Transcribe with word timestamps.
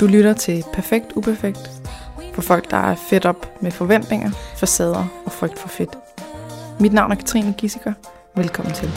Du 0.00 0.06
lytter 0.06 0.32
til 0.32 0.64
Perfekt 0.72 1.06
Uperfekt 1.16 1.70
for 2.34 2.42
folk, 2.42 2.70
der 2.70 2.76
er 2.76 2.94
fedt 2.94 3.26
op 3.26 3.62
med 3.62 3.70
forventninger, 3.70 4.30
facader 4.56 5.06
og 5.24 5.32
frygt 5.32 5.58
for 5.58 5.68
fedt. 5.68 5.98
Mit 6.80 6.92
navn 6.92 7.12
er 7.12 7.16
Katrine 7.16 7.54
Gissiker. 7.58 7.92
Velkommen 8.36 8.74
til. 8.74 8.90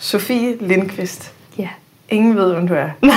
Sofie 0.00 0.56
Lindqvist. 0.60 1.32
Ja. 1.58 1.68
Ingen 2.08 2.36
ved, 2.36 2.52
hvem 2.52 2.68
du 2.68 2.74
er. 2.74 2.90
Nej. 3.02 3.14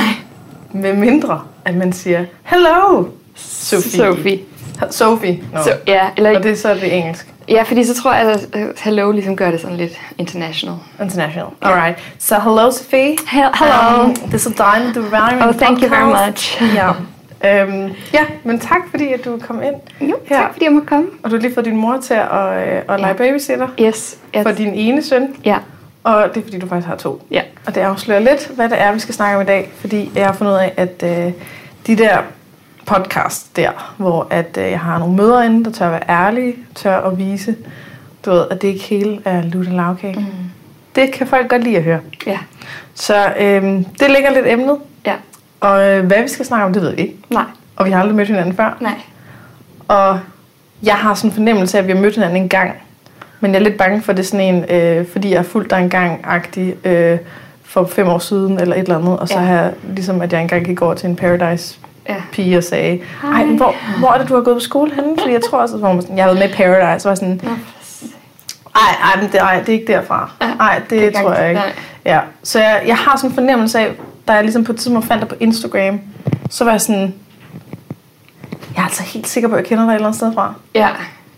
Med 0.74 0.94
mindre, 0.94 1.48
at 1.66 1.76
man 1.76 1.94
siger, 1.94 2.26
Hello, 2.44 3.06
Sofie. 3.36 3.92
Sophie. 3.92 4.59
Sophie. 4.92 5.44
No. 5.54 5.64
Så, 5.64 5.74
ja, 5.88 6.02
eller, 6.18 6.38
Og 6.38 6.44
det 6.44 6.52
er 6.52 6.56
så 6.56 6.74
det 6.74 6.98
engelsk. 6.98 7.28
ja, 7.50 7.64
fordi 7.64 7.84
så 7.84 8.02
tror 8.02 8.14
jeg, 8.14 8.40
at 8.54 8.80
hello 8.80 9.12
ligesom 9.12 9.36
gør 9.36 9.52
det 9.52 9.62
sådan 9.62 9.78
lidt 9.78 9.92
international. 10.18 10.76
International. 11.02 11.46
Alright. 11.62 11.98
So 12.20 12.36
hello, 12.36 12.72
Sophie. 12.72 13.16
He- 13.20 13.64
hello. 13.64 14.04
Um, 14.04 14.14
det 14.16 14.34
er 14.34 14.38
så 14.38 14.54
dejligt, 14.58 14.96
du 14.96 15.00
er 15.02 15.36
med 15.36 15.48
Oh, 15.48 15.54
thank 15.56 15.80
you 15.84 15.90
very 15.90 16.28
much. 16.30 16.62
Ja. 16.76 16.90
Øhm, 17.46 17.90
ja, 18.14 18.20
men 18.44 18.60
tak 18.60 18.78
fordi, 18.92 19.14
at 19.14 19.26
du 19.26 19.40
kom 19.48 19.62
ind. 19.64 19.76
Jo, 20.10 20.16
Her. 20.26 20.38
tak 20.38 20.52
fordi 20.54 20.66
jeg 20.66 20.74
må 20.74 20.82
komme. 20.88 21.08
Og 21.24 21.32
du 21.32 21.36
har 21.36 21.42
lige 21.42 21.54
fået 21.54 21.66
din 21.66 21.78
mor 21.78 21.98
til 22.04 22.14
at, 22.14 22.68
øh, 22.68 22.82
at 22.90 23.00
lege 23.00 23.08
Ja. 23.08 23.14
babysitter 23.14 23.68
Yes. 23.82 24.18
yes. 24.38 24.44
for 24.44 24.52
din 24.52 24.74
ene 24.74 25.04
søn. 25.04 25.28
Ja. 25.46 25.58
Og 26.04 26.24
det 26.34 26.40
er 26.40 26.44
fordi, 26.44 26.60
du 26.60 26.68
faktisk 26.68 26.88
har 26.88 26.96
to. 26.96 27.22
Ja. 27.32 27.42
Og 27.68 27.76
det 27.76 27.82
afslører 27.82 28.20
lidt, 28.20 28.52
hvad 28.56 28.70
det 28.70 28.82
er, 28.82 28.92
vi 28.92 29.00
skal 29.00 29.16
snakke 29.16 29.36
om 29.36 29.42
i 29.42 29.46
dag. 29.46 29.72
Fordi 29.80 30.12
jeg 30.16 30.26
har 30.26 30.34
fundet 30.34 30.54
ud 30.54 30.58
af, 30.58 30.74
at 30.78 31.04
øh, 31.04 31.32
de 31.88 31.96
der 31.98 32.18
podcast 32.96 33.56
der, 33.56 33.94
hvor 33.98 34.28
at, 34.30 34.58
øh, 34.58 34.72
jeg 34.72 34.80
har 34.80 35.00
nogle 35.00 35.16
møder 35.16 35.42
inde, 35.42 35.66
der 35.66 35.72
tør 35.72 35.86
at 35.86 35.92
være 35.92 36.10
ærlige, 36.10 36.56
tør 36.76 36.98
at 36.98 37.18
vise, 37.18 37.56
du 38.26 38.32
ved, 38.32 38.46
at 38.52 38.62
det 38.62 38.68
ikke 38.68 38.84
hele 38.84 39.20
er 39.26 39.42
lutte 39.42 39.72
lavkage. 39.72 40.20
Mm. 40.20 40.26
Det 40.96 41.12
kan 41.12 41.28
folk 41.28 41.50
godt 41.50 41.64
lide 41.64 41.78
at 41.78 41.84
høre. 41.84 42.00
Ja. 42.28 42.38
Så 42.94 43.34
øh, 43.40 43.64
det 44.00 44.12
ligger 44.12 44.34
lidt 44.34 44.46
emnet. 44.48 44.78
Ja. 45.06 45.14
Og 45.60 45.88
øh, 45.88 46.06
hvad 46.06 46.22
vi 46.22 46.28
skal 46.28 46.46
snakke 46.46 46.66
om, 46.66 46.74
det 46.74 46.82
ved 46.82 46.96
vi 46.96 47.02
ikke. 47.02 47.16
Nej. 47.30 47.44
Og 47.76 47.86
vi 47.86 47.92
har 47.92 48.00
aldrig 48.00 48.16
mødt 48.16 48.28
hinanden 48.28 48.56
før. 48.56 48.78
Nej. 48.82 48.94
Og 49.88 50.20
jeg 50.84 50.96
har 50.96 51.14
sådan 51.14 51.30
en 51.30 51.34
fornemmelse 51.34 51.78
af, 51.78 51.82
at 51.82 51.88
vi 51.88 51.94
har 51.94 52.02
mødt 52.02 52.16
hinanden 52.16 52.38
en 52.38 52.50
gang. 52.50 52.72
Men 53.40 53.52
jeg 53.54 53.60
er 53.60 53.64
lidt 53.64 53.78
bange 53.78 54.02
for, 54.02 54.14
det 54.14 54.28
sådan 54.28 54.56
en, 54.56 54.66
øh, 54.76 55.08
fordi 55.12 55.30
jeg 55.30 55.38
har 55.40 55.44
fulgt 55.44 55.70
dig 55.70 55.80
en 55.80 55.90
gang-agtig 55.90 56.88
øh, 56.88 57.18
for 57.64 57.86
fem 57.86 58.08
år 58.08 58.20
siden, 58.20 58.60
eller 58.60 58.76
et 58.76 58.80
eller 58.82 58.98
andet. 58.98 59.20
Og 59.20 59.28
så 59.28 59.34
Ja. 59.34 59.40
har 59.40 59.54
jeg, 59.54 59.74
ligesom 59.96 60.22
at 60.22 60.34
jeg 60.34 60.42
engang 60.42 60.66
gik 60.66 60.82
over 60.82 60.94
til 60.94 61.10
en 61.10 61.16
Paradise-pige 61.16 61.89
Ja. 62.10 62.58
og 62.58 62.64
sagde, 62.64 63.02
ej, 63.24 63.32
Hej. 63.32 63.46
hvor, 63.46 63.76
hvor 64.00 64.10
er 64.12 64.18
det, 64.18 64.30
du 64.30 64.36
har 64.36 64.42
gået 64.42 64.56
på 64.56 64.60
skole 64.60 64.92
henne? 64.96 65.16
Fordi 65.20 65.34
jeg 65.34 65.42
tror 65.44 65.58
også, 65.62 65.76
at 65.76 65.82
man 65.82 66.02
sådan, 66.02 66.18
jeg 66.18 66.26
har 66.26 66.34
været 66.34 66.40
med 66.50 66.50
i 66.50 66.54
Paradise, 66.54 67.10
var 67.10 67.16
sådan, 67.16 67.42
Nå. 67.44 67.50
ej, 68.76 68.96
ej, 69.04 69.22
men 69.22 69.32
det, 69.32 69.40
ej, 69.42 69.60
det 69.60 69.70
er 69.70 69.74
ikke 69.80 69.94
derfra. 69.94 70.32
Ja, 70.42 70.54
Nej, 70.58 70.82
det, 70.90 71.02
det 71.02 71.14
tror 71.16 71.34
jeg 71.34 71.50
ikke. 71.50 71.62
nej. 71.62 71.72
Ja. 72.06 72.20
Så 72.44 72.60
jeg, 72.60 72.84
jeg 72.88 72.96
har 72.98 73.18
sådan 73.18 73.30
en 73.30 73.34
fornemmelse 73.36 73.80
af, 73.80 73.92
da 74.28 74.34
jeg 74.34 74.44
ligesom 74.44 74.64
på 74.64 74.72
et 74.72 74.78
tidspunkt 74.78 75.08
fandt 75.08 75.22
dig 75.22 75.30
på 75.30 75.36
Instagram, 75.40 76.00
så 76.50 76.64
var 76.64 76.72
jeg 76.72 76.82
sådan, 76.82 77.14
jeg 78.76 78.82
er 78.82 78.86
altså 78.86 79.04
helt 79.04 79.28
sikker 79.28 79.50
på, 79.50 79.56
at 79.56 79.60
jeg 79.62 79.68
kender 79.68 79.84
dig 79.84 79.92
et 79.92 79.96
eller 79.96 80.08
andet 80.08 80.18
sted 80.18 80.34
fra. 80.34 80.54
Ja. 80.76 80.88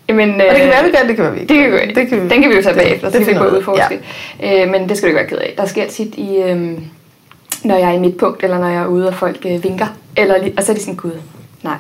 Jamen, 0.10 0.34
Og 0.34 0.40
det 0.40 0.58
kan 0.58 0.68
være, 0.68 0.84
vi 0.84 0.92
gør, 0.92 1.08
det 1.08 1.16
kan 1.16 1.26
være, 1.26 1.34
vi 1.34 1.40
ikke. 1.40 1.54
Det 1.54 1.64
kan 1.64 1.72
vi, 1.72 1.94
det 1.94 2.08
kan 2.10 2.24
vi, 2.24 2.30
Den 2.30 2.42
kan 2.42 2.50
vi 2.52 2.56
jo 2.56 2.62
tage 2.62 2.74
det- 2.76 2.84
bagefter, 2.84 3.12
så 3.12 3.18
det 3.18 3.26
kan 3.26 3.34
vi 3.36 3.40
gå 3.40 3.44
vi 3.44 3.50
ud 3.50 3.54
ud 3.54 3.58
og 3.58 3.64
forske. 3.64 4.00
Ja. 4.40 4.64
Øh, 4.66 4.72
men 4.72 4.90
det 4.90 4.98
skal 4.98 5.08
du 5.14 5.18
ikke 5.18 5.20
være 5.20 5.28
ked 5.30 5.38
af. 5.38 5.54
Der 5.58 5.66
sker 5.66 5.88
tit 5.88 6.16
i, 6.16 6.36
øhm, 6.38 6.86
når 7.64 7.76
jeg 7.78 7.88
er 7.90 7.94
i 7.94 8.00
mit 8.00 8.18
punkt, 8.18 8.44
eller 8.44 8.60
når 8.60 8.68
jeg 8.68 8.82
er 8.82 8.86
ude, 8.86 9.08
og 9.08 9.14
folk 9.14 9.38
øh, 9.46 9.64
vinker. 9.64 9.86
Eller, 10.18 10.36
og 10.58 10.64
så 10.64 10.72
er 10.72 10.76
de 10.76 10.82
sådan, 10.82 10.96
gud, 10.96 11.12
nej. 11.64 11.76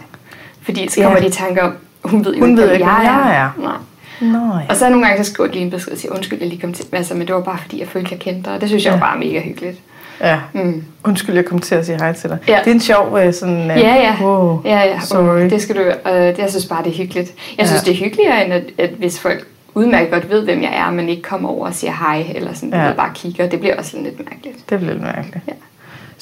Fordi 0.62 0.90
så 0.90 1.02
kommer 1.02 1.18
Ja. 1.18 1.24
de 1.24 1.28
i 1.28 1.32
tanke 1.32 1.62
om, 1.62 1.74
hun 2.04 2.26
ved 2.26 2.34
jo 2.34 2.40
Hun 2.40 2.50
ikke, 2.50 2.62
ved 2.62 2.72
ikke, 2.72 2.86
hvem 2.86 2.96
jeg 2.96 3.52
er. 3.58 3.62
Nej. 3.62 3.73
Nå, 4.22 4.58
ja. 4.60 4.66
Og 4.70 4.76
så 4.76 4.90
nogle 4.90 5.06
gange, 5.08 5.23
så 5.23 5.32
skriver 5.34 5.48
de 5.48 5.54
lige 5.54 5.66
en 5.66 5.72
besked 5.72 5.92
og 5.94 5.98
siger, 6.00 6.12
undskyld, 6.16 6.40
jeg 6.40 6.48
lige 6.48 6.62
kom 6.62 6.73
til. 6.73 6.86
Altså, 6.92 7.14
men 7.14 7.28
det 7.28 7.36
var 7.36 7.42
bare 7.42 7.58
fordi, 7.62 7.80
jeg 7.80 7.88
følte, 7.88 8.08
jeg 8.12 8.20
kendte 8.20 8.44
dig. 8.44 8.54
Og 8.56 8.61
det 8.61 8.70
synes 8.70 8.86
jeg 8.86 8.92
Ja. 8.94 9.00
var 9.00 9.05
bare 9.05 9.20
mega 9.20 9.39
hyggeligt. 9.42 9.78
ja. 10.22 10.39
Mm. 10.54 10.83
Undskyld, 11.04 11.36
jeg 11.36 11.45
kom 11.45 11.60
til 11.60 11.76
at 11.76 11.86
sige 11.86 11.98
hej 11.98 12.14
til 12.14 12.30
dig. 12.30 12.38
Ja. 12.48 12.60
Det 12.64 12.67
er 12.67 12.72
en 12.73 12.80
sjov 12.80 13.17
øh, 13.17 13.33
sådan... 13.33 13.72
øh, 13.72 13.78
Ja, 13.78 13.95
ja. 13.95 14.16
Wow, 14.22 14.61
Ja, 14.66 14.80
ja. 14.80 15.00
Sorry. 15.00 15.42
Det 15.50 15.61
skal 15.61 15.76
du 15.76 15.82
øh, 15.82 16.39
Jeg 16.39 16.45
synes 16.50 16.66
bare, 16.66 16.84
det 16.84 16.92
er 16.94 16.98
hyggeligt. 16.98 17.34
Jeg 17.58 17.67
synes, 17.67 17.88
Ja. 17.88 17.92
det 17.92 18.00
er 18.00 18.04
hyggeligere, 18.05 18.45
end 18.45 18.54
at, 18.54 18.64
at 18.78 18.89
hvis 18.89 19.20
folk 19.20 19.48
udmærket 19.73 20.11
godt 20.11 20.30
ved, 20.30 20.44
hvem 20.44 20.61
jeg 20.61 20.73
er, 20.78 20.92
men 20.92 21.10
ikke 21.10 21.22
kommer 21.22 21.50
over 21.50 21.67
og 21.67 21.73
siger 21.73 21.94
hej, 21.94 22.26
eller 22.36 22.54
sådan, 22.54 22.73
Ja. 22.73 22.92
bare 22.94 23.11
kigger. 23.16 23.48
Det 23.48 23.60
bliver 23.60 23.76
også 23.78 23.98
lidt 23.98 24.20
mærkeligt. 24.20 24.70
Det 24.70 24.80
bliver 24.80 24.94
lidt 24.94 25.04
mærkeligt. 25.04 25.39
Ja. 25.48 25.54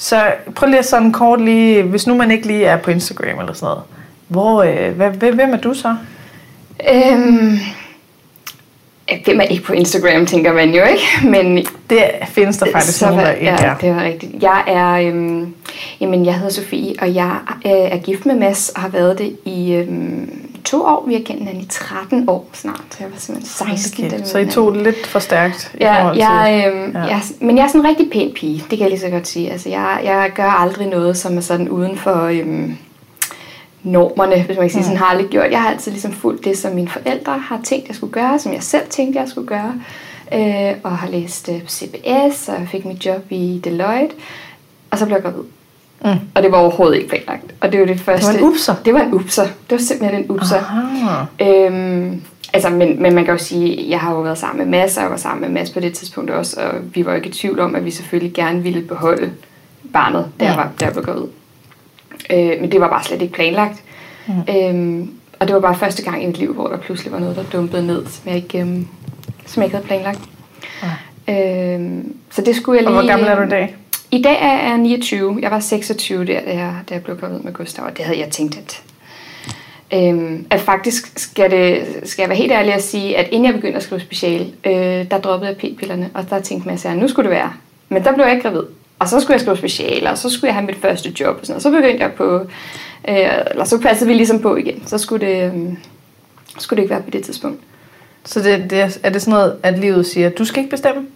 Så 0.02 0.32
prøv 0.54 0.68
lige 0.68 0.82
sådan 0.82 1.12
kort 1.12 1.40
lige, 1.40 1.82
hvis 1.82 2.06
nu 2.06 2.14
man 2.14 2.30
ikke 2.30 2.46
lige 2.46 2.64
er 2.64 2.76
på 2.76 2.90
Instagram 2.90 3.38
eller 3.38 3.52
sådan 3.52 3.66
noget. 3.66 3.82
Hvor, 4.28 4.62
øh, 4.62 4.96
hvad, 4.96 5.32
hvem 5.32 5.52
er 5.52 5.56
du 5.56 5.74
så? 5.74 5.96
Øhm, 6.92 7.58
hvem 9.24 9.40
er 9.40 9.44
ikke 9.44 9.64
på 9.64 9.72
Instagram, 9.72 10.26
tænker 10.26 10.52
man 10.52 10.74
jo, 10.74 10.82
ikke? 10.84 11.02
Men 11.38 11.66
Det 11.90 12.04
findes 12.28 12.56
der 12.58 12.66
faktisk 12.72 12.98
så, 12.98 13.06
nogen, 13.06 13.20
der 13.20 13.32
ikke 13.32 13.46
ja, 13.46 13.56
er. 13.64 13.76
det 13.76 13.94
var 13.94 14.04
rigtigt. 14.04 14.42
Jeg 14.42 14.62
er, 14.66 15.08
øhm, 15.08 15.54
jamen, 16.00 16.24
jeg 16.26 16.34
hedder 16.34 16.50
Sofie, 16.50 16.94
og 17.00 17.14
jeg 17.14 17.36
øh, 17.66 17.72
er 17.72 17.98
gift 17.98 18.26
med 18.26 18.34
Mads, 18.34 18.68
og 18.68 18.80
har 18.80 18.88
været 18.88 19.18
det 19.18 19.36
i 19.44 19.72
øhm, 19.72 20.49
to 20.64 20.82
år. 20.84 21.04
Vi 21.06 21.14
har 21.14 21.20
kendt 21.20 21.38
hinanden 21.40 21.62
i 21.62 21.66
13 21.66 22.28
år 22.28 22.46
snart. 22.52 22.82
Så 22.90 22.96
jeg 23.00 23.10
var 23.12 23.18
simpelthen 23.18 23.76
16. 23.76 24.10
da 24.10 24.16
vi 24.16 24.22
Så 24.24 24.38
I 24.38 24.46
tog 24.46 24.74
det 24.74 24.82
lidt 24.82 25.06
for 25.06 25.18
stærkt 25.18 25.74
i 25.74 25.76
Ja, 25.80 26.00
forhold 26.00 26.14
til... 26.14 26.20
jeg, 26.20 26.72
øhm, 26.74 26.92
ja. 26.92 27.00
jeg, 27.04 27.22
men 27.40 27.56
jeg 27.56 27.64
er 27.64 27.68
sådan 27.68 27.80
en 27.80 27.86
rigtig 27.86 28.10
pæn 28.12 28.32
pige, 28.34 28.58
det 28.58 28.68
kan 28.68 28.80
jeg 28.80 28.90
lige 28.90 29.00
så 29.00 29.08
godt 29.08 29.28
sige. 29.28 29.50
Altså, 29.52 29.68
jeg, 29.68 30.00
jeg 30.04 30.32
gør 30.34 30.50
aldrig 30.50 30.86
noget, 30.88 31.16
som 31.16 31.36
er 31.36 31.40
sådan 31.40 31.68
uden 31.68 31.96
for 31.98 32.22
øhm, 32.24 32.76
normerne, 33.82 34.42
hvis 34.42 34.56
man 34.56 34.64
kan 34.64 34.70
sige. 34.70 34.82
Sådan 34.82 34.96
har 34.98 35.06
jeg 35.06 35.10
aldrig 35.10 35.30
gjort. 35.30 35.50
Jeg 35.50 35.62
har 35.62 35.70
altid 35.70 35.92
ligesom 35.92 36.12
fulgt 36.12 36.44
det, 36.44 36.58
som 36.58 36.74
mine 36.74 36.88
forældre 36.88 37.38
har 37.38 37.60
tænkt, 37.64 37.88
jeg 37.88 37.96
skulle 37.96 38.12
gøre, 38.12 38.38
som 38.38 38.52
jeg 38.52 38.62
selv 38.62 38.86
tænkte, 38.90 39.20
jeg 39.20 39.28
skulle 39.28 39.48
gøre. 39.48 39.74
Øh, 40.34 40.74
og 40.82 40.98
har 40.98 41.08
læst 41.08 41.48
øh, 41.48 41.60
CBS, 41.68 42.48
og 42.48 42.68
fik 42.70 42.84
mit 42.84 43.06
job 43.06 43.22
i 43.30 43.60
Deloitte. 43.64 44.14
Og 44.90 44.98
så 44.98 45.06
blev 45.06 45.16
jeg 45.16 45.22
gravid. 45.22 45.42
Mm. 46.04 46.10
Og 46.34 46.42
det 46.42 46.52
var 46.52 46.58
overhovedet 46.58 46.96
ikke 46.96 47.08
planlagt. 47.08 47.54
Og 47.60 47.72
det 47.72 47.80
var 47.80 47.86
det 47.86 48.00
første... 48.00 48.38
en 48.38 48.44
upser? 48.44 48.74
Det 48.84 48.94
var 48.94 49.00
en 49.00 49.14
upser. 49.14 49.42
Det 49.44 49.52
var 49.70 49.78
simpelthen 49.78 50.20
en 50.24 50.30
upser. 50.30 50.56
Aha. 50.56 51.24
Øhm, 51.66 52.22
altså, 52.52 52.70
men, 52.70 53.02
men 53.02 53.14
man 53.14 53.24
kan 53.24 53.34
jo 53.34 53.38
sige, 53.38 53.86
jeg 53.90 54.00
har 54.00 54.12
jo 54.12 54.20
været 54.20 54.38
sammen 54.38 54.70
med 54.70 54.78
Mads, 54.80 54.96
og 54.96 55.02
jeg 55.02 55.10
var 55.10 55.16
sammen 55.16 55.40
med 55.42 55.60
Mads 55.60 55.70
på 55.70 55.80
det 55.80 55.92
tidspunkt 55.94 56.30
også, 56.30 56.60
og 56.60 56.74
vi 56.94 57.04
var 57.04 57.10
jo 57.12 57.16
ikke 57.16 57.28
i 57.28 57.32
tvivl 57.32 57.60
om, 57.60 57.74
at 57.74 57.84
vi 57.84 57.90
selvfølgelig 57.90 58.34
gerne 58.34 58.62
ville 58.62 58.82
beholde 58.82 59.30
barnet, 59.92 60.26
jeg, 60.40 60.46
Ja. 60.48 60.56
var, 60.56 60.70
da 60.80 60.84
jeg 60.84 60.92
blev 60.92 61.04
gravid. 61.04 61.24
Øh, 62.30 62.60
men 62.60 62.72
det 62.72 62.80
var 62.80 62.88
bare 62.88 63.04
slet 63.04 63.22
ikke 63.22 63.34
planlagt. 63.34 63.82
Mm. 64.26 64.34
Øhm, 64.56 65.10
og 65.40 65.46
det 65.46 65.54
var 65.54 65.60
bare 65.60 65.74
første 65.74 66.02
gang 66.04 66.22
i 66.22 66.26
mit 66.26 66.38
liv, 66.38 66.54
hvor 66.54 66.66
der 66.68 66.76
pludselig 66.76 67.12
var 67.12 67.18
noget, 67.18 67.36
der 67.36 67.42
dumpede 67.52 67.86
ned, 67.86 68.06
som 68.06 68.22
jeg 68.26 68.36
ikke, 68.36 68.58
øhm, 68.60 68.86
som 69.46 69.60
jeg 69.62 69.66
ikke 69.66 69.76
havde 69.76 69.86
planlagt. 69.86 70.20
Øhm, 71.28 72.14
så 72.30 72.42
det 72.42 72.56
skulle 72.56 72.78
jeg 72.80 72.86
Og 72.88 72.92
lige... 72.92 73.02
hvor 73.02 73.10
gammel 73.10 73.28
er 73.28 73.34
du 73.36 73.42
i 73.42 73.48
dag? 73.48 73.76
I 74.12 74.22
dag 74.22 74.36
er 74.42 74.68
jeg 74.68 74.78
29. 74.78 75.38
Jeg 75.42 75.50
var 75.50 75.60
26 75.60 76.24
der, 76.26 76.40
da 76.40 76.50
jeg, 76.54 76.74
da 76.88 76.94
jeg 76.94 77.02
blev 77.04 77.16
gravid 77.20 77.38
med 77.38 77.52
Gustav, 77.52 77.84
og 77.84 77.96
det 77.96 78.04
havde 78.04 78.18
jeg 78.18 78.28
tænkt, 78.30 78.58
at, 78.58 78.82
øhm, 79.98 80.46
at 80.50 80.60
faktisk 80.60 81.18
skal, 81.18 81.50
det, 81.50 81.84
skal 82.04 82.22
jeg 82.22 82.28
være 82.28 82.38
helt 82.38 82.52
ærlig 82.52 82.74
at 82.74 82.82
sige, 82.82 83.16
at 83.16 83.28
inden 83.30 83.44
jeg 83.46 83.54
begyndte 83.54 83.76
at 83.76 83.82
skrive 83.82 84.00
special, 84.00 84.52
øh, 84.66 84.72
der 85.10 85.18
droppede 85.20 85.50
jeg 85.50 85.56
p-pillerne, 85.56 86.10
og 86.14 86.30
der 86.30 86.40
tænkte 86.40 86.70
jeg, 86.84 86.92
at 86.92 86.98
nu 86.98 87.08
skulle 87.08 87.30
det 87.30 87.36
være. 87.36 87.52
Men 87.88 88.04
der 88.04 88.14
blev 88.14 88.24
jeg 88.24 88.34
ikke 88.34 88.48
gravid. 88.48 88.62
Og 88.98 89.08
så 89.08 89.20
skulle 89.20 89.32
jeg 89.34 89.40
skrive 89.40 89.56
special, 89.56 90.06
og 90.06 90.18
så 90.18 90.30
skulle 90.30 90.48
jeg 90.48 90.54
have 90.54 90.66
mit 90.66 90.76
første 90.76 91.12
job, 91.20 91.36
og, 91.40 91.46
sådan, 91.46 91.56
og 91.56 91.62
så 91.62 91.70
begyndte 91.70 92.04
jeg 92.04 92.12
på, 92.12 92.34
øh, 93.08 93.16
eller 93.50 93.64
så 93.64 93.80
passede 93.80 94.08
vi 94.10 94.14
ligesom 94.14 94.38
på 94.42 94.56
igen. 94.56 94.82
Så 94.86 94.98
skulle 94.98 95.26
det, 95.26 95.44
øh, 95.54 95.62
skulle 96.58 96.76
det 96.76 96.82
ikke 96.82 96.94
være 96.94 97.02
på 97.02 97.10
det 97.10 97.22
tidspunkt. 97.24 97.60
Så 98.24 98.40
det, 98.40 98.70
det, 98.70 98.80
er- 99.02 99.10
det 99.10 99.22
sådan 99.22 99.32
noget, 99.38 99.56
at 99.62 99.78
livet 99.78 100.06
siger, 100.06 100.28
du 100.30 100.44
skal 100.44 100.58
ikke 100.62 100.70
bestemme? 100.76 101.06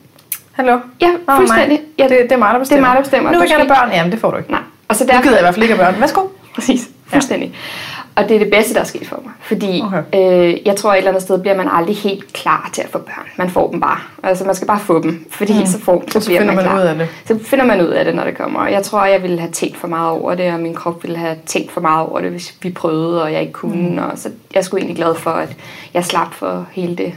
Hallo? 0.54 0.78
Ja, 1.00 1.08
Åh, 1.28 1.36
fuldstændig. 1.36 1.80
Ja, 1.98 2.04
Det, 2.04 2.10
det 2.22 2.32
er 2.32 2.36
mig, 2.36 2.52
der 2.52 2.58
bestemmer. 2.58 2.84
Det 2.84 2.88
er 2.88 2.88
mig, 2.90 2.96
der 2.96 3.02
bestemmer. 3.02 3.30
Nu 3.32 3.38
vil 3.38 3.48
jeg 3.48 3.56
gerne 3.58 3.68
børn. 3.68 3.90
Jamen, 3.92 4.12
det 4.12 4.20
får 4.20 4.30
du 4.30 4.36
ikke. 4.36 4.50
Nej. 4.50 4.60
Og 4.88 4.96
så 4.96 5.04
Nu 5.04 5.08
derfor, 5.08 5.22
gider 5.22 5.34
jeg 5.34 5.40
i 5.40 5.44
hvert 5.44 5.54
fald 5.54 5.62
ikke 5.62 5.74
have 5.76 5.92
børn. 5.92 6.00
Værsgo. 6.00 6.20
Præcis, 6.54 6.88
fuldstændig. 7.06 7.48
Ja. 7.48 8.22
Og 8.22 8.28
det 8.28 8.34
er 8.34 8.38
det 8.38 8.50
bedste, 8.50 8.74
der 8.74 8.80
er 8.80 8.84
sket 8.84 9.06
for 9.08 9.20
mig. 9.24 9.32
Fordi 9.40 9.82
Okay. 9.86 10.52
øh, 10.52 10.66
jeg 10.66 10.76
tror, 10.76 10.92
et 10.92 10.96
eller 10.98 11.10
andet 11.10 11.22
sted 11.22 11.38
bliver 11.40 11.56
man 11.56 11.68
aldrig 11.72 11.96
helt 11.96 12.32
klar 12.32 12.70
til 12.72 12.82
at 12.82 12.88
få 12.92 12.98
børn. 12.98 13.26
Man 13.36 13.50
får 13.50 13.70
dem 13.70 13.80
bare. 13.80 13.98
Altså, 14.22 14.44
man 14.44 14.54
skal 14.54 14.66
bare 14.68 14.80
få 14.80 15.02
dem. 15.02 15.26
Fordi 15.30 15.52
mm. 15.58 15.66
så, 15.66 15.80
får, 15.80 16.04
så, 16.08 16.20
Så 16.20 16.26
bliver 16.28 16.40
finder 16.40 16.54
man, 16.54 16.64
klar. 16.64 16.76
ud 16.76 16.82
af 16.86 16.94
det. 16.94 17.08
Så 17.26 17.38
finder 17.44 17.64
man 17.64 17.80
ud 17.80 17.86
af 17.86 18.04
det, 18.04 18.14
når 18.14 18.24
det 18.24 18.36
kommer. 18.36 18.60
Og 18.60 18.72
jeg 18.72 18.82
tror, 18.82 19.04
jeg 19.04 19.22
ville 19.22 19.38
have 19.40 19.52
tænkt 19.52 19.76
for 19.76 19.88
meget 19.88 20.10
over 20.10 20.34
det, 20.34 20.52
og 20.52 20.60
min 20.60 20.74
krop 20.74 21.02
ville 21.02 21.16
have 21.18 21.36
tænkt 21.46 21.72
for 21.72 21.80
meget 21.80 22.06
over 22.08 22.20
det, 22.20 22.30
hvis 22.30 22.54
vi 22.62 22.70
prøvede, 22.70 23.22
og 23.22 23.32
jeg 23.32 23.40
ikke 23.40 23.52
kunne. 23.52 23.88
Mm. 23.90 23.98
Og 23.98 24.10
så 24.18 24.30
jeg 24.54 24.64
sgu 24.64 24.76
egentlig 24.76 24.96
glad 24.96 25.14
for, 25.14 25.30
at 25.30 25.56
jeg 25.94 26.04
slap 26.04 26.34
for 26.34 26.66
hele 26.72 26.96
det. 26.96 27.12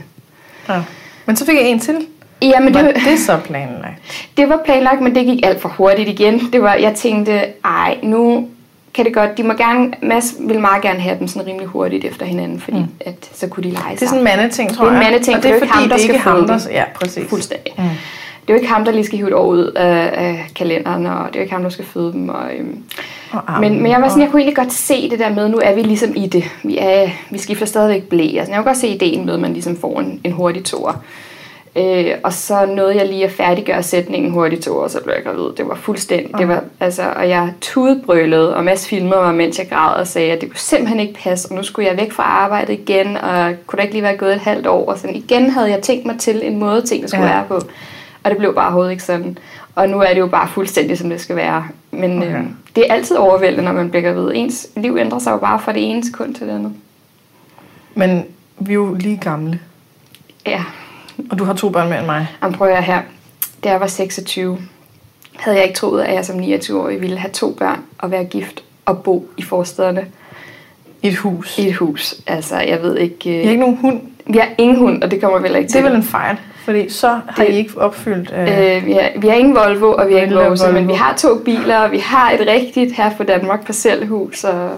Ja. 0.68 0.82
Men 1.26 1.36
så 1.36 1.46
fik 1.46 1.54
jeg 1.54 1.64
en 1.64 1.80
til. 1.80 2.06
Ja, 2.42 2.60
men 2.60 2.74
Var 2.74 2.82
det, 2.82 2.94
det 2.94 3.18
så 3.18 3.36
planlagt? 3.44 4.28
det 4.36 4.48
var 4.48 4.60
planlagt, 4.64 5.00
men 5.00 5.14
det 5.14 5.24
gik 5.26 5.46
alt 5.46 5.60
for 5.60 5.68
hurtigt 5.68 6.08
igen. 6.08 6.52
Det 6.52 6.62
var, 6.62 6.74
jeg 6.74 6.94
tænkte, 6.94 7.32
ej, 7.64 7.98
nu 8.02 8.48
kan 8.94 9.04
det 9.04 9.14
godt. 9.14 9.38
De 9.38 9.42
må 9.42 9.52
gerne, 9.52 9.92
Mads 10.02 10.34
vil 10.40 10.60
meget 10.60 10.82
gerne 10.82 11.00
have 11.00 11.18
dem 11.18 11.28
sådan 11.28 11.48
rimelig 11.48 11.66
hurtigt 11.68 12.04
efter 12.04 12.26
hinanden, 12.26 12.60
fordi 12.60 12.78
mm. 12.78 12.84
at, 13.00 13.30
så 13.34 13.46
kunne 13.48 13.64
de 13.64 13.70
lege 13.70 13.94
Det 13.94 14.02
er 14.02 14.06
sådan 14.06 14.18
en 14.18 14.24
mandeting, 14.24 14.72
tror 14.74 14.84
Det 14.84 14.92
er 14.92 14.96
en 14.96 15.02
jeg. 15.02 15.10
mandeting, 15.10 15.36
Og 15.36 15.42
det 15.42 15.50
er, 15.50 15.54
det 15.54 15.62
er 15.62 15.66
fordi, 15.66 15.80
ham, 15.80 15.88
der 15.88 15.96
det 15.96 16.02
ikke 16.02 16.14
skal 16.18 16.32
ham, 16.32 16.46
der... 16.46 16.58
Ja, 16.70 16.84
præcis. 16.94 17.28
Fuldstændig. 17.28 17.72
Mm. 17.78 17.84
Det 18.42 18.54
er 18.54 18.58
jo 18.58 18.60
ikke 18.62 18.72
ham, 18.72 18.84
der 18.84 18.92
lige 18.92 19.04
skal 19.04 19.18
hive 19.18 19.28
et 19.28 19.34
år 19.34 19.46
ud 19.46 19.64
af, 19.64 20.10
af 20.12 20.46
kalenderen, 20.54 21.06
og 21.06 21.26
det 21.26 21.34
er 21.34 21.38
jo 21.38 21.42
ikke 21.42 21.52
ham, 21.52 21.62
der 21.62 21.70
skal 21.70 21.84
føde 21.84 22.12
dem. 22.12 22.28
Og, 22.28 22.42
øhm, 22.58 22.82
Og 23.32 23.40
armen, 23.46 23.72
Men, 23.72 23.82
men 23.82 23.92
jeg 23.92 24.00
var 24.02 24.08
sådan, 24.08 24.22
jeg 24.22 24.30
kunne 24.30 24.40
egentlig 24.42 24.56
godt 24.56 24.72
se 24.72 25.10
det 25.10 25.18
der 25.18 25.34
med, 25.34 25.48
nu 25.48 25.60
er 25.62 25.74
vi 25.74 25.82
ligesom 25.82 26.12
i 26.16 26.26
det. 26.26 26.44
Vi, 26.62 26.78
er, 26.78 27.08
vi 27.30 27.38
skifter 27.38 27.66
stadigvæk 27.66 28.02
blæ. 28.02 28.22
Altså, 28.24 28.52
jeg 28.52 28.56
kunne 28.56 28.64
godt 28.64 28.76
se 28.76 28.88
ideen 28.88 29.26
med, 29.26 29.34
at 29.34 29.40
man 29.40 29.52
ligesom 29.52 29.76
får 29.80 30.00
en, 30.00 30.20
en 30.24 30.32
hurtig 30.32 30.64
toer. 30.64 30.92
Øh, 31.78 32.14
og 32.24 32.32
så 32.32 32.66
nåede 32.66 32.96
jeg 32.96 33.06
lige 33.06 33.24
at 33.24 33.30
færdiggøre 33.32 33.82
sætningen 33.82 34.30
hurtigt 34.32 34.62
to 34.62 34.76
år, 34.78 34.88
så 34.88 35.00
blev 35.04 35.14
jeg 35.14 35.24
gravid. 35.24 35.52
Det 35.56 35.68
var 35.68 35.74
fuldstændig, 35.74 36.38
det 36.38 36.48
var, 36.48 36.64
altså, 36.80 37.02
og 37.16 37.28
jeg 37.28 37.52
tudbrølede, 37.60 38.56
og 38.56 38.64
Mads 38.64 38.88
filmede 38.88 39.20
mig, 39.20 39.34
mens 39.34 39.58
jeg 39.58 39.68
græd 39.68 39.94
og 40.00 40.06
sagde, 40.06 40.32
at 40.32 40.40
det 40.40 40.48
kunne 40.50 40.58
simpelthen 40.58 41.00
ikke 41.00 41.14
passe, 41.14 41.48
og 41.50 41.56
nu 41.56 41.62
skulle 41.62 41.88
jeg 41.88 41.96
væk 41.96 42.12
fra 42.12 42.22
arbejdet 42.22 42.72
igen, 42.72 43.16
og 43.16 43.54
kunne 43.66 43.76
der 43.76 43.82
ikke 43.82 43.94
lige 43.94 44.02
være 44.02 44.16
gået 44.16 44.32
et 44.34 44.40
halvt 44.40 44.66
år, 44.66 44.90
og 44.90 44.98
sådan 44.98 45.16
igen 45.16 45.50
havde 45.50 45.70
jeg 45.70 45.80
tænkt 45.82 46.06
mig 46.06 46.18
til 46.18 46.40
en 46.46 46.58
måde, 46.58 46.82
tingene 46.82 47.08
skulle 47.08 47.26
Ja. 47.26 47.32
være 47.34 47.44
på, 47.48 47.54
og 48.24 48.30
det 48.30 48.38
blev 48.38 48.54
bare 48.54 48.64
overhovedet 48.66 48.90
ikke 48.90 49.02
sådan. 49.02 49.38
Og 49.74 49.88
nu 49.88 50.00
er 50.00 50.08
det 50.14 50.18
jo 50.20 50.26
bare 50.26 50.48
fuldstændig, 50.48 50.98
som 50.98 51.10
det 51.10 51.20
skal 51.20 51.36
være. 51.36 51.66
Men 51.90 52.18
Okay. 52.18 52.28
okay. 52.28 52.38
øh, 52.38 52.44
det 52.76 52.84
er 52.88 52.94
altid 52.94 53.16
overvældende, 53.16 53.64
når 53.64 53.72
man 53.72 53.90
bliver 53.90 54.02
gravid. 54.12 54.30
Ens 54.34 54.66
liv 54.76 54.96
ændrer 55.00 55.18
sig 55.18 55.30
jo 55.32 55.36
bare 55.36 55.60
fra 55.60 55.72
det 55.72 55.90
ene 55.90 56.04
sekund 56.04 56.34
til 56.34 56.46
det 56.46 56.52
andet. 56.54 56.72
Men 57.94 58.24
vi 58.58 58.70
er 58.72 58.74
jo 58.74 58.94
lige 58.94 59.16
gamle. 59.16 59.60
Ja, 60.46 60.62
Og 61.30 61.38
du 61.38 61.44
har 61.44 61.54
to 61.54 61.68
børn 61.68 61.88
mere 61.88 61.98
end 61.98 62.06
mig. 62.06 62.26
Jamen, 62.42 62.54
prøv 62.58 62.68
at 62.68 62.74
høre 62.74 62.82
her. 62.82 63.00
Da 63.64 63.68
jeg 63.70 63.80
var 63.80 63.86
26, 63.86 64.58
havde 65.36 65.56
jeg 65.58 65.66
ikke 65.66 65.76
troet, 65.78 66.02
at 66.02 66.14
jeg 66.14 66.24
som 66.24 66.38
29-årig 66.38 67.00
ville 67.00 67.18
have 67.18 67.30
to 67.32 67.50
børn 67.52 67.80
og 67.98 68.10
være 68.10 68.24
gift 68.24 68.62
og 68.86 69.02
bo 69.02 69.28
i 69.36 69.42
forstederne 69.42 70.06
I 71.02 71.08
et 71.08 71.16
hus. 71.16 71.58
i 71.58 71.68
et 71.68 71.74
hus. 71.74 72.14
Altså, 72.26 72.58
jeg 72.60 72.82
ved 72.82 72.96
ikke... 72.98 73.40
I 73.40 73.44
har 73.44 73.50
ikke 73.50 73.60
nogen 73.60 73.76
hund. 73.76 74.00
Vi 74.26 74.38
har 74.38 74.48
ingen 74.58 74.78
hund, 74.78 75.02
og 75.02 75.10
det 75.10 75.20
kommer 75.20 75.40
heller 75.40 75.58
ikke 75.58 75.66
Det 75.68 75.72
til. 75.74 75.84
er 75.84 75.88
vel 75.88 75.96
en 75.96 76.02
fejl, 76.02 76.36
fordi 76.64 76.88
så 76.88 77.08
har 77.28 77.44
Det- 77.44 77.52
I 77.52 77.56
ikke 77.56 77.78
opfyldt... 77.80 78.32
Øh, 78.36 78.76
Øh, 78.76 78.86
vi, 78.86 78.92
har, 78.92 79.10
vi 79.20 79.28
har 79.28 79.34
ingen 79.34 79.54
Volvo, 79.54 79.92
og 79.92 80.08
vi 80.08 80.12
har 80.14 80.20
ingen 80.20 80.38
Vose, 80.38 80.72
men 80.72 80.88
vi 80.88 80.92
har 80.92 81.14
to 81.16 81.38
biler, 81.44 81.78
og 81.78 81.90
vi 81.92 81.98
har 81.98 82.30
et 82.30 82.40
rigtigt 82.48 82.92
her 82.96 83.10
på 83.16 83.22
Danmark 83.22 83.64
parcelhus, 83.66 84.44
og 84.44 84.70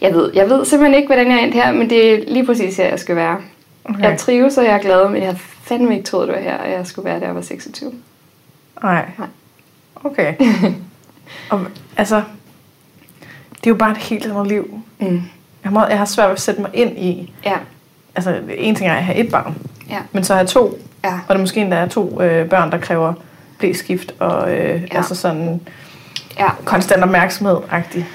jeg 0.00 0.14
ved, 0.14 0.30
jeg 0.34 0.50
ved 0.50 0.64
simpelthen 0.64 0.94
ikke, 0.94 1.06
hvordan 1.08 1.26
jeg 1.30 1.36
er 1.38 1.42
endt 1.44 1.54
her, 1.54 1.72
men 1.72 1.90
det 1.90 2.12
er 2.14 2.18
lige 2.32 2.46
præcis 2.46 2.76
her, 2.76 2.88
jeg 2.88 2.98
skal 2.98 3.16
være. 3.16 3.36
okay. 3.84 4.02
Jeg 4.02 4.18
trives, 4.18 4.58
og 4.58 4.64
jeg 4.64 4.74
er 4.74 4.78
glad, 4.78 5.08
men 5.08 5.16
jeg 5.16 5.24
havde 5.26 5.38
fandme 5.66 5.92
ikke 5.94 6.04
troet, 6.04 6.28
det 6.28 6.36
var 6.36 6.42
her, 6.42 6.56
at 6.56 6.70
jeg 6.70 6.86
skulle 6.86 7.04
være, 7.04 7.20
da 7.20 7.26
jeg 7.26 7.34
var 7.34 7.40
26. 7.40 7.92
Nej. 8.82 9.10
Nej. 9.18 9.28
Okay. 10.04 10.34
og, 11.50 11.66
altså, 11.96 12.16
det 13.50 13.66
er 13.66 13.70
jo 13.70 13.74
bare 13.74 13.90
et 13.90 13.96
helt 13.96 14.26
andet 14.26 14.46
liv. 14.46 14.80
Mm. 14.98 15.22
Jeg, 15.64 15.72
må, 15.72 15.86
jeg 15.86 15.98
har 15.98 16.04
svært 16.04 16.26
ved 16.26 16.32
at 16.32 16.40
sætte 16.40 16.60
mig 16.60 16.70
ind 16.74 16.98
i... 16.98 17.32
Ja, 17.44 17.56
Altså, 18.16 18.40
en 18.56 18.74
ting 18.74 18.90
er 18.90 18.94
at 18.94 19.04
have 19.04 19.18
et 19.18 19.30
barn, 19.30 19.54
ja, 19.90 19.98
men 20.12 20.24
så 20.24 20.34
have 20.34 20.46
to. 20.46 20.78
ja. 21.04 21.12
Og 21.28 21.34
der 21.34 21.40
måske 21.40 21.60
endda 21.60 21.76
er 21.76 21.88
to 21.88 22.22
øh, 22.22 22.48
børn, 22.48 22.70
der 22.72 22.78
kræver 22.78 23.12
blæskift 23.58 24.14
og 24.18 24.52
øh, 24.52 24.82
ja. 24.92 24.96
altså 24.96 25.14
sådan 25.14 25.60
ja. 26.38 26.48
konstant 26.64 27.02
opmærksomhed-agtig. 27.02 28.06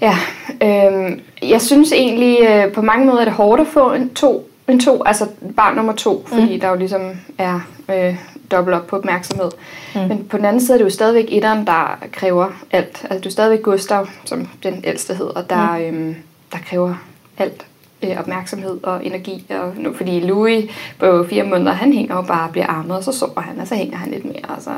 Ja, 0.00 0.16
øhm, 0.62 1.20
jeg 1.42 1.62
synes 1.62 1.92
egentlig 1.92 2.38
øh, 2.48 2.72
på 2.72 2.82
mange 2.82 3.06
måder 3.06 3.20
er 3.20 3.24
det 3.24 3.32
hårdt 3.34 3.60
at 3.60 3.66
få 3.66 3.92
en 3.92 4.14
to, 4.14 4.50
en 4.68 4.80
to 4.80 5.02
altså 5.06 5.26
barn 5.56 5.76
nummer 5.76 5.92
to, 5.92 6.24
fordi 6.26 6.54
mm. 6.54 6.60
der 6.60 6.68
jo 6.68 6.74
ligesom 6.74 7.12
er 7.38 7.60
øh, 7.90 8.16
dobbelt 8.50 8.76
op 8.76 8.86
på 8.86 8.96
opmærksomhed. 8.96 9.50
Mm. 9.94 10.00
Men 10.00 10.24
på 10.24 10.36
den 10.36 10.44
anden 10.44 10.60
side 10.60 10.72
er 10.72 10.78
det 10.78 10.84
jo 10.84 10.90
stadigvæk 10.90 11.26
etteren, 11.28 11.66
der 11.66 11.98
kræver 12.12 12.48
alt. 12.70 13.06
Altså 13.10 13.14
det 13.14 13.20
er 13.20 13.24
jo 13.24 13.30
stadigvæk 13.30 13.62
Gustav, 13.62 14.06
som 14.24 14.48
den 14.62 14.80
ældste 14.84 15.14
hedder, 15.14 15.42
der, 15.42 15.78
mm. 15.78 15.84
øhm, 15.84 16.16
der 16.52 16.58
kræver 16.58 16.94
alt 17.38 17.66
øh, 18.02 18.18
opmærksomhed 18.18 18.78
og 18.82 19.06
energi. 19.06 19.46
Og 19.50 19.72
nu, 19.76 19.92
fordi 19.96 20.20
Louis 20.20 20.64
på 20.98 21.26
fire 21.30 21.44
måneder, 21.44 21.72
han 21.72 21.92
hænger 21.92 22.14
jo 22.16 22.22
bare 22.22 22.44
og 22.46 22.50
bliver 22.52 22.66
armet, 22.66 22.96
og 22.96 23.04
så 23.04 23.12
sover 23.12 23.40
han, 23.40 23.60
og 23.60 23.66
så 23.66 23.74
hænger 23.74 23.96
han 23.96 24.10
lidt 24.10 24.24
mere. 24.24 24.42
Og 24.56 24.62
så, 24.62 24.70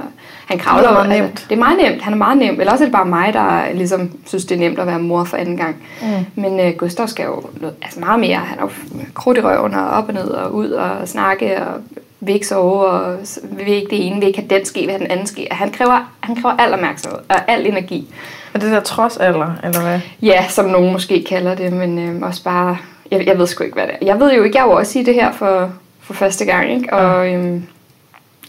han 0.47 0.59
kravler 0.59 0.88
Det 0.88 0.97
er 0.99 1.05
meget 1.05 1.23
nemt. 1.23 1.47
det 1.49 1.55
er 1.55 1.59
meget 1.59 1.79
nemt. 1.82 2.03
Han 2.03 2.12
er 2.12 2.17
meget 2.17 2.38
nem. 2.38 2.61
Eller 2.61 2.73
også 2.73 2.85
er 2.85 2.87
det 2.87 2.93
bare 2.93 3.06
mig, 3.06 3.32
der 3.32 3.73
ligesom 3.75 4.11
synes, 4.26 4.44
det 4.44 4.55
er 4.55 4.59
nemt 4.59 4.79
at 4.79 4.87
være 4.87 4.99
mor 4.99 5.25
for 5.25 5.37
anden 5.37 5.56
gang. 5.56 5.76
Mm. 6.03 6.43
Men 6.43 6.61
øh, 6.61 6.73
Gustav 6.76 7.09
skal 7.09 7.25
jo 7.25 7.43
noget, 7.61 7.76
altså 7.82 8.00
meget 8.00 8.20
mere. 8.20 8.37
Han 8.37 8.59
er 8.59 8.62
jo 8.62 8.70
krudt 9.15 9.38
i 9.38 9.41
røven 9.41 9.75
og 9.75 9.88
op 9.88 10.09
og 10.09 10.14
ned 10.14 10.29
og 10.29 10.55
ud 10.55 10.71
og 10.71 11.09
snakke 11.09 11.62
og 11.62 11.81
vil 12.21 12.35
ikke 12.35 12.47
sove 12.47 12.87
og 12.87 13.17
vil 13.43 13.69
ikke 13.69 13.91
det 13.91 14.06
ene, 14.06 14.19
vil 14.19 14.26
ikke 14.29 14.38
have 14.38 14.49
den 14.59 14.64
ske, 14.64 14.81
vil 14.81 14.91
have 14.91 14.99
den 15.03 15.11
anden 15.11 15.26
ske. 15.26 15.49
Han 15.50 15.71
kræver, 15.71 16.12
han 16.21 16.37
kræver 16.37 16.56
al 16.56 16.75
opmærksomhed 16.75 17.19
og 17.29 17.50
al 17.50 17.67
energi. 17.67 18.14
Er 18.55 18.59
det 18.59 18.73
der 18.73 18.81
trods 18.81 19.17
alder, 19.17 19.55
eller 19.64 19.81
hvad? 19.81 20.00
Ja, 20.23 20.44
som 20.49 20.64
nogen 20.64 20.93
måske 20.93 21.25
kalder 21.29 21.55
det, 21.55 21.73
men 21.73 21.99
øh, 21.99 22.23
også 22.23 22.44
bare... 22.44 22.76
Jeg, 23.11 23.27
jeg 23.27 23.39
ved 23.39 23.47
sgu 23.47 23.65
ikke, 23.65 23.75
hvad 23.75 23.87
det 23.87 23.95
er. 24.01 24.07
Jeg 24.07 24.21
ved 24.21 24.35
jo 24.35 24.43
ikke, 24.43 24.59
jeg 24.59 24.65
jo 24.67 24.71
også 24.73 24.99
i 24.99 25.03
det 25.03 25.15
her 25.15 25.33
for, 25.33 25.73
for 26.01 26.15
første 26.15 26.45
gang, 26.45 26.71
ikke? 26.73 26.93
Og 26.93 27.33
øhm, 27.33 27.67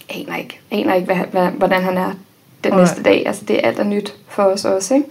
aner 0.10 0.36
ikke, 0.36 0.60
aner 0.72 0.94
ikke 0.94 1.06
hvad, 1.06 1.26
hvad, 1.32 1.48
hvordan 1.48 1.84
han 1.84 1.98
er 1.98 2.12
den 2.64 2.72
Nej. 2.72 2.80
næste 2.82 3.04
dag. 3.04 3.24
Altså, 3.28 3.46
det 3.46 3.56
er 3.56 3.68
alt 3.68 3.80
er 3.80 3.84
nyt 3.84 4.14
for 4.28 4.44
os 4.44 4.66
også, 4.66 4.94
ikke? 4.94 5.08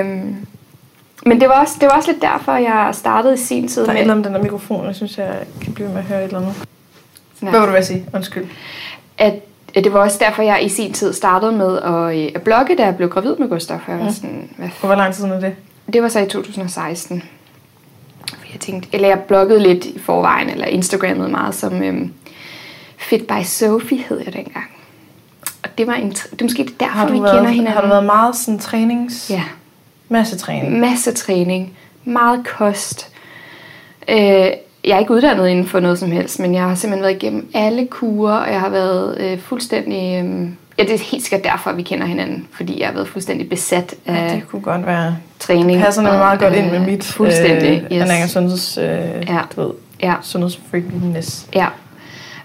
Øhm, 0.00 0.36
men 1.26 1.40
det 1.40 1.48
var, 1.48 1.60
også, 1.60 1.74
det 1.80 1.88
var 1.88 1.96
også 1.96 2.10
lidt 2.12 2.22
derfor, 2.22 2.52
jeg 2.56 2.90
startede 2.92 3.34
i 3.34 3.36
sin 3.36 3.68
tid 3.68 3.82
Der 3.82 3.88
er 3.88 3.90
et 3.90 3.94
med... 3.94 4.00
eller 4.00 4.14
andet 4.14 4.24
med 4.24 4.30
den 4.30 4.34
der 4.34 4.42
mikrofon, 4.42 4.86
jeg 4.86 4.94
synes, 4.94 5.18
jeg 5.18 5.36
kan 5.60 5.72
blive 5.72 5.88
med 5.88 5.98
at 5.98 6.04
høre 6.04 6.18
et 6.18 6.24
eller 6.24 6.38
andet. 6.40 6.54
Sådan 7.34 7.48
Hvad 7.48 7.60
vil 7.60 7.66
du 7.66 7.72
være 7.72 7.84
sige? 7.84 8.06
Undskyld. 8.14 8.46
at, 9.18 9.32
at 9.74 9.84
det 9.84 9.92
var 9.92 10.00
også 10.00 10.18
derfor, 10.20 10.42
jeg 10.42 10.64
i 10.64 10.68
sin 10.68 10.92
tid 10.92 11.12
startede 11.12 11.52
med 11.52 11.78
at, 11.82 12.16
øh, 12.26 12.32
at 12.34 12.42
blogge, 12.42 12.76
da 12.76 12.84
jeg 12.84 12.96
blev 12.96 13.08
gravid 13.08 13.36
med 13.36 13.48
Gustav. 13.48 13.80
Jeg 13.88 13.98
var 13.98 14.10
sådan, 14.10 14.50
hvad 14.56 14.68
For 14.74 14.86
hvor 14.86 14.96
lang 14.96 15.14
tid 15.14 15.20
siden 15.20 15.32
er 15.32 15.40
det? 15.40 15.54
Det 15.92 16.02
var 16.02 16.08
så 16.08 16.20
i 16.20 16.26
2016. 16.26 17.22
Jeg 18.54 18.60
tænkte, 18.60 18.88
eller 18.92 19.08
jeg 19.08 19.18
bloggede 19.20 19.62
lidt 19.62 19.84
i 19.84 19.98
forvejen, 19.98 20.50
eller 20.50 20.66
Instagrammede 20.66 21.28
meget 21.28 21.54
som 21.54 21.82
øhm, 21.82 22.12
Fit 22.96 23.26
by 23.26 23.42
Sophie 23.44 23.98
hed 24.08 24.18
jeg 24.24 24.32
dengang. 24.32 24.66
Og 25.62 25.68
det 25.78 25.86
var 25.86 25.94
en, 25.94 26.10
det 26.10 26.40
er 26.40 26.44
måske 26.44 26.68
derfor, 26.80 26.92
Har 26.92 27.06
du, 27.06 27.12
vi 27.12 27.22
været, 27.22 27.36
kender 27.36 27.50
hinanden. 27.50 27.72
har 27.72 27.80
du 27.80 27.88
været 27.88 28.04
meget 28.04 28.36
sådan 28.36 28.58
trænings... 28.58 29.30
Ja, 29.30 29.42
Masse 30.08 30.38
træning. 30.38 30.80
masse 30.80 31.12
træning, 31.12 31.72
meget 32.04 32.46
kost. 32.46 33.08
Øh, 34.08 34.16
jeg 34.84 34.94
er 34.94 34.98
ikke 34.98 35.12
uddannet 35.14 35.48
inden 35.48 35.66
for 35.66 35.80
noget 35.80 35.98
som 35.98 36.10
helst, 36.10 36.40
men 36.40 36.54
jeg 36.54 36.62
har 36.62 36.74
simpelthen 36.74 37.02
været 37.02 37.14
igennem 37.22 37.50
alle 37.54 37.86
kurer, 37.86 38.36
og 38.36 38.52
jeg 38.52 38.60
har 38.60 38.68
været 38.68 39.20
øh, 39.20 39.38
fuldstændig... 39.38 40.24
Øh, 40.24 40.48
ja, 40.78 40.82
det 40.82 40.94
er 40.94 40.98
helt 41.10 41.22
sikkert 41.22 41.44
derfor, 41.44 41.70
at 41.70 41.76
vi 41.76 41.82
kender 41.82 42.06
hinanden, 42.06 42.46
fordi 42.52 42.80
jeg 42.80 42.86
har 42.88 42.94
været 42.94 43.08
fuldstændig 43.08 43.48
besat 43.48 43.94
af 44.06 44.14
Ja, 44.30 44.34
det 44.34 44.48
kunne 44.48 44.62
godt 44.62 44.86
være... 44.86 45.16
træning. 45.38 45.68
Det 45.72 45.84
passer 45.84 46.02
nemlig 46.02 46.18
meget 46.18 46.40
godt 46.40 46.54
ind 46.54 46.66
øh, 46.66 46.72
med 46.72 46.80
mit 46.80 47.04
Fuldstændig, 47.04 47.86
øh, 47.90 47.96
yes. 47.98 48.10
og 48.24 48.28
sundheds... 48.30 48.78
Øh, 48.78 48.84
Ja. 49.28 49.38
du 49.56 49.60
ved, 49.62 49.70
Ja. 50.02 50.14
sundhedsfreakness. 50.22 51.46
Ja. 51.54 51.66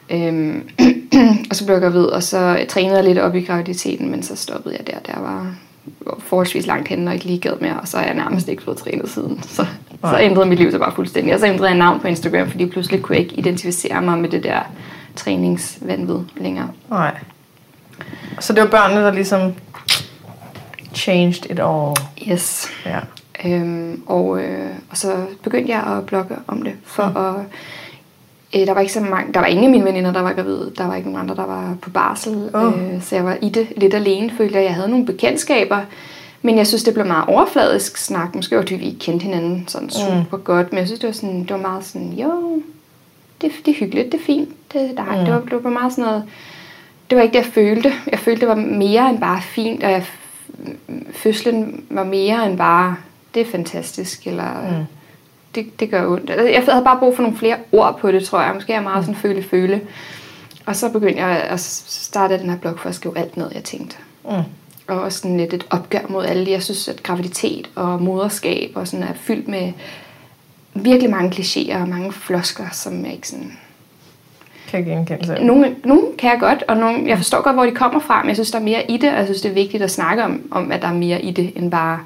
Øhm, 0.10 0.70
og 1.50 1.56
så 1.56 1.66
blev 1.66 1.76
jeg 1.76 1.82
gravid, 1.82 2.04
og 2.06 2.24
så 2.24 2.66
trænede 2.70 2.96
jeg 2.96 3.04
lidt 3.04 3.18
op 3.18 3.36
i 3.36 3.42
graviditeten, 3.42 4.12
men 4.12 4.24
så 4.24 4.36
stoppede 4.36 4.76
jeg 4.80 4.88
der. 4.88 5.14
Der 5.14 5.20
var 5.22 5.54
forholdsvis 6.20 6.66
langt 6.68 6.88
henne, 6.88 7.10
og 7.10 7.14
ikke 7.14 7.26
lige 7.26 7.40
gad 7.40 7.52
mere, 7.62 7.80
og 7.82 7.88
så 7.88 7.98
er 7.98 8.06
jeg 8.06 8.14
nærmest 8.16 8.48
ikke 8.48 8.64
fået 8.64 8.78
trænet 8.78 9.10
siden. 9.10 9.40
Så, 9.44 9.56
så 9.56 9.66
Nej. 10.02 10.22
ændrede 10.22 10.46
mit 10.50 10.60
liv 10.60 10.72
sig 10.72 10.80
bare 10.80 10.92
fuldstændig. 10.96 11.34
Og 11.34 11.40
så 11.40 11.46
ændrede 11.46 11.70
jeg 11.70 11.78
navn 11.78 12.00
på 12.00 12.08
Instagram, 12.08 12.50
fordi 12.50 12.66
pludselig 12.66 13.02
kunne 13.02 13.16
jeg 13.16 13.24
ikke 13.24 13.36
identificere 13.36 14.02
mig 14.02 14.18
med 14.20 14.30
det 14.30 14.44
der 14.44 14.60
træningsvandvid 15.16 16.18
længere. 16.38 16.68
Nej. 16.90 17.16
Så 18.40 18.54
det 18.54 18.64
var 18.64 18.70
børnene, 18.70 19.02
der 19.02 19.12
ligesom 19.12 19.54
changed 20.94 21.46
it 21.46 21.60
all. 21.60 21.96
Yes. 22.32 22.68
Ja. 22.86 23.00
Øhm, 23.46 24.04
og, 24.06 24.42
øh, 24.42 24.70
og 24.90 24.98
så 24.98 25.16
begyndte 25.44 25.72
jeg 25.72 25.84
at 25.84 26.06
blogge 26.06 26.36
om 26.48 26.62
det, 26.62 26.74
for 26.84 27.06
mm. 27.06 27.18
at 27.18 27.46
Øh, 28.56 28.68
der 28.68 28.74
var 28.74 28.82
ikke 28.82 28.94
så 28.94 29.00
mange, 29.00 29.34
der 29.34 29.40
var 29.40 29.48
ingen 29.48 29.66
af 29.66 29.72
mine 29.72 29.86
veninder, 29.86 30.14
der 30.14 30.22
var 30.22 30.34
gravide. 30.34 30.72
Der 30.78 30.88
var 30.88 30.96
ikke 30.96 31.12
nogen 31.12 31.30
andre, 31.30 31.36
der 31.36 31.46
var 31.46 31.76
på 31.82 31.90
barsel. 31.90 32.50
Åh. 32.54 32.94
Øh, 32.94 33.02
så 33.02 33.16
jeg 33.16 33.26
var 33.26 33.38
i 33.42 33.50
det 33.50 33.68
lidt 33.78 33.94
alene, 33.94 34.32
følte 34.38 34.56
jeg. 34.56 34.64
Jeg 34.64 34.74
havde 34.74 34.90
nogle 34.90 35.06
bekendtskaber, 35.06 35.80
men 36.42 36.58
jeg 36.58 36.68
synes, 36.68 36.84
det 36.84 36.94
blev 36.94 37.06
meget 37.06 37.26
overfladisk 37.28 37.98
snak. 37.98 38.36
Måske 38.36 38.56
var 38.56 38.62
det, 38.62 38.80
vi 38.80 38.86
ikke 38.86 39.00
kendte 39.00 39.24
hinanden 39.24 39.68
sådan 39.68 39.90
super 39.90 40.38
mm. 40.38 40.44
godt, 40.44 40.72
men 40.72 40.80
jeg 40.80 40.88
synes, 40.88 41.00
det 41.00 41.08
var, 41.08 41.14
sådan, 41.14 41.40
det 41.40 41.52
var 41.52 41.58
meget 41.58 41.86
sådan, 41.86 42.14
jo, 42.14 42.62
det, 43.42 43.52
det 43.66 43.72
er 43.72 43.80
hyggeligt, 43.80 44.12
det 44.12 44.20
er 44.20 44.26
fint. 44.26 44.50
Det, 44.74 44.92
der, 44.98 45.04
mm. 45.04 45.26
det, 45.26 45.34
var, 45.34 45.40
det 45.40 45.64
var 45.64 45.70
meget 45.70 45.92
sådan 45.92 46.04
noget, 46.04 46.24
det 47.10 47.16
var 47.16 47.22
ikke 47.22 47.38
det, 47.38 47.46
jeg 47.46 47.54
følte. 47.54 47.94
Jeg 48.12 48.20
følte, 48.20 48.40
det 48.40 48.48
var 48.48 48.56
mere 48.56 49.10
end 49.10 49.20
bare 49.20 49.42
fint, 49.42 49.84
og 49.84 49.92
jeg, 49.92 50.06
fødslen 51.12 51.84
var 51.90 52.04
mere 52.04 52.46
end 52.46 52.58
bare, 52.58 52.96
det 53.34 53.42
er 53.42 53.52
fantastisk, 53.52 54.28
eller... 54.28 54.78
Mm 54.80 54.86
det, 55.56 55.80
det 55.80 55.90
gør 55.90 56.08
ondt. 56.08 56.30
Altså, 56.30 56.48
Jeg 56.48 56.64
havde 56.70 56.84
bare 56.84 57.00
brug 57.00 57.16
for 57.16 57.22
nogle 57.22 57.38
flere 57.38 57.58
ord 57.72 58.00
på 58.00 58.12
det, 58.12 58.24
tror 58.24 58.42
jeg. 58.42 58.54
Måske 58.54 58.74
er 58.74 58.78
jeg 58.78 58.84
meget 58.84 59.06
sådan 59.06 59.22
føle-føle. 59.22 59.82
Og 60.66 60.76
så 60.76 60.90
begyndte 60.90 61.26
jeg 61.26 61.38
at 61.38 61.60
starte 61.60 62.40
den 62.40 62.50
her 62.50 62.58
blog 62.58 62.80
for 62.80 62.90
at 62.90 62.96
skrive 62.96 63.18
alt 63.18 63.38
ned, 63.38 63.52
jeg 63.54 63.64
tænkte. 63.64 63.98
Mm. 64.24 64.32
Og 64.88 65.02
også 65.02 65.20
sådan 65.20 65.38
lidt 65.38 65.54
et 65.54 65.66
opgør 65.70 66.08
mod 66.10 66.26
alle. 66.26 66.52
Jeg 66.52 66.64
synes, 66.64 66.88
at 66.88 67.04
graviditet 67.04 67.70
og 67.76 68.02
moderskab 68.02 68.72
og 68.76 68.88
sådan 68.88 69.06
er 69.06 69.14
fyldt 69.14 69.48
med 69.48 69.74
virkelig 70.74 71.10
mange 71.10 71.30
klichéer 71.30 71.78
og 71.78 71.90
mange 71.90 72.12
flosker, 72.12 72.66
som 72.72 73.06
jeg 73.06 73.14
ikke 73.14 73.28
sådan... 73.28 73.58
Kan 74.70 74.84
genkende 74.84 75.26
selv. 75.26 75.46
Nogle, 75.46 75.76
nogle 75.86 76.04
kan 76.18 76.30
jeg 76.30 76.40
godt, 76.40 76.64
og 76.68 76.78
nogle, 76.78 77.08
jeg 77.08 77.18
forstår 77.18 77.42
godt, 77.42 77.56
hvor 77.56 77.66
de 77.66 77.72
kommer 77.72 78.00
fra, 78.00 78.22
men 78.22 78.28
jeg 78.28 78.36
synes, 78.36 78.52
der 78.52 78.60
er 78.60 78.64
mere 78.64 78.92
i 78.92 78.98
det, 78.98 79.12
og 79.12 79.18
jeg 79.18 79.26
synes, 79.26 79.42
det 79.42 79.50
er 79.50 79.54
vigtigt 79.54 79.84
at 79.84 79.92
snakke 79.92 80.24
om, 80.24 80.42
om 80.52 80.72
at 80.72 80.82
der 80.82 80.88
er 80.88 80.94
mere 80.94 81.22
i 81.22 81.32
det, 81.32 81.54
end 81.56 81.72
bare 81.72 82.00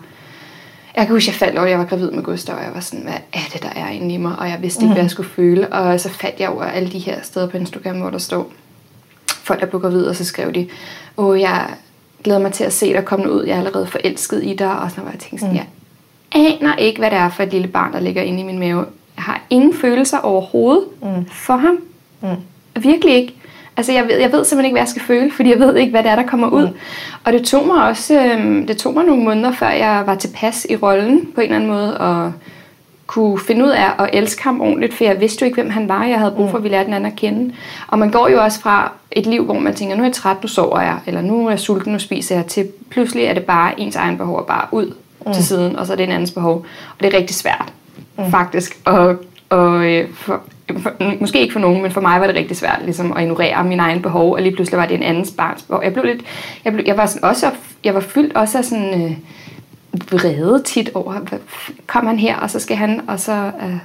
jeg 0.95 1.05
kan 1.05 1.15
huske, 1.15 1.29
jeg 1.29 1.35
faldt 1.35 1.57
over, 1.57 1.67
jeg 1.67 1.79
var 1.79 1.85
gravid 1.85 2.11
med 2.11 2.23
Gustav, 2.23 2.55
og 2.55 2.63
jeg 2.63 2.71
var 2.73 2.79
sådan, 2.79 3.03
hvad 3.03 3.13
er 3.33 3.49
det, 3.53 3.63
der 3.63 3.69
er 3.75 3.89
inde 3.89 4.13
i 4.13 4.17
mig? 4.17 4.39
Og 4.39 4.49
jeg 4.49 4.57
vidste 4.61 4.83
ikke, 4.83 4.93
hvad 4.93 5.03
jeg 5.03 5.11
skulle 5.11 5.29
føle. 5.29 5.73
Og 5.73 5.99
så 5.99 6.09
faldt 6.09 6.39
jeg 6.39 6.49
over 6.49 6.63
alle 6.63 6.91
de 6.91 6.99
her 6.99 7.21
steder 7.21 7.47
på 7.47 7.57
Instagram, 7.57 7.99
hvor 7.99 8.09
der 8.09 8.17
står 8.17 8.51
folk, 9.27 9.59
der 9.59 9.65
blev 9.65 9.81
gravid, 9.81 10.05
og 10.05 10.15
så 10.15 10.25
skrev 10.25 10.53
de, 10.53 10.67
åh, 11.17 11.39
jeg 11.39 11.69
glæder 12.23 12.39
mig 12.39 12.53
til 12.53 12.63
at 12.63 12.73
se 12.73 12.93
dig 12.93 13.05
komme 13.05 13.31
ud. 13.31 13.43
Jeg 13.43 13.53
er 13.53 13.57
allerede 13.57 13.87
forelsket 13.87 14.43
i 14.43 14.55
dig. 14.55 14.79
Og 14.79 14.89
sådan 14.89 15.03
noget, 15.03 15.13
jeg 15.13 15.21
tænkte 15.21 15.39
sådan, 15.39 15.53
mm. 15.53 15.59
jeg 16.33 16.55
aner 16.61 16.75
ikke, 16.75 16.99
hvad 16.99 17.11
det 17.11 17.17
er 17.17 17.29
for 17.29 17.43
et 17.43 17.51
lille 17.51 17.67
barn, 17.67 17.93
der 17.93 17.99
ligger 17.99 18.21
inde 18.21 18.39
i 18.39 18.43
min 18.43 18.59
mave. 18.59 18.85
Jeg 19.15 19.23
har 19.23 19.41
ingen 19.49 19.73
følelser 19.73 20.17
overhovedet 20.17 20.83
mm. 21.01 21.25
for 21.25 21.55
ham. 21.55 21.77
Mm. 22.21 22.27
Virkelig 22.79 23.15
ikke. 23.15 23.33
Altså 23.77 23.91
jeg 23.91 24.03
ved, 24.03 24.17
jeg 24.17 24.31
ved 24.31 24.45
simpelthen 24.45 24.65
ikke, 24.65 24.73
hvad 24.73 24.81
jeg 24.81 24.87
skal 24.87 25.01
føle, 25.01 25.31
fordi 25.31 25.49
jeg 25.49 25.59
ved 25.59 25.75
ikke, 25.75 25.91
hvad 25.91 26.03
det 26.03 26.11
er, 26.11 26.15
der 26.15 26.27
kommer 26.27 26.47
ud. 26.49 26.67
Mm. 26.67 26.77
Og 27.23 27.33
det 27.33 27.43
tog 27.43 27.67
mig 27.67 27.83
også, 27.83 28.19
øh, 28.19 28.67
det 28.67 28.77
tog 28.77 28.93
mig 28.93 29.05
nogle 29.05 29.23
måneder, 29.23 29.51
før 29.51 29.69
jeg 29.69 30.03
var 30.05 30.15
tilpas 30.15 30.67
i 30.69 30.75
rollen 30.75 31.31
på 31.35 31.41
en 31.41 31.45
eller 31.45 31.55
anden 31.55 31.69
måde, 31.69 31.97
og 31.97 32.33
kunne 33.07 33.39
finde 33.39 33.65
ud 33.65 33.69
af 33.69 34.03
at 34.03 34.09
elske 34.13 34.43
ham 34.43 34.61
ordentligt, 34.61 34.93
for 34.93 35.03
jeg 35.03 35.19
vidste 35.19 35.41
jo 35.41 35.45
ikke, 35.45 35.61
hvem 35.61 35.69
han 35.69 35.89
var. 35.89 36.05
Jeg 36.05 36.19
havde 36.19 36.31
brug 36.31 36.49
for, 36.49 36.57
at 36.57 36.63
vi 36.63 36.69
lærte 36.69 36.85
den 36.85 36.93
anden 36.93 37.11
at 37.11 37.17
kende. 37.17 37.53
Og 37.87 37.99
man 37.99 38.11
går 38.11 38.27
jo 38.27 38.43
også 38.43 38.59
fra 38.59 38.91
et 39.11 39.25
liv, 39.25 39.45
hvor 39.45 39.59
man 39.59 39.75
tænker, 39.75 39.95
nu 39.95 40.01
er 40.01 40.07
jeg 40.07 40.13
træt, 40.13 40.37
nu 40.41 40.47
sover 40.47 40.81
jeg, 40.81 40.97
eller 41.05 41.21
nu 41.21 41.45
er 41.45 41.49
jeg 41.49 41.59
sulten, 41.59 41.93
nu 41.93 41.99
spiser 41.99 42.35
jeg, 42.35 42.45
til 42.45 42.67
pludselig 42.89 43.25
er 43.25 43.33
det 43.33 43.43
bare 43.43 43.79
ens 43.79 43.95
egen 43.95 44.17
behov, 44.17 44.47
bare 44.47 44.67
ud 44.71 44.93
mm. 45.25 45.33
til 45.33 45.45
siden, 45.45 45.75
og 45.75 45.87
så 45.87 45.93
er 45.93 45.97
det 45.97 46.03
en 46.03 46.11
andens 46.11 46.31
behov. 46.31 46.55
Og 46.89 46.99
det 46.99 47.13
er 47.13 47.17
rigtig 47.17 47.35
svært, 47.35 47.73
mm. 48.17 48.31
faktisk. 48.31 48.77
Og, 48.85 49.15
og 49.49 49.85
øh, 49.85 50.09
for, 50.79 50.91
måske 51.19 51.41
ikke 51.41 51.53
for 51.53 51.59
nogen, 51.59 51.81
men 51.81 51.91
for 51.91 52.01
mig 52.01 52.21
var 52.21 52.27
det 52.27 52.35
rigtig 52.35 52.57
svært 52.57 52.79
ligesom, 52.83 53.13
at 53.13 53.21
ignorere 53.23 53.63
mine 53.63 53.81
egne 53.81 54.01
behov, 54.01 54.33
og 54.33 54.41
lige 54.41 54.55
pludselig 54.55 54.79
var 54.79 54.85
det 54.85 54.95
en 54.95 55.03
andens 55.03 55.31
barns 55.31 55.61
behov. 55.61 55.83
Jeg 55.83 55.93
blev 55.93 56.05
lidt, 56.05 56.21
jeg, 56.65 56.73
blev, 56.73 56.85
jeg 56.87 56.97
var 56.97 57.05
sådan 57.05 57.29
også, 57.29 57.51
jeg 57.83 57.93
var 57.93 57.99
fyldt 57.99 58.35
også 58.35 58.57
af 58.57 58.65
sådan 58.65 59.01
øh, 59.01 59.17
vrede 60.11 60.63
tit 60.63 60.89
over, 60.93 61.13
kom 61.87 62.07
han 62.07 62.19
her, 62.19 62.37
og 62.37 62.49
så 62.49 62.59
skal 62.59 62.77
han, 62.77 63.01
og 63.07 63.19
så, 63.19 63.51
øh, 63.61 63.77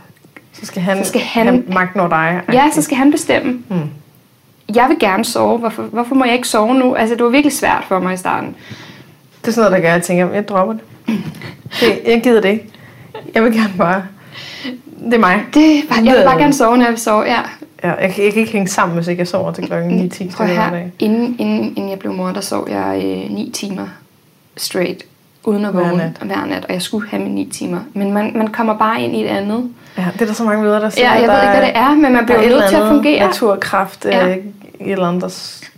så 0.52 0.66
skal 0.66 0.82
han, 0.82 1.04
så 1.04 1.08
skal 1.08 1.20
han 1.20 1.46
have 1.46 1.64
magten 1.68 2.00
over 2.00 2.08
dig. 2.08 2.42
Ja, 2.52 2.70
så 2.72 2.82
skal 2.82 2.96
han 2.96 3.10
bestemme. 3.10 3.62
Hmm. 3.68 3.90
Jeg 4.74 4.88
vil 4.88 4.98
gerne 4.98 5.24
sove, 5.24 5.58
hvorfor, 5.58 5.82
hvorfor 5.82 6.14
må 6.14 6.24
jeg 6.24 6.34
ikke 6.34 6.48
sove 6.48 6.74
nu? 6.74 6.94
Altså, 6.94 7.14
det 7.14 7.24
var 7.24 7.30
virkelig 7.30 7.52
svært 7.52 7.84
for 7.88 7.98
mig 7.98 8.14
i 8.14 8.16
starten. 8.16 8.56
Det 9.40 9.48
er 9.48 9.52
sådan 9.52 9.70
noget, 9.70 9.82
der 9.82 9.88
gør, 9.88 9.94
at 9.94 9.94
jeg 9.94 10.02
tænker, 10.02 10.30
jeg 10.32 10.48
dropper 10.48 10.74
det. 10.74 10.82
det 11.80 12.00
jeg 12.06 12.20
gider 12.22 12.40
det 12.40 12.48
ikke. 12.48 12.64
Jeg 13.34 13.44
vil 13.44 13.52
gerne 13.52 13.74
bare 13.78 14.02
det 15.04 15.14
er 15.14 15.18
mig. 15.18 15.44
Det, 15.54 15.82
bare, 15.88 16.04
jeg 16.04 16.14
vil 16.16 16.24
bare 16.24 16.38
gerne 16.38 16.52
sove, 16.52 16.76
når 16.76 16.84
jeg 16.84 16.92
vil 16.92 17.00
sove, 17.00 17.22
ja. 17.22 17.40
Ja, 17.84 17.92
jeg, 17.92 18.12
kan, 18.14 18.24
jeg 18.24 18.32
kan 18.32 18.40
ikke 18.40 18.52
hænge 18.52 18.68
sammen, 18.68 18.96
hvis 18.96 19.08
ikke 19.08 19.20
jeg 19.20 19.28
sover 19.28 19.52
til 19.52 19.66
klokken 19.66 20.10
9-10 20.14 20.36
Prøv 20.36 20.46
her, 20.46 20.80
inden, 20.98 21.36
inden, 21.38 21.76
inden 21.76 21.90
jeg 21.90 21.98
blev 21.98 22.12
mor, 22.12 22.30
der 22.30 22.40
sov 22.40 22.68
jeg 22.70 23.02
øh, 23.04 23.30
9 23.30 23.50
timer 23.54 23.86
straight, 24.56 25.04
uden 25.44 25.64
at 25.64 25.74
vågne 25.74 25.88
hver 25.88 25.96
nat. 25.96 26.18
hver 26.22 26.46
nat, 26.46 26.64
og 26.64 26.72
jeg 26.72 26.82
skulle 26.82 27.08
have 27.08 27.22
mine 27.22 27.34
9 27.34 27.50
timer. 27.50 27.80
Men 27.94 28.12
man, 28.12 28.32
man 28.34 28.46
kommer 28.46 28.78
bare 28.78 29.02
ind 29.02 29.16
i 29.16 29.24
et 29.24 29.28
andet. 29.28 29.70
Ja, 29.98 30.06
det 30.12 30.22
er 30.22 30.26
der 30.26 30.32
så 30.32 30.44
mange 30.44 30.62
møder, 30.62 30.78
der 30.78 30.90
siger. 30.90 31.06
Ja, 31.06 31.12
jeg 31.12 31.28
ved 31.28 31.42
ikke, 31.42 31.58
hvad 31.58 31.62
det 31.62 31.76
er, 31.76 31.94
men 31.94 32.12
man 32.12 32.26
bliver 32.26 32.48
nødt 32.48 32.68
til 32.68 32.76
at 32.76 32.88
fungere. 32.88 33.26
naturkraft, 33.26 34.04
ja. 34.04 34.28
øh, 34.28 34.36
et 34.36 34.92
eller 34.92 35.08
andet, 35.08 35.22
der 35.22 35.28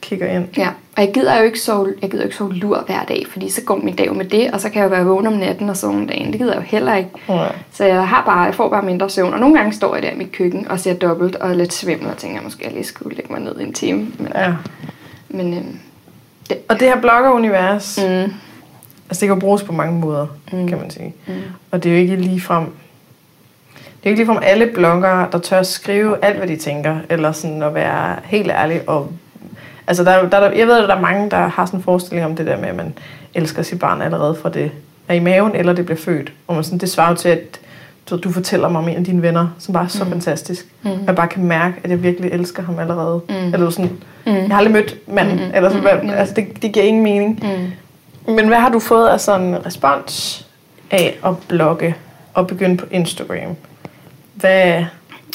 kigger 0.00 0.26
ind. 0.26 0.48
Ja, 0.56 0.68
og 0.96 1.02
jeg 1.02 1.12
gider 1.14 1.38
jo 1.38 1.44
ikke 1.44 1.60
sove, 1.60 1.94
jeg 2.02 2.10
gider 2.10 2.24
ikke 2.24 2.36
sove 2.36 2.54
lur 2.54 2.84
hver 2.86 3.04
dag, 3.04 3.26
fordi 3.30 3.50
så 3.50 3.62
går 3.62 3.76
min 3.76 3.96
dag 3.96 4.16
med 4.16 4.24
det, 4.24 4.50
og 4.50 4.60
så 4.60 4.70
kan 4.70 4.78
jeg 4.78 4.84
jo 4.84 4.90
være 4.90 5.04
vågen 5.04 5.26
om 5.26 5.32
natten 5.32 5.68
og 5.70 5.76
sove 5.76 5.94
om 5.94 6.06
dagen. 6.06 6.32
Det 6.32 6.40
gider 6.40 6.52
jeg 6.52 6.60
jo 6.60 6.66
heller 6.66 6.96
ikke. 6.96 7.10
Ja. 7.28 7.46
Så 7.72 7.84
jeg, 7.84 8.08
har 8.08 8.24
bare, 8.24 8.40
jeg 8.40 8.54
får 8.54 8.68
bare 8.68 8.82
mindre 8.82 9.10
søvn, 9.10 9.32
og 9.34 9.40
nogle 9.40 9.58
gange 9.58 9.72
står 9.72 9.94
jeg 9.94 10.02
der 10.02 10.10
i 10.10 10.16
mit 10.16 10.32
køkken 10.32 10.68
og 10.68 10.80
ser 10.80 10.94
dobbelt 10.94 11.36
og 11.36 11.56
lidt 11.56 11.72
svimmel 11.72 12.10
og 12.10 12.16
tænker, 12.16 12.38
at 12.38 12.44
måske 12.44 12.64
jeg 12.64 12.72
lige 12.72 12.84
skulle 12.84 13.16
lægge 13.16 13.32
mig 13.32 13.40
ned 13.40 13.60
i 13.60 13.62
en 13.62 13.72
time. 13.72 13.98
Men, 14.18 14.32
ja. 14.34 14.54
men 15.28 15.54
øhm, 15.54 15.78
det, 16.48 16.58
og 16.68 16.80
det 16.80 16.88
her 16.88 17.00
bloggerunivers, 17.00 17.98
mm. 18.02 18.04
altså 18.12 18.30
det 19.10 19.18
kan 19.18 19.28
jo 19.28 19.34
bruges 19.34 19.62
på 19.62 19.72
mange 19.72 20.00
måder, 20.00 20.26
mm. 20.52 20.68
kan 20.68 20.78
man 20.78 20.90
sige. 20.90 21.14
Mm. 21.26 21.34
Og 21.70 21.82
det 21.82 21.90
er 21.90 21.94
jo 21.94 22.00
ikke 22.00 22.16
lige 22.16 22.40
frem 22.40 22.66
det 24.02 24.06
er 24.06 24.10
ikke 24.10 24.20
ligefrem 24.24 24.42
alle 24.42 24.66
bloggere, 24.66 25.28
der 25.32 25.38
tør 25.38 25.62
skrive 25.62 26.24
alt, 26.24 26.36
hvad 26.36 26.48
de 26.48 26.56
tænker, 26.56 26.96
eller 27.08 27.32
sådan 27.32 27.62
at 27.62 27.74
være 27.74 28.16
helt 28.24 28.50
ærlig 28.50 28.88
og 28.88 29.12
Altså, 29.90 30.04
der, 30.04 30.28
der, 30.28 30.50
jeg 30.50 30.66
ved, 30.66 30.82
at 30.82 30.88
der 30.88 30.94
er 30.94 31.00
mange, 31.00 31.30
der 31.30 31.36
har 31.36 31.66
sådan 31.66 31.80
en 31.80 31.84
forestilling 31.84 32.26
om 32.26 32.36
det 32.36 32.46
der 32.46 32.56
med, 32.56 32.68
at 32.68 32.76
man 32.76 32.94
elsker 33.34 33.62
sit 33.62 33.78
barn 33.78 34.02
allerede 34.02 34.34
fra 34.42 34.48
det 34.48 34.70
er 35.08 35.14
i 35.14 35.18
maven, 35.18 35.54
eller 35.54 35.72
det 35.72 35.84
bliver 35.84 35.98
født. 35.98 36.32
Og 36.46 36.54
man 36.54 36.64
sådan, 36.64 36.78
det 36.78 36.90
svarer 36.90 37.14
til, 37.14 37.28
at 37.28 37.60
du, 38.10 38.16
du 38.16 38.32
fortæller 38.32 38.68
mig 38.68 38.78
om 38.78 38.88
en 38.88 38.96
af 38.96 39.04
dine 39.04 39.22
venner, 39.22 39.48
som 39.58 39.74
bare 39.74 39.84
er 39.84 39.88
så 39.88 40.04
mm. 40.04 40.10
fantastisk. 40.10 40.66
Mm. 40.82 40.90
Jeg 41.06 41.16
bare 41.16 41.28
kan 41.28 41.44
mærke, 41.44 41.74
at 41.84 41.90
jeg 41.90 42.02
virkelig 42.02 42.32
elsker 42.32 42.62
ham 42.62 42.78
allerede. 42.78 43.20
Mm. 43.28 43.54
Eller 43.54 43.70
sådan, 43.70 43.90
mm. 44.26 44.32
jeg 44.32 44.48
har 44.50 44.56
aldrig 44.56 44.72
mødt 44.72 44.96
manden. 45.08 45.36
Mm. 45.36 45.54
Eller 45.54 45.70
sådan, 45.70 46.04
mm. 46.04 46.10
altså, 46.10 46.34
det, 46.34 46.62
det 46.62 46.72
giver 46.72 46.86
ingen 46.86 47.02
mening. 47.02 47.44
Mm. 48.26 48.32
Men 48.34 48.48
hvad 48.48 48.58
har 48.58 48.68
du 48.68 48.78
fået 48.78 49.08
af 49.08 49.20
sådan 49.20 49.46
en 49.46 49.66
respons 49.66 50.46
af 50.90 51.18
at 51.24 51.34
blogge 51.48 51.94
og 52.34 52.46
begynde 52.46 52.76
på 52.76 52.86
Instagram? 52.90 53.56
Hvad, 54.34 54.84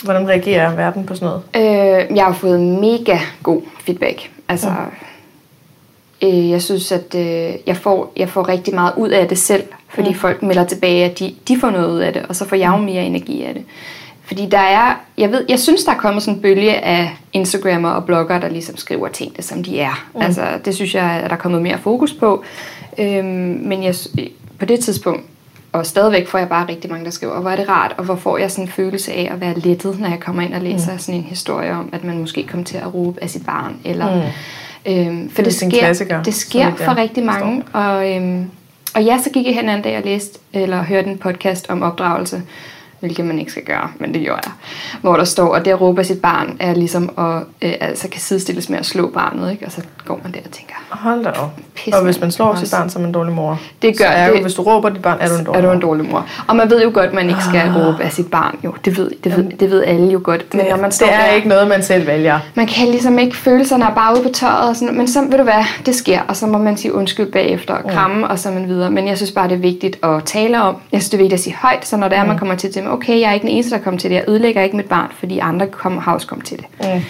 hvordan 0.04 0.28
reagerer 0.28 0.76
verden 0.76 1.06
på 1.06 1.16
sådan 1.16 1.28
noget? 1.28 1.44
Øh, 1.56 2.18
jeg 2.18 2.26
har 2.26 2.34
fået 2.34 2.60
mega 2.60 3.18
god 3.44 3.62
feedback. 3.86 4.30
Altså, 4.48 4.70
mm. 4.70 6.28
øh, 6.28 6.50
jeg 6.50 6.62
synes, 6.62 6.92
at 6.92 7.16
øh, 7.16 7.54
jeg, 7.68 7.78
får, 7.78 8.14
jeg 8.18 8.30
får 8.30 8.48
rigtig 8.48 8.76
meget 8.76 8.94
ud 8.98 9.10
af 9.10 9.28
det 9.28 9.38
selv, 9.38 9.64
fordi 9.90 10.10
mm. 10.10 10.16
folk 10.16 10.44
melder 10.44 10.66
tilbage, 10.66 11.06
at 11.06 11.20
de, 11.20 11.36
de 11.48 11.60
får 11.60 11.70
noget 11.70 11.92
ud 11.92 12.00
af 12.00 12.14
det, 12.14 12.26
og 12.30 12.36
så 12.36 12.48
får 12.48 12.56
jeg 12.56 12.72
jo 12.72 12.78
mere 12.78 13.04
energi 13.04 13.44
af 13.44 13.54
det. 13.54 13.64
Fordi 14.24 14.46
der 14.46 14.58
er, 14.58 14.96
jeg 15.18 15.32
ved, 15.32 15.46
jeg 15.50 15.60
synes, 15.60 15.84
der 15.84 15.92
er 15.92 15.98
kommet 15.98 16.24
sådan 16.24 16.36
en 16.36 16.42
bølge 16.42 16.86
af 16.86 17.18
Instagrammer 17.34 17.90
og 17.90 18.06
blogger, 18.06 18.40
der 18.40 18.50
ligesom 18.50 18.78
skriver 18.78 19.08
tingene, 19.08 19.44
som 19.44 19.64
de 19.64 19.80
er. 19.80 20.08
Mm. 20.16 20.22
Altså, 20.22 20.60
det 20.66 20.76
synes 20.76 20.96
jeg, 20.96 21.04
at 21.04 21.30
der 21.30 21.36
er 21.36 21.40
kommet 21.40 21.62
mere 21.62 21.78
fokus 21.78 22.14
på. 22.14 22.44
Øhm, 22.98 23.26
men 23.64 23.84
jeg, 23.84 23.96
på 24.60 24.66
det 24.66 24.80
tidspunkt, 24.80 25.26
og 25.76 25.86
stadigvæk 25.86 26.28
får 26.28 26.38
jeg 26.38 26.50
bare 26.50 26.70
rigtig 26.70 26.92
mange, 26.92 27.06
der 27.06 27.12
skriver, 27.12 27.40
hvor 27.40 27.50
er 27.50 27.56
det 27.56 27.70
rart, 27.70 27.96
og 27.98 28.04
hvor 28.04 28.16
får 28.16 28.38
jeg 28.38 28.52
sådan 28.52 28.64
en 28.64 28.72
følelse 28.72 29.14
af 29.14 29.30
at 29.34 29.42
være 29.42 29.60
lettet, 29.60 30.00
når 30.00 30.10
jeg 30.10 30.20
kommer 30.20 30.42
ind 30.42 30.54
og 30.54 30.62
læser 30.62 30.94
mm. 30.94 31.00
sådan 31.00 31.20
en 31.20 31.24
historie 31.24 31.72
om, 31.72 31.90
at 31.94 32.04
man 32.04 32.18
måske 32.18 32.44
kommer 32.44 32.66
til 32.66 32.78
at 32.78 32.94
råbe 32.94 33.24
af 33.24 33.30
sit 33.30 33.46
barn, 33.46 33.76
eller... 33.84 34.16
Mm. 34.16 34.22
Øhm, 34.88 35.30
for 35.30 35.42
det, 35.42 35.46
det 35.46 35.54
sker, 35.98 36.24
det 36.24 36.34
sker 36.34 36.76
for 36.76 36.98
rigtig 36.98 37.24
mange, 37.24 37.64
og, 37.74 38.16
øhm, 38.16 38.50
og 38.96 39.04
ja, 39.04 39.18
så 39.24 39.30
gik 39.30 39.46
jeg 39.46 39.56
hen 39.56 39.70
en 39.70 39.82
dag 39.82 39.98
og 39.98 40.04
læste, 40.06 40.40
eller 40.54 40.84
hørte 40.84 41.10
en 41.10 41.18
podcast 41.18 41.70
om 41.70 41.82
opdragelse, 41.82 42.42
hvilket 43.00 43.26
man 43.26 43.40
ikke 43.40 43.52
skal 43.52 43.64
gøre, 43.64 43.92
men 44.00 44.14
det 44.14 44.22
gjorde 44.22 44.42
jeg. 44.46 44.52
Hvor 45.02 45.18
der 45.18 45.24
står, 45.24 45.56
at 45.56 45.66
det 45.66 45.72
at 45.72 45.82
råbe 45.82 46.00
af 46.00 46.06
sit 46.06 46.22
barn 46.22 46.58
er 46.60 46.74
ligesom 46.74 47.10
at, 47.18 47.44
øh, 47.62 47.74
altså 47.82 48.10
kan 48.10 48.22
sidestilles 48.22 48.70
med 48.70 48.80
at 48.80 48.86
slå 48.86 49.10
barnet, 49.10 49.52
ikke? 49.52 49.66
og 49.66 49.72
så 49.72 49.82
går 50.06 50.20
man 50.24 50.34
der 50.34 50.40
og 50.46 50.52
tænker, 50.52 50.76
hold 50.90 51.24
da 51.24 51.30
op. 51.30 51.60
Og 51.94 52.04
hvis 52.04 52.22
man 52.22 52.32
slår 52.32 52.56
sit 52.56 52.72
barn, 52.72 52.90
så 52.90 53.00
er 53.00 53.02
man 53.02 53.10
en 53.10 53.14
dårlig 53.14 53.34
mor. 53.34 53.60
Det 53.82 53.98
gør 53.98 54.06
så 54.06 54.12
er 54.12 54.28
det, 54.28 54.38
jo, 54.38 54.42
hvis 54.42 54.54
du 54.54 54.62
råber 54.62 54.90
dit 54.90 55.02
barn, 55.02 55.18
er 55.22 55.28
du 55.28 55.36
en 55.36 55.46
dårlig 55.46 55.60
er 55.60 55.66
du 55.66 55.72
en 55.72 55.80
dårlig 55.80 56.12
mor. 56.12 56.26
Og 56.48 56.56
man 56.56 56.70
ved 56.70 56.84
jo 56.84 56.92
godt, 56.94 57.06
at 57.06 57.14
man 57.14 57.30
ikke 57.30 57.44
skal 57.44 57.60
ah. 57.60 57.76
råbe 57.76 58.04
af 58.04 58.12
sit 58.12 58.32
barn. 58.32 58.60
Jo, 58.64 58.74
det 58.86 58.98
ved, 58.98 59.12
det 59.24 59.38
ved, 59.38 59.44
det 59.60 59.72
ved 59.72 59.84
alle 59.84 60.12
jo 60.12 60.22
godt. 60.24 60.54
Men 60.54 60.66
når 60.70 60.78
man 60.78 60.92
står 60.92 61.06
det 61.06 61.16
er 61.16 61.26
der, 61.26 61.32
ikke 61.32 61.48
noget, 61.48 61.68
man 61.68 61.84
selv 61.84 62.08
vælger. 62.08 62.40
Man 62.56 62.68
kan 62.68 62.88
ligesom 62.88 63.20
ikke 63.20 63.38
føle 63.38 63.66
sig, 63.66 63.78
når 63.78 63.92
bare 63.96 64.16
ude 64.16 64.24
på 64.24 64.30
tøjet. 64.30 64.70
Og 64.70 64.76
sådan, 64.76 64.98
men 64.98 65.08
så 65.08 65.22
ved 65.22 65.38
du 65.38 65.44
hvad, 65.44 65.64
det 65.86 65.96
sker, 65.96 66.20
og 66.28 66.36
så 66.36 66.48
må 66.48 66.58
man 66.58 66.78
sige 66.78 66.94
undskyld 66.94 67.32
bagefter 67.32 67.74
og 67.74 67.92
kramme, 67.92 68.18
mm. 68.18 68.24
og 68.24 68.40
så 68.40 68.52
man 68.52 68.68
videre. 68.68 68.92
Men 68.92 69.08
jeg 69.08 69.18
synes 69.18 69.32
bare, 69.32 69.48
det 69.48 69.56
er 69.56 69.60
vigtigt 69.60 70.00
at 70.04 70.24
tale 70.26 70.62
om. 70.62 70.76
Jeg 70.92 71.02
synes, 71.02 71.10
det 71.10 71.18
er 71.18 71.22
vigtigt 71.22 71.40
at 71.40 71.44
sige 71.44 71.56
højt, 71.62 71.88
så 71.88 71.98
når 71.98 72.08
det 72.08 72.18
er, 72.18 72.24
mm. 72.24 72.28
man 72.28 72.38
kommer 72.38 72.56
til 72.56 72.74
det, 72.74 72.88
okay, 72.88 73.20
jeg 73.20 73.30
er 73.30 73.34
ikke 73.34 73.48
den 73.48 73.54
eneste, 73.54 73.76
der 73.76 73.82
kommer 73.82 74.00
til 74.00 74.10
det. 74.10 74.16
Jeg 74.16 74.24
ødelægger 74.28 74.62
ikke 74.62 74.78
mit 74.78 74.86
barn, 74.86 75.12
fordi 75.20 75.40
andre 75.40 75.68
kommer, 75.68 76.02
har 76.02 76.14
også 76.14 76.28
kommet 76.28 76.48
til 76.48 76.58
det. 76.58 76.66
Mm. 76.80 77.02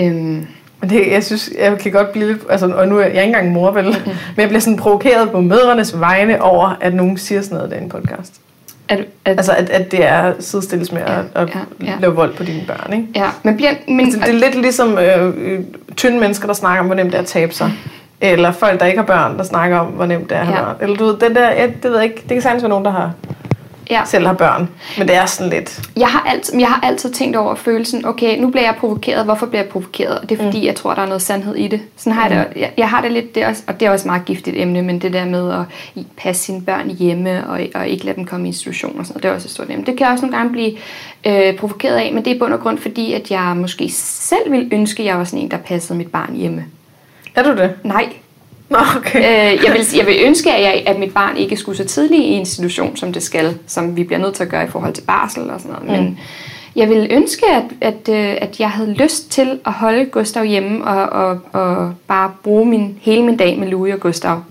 Øhm, 0.00 0.46
det, 0.90 1.12
jeg 1.12 1.24
synes, 1.24 1.50
jeg 1.58 1.78
kan 1.78 1.92
godt 1.92 2.12
blive 2.12 2.26
lidt, 2.26 2.40
altså, 2.50 2.66
og 2.66 2.88
nu 2.88 2.98
er 2.98 3.00
jeg 3.00 3.10
ikke 3.10 3.22
engang 3.22 3.52
mor, 3.52 3.70
vel, 3.70 3.84
mm. 3.84 3.92
men 4.06 4.38
jeg 4.38 4.48
bliver 4.48 4.60
sådan 4.60 4.76
provokeret 4.76 5.30
på 5.30 5.40
mødrenes 5.40 6.00
vegne 6.00 6.42
over, 6.42 6.76
at 6.80 6.94
nogen 6.94 7.18
siger 7.18 7.42
sådan 7.42 7.58
noget 7.58 7.72
i 7.72 7.82
en 7.82 7.88
podcast. 7.88 8.40
At, 8.88 8.98
at, 8.98 9.06
altså, 9.24 9.52
at, 9.52 9.70
at 9.70 9.92
det 9.92 10.04
er 10.04 10.32
sidestilles 10.40 10.92
med 10.92 11.00
ja, 11.00 11.18
at, 11.18 11.24
at 11.34 11.48
ja, 11.54 11.86
ja. 11.86 11.94
lave 12.00 12.14
vold 12.14 12.34
på 12.34 12.44
dine 12.44 12.62
børn, 12.66 12.92
ikke? 12.92 13.06
Ja, 13.14 13.26
men 13.42 13.56
bliver... 13.56 13.70
Men, 13.88 14.00
altså, 14.00 14.20
det 14.20 14.28
er 14.28 14.38
lidt 14.38 14.54
ligesom 14.54 14.98
øh, 14.98 15.34
øh, 15.36 15.60
tynde 15.96 16.20
mennesker, 16.20 16.46
der 16.46 16.54
snakker 16.54 16.80
om, 16.80 16.86
hvor 16.86 16.94
nemt 16.94 17.12
det 17.12 17.18
er 17.18 17.22
at 17.22 17.26
tabe 17.26 17.54
sig. 17.54 17.72
Eller 18.20 18.52
folk, 18.52 18.80
der 18.80 18.86
ikke 18.86 18.98
har 18.98 19.06
børn, 19.06 19.38
der 19.38 19.44
snakker 19.44 19.76
om, 19.76 19.86
hvor 19.86 20.06
nemt 20.06 20.30
det 20.30 20.36
er 20.36 20.40
at 20.40 20.46
have 20.46 20.58
ja. 20.58 20.64
børn. 20.64 20.76
Eller 20.80 20.96
du 20.96 21.04
ved, 21.04 21.16
den 21.16 21.34
der, 21.34 21.50
jeg, 21.50 21.74
det 21.82 21.90
ved 21.90 21.94
jeg 21.94 22.04
ikke, 22.04 22.16
det 22.16 22.28
kan 22.28 22.42
sagtens 22.42 22.62
være 22.62 22.70
nogen, 22.70 22.84
der 22.84 22.90
har 22.90 23.12
ja. 23.90 24.04
selv 24.04 24.26
har 24.26 24.34
børn. 24.34 24.68
Men 24.98 25.08
det 25.08 25.16
er 25.16 25.26
sådan 25.26 25.52
lidt... 25.52 25.80
Jeg 25.96 26.08
har, 26.08 26.20
altid, 26.20 26.58
jeg 26.58 26.68
har 26.68 26.80
altid 26.80 27.12
tænkt 27.12 27.36
over 27.36 27.54
følelsen, 27.54 28.06
okay, 28.06 28.38
nu 28.38 28.50
bliver 28.50 28.64
jeg 28.64 28.74
provokeret, 28.80 29.24
hvorfor 29.24 29.46
bliver 29.46 29.62
jeg 29.62 29.70
provokeret? 29.70 30.18
Og 30.18 30.28
det 30.28 30.40
er 30.40 30.44
fordi, 30.44 30.58
mm. 30.58 30.66
jeg 30.66 30.74
tror, 30.74 30.94
der 30.94 31.02
er 31.02 31.06
noget 31.06 31.22
sandhed 31.22 31.54
i 31.54 31.68
det. 31.68 31.80
Sådan 31.96 32.12
har 32.12 32.28
mm. 32.28 32.34
jeg 32.34 32.46
det. 32.54 32.60
Jeg, 32.60 32.70
jeg 32.76 32.90
har 32.90 33.00
det 33.00 33.12
lidt, 33.12 33.34
det 33.34 33.42
er 33.42 33.48
også, 33.48 33.62
og 33.66 33.80
det 33.80 33.86
er 33.86 33.90
også 33.90 34.02
et 34.02 34.06
meget 34.06 34.24
giftigt 34.24 34.56
emne, 34.56 34.82
men 34.82 34.98
det 34.98 35.12
der 35.12 35.24
med 35.24 35.52
at 35.52 35.64
passe 36.16 36.42
sine 36.42 36.62
børn 36.62 36.90
hjemme, 36.90 37.46
og, 37.46 37.60
og 37.74 37.88
ikke 37.88 38.04
lade 38.04 38.16
dem 38.16 38.24
komme 38.24 38.46
i 38.46 38.48
institution 38.48 38.98
og 38.98 39.06
sådan 39.06 39.14
noget, 39.14 39.22
det 39.22 39.28
er 39.28 39.34
også 39.34 39.46
et 39.46 39.50
stort 39.50 39.70
emne. 39.70 39.86
Det 39.86 39.96
kan 39.96 40.04
jeg 40.04 40.12
også 40.12 40.26
nogle 40.26 40.36
gange 40.36 40.52
blive 40.52 40.72
øh, 41.26 41.56
provokeret 41.56 41.96
af, 41.96 42.12
men 42.12 42.24
det 42.24 42.30
er 42.30 42.34
i 42.34 42.38
bund 42.38 42.52
og 42.52 42.60
grund, 42.60 42.78
fordi 42.78 43.12
at 43.12 43.30
jeg 43.30 43.54
måske 43.56 43.88
selv 43.94 44.52
ville 44.52 44.68
ønske, 44.72 45.02
at 45.02 45.06
jeg 45.06 45.18
var 45.18 45.24
sådan 45.24 45.38
en, 45.38 45.50
der 45.50 45.56
passede 45.56 45.98
mit 45.98 46.08
barn 46.08 46.34
hjemme. 46.34 46.64
Er 47.34 47.42
du 47.42 47.56
det? 47.56 47.74
Nej, 47.84 48.12
Okay. 48.96 49.18
øh, 49.18 49.64
jeg, 49.64 49.72
vil, 49.72 49.80
jeg 49.96 50.06
vil 50.06 50.16
ønske, 50.24 50.52
at, 50.52 50.62
jeg, 50.62 50.82
at 50.86 50.98
mit 50.98 51.14
barn 51.14 51.36
ikke 51.36 51.56
skulle 51.56 51.78
så 51.78 51.84
tidligt 51.84 52.22
i 52.22 52.26
institution, 52.26 52.96
som 52.96 53.12
det 53.12 53.22
skal, 53.22 53.58
som 53.66 53.96
vi 53.96 54.04
bliver 54.04 54.18
nødt 54.20 54.34
til 54.34 54.42
at 54.42 54.48
gøre 54.48 54.64
i 54.64 54.68
forhold 54.68 54.94
til 54.94 55.02
barsel 55.02 55.50
og 55.50 55.60
sådan 55.60 55.76
noget. 55.76 56.00
Mm. 56.00 56.04
Men 56.04 56.18
jeg 56.76 56.88
vil 56.88 57.08
ønske, 57.10 57.46
at, 57.50 57.64
at, 57.80 58.08
øh, 58.08 58.36
at 58.40 58.60
jeg 58.60 58.70
havde 58.70 58.92
lyst 58.92 59.30
til 59.30 59.60
at 59.66 59.72
holde 59.72 60.04
Gustav 60.04 60.44
hjemme 60.44 60.84
og, 60.84 61.08
og, 61.26 61.40
og 61.52 61.94
bare 62.08 62.32
bruge 62.42 62.66
min, 62.66 62.98
hele 63.00 63.22
min 63.22 63.36
dag 63.36 63.58
med 63.58 63.68
Louis 63.68 63.94
og 63.94 64.00
Gustav. 64.00 64.42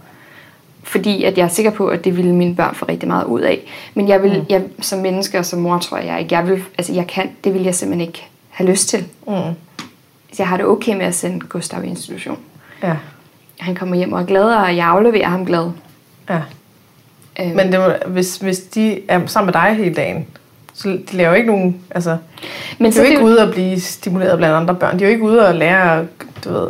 Fordi 0.84 1.24
at 1.24 1.38
jeg 1.38 1.44
er 1.44 1.48
sikker 1.48 1.72
på, 1.72 1.88
at 1.88 2.06
det 2.06 2.18
ville 2.18 2.36
mine 2.36 2.56
børn 2.56 2.76
få 2.76 2.86
rigtig 2.90 3.08
meget 3.08 3.26
ud 3.26 3.42
af. 3.42 3.60
Men 3.94 4.08
jeg 4.08 4.24
vil, 4.24 4.40
mm. 4.40 4.46
jeg, 4.50 4.62
som 4.80 5.00
menneske 5.00 5.40
og 5.40 5.46
som 5.46 5.60
mor, 5.60 5.78
tror 5.78 5.98
jeg 5.98 6.20
ikke, 6.20 6.36
jeg 6.36 6.48
vil, 6.48 6.64
altså 6.78 6.94
jeg 6.94 7.08
kan, 7.08 7.30
det 7.44 7.54
vil 7.54 7.64
jeg 7.64 7.76
simpelthen 7.76 8.08
ikke 8.08 8.28
have 8.50 8.70
lyst 8.70 8.90
til. 8.90 9.06
Mm. 9.28 9.34
Jeg 10.40 10.48
har 10.48 10.58
det 10.58 10.66
okay 10.66 10.96
med 10.96 11.06
at 11.06 11.16
sende 11.16 11.40
Gustav 11.40 11.84
i 11.84 11.88
institution. 11.88 12.38
Ja. 12.84 12.96
Han 13.62 13.76
kommer 13.76 13.96
hjem 13.96 14.14
og 14.14 14.22
er 14.22 14.26
glad, 14.26 14.44
og 14.44 14.76
jeg 14.76 14.88
afleverer 14.88 15.28
ham 15.28 15.46
glad. 15.46 15.72
Ja. 16.30 16.40
Øhm, 17.40 17.56
Men 17.56 17.72
det 17.72 17.80
må, 17.80 17.86
hvis, 18.08 18.38
hvis 18.38 18.60
de 18.60 19.00
er 19.08 19.28
sammen 19.28 19.46
med 19.46 19.62
dig 19.62 19.76
hele 19.78 19.96
dagen, 19.96 20.26
så 20.74 20.90
de 21.12 21.18
laver 21.18 21.34
ikke 21.34 21.48
nogen... 21.48 21.82
Altså, 21.92 22.18
men 22.80 22.92
de 22.92 23.00
er 23.00 23.04
jo 23.04 23.10
ikke 23.10 23.24
ude 23.24 23.42
at 23.42 23.52
blive 23.52 23.80
stimuleret 23.80 24.38
blandt 24.38 24.56
andre 24.56 24.76
børn. 24.76 25.00
De 25.00 25.04
er 25.04 25.08
jo 25.08 25.14
ikke 25.14 25.24
ude 25.24 25.48
at 25.48 25.56
lære 25.56 26.00
at 26.00 26.06
du 26.44 26.54
ved, 26.54 26.68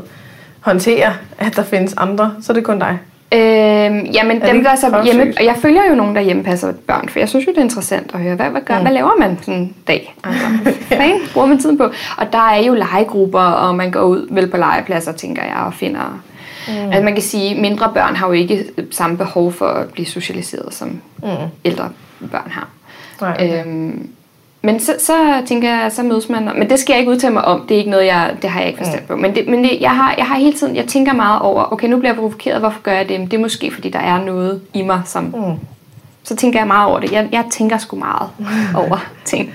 håndtere, 0.59 1.13
at 1.37 1.55
der 1.55 1.63
findes 1.63 1.93
andre. 1.97 2.33
Så 2.41 2.51
er 2.51 2.53
det 2.53 2.63
kun 2.63 2.79
dig. 2.79 2.99
Øhm, 3.33 4.05
jamen, 4.05 4.41
det 4.41 4.49
dem 4.49 4.63
der 4.63 4.75
så 4.75 5.01
hjemme, 5.03 5.33
og 5.37 5.45
jeg 5.45 5.55
følger 5.61 5.81
jo 5.89 5.95
nogen, 5.95 6.15
der 6.15 6.21
hjemmepasser 6.21 6.73
børn, 6.87 7.09
for 7.09 7.19
jeg 7.19 7.29
synes 7.29 7.47
jo, 7.47 7.51
det 7.51 7.57
er 7.57 7.61
interessant 7.61 8.11
at 8.13 8.19
høre, 8.19 8.35
hvad, 8.35 8.49
hvad, 8.49 8.61
gør, 8.61 8.75
mm. 8.75 8.81
hvad 8.81 8.93
laver 8.93 9.11
man 9.19 9.37
sådan 9.41 9.59
en 9.59 9.75
dag? 9.87 10.15
Altså, 10.23 10.47
hvad 10.63 10.73
fanden 10.73 11.21
bruger 11.33 11.47
man 11.47 11.59
tiden 11.59 11.77
på? 11.77 11.83
Og 12.17 12.33
der 12.33 12.49
er 12.49 12.63
jo 12.63 12.73
legegrupper, 12.73 13.39
og 13.39 13.75
man 13.75 13.91
går 13.91 14.01
ud 14.01 14.27
vel 14.31 14.47
på 14.47 14.57
legepladser, 14.57 15.11
tænker 15.11 15.43
jeg, 15.43 15.63
og 15.65 15.73
finder... 15.73 16.21
Mm. 16.67 16.73
Altså 16.73 17.01
man 17.03 17.13
kan 17.13 17.23
sige, 17.23 17.61
mindre 17.61 17.91
børn 17.93 18.15
har 18.15 18.27
jo 18.27 18.33
ikke 18.33 18.65
samme 18.91 19.17
behov 19.17 19.51
for 19.53 19.65
at 19.65 19.89
blive 19.89 20.05
socialiseret, 20.05 20.73
som 20.73 21.01
Mm. 21.23 21.27
ældre 21.65 21.89
børn 22.31 22.51
har. 22.51 22.67
Nej, 23.21 23.31
okay. 23.31 23.65
Øhm, 23.65 24.09
men 24.61 24.79
så, 24.79 24.93
så 24.99 25.13
tænker 25.45 25.69
jeg, 25.69 25.91
så 25.91 26.03
mødes 26.03 26.29
man, 26.29 26.49
men 26.57 26.69
det 26.69 26.79
skal 26.79 26.93
jeg 26.93 26.99
ikke 26.99 27.11
udtale 27.11 27.33
mig 27.33 27.45
om, 27.45 27.65
det 27.69 27.75
er 27.75 27.79
ikke 27.79 27.91
noget, 27.91 28.05
jeg, 28.05 28.35
det 28.41 28.49
har 28.49 28.59
jeg 28.59 28.67
ikke 28.67 28.77
forstand 28.77 29.07
på. 29.07 29.15
Men, 29.15 29.35
det, 29.35 29.47
men 29.47 29.63
det, 29.63 29.77
jeg, 29.81 29.91
har, 29.95 30.15
jeg 30.17 30.25
har 30.25 30.35
hele 30.37 30.53
tiden, 30.53 30.75
jeg 30.75 30.85
tænker 30.87 31.13
meget 31.13 31.41
over, 31.41 31.73
okay, 31.73 31.87
nu 31.87 31.97
bliver 31.97 32.09
jeg 32.09 32.15
provokeret, 32.15 32.59
hvorfor 32.59 32.81
gør 32.81 32.91
jeg 32.91 33.09
det? 33.09 33.19
Men 33.19 33.27
det 33.31 33.37
er 33.37 33.41
måske, 33.41 33.71
fordi 33.73 33.89
der 33.89 33.99
er 33.99 34.23
noget 34.25 34.61
i 34.73 34.81
mig, 34.81 35.01
som, 35.05 35.23
Mm. 35.23 35.55
så 36.23 36.35
tænker 36.35 36.59
jeg 36.59 36.67
meget 36.67 36.89
over 36.89 36.99
det. 36.99 37.11
Jeg, 37.11 37.29
jeg 37.31 37.43
tænker 37.51 37.77
sgu 37.77 37.95
meget 37.95 38.29
over 38.87 39.05
ting. 39.25 39.53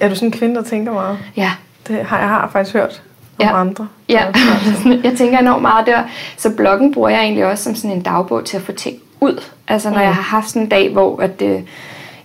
Er 0.00 0.08
du 0.08 0.14
sådan 0.14 0.28
en 0.28 0.32
kvinde, 0.32 0.54
der 0.54 0.62
tænker 0.62 0.92
meget? 0.92 1.18
Ja. 1.36 1.50
Det 1.88 2.04
har 2.04 2.18
jeg 2.18 2.28
har 2.28 2.48
faktisk 2.52 2.74
hørt 2.76 3.02
om 3.40 3.46
Ja. 3.54 3.60
andre. 3.60 3.88
Ja, 4.08 4.24
jeg 5.04 5.12
tænker 5.18 5.38
enormt 5.38 5.62
meget 5.62 5.86
der. 5.86 6.02
Så 6.36 6.50
bloggen 6.56 6.94
bruger 6.94 7.08
jeg 7.08 7.20
egentlig 7.20 7.46
også 7.46 7.64
som 7.64 7.74
sådan 7.74 7.96
en 7.96 8.02
dagbog 8.02 8.44
til 8.44 8.56
at 8.56 8.62
få 8.62 8.72
ting 8.72 8.96
ud. 9.20 9.42
Altså 9.68 9.88
når 9.90 9.96
Mm. 9.96 10.02
jeg 10.02 10.14
har 10.14 10.22
haft 10.22 10.48
sådan 10.48 10.62
en 10.62 10.68
dag, 10.68 10.92
hvor 10.92 11.20
at, 11.22 11.42
øh, 11.42 11.60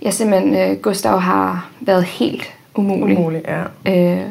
jeg 0.01 0.13
simpelthen, 0.13 0.55
øh, 0.55 0.77
Gustav 0.77 1.19
har 1.19 1.69
været 1.81 2.03
helt 2.03 2.53
umulig. 2.75 3.17
Umuligt, 3.17 3.47
ja. 3.85 4.13
Øh, 4.15 4.21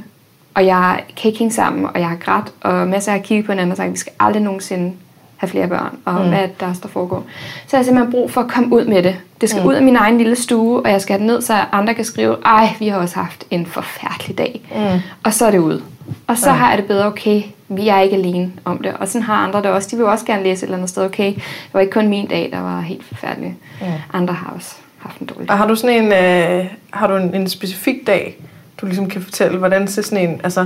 og 0.54 0.66
jeg 0.66 1.00
kan 1.16 1.28
ikke 1.28 1.38
hænge 1.38 1.52
sammen, 1.54 1.84
og 1.94 2.00
jeg 2.00 2.08
har 2.08 2.16
grædt, 2.16 2.52
og 2.60 2.88
masser 2.88 3.12
har 3.12 3.18
kigget 3.18 3.46
på 3.46 3.52
hinanden 3.52 3.70
og 3.70 3.76
sagt, 3.76 3.86
at 3.86 3.92
vi 3.92 3.98
skal 3.98 4.12
aldrig 4.20 4.42
nogensinde 4.42 4.92
have 5.36 5.50
flere 5.50 5.68
børn, 5.68 5.98
og 6.04 6.12
mm. 6.22 6.28
hvad 6.28 6.38
er 6.38 6.46
der, 6.60 6.72
der 6.82 6.88
foregår. 6.88 7.24
Så 7.66 7.76
jeg 7.76 7.78
har 7.78 7.84
simpelthen 7.84 8.12
brug 8.12 8.30
for 8.30 8.40
at 8.40 8.48
komme 8.50 8.74
ud 8.76 8.84
med 8.84 9.02
det. 9.02 9.16
Det 9.40 9.50
skal 9.50 9.62
mm. 9.62 9.68
ud 9.68 9.74
af 9.74 9.82
min 9.82 9.96
egen 9.96 10.18
lille 10.18 10.36
stue, 10.36 10.80
og 10.82 10.90
jeg 10.90 11.00
skal 11.00 11.12
have 11.12 11.18
det 11.18 11.34
ned, 11.34 11.42
så 11.42 11.54
andre 11.72 11.94
kan 11.94 12.04
skrive, 12.04 12.36
ej, 12.44 12.68
vi 12.78 12.88
har 12.88 12.98
også 12.98 13.16
haft 13.16 13.44
en 13.50 13.66
forfærdelig 13.66 14.38
dag. 14.38 14.60
Mm. 14.74 15.00
Og 15.24 15.32
så 15.32 15.46
er 15.46 15.50
det 15.50 15.58
ud. 15.58 15.82
Og 16.26 16.38
så 16.38 16.48
Ja. 16.50 16.54
har 16.56 16.68
jeg 16.68 16.78
det 16.78 16.86
bedre, 16.86 17.06
okay, 17.06 17.42
vi 17.68 17.88
er 17.88 18.00
ikke 18.00 18.16
alene 18.16 18.52
om 18.64 18.78
det. 18.78 18.92
Og 19.00 19.08
sådan 19.08 19.22
har 19.22 19.34
andre 19.34 19.62
det 19.62 19.70
også. 19.70 19.88
De 19.90 19.96
vil 19.96 20.04
også 20.06 20.24
gerne 20.26 20.42
læse 20.42 20.58
et 20.58 20.62
eller 20.62 20.76
andet 20.76 20.90
sted, 20.90 21.04
okay, 21.04 21.34
det 21.34 21.42
var 21.72 21.80
ikke 21.80 21.92
kun 21.92 22.08
min 22.08 22.26
dag, 22.26 22.48
der 22.52 22.60
var 22.60 22.80
helt 22.80 23.04
forfærdelig. 23.04 23.56
Mm. 23.80 23.86
Andre 24.12 24.34
har 24.34 24.52
også 24.56 24.74
haft 24.98 25.18
en 25.18 25.26
dårlig 25.26 25.48
dag. 25.48 25.52
Og 25.52 25.58
har 25.58 25.66
du 25.66 25.74
sådan 25.74 26.04
en, 26.04 26.12
øh, 26.12 26.66
har 26.90 27.06
du 27.06 27.16
en, 27.16 27.34
en 27.34 27.48
specifik 27.48 28.06
dag, 28.06 28.36
du 28.80 28.86
ligesom 28.86 29.08
kan 29.08 29.22
fortælle, 29.22 29.58
hvordan 29.58 29.88
ser 29.88 30.02
sådan 30.02 30.28
en, 30.30 30.40
altså, 30.44 30.60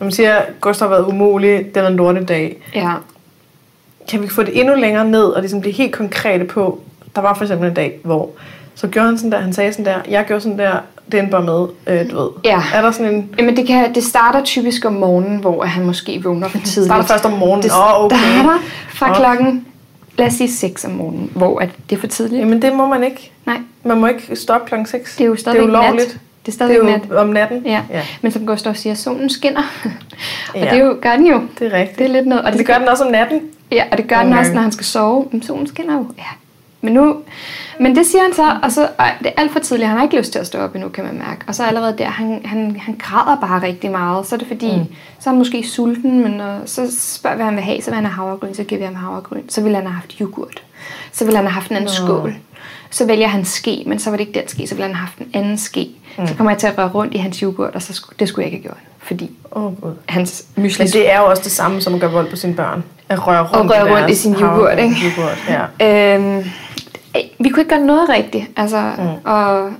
når 0.00 0.04
man 0.04 0.12
siger, 0.12 0.40
Gustav 0.60 0.88
har 0.88 0.96
været 0.96 1.06
umulig, 1.08 1.58
det 1.58 1.74
været 1.74 1.90
en 1.90 1.96
lortedag, 1.96 2.56
Ja. 2.74 2.92
Kan 4.08 4.22
vi 4.22 4.28
få 4.28 4.42
det 4.42 4.60
endnu 4.60 4.74
længere 4.74 5.04
ned, 5.04 5.24
og 5.24 5.40
ligesom 5.40 5.60
blive 5.60 5.72
helt 5.74 5.92
konkrete 5.92 6.44
på, 6.44 6.80
der 7.16 7.20
var 7.22 7.34
for 7.34 7.44
eksempel 7.44 7.68
en 7.68 7.74
dag, 7.74 8.00
hvor, 8.04 8.30
så 8.74 8.88
gjorde 8.88 9.08
han 9.08 9.18
sådan 9.18 9.32
der, 9.32 9.38
han 9.38 9.52
sagde 9.52 9.72
sådan 9.72 9.84
der, 9.84 9.98
jeg 10.08 10.24
gjorde 10.26 10.40
sådan 10.40 10.58
der, 10.58 10.72
det 11.12 11.18
endte 11.18 11.30
bare 11.30 11.42
med, 11.42 11.66
øh, 11.86 12.10
du 12.10 12.16
ved. 12.20 12.28
Ja. 12.44 12.62
Er 12.74 12.82
der 12.82 12.90
sådan 12.90 13.14
en, 13.14 13.34
Jamen 13.38 13.56
det, 13.56 13.66
kan, 13.66 13.94
det 13.94 14.04
starter 14.04 14.42
typisk 14.44 14.84
om 14.84 14.92
morgenen, 14.92 15.38
hvor 15.38 15.64
han 15.64 15.86
måske 15.86 16.22
vågner 16.24 16.48
for 16.48 16.58
tidligt. 16.64 16.92
starter 16.92 17.06
først 17.08 17.24
om 17.24 17.32
morgenen, 17.32 17.62
Det 17.62 17.70
oh, 17.72 18.04
okay. 18.04 18.16
starter 18.16 18.58
fra 18.88 19.08
Nå. 19.08 19.14
klokken, 19.14 19.66
lad 20.18 20.26
os 20.26 20.32
sige 20.32 20.52
6 20.52 20.84
om 20.84 20.90
morgenen, 20.90 21.30
hvor 21.34 21.58
at 21.60 21.68
det 21.90 21.96
er 21.96 22.00
for 22.00 22.06
tidligt. 22.06 22.40
Jamen 22.40 22.62
det 22.62 22.72
må 22.74 22.86
man 22.86 23.04
ikke. 23.04 23.32
Nej, 23.46 23.56
Man 23.84 24.00
må 24.00 24.06
ikke 24.06 24.36
stoppe 24.36 24.66
klokken 24.68 24.86
6. 24.86 25.16
det 25.16 25.24
er 25.24 25.28
jo 25.28 25.36
stadigvæk 25.36 25.66
det 25.68 25.74
er 25.74 25.78
ulovligt. 25.80 26.18
Nat. 26.52 26.58
Det 26.58 26.62
er 26.62 26.66
Det 26.66 26.76
stadigvæk 26.76 26.94
er 26.94 26.98
nat. 26.98 27.10
jo 27.10 27.20
om 27.20 27.28
natten. 27.28 27.62
Ja. 27.66 27.82
ja. 27.90 28.02
Men 28.22 28.32
som 28.32 28.46
Gustav 28.46 28.74
siger, 28.74 28.94
solen 28.94 29.30
skinner. 29.30 29.62
og 30.54 30.54
Ja. 30.54 30.60
det 30.60 30.72
er 30.72 30.84
jo, 30.84 30.96
gør 31.02 31.16
den 31.16 31.26
jo. 31.26 31.42
Det 31.58 31.66
er 31.74 31.78
rigtigt. 31.78 31.98
Det 31.98 32.06
er 32.06 32.12
lidt 32.12 32.26
noget. 32.26 32.44
Og 32.44 32.52
Og 32.52 32.58
det 32.58 32.66
gør 32.66 32.78
den 32.78 32.88
også 32.88 33.04
om 33.04 33.10
natten. 33.10 33.40
Ja, 33.72 33.84
og 33.92 33.98
det 33.98 34.08
gør 34.08 34.16
den 34.18 34.26
Nogle 34.26 34.40
også, 34.40 34.52
når 34.52 34.62
han 34.62 34.72
skal 34.72 34.84
sove. 34.86 35.26
Men 35.32 35.42
solen 35.42 35.66
skinner 35.66 35.94
jo. 35.94 36.06
Ja. 36.18 36.22
Men 36.80 36.92
nu, 36.92 37.16
men 37.80 37.96
det 37.96 38.06
siger 38.06 38.22
han 38.22 38.32
så, 38.34 38.56
og 38.62 38.72
så 38.72 38.82
og 38.98 39.04
det 39.18 39.26
er 39.26 39.40
alt 39.40 39.52
for 39.52 39.58
tidligt. 39.58 39.88
Han 39.88 39.96
har 39.96 40.04
ikke 40.04 40.18
lyst 40.18 40.32
til 40.32 40.38
at 40.38 40.46
stå 40.46 40.58
op 40.58 40.74
endnu, 40.74 40.88
kan 40.88 41.04
man 41.04 41.14
mærke. 41.18 41.40
Og 41.46 41.54
så 41.54 41.64
allerede 41.64 41.94
der, 41.98 42.04
han, 42.06 42.40
han, 42.44 42.76
han 42.80 42.96
græder 42.98 43.40
bare 43.40 43.62
rigtig 43.62 43.90
meget. 43.90 44.26
Så 44.26 44.34
er 44.34 44.38
det 44.38 44.48
fordi, 44.48 44.76
mm. 44.76 44.84
så 45.20 45.30
er 45.30 45.32
han 45.32 45.38
måske 45.38 45.68
sulten, 45.68 46.22
men 46.22 46.40
uh, 46.40 46.46
så 46.66 46.86
spørger 47.00 47.36
vi, 47.36 47.38
hvad 47.38 47.44
han 47.46 47.54
vil 47.56 47.64
have. 47.64 47.82
Så 47.82 47.90
vil 47.90 47.94
han 47.94 48.04
have 48.04 48.14
havregryn, 48.14 48.54
så 48.54 48.64
giver 48.64 48.78
vi 48.78 48.84
ham 48.84 48.94
havregryn. 48.94 49.42
Så 49.48 49.60
vil 49.62 49.74
han 49.74 49.84
have 49.86 49.94
haft 49.94 50.12
yoghurt. 50.20 50.62
Så 51.12 51.24
vil 51.24 51.36
han 51.36 51.44
have 51.44 51.52
haft 51.52 51.70
en 51.70 51.76
anden 51.76 51.90
Nå. 52.00 52.06
skål. 52.06 52.34
Så 52.90 53.06
vælger 53.06 53.28
han 53.28 53.44
ske, 53.44 53.82
men 53.86 53.98
så 53.98 54.10
var 54.10 54.16
det 54.16 54.26
ikke 54.26 54.40
den 54.40 54.48
ske, 54.48 54.66
så 54.66 54.74
ville 54.74 54.86
han 54.86 54.94
have 54.94 55.06
haft 55.06 55.18
en 55.18 55.30
anden 55.34 55.58
ske. 55.58 55.88
Mm. 56.18 56.26
Så 56.26 56.34
kommer 56.34 56.50
jeg 56.50 56.58
til 56.58 56.66
at 56.66 56.78
røre 56.78 56.88
rundt 56.88 57.14
i 57.14 57.18
hans 57.18 57.38
yoghurt, 57.38 57.74
og 57.74 57.82
så 57.82 57.92
skulle, 57.92 58.16
det 58.18 58.28
skulle 58.28 58.44
jeg 58.46 58.52
ikke 58.52 58.68
have 58.68 58.74
gjort. 58.74 58.84
Fordi 58.98 59.30
oh, 59.50 59.72
hans 60.08 60.44
mysli 60.56 60.82
Men 60.82 60.92
det 60.92 61.12
er 61.12 61.20
jo 61.20 61.26
også 61.26 61.42
det 61.42 61.52
samme, 61.52 61.80
som 61.80 61.94
at 61.94 62.00
gøre 62.00 62.12
vold 62.12 62.30
på 62.30 62.36
sine 62.36 62.54
børn. 62.54 62.84
At 63.08 63.26
røre 63.26 63.42
rundt, 63.42 63.72
røre 63.72 63.96
rundt 63.96 64.10
i 64.10 64.14
sin 64.14 64.34
yoghurt, 64.34 64.78
ikke? 64.78 64.96
yoghurt 65.04 65.44
ja. 65.80 66.14
Øhm, 66.16 66.44
vi 67.14 67.48
kunne 67.48 67.62
ikke 67.62 67.74
gøre 67.74 67.86
noget 67.86 68.08
rigtigt. 68.08 68.44
Altså, 68.56 68.90
mm. 68.98 69.30
og, 69.30 69.70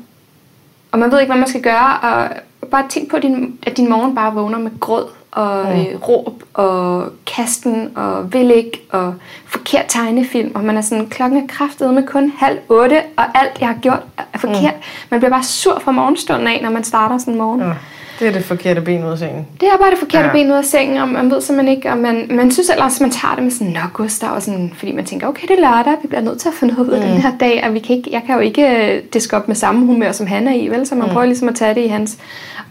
og 0.93 0.99
man 0.99 1.13
ved 1.13 1.21
ikke, 1.21 1.33
hvad 1.33 1.41
man 1.41 1.49
skal 1.49 1.63
gøre. 1.63 1.99
Og 2.03 2.29
bare 2.71 2.85
tænk 2.89 3.11
på, 3.11 3.17
at 3.17 3.23
din, 3.23 3.59
at 3.63 3.77
din 3.77 3.91
morgen 3.91 4.15
bare 4.15 4.35
vågner 4.35 4.59
med 4.59 4.71
gråd 4.81 5.09
og 5.35 5.65
mm. 5.67 5.81
øh, 5.81 6.09
råb 6.09 6.43
og 6.55 7.05
kasten 7.27 7.91
og 7.97 8.33
vil 8.33 8.51
ikke 8.51 8.83
og 8.91 9.15
forkert 9.47 9.85
tegnefilm. 9.89 10.53
Og 10.55 10.65
man 10.65 10.77
er 10.77 10.81
sådan, 10.81 11.07
klokken 11.07 11.43
er 11.43 11.47
kraftet 11.49 11.95
med 11.95 12.03
kun 12.07 12.33
halv 12.39 12.59
otte, 12.69 12.97
og 13.17 13.25
alt 13.35 13.61
jeg 13.61 13.69
har 13.69 13.77
gjort 13.83 14.03
er 14.35 14.39
forkert. 14.39 14.75
Mm. 14.75 14.83
Man 15.11 15.21
bliver 15.21 15.31
bare 15.31 15.43
sur 15.45 15.79
fra 15.85 15.93
morgenstunden 15.93 16.47
af, 16.49 16.61
når 16.63 16.71
man 16.71 16.85
starter 16.85 17.19
sådan 17.19 17.35
en 17.35 17.39
morgen. 17.39 17.61
ja. 17.61 17.71
Det 18.19 18.29
er 18.29 18.33
det 18.33 18.45
forkerte 18.45 18.81
ben 18.81 19.05
ud 19.05 19.11
af 19.11 19.19
sengen. 19.19 19.47
Det 19.61 19.69
er 19.69 19.77
bare 19.81 19.91
det 19.91 19.99
forkerte 19.99 20.27
Ja. 20.27 20.33
ben 20.33 20.51
ud 20.51 20.57
af 20.57 20.65
sengen, 20.65 20.99
og 20.99 21.09
man 21.09 21.31
ved 21.31 21.41
simpelthen 21.41 21.77
ikke, 21.77 21.91
og 21.91 21.99
man, 21.99 22.27
man 22.31 22.51
synes 22.51 22.71
ellers, 22.71 23.01
man 23.01 23.11
tager 23.11 23.35
det 23.35 23.43
med 23.45 23.51
sådan, 23.53 23.73
nå 23.73 23.81
Gustav, 23.93 24.31
og 24.31 24.43
sådan, 24.43 24.73
fordi 24.77 24.93
man 24.93 25.05
tænker, 25.05 25.27
okay, 25.27 25.43
det 25.49 25.59
er 25.59 25.61
lørdag, 25.61 25.93
vi 26.03 26.09
bliver 26.09 26.21
nødt 26.21 26.41
til 26.41 26.49
at 26.49 26.55
finde 26.55 26.75
noget 26.75 26.89
ud 26.89 26.93
af 26.95 27.01
Mm. 27.07 27.13
den 27.13 27.23
her 27.23 27.33
dag, 27.41 27.65
og 27.67 27.75
vi 27.75 27.79
kan 27.79 27.97
ikke, 27.97 28.11
jeg 28.13 28.23
kan 28.27 28.35
jo 28.35 28.41
ikke 28.41 28.95
øh, 28.95 29.03
diske 29.13 29.37
op 29.37 29.49
med 29.49 29.57
samme 29.57 29.87
humør, 29.87 30.13
som 30.13 30.27
han 30.27 30.49
er 30.49 30.55
i, 30.55 30.69
vel? 30.69 30.87
Så 30.87 30.95
man 30.95 31.07
mm. 31.07 31.13
prøver 31.13 31.27
ligesom 31.27 31.49
at 31.49 31.55
tage 31.55 31.75
det 31.75 31.81
i 31.81 31.87
hans, 31.87 32.19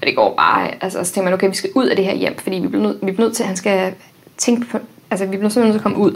og 0.04 0.08
det 0.08 0.16
går 0.16 0.34
bare, 0.38 0.70
altså, 0.84 1.04
så 1.04 1.13
tænker 1.13 1.24
man, 1.24 1.34
okay, 1.34 1.50
vi 1.50 1.56
skal 1.56 1.70
ud 1.76 1.86
af 1.88 1.96
det 1.96 2.06
her 2.06 2.13
hjem, 2.16 2.38
fordi 2.38 2.56
vi 2.56 2.68
bliver 2.68 2.84
nødt, 2.84 2.98
vi 3.02 3.12
bliver 3.12 3.28
nødt 3.28 3.36
til, 3.36 3.44
at 3.44 3.48
han 3.48 3.58
skal 3.58 3.94
tænke 4.38 4.66
på, 4.68 4.78
altså 5.12 5.26
vi 5.26 5.38
bliver 5.38 5.50
simpelthen 5.50 5.63
nødt 5.63 5.74
til 5.74 5.80
at 5.80 5.84
komme 5.84 5.98
ud. 5.98 6.12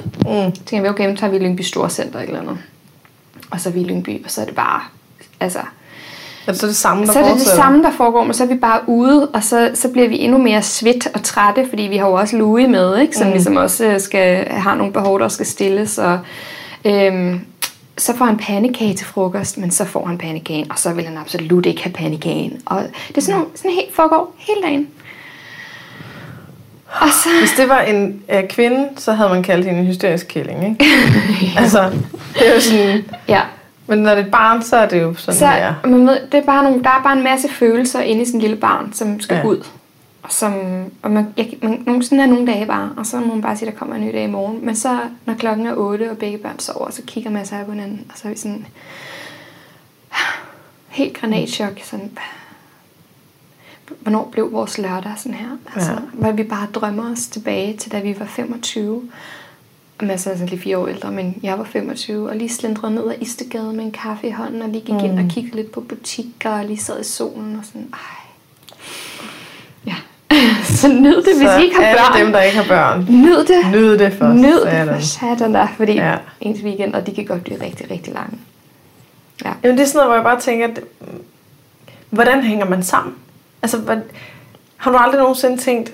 Mm. 0.47 0.56
Så 0.56 0.62
tænker 0.65 0.82
vi, 0.82 0.89
okay, 0.89 1.10
nu 1.10 1.15
tager 1.15 1.32
vi 1.32 1.38
Lyngby 1.39 1.62
Storcenter 1.62 2.19
eller 2.19 2.41
noget, 2.41 2.60
og 3.52 3.60
så 3.60 3.69
er 3.69 3.73
vi 3.73 3.82
i 3.82 3.84
Lyngby, 3.84 4.26
og 4.26 4.32
så 4.32 4.41
er 4.41 4.45
det 4.45 4.56
bare, 4.56 4.82
altså, 5.39 5.60
Er 6.47 6.52
det 6.52 6.60
så 6.60 6.67
det 6.67 6.76
samme, 6.76 7.06
der 7.06 7.13
så 7.13 7.19
er 7.19 7.23
det 7.23 7.34
det 7.34 7.41
samme, 7.47 7.84
der 7.84 7.91
foregår, 7.91 8.23
men 8.23 8.34
så 8.34 8.43
er 8.43 8.47
vi 8.47 8.56
bare 8.56 8.80
ude, 8.88 9.28
og 9.28 9.43
så, 9.43 9.71
så 9.73 9.89
bliver 9.89 10.08
vi 10.08 10.19
endnu 10.19 10.38
mere 10.38 10.62
svedt 10.62 11.08
og 11.13 11.23
trætte, 11.23 11.65
fordi 11.69 11.84
vi 11.84 11.97
har 11.97 12.08
jo 12.08 12.13
også 12.13 12.38
Louis 12.38 12.69
med, 12.69 12.97
ikke? 12.97 13.15
som 13.17 13.23
Mm. 13.26 13.30
mm. 13.30 13.34
ligesom 13.34 13.56
også 13.56 13.86
øh, 13.86 14.00
skal, 14.00 14.50
har 14.50 14.76
nogle 14.76 14.93
behov, 14.93 15.19
der 15.19 15.28
skal 15.28 15.45
stilles. 15.45 15.97
Og, 15.97 16.19
øhm, 16.86 17.41
så 17.97 18.15
får 18.15 18.25
han 18.25 18.38
pandekage 18.38 18.93
til 18.93 19.05
frokost, 19.05 19.57
men 19.57 19.71
så 19.71 19.86
får 19.86 20.05
han 20.05 20.17
pandekagen, 20.17 20.71
og 20.71 20.79
så 20.79 20.93
vil 20.93 21.05
han 21.05 21.17
absolut 21.17 21.65
ikke 21.65 21.83
have 21.83 21.93
pandekagen. 21.93 22.62
Og 22.65 22.83
det 23.07 23.17
er 23.17 23.21
sådan, 23.21 23.39
nogle, 23.39 23.51
sådan 23.55 23.71
helt 23.71 23.95
foregår 23.95 24.36
hele 24.38 24.62
dagen. 24.63 24.88
Og 27.01 27.10
så, 27.10 27.29
Hvis 27.39 27.51
det 27.57 27.69
var 27.69 27.81
en 27.81 28.21
øh, 28.29 28.47
kvinde, 28.47 28.89
så 28.97 29.13
havde 29.13 29.29
man 29.29 29.43
kaldt 29.43 29.65
hende 29.65 29.79
en 29.79 29.86
hysterisk 29.86 30.27
kælling, 30.27 30.69
ikke? 30.69 30.86
Altså, 31.62 31.91
det 32.33 32.49
er 32.49 32.53
jo 32.53 32.60
sådan... 32.60 33.05
ja, 33.27 33.41
Men 33.88 33.99
når 33.99 34.10
det 34.10 34.21
er 34.21 34.25
et 34.25 34.31
barn, 34.31 34.63
så 34.63 34.75
er 34.75 34.88
det 34.88 35.01
jo 35.01 35.13
sådan, 35.13 35.39
så 35.39 35.45
det 35.45 35.62
er. 35.62 35.73
man 35.83 36.07
ved, 36.07 36.17
det 36.31 36.38
er 36.38 36.45
bare 36.45 36.63
nogle, 36.63 36.83
der 36.83 36.89
er 36.89 37.01
bare 37.03 37.17
en 37.17 37.23
masse 37.23 37.49
følelser 37.49 37.99
inde 37.99 38.21
i 38.21 38.25
sådan 38.25 38.38
en 38.38 38.41
lille 38.41 38.55
barn, 38.57 38.93
som 38.93 39.19
skal 39.19 39.36
ja. 39.38 39.45
ud. 39.45 39.63
Og, 40.21 40.32
som, 40.32 40.53
og 41.01 41.12
man, 41.12 41.34
jeg, 41.38 41.53
man, 41.62 41.84
nogle, 41.86 42.03
sådan 42.03 42.19
er 42.19 42.25
nogle 42.25 42.47
dage 42.47 42.65
bare, 42.65 42.91
og 42.97 43.06
så 43.06 43.19
må 43.19 43.34
man 43.34 43.41
bare 43.41 43.58
sige, 43.58 43.71
der 43.71 43.77
kommer 43.77 43.95
en 43.95 44.01
ny 44.01 44.12
dag 44.12 44.23
i 44.23 44.32
morgen. 44.32 44.65
Men 44.65 44.75
så, 44.75 44.99
når 45.25 45.34
klokken 45.34 45.65
er 45.67 45.73
8, 45.75 46.12
og 46.12 46.17
begge 46.17 46.38
børn 46.38 46.60
sover, 46.60 46.89
så 46.89 47.01
kigger 47.08 47.30
man 47.30 47.45
sig 47.45 47.65
på 47.65 47.71
hinanden, 47.71 48.06
og 48.10 48.17
så 48.17 48.27
er 48.27 48.32
vi 48.32 48.38
sådan 48.38 48.65
helt 50.88 51.17
granatschok. 51.17 51.80
Sådan, 51.84 52.17
hvornår 53.99 54.30
blev 54.32 54.51
vores 54.51 54.77
lørdag 54.77 55.13
sådan 55.17 55.38
her? 55.38 55.58
Altså, 55.75 55.91
Ja. 55.91 55.97
Hvor 56.13 56.32
vi 56.32 56.43
bare 56.43 56.67
drømmer 56.73 57.12
os 57.12 57.27
tilbage 57.27 57.77
til, 57.77 57.91
da 57.91 57.99
vi 57.99 58.19
var 58.19 58.25
25. 58.25 59.10
Og 59.99 60.06
Mads 60.06 60.27
er 60.27 60.34
sådan 60.34 60.49
lige 60.49 60.60
fire 60.60 60.77
år 60.77 60.88
ældre, 60.88 61.12
men 61.12 61.39
jeg 61.43 61.58
var 61.58 61.63
25, 61.63 62.30
og 62.30 62.36
lige 62.36 62.49
slendrede 62.49 62.95
ned 62.95 63.10
ad 63.10 63.15
Istegade 63.21 63.73
med 63.73 63.86
en 63.86 63.91
kaffe 63.91 64.27
i 64.27 64.32
hånden, 64.32 64.62
og 64.62 64.69
lige 64.69 64.86
gik 64.86 64.95
mm. 64.95 65.06
ind 65.06 65.19
og 65.19 65.25
kiggede 65.30 65.56
lidt 65.56 65.71
på 65.71 65.82
butikker, 65.82 66.49
og 66.49 66.65
lige 66.65 66.77
sad 66.77 67.01
i 67.01 67.03
solen, 67.03 67.56
og 67.56 67.65
sådan, 67.65 67.89
ej. 67.93 68.26
Så 70.67 70.88
nyd 70.88 71.15
det, 71.15 71.23
hvis 71.38 71.47
så 71.49 71.58
I 71.60 71.63
ikke 71.63 71.75
har 71.75 71.95
børn. 71.95 72.21
dem, 72.25 72.32
der 72.32 72.41
ikke 72.41 72.58
har 72.58 72.63
børn, 72.67 73.06
Nyd 73.10 73.38
det. 73.45 73.71
nyd 73.71 73.97
det 73.97 74.13
for 74.13 74.27
Nyd 74.27 74.62
det 74.65 74.88
for 74.89 74.99
satan 75.01 75.53
der, 75.53 75.67
fordi 75.77 75.93
Ja. 75.93 76.15
ens 76.41 76.60
weekend, 76.63 76.93
og 76.93 77.08
de 77.08 77.15
kan 77.15 77.25
godt 77.25 77.43
blive 77.43 77.62
rigtig, 77.62 77.91
rigtig 77.91 78.13
lange. 78.13 78.38
Ja. 79.45 79.51
Jamen 79.63 79.77
det 79.77 79.84
er 79.84 79.88
sådan 79.88 79.97
noget, 79.97 80.08
hvor 80.10 80.15
jeg 80.15 80.23
bare 80.23 80.39
tænker, 80.39 80.67
at, 80.67 80.80
mm, 81.01 81.08
hvordan 82.10 82.43
hænger 82.43 82.65
man 82.65 82.84
sammen? 82.84 83.13
Altså, 83.62 83.77
hvad, 83.77 83.97
har 84.77 84.91
du 84.91 84.97
aldrig 84.97 85.19
nogensinde 85.19 85.58
tænkt, 85.58 85.93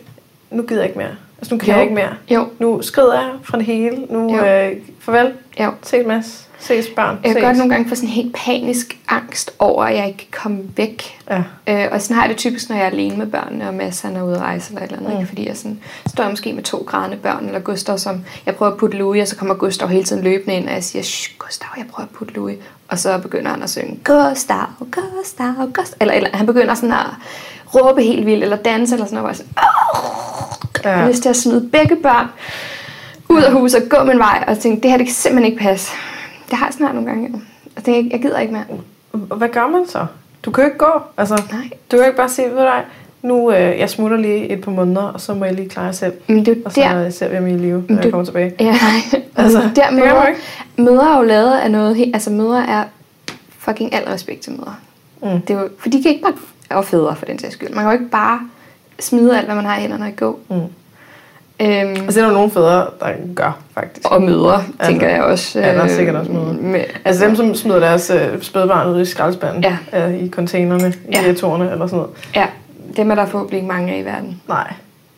nu 0.51 0.63
gider 0.63 0.81
jeg 0.81 0.89
ikke 0.89 0.99
mere? 0.99 1.15
Altså, 1.37 1.53
nu 1.55 1.59
kan 1.59 1.67
Jo. 1.69 1.73
jeg 1.73 1.83
ikke 1.83 1.95
mere. 1.95 2.13
Jo, 2.29 2.47
Nu 2.59 2.81
skrider 2.81 3.13
jeg 3.13 3.29
fra 3.43 3.57
det 3.57 3.65
hele. 3.65 3.97
Nu, 4.09 4.35
Jo. 4.37 4.45
øh, 4.45 4.71
farvel. 4.99 5.33
jo. 5.59 5.71
Ses, 5.83 6.07
Mads. 6.07 6.49
Ses, 6.67 6.85
børn. 6.95 7.15
Jeg 7.23 7.31
kan 7.31 7.33
Ses. 7.33 7.43
godt 7.43 7.57
nogle 7.57 7.73
gange 7.73 7.89
få 7.89 7.95
sådan 7.95 8.09
helt 8.09 8.35
panisk 8.35 8.97
angst 9.09 9.51
over, 9.59 9.83
at 9.85 9.95
jeg 9.97 10.07
ikke 10.07 10.17
kan 10.17 10.27
komme 10.41 10.59
væk. 10.77 11.19
Ja. 11.29 11.43
Øh, 11.67 11.89
og 11.91 12.01
sådan 12.01 12.15
har 12.15 12.23
jeg 12.23 12.29
det 12.29 12.37
typisk, 12.37 12.69
når 12.69 12.75
jeg 12.75 12.85
er 12.85 12.89
alene 12.89 13.17
med 13.17 13.25
børnene, 13.25 13.67
og 13.67 13.73
Mads 13.73 14.01
han 14.01 14.15
er 14.15 14.23
ude 14.23 14.35
at 14.35 14.41
rejse 14.41 14.73
eller 14.73 14.85
et 14.85 14.91
eller 14.91 14.97
andet. 14.97 15.09
Mm. 15.09 15.15
Mm. 15.15 15.21
Ikke? 15.21 15.29
Fordi 15.29 15.47
jeg 15.47 15.57
sådan, 15.57 15.79
står 16.07 16.29
måske 16.29 16.53
med 16.53 16.63
to 16.63 16.83
grædende 16.87 17.17
børn, 17.17 17.45
eller 17.45 17.59
Gustav, 17.59 17.97
som 17.97 18.25
jeg 18.45 18.55
prøver 18.55 18.71
at 18.71 18.77
putte 18.77 18.97
Louis, 18.97 19.21
og 19.21 19.27
så 19.27 19.35
kommer 19.35 19.55
Gustav 19.55 19.87
hele 19.87 20.03
tiden 20.03 20.23
løbende 20.23 20.55
ind, 20.55 20.67
og 20.67 20.73
jeg 20.73 20.83
siger, 20.83 21.03
Shh, 21.03 21.31
Gustav, 21.37 21.67
jeg 21.77 21.85
prøver 21.91 22.07
at 22.07 22.15
putte 22.15 22.33
Louis. 22.33 22.57
Og 22.87 22.99
så 22.99 23.17
begynder 23.17 23.51
han 23.51 23.63
at 23.63 23.69
synge, 23.69 23.99
Gustav, 24.03 24.65
Gustav, 24.79 25.53
Gustav. 25.73 25.97
Eller, 26.01 26.13
eller 26.13 26.29
han 26.37 26.45
begynder 26.45 26.73
sådan 26.73 26.91
at 26.91 27.05
råbe 27.75 28.03
helt 28.03 28.25
vildt, 28.25 28.43
eller 28.43 28.57
danse, 28.57 28.95
eller 28.95 29.05
sådan 29.05 29.15
noget, 29.15 29.23
hvor 29.23 29.29
jeg 29.29 29.35
sådan, 29.35 29.53
Ja. 30.83 30.89
Jeg 30.89 30.99
har 30.99 31.09
lyst 31.09 31.21
til 31.21 31.29
at 31.29 31.35
smide 31.35 31.69
begge 31.71 31.95
børn 31.95 32.27
ud 33.29 33.41
af 33.41 33.51
huset 33.51 33.83
og 33.83 33.89
gå 33.89 34.03
min 34.03 34.17
vej, 34.19 34.43
og 34.47 34.59
tænke, 34.59 34.81
det 34.83 34.91
her 34.91 34.97
det 34.97 35.05
kan 35.07 35.15
simpelthen 35.15 35.51
ikke 35.51 35.63
passe. 35.63 35.91
Det 36.53 36.59
har 36.59 36.65
jeg 36.67 36.73
snart 36.73 36.95
nogle 36.95 37.09
gange. 37.09 37.41
Og 37.77 37.83
tænke, 37.83 38.09
jeg 38.13 38.21
gider 38.21 38.39
ikke 38.39 38.53
mere. 38.53 38.63
Og 39.29 39.37
Hvad 39.37 39.49
gør 39.49 39.67
man 39.67 39.87
så? 39.87 40.05
Du 40.45 40.51
kan 40.51 40.63
jo 40.63 40.65
ikke 40.67 40.77
gå. 40.77 40.91
Altså, 41.17 41.43
Nej. 41.51 41.69
du 41.91 41.97
kan 41.97 42.05
ikke 42.05 42.17
bare 42.17 42.29
sige, 42.29 42.47
ved 42.47 42.53
hvad, 42.53 42.81
nu 43.21 43.51
øh, 43.51 43.79
jeg 43.79 43.89
smutter 43.89 44.17
lige 44.17 44.49
et 44.49 44.61
par 44.61 44.71
måneder, 44.71 45.01
og 45.01 45.21
så 45.21 45.33
må 45.33 45.45
jeg 45.45 45.53
lige 45.53 45.69
klare 45.69 45.93
selv. 45.93 46.13
Men 46.27 46.45
det 46.45 46.57
er 46.57 46.61
Og 46.65 46.71
så 46.71 46.81
der, 46.81 47.09
ser 47.09 47.29
vi 47.29 47.35
ham 47.35 47.47
i 47.47 47.57
live, 47.57 47.83
når 47.89 47.95
du- 47.95 48.01
jeg 48.03 48.11
kommer 48.11 48.25
tilbage. 48.25 48.53
Ja, 48.59 48.71
Altså, 48.75 49.17
altså, 49.35 49.61
der 49.75 49.85
det 49.89 49.93
mødre, 49.99 50.13
man 50.13 50.27
ikke. 50.27 50.41
mødre 50.91 51.13
er 51.13 51.17
jo 51.17 51.23
lavet 51.23 51.51
af 51.53 51.71
noget 51.71 51.95
helt, 51.95 52.15
altså 52.15 52.29
mødre 52.29 52.67
er 52.67 52.83
fucking 53.59 53.93
al 53.93 54.03
respekt 54.03 54.41
til 54.41 54.51
mødre. 54.51 54.75
Mm. 55.21 55.41
Det 55.41 55.55
er 55.55 55.61
jo, 55.61 55.69
for 55.79 55.89
de 55.89 56.01
kan 56.03 56.11
ikke 56.11 56.23
bare, 56.23 56.33
og 56.77 56.85
fædre 56.85 57.15
for 57.15 57.25
den 57.25 57.39
sags 57.39 57.53
skyld, 57.53 57.69
man 57.69 57.77
kan 57.83 57.85
jo 57.85 57.91
ikke 57.91 58.09
bare 58.11 58.39
smide 58.99 59.37
alt, 59.37 59.45
hvad 59.45 59.55
man 59.55 59.65
har 59.65 59.77
i 59.77 59.81
hænderne 59.81 60.05
og 60.05 60.15
gå. 60.15 60.39
Mm. 60.49 60.55
Øhm, 61.61 61.69
Altså, 61.69 62.05
det 62.07 62.17
er 62.17 62.25
der 62.25 62.33
nogle 62.33 62.51
fædre, 62.51 62.85
der 62.99 63.07
gør, 63.35 63.57
faktisk. 63.73 64.11
og 64.11 64.21
mødre, 64.21 64.53
Altså, 64.55 64.91
tænker 64.91 65.09
jeg 65.09 65.23
også. 65.23 65.59
ja, 65.59 65.65
der 65.67 65.73
er 65.73 65.83
øh, 65.83 65.89
sikkert 65.89 66.15
også 66.15 66.31
mødre. 66.31 66.53
Med, 66.53 66.83
Altså 67.05 67.25
dem, 67.25 67.35
som 67.35 67.55
smider 67.55 67.79
deres 67.79 68.09
øh, 68.15 68.41
spædbarn 68.41 68.87
ud 68.95 69.01
i 69.01 69.05
skraldespanden, 69.05 69.63
Ja. 69.93 70.07
øh, 70.09 70.15
i 70.23 70.29
containerne, 70.29 70.93
Ja. 71.13 71.27
i 71.27 71.29
retorerne 71.31 71.71
eller 71.71 71.87
sådan 71.87 71.97
noget. 71.97 72.11
Ja, 72.35 72.45
dem 72.97 73.11
er 73.11 73.15
der 73.15 73.25
forhåbentlig 73.25 73.57
ikke 73.57 73.67
mange 73.67 73.93
af 73.93 73.99
i 73.99 74.05
verden. 74.05 74.41
Nej, 74.47 74.73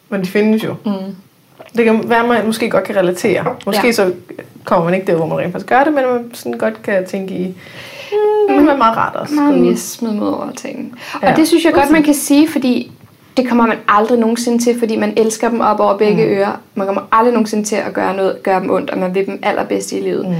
men 0.09 0.21
de 0.21 0.25
findes 0.27 0.63
jo. 0.63 0.75
Mm. 0.85 0.91
Det 1.77 1.85
kan 1.85 2.09
være, 2.09 2.19
at 2.19 2.27
man 2.27 2.45
måske 2.45 2.69
godt 2.69 2.83
kan 2.83 2.95
relatere. 2.95 3.45
Måske 3.65 3.81
Ja. 3.81 3.87
ja. 3.87 3.91
så 3.91 4.13
kommer 4.63 4.85
man 4.85 4.93
ikke 4.93 5.07
der, 5.07 5.15
hvor 5.15 5.25
man 5.25 5.37
rent 5.37 5.51
faktisk 5.51 5.69
gør 5.69 5.83
det, 5.83 5.93
men 5.93 6.03
man 6.05 6.29
sådan 6.33 6.57
godt 6.57 6.83
kan 6.83 7.05
tænke 7.05 7.33
i, 7.33 7.47
mm, 8.49 8.57
det 8.65 8.69
er 8.73 8.77
meget 8.77 8.97
rart 8.97 9.15
også. 9.15 9.33
Meget 9.35 9.57
mere 9.59 9.77
smid 9.77 10.11
mod 10.11 10.27
over 10.27 10.51
ting. 10.57 10.99
Ja. 11.21 11.27
Ja. 11.27 11.31
Og 11.31 11.37
det 11.37 11.47
synes 11.47 11.65
jeg 11.65 11.73
godt, 11.73 11.89
man 11.91 12.03
kan 12.03 12.13
sige, 12.13 12.47
fordi 12.49 12.91
det 13.37 13.47
kommer 13.47 13.67
man 13.67 13.77
aldrig 13.87 14.19
nogensinde 14.19 14.63
til, 14.63 14.79
fordi 14.79 14.95
man 14.95 15.13
elsker 15.17 15.49
dem 15.49 15.61
op 15.61 15.79
over 15.79 15.97
begge 15.97 16.25
mm. 16.25 16.31
ører. 16.31 16.59
Man 16.75 16.87
kommer 16.87 17.01
aldrig 17.11 17.33
nogensinde 17.33 17.63
til 17.63 17.75
at 17.75 17.93
gøre, 17.93 18.15
noget, 18.15 18.43
gøre 18.43 18.59
dem 18.59 18.69
ondt, 18.69 18.89
og 18.89 18.97
man 18.97 19.15
vil 19.15 19.25
dem 19.25 19.39
allerbedst 19.43 19.91
i 19.91 19.95
livet. 19.95 20.29
Mm. 20.29 20.35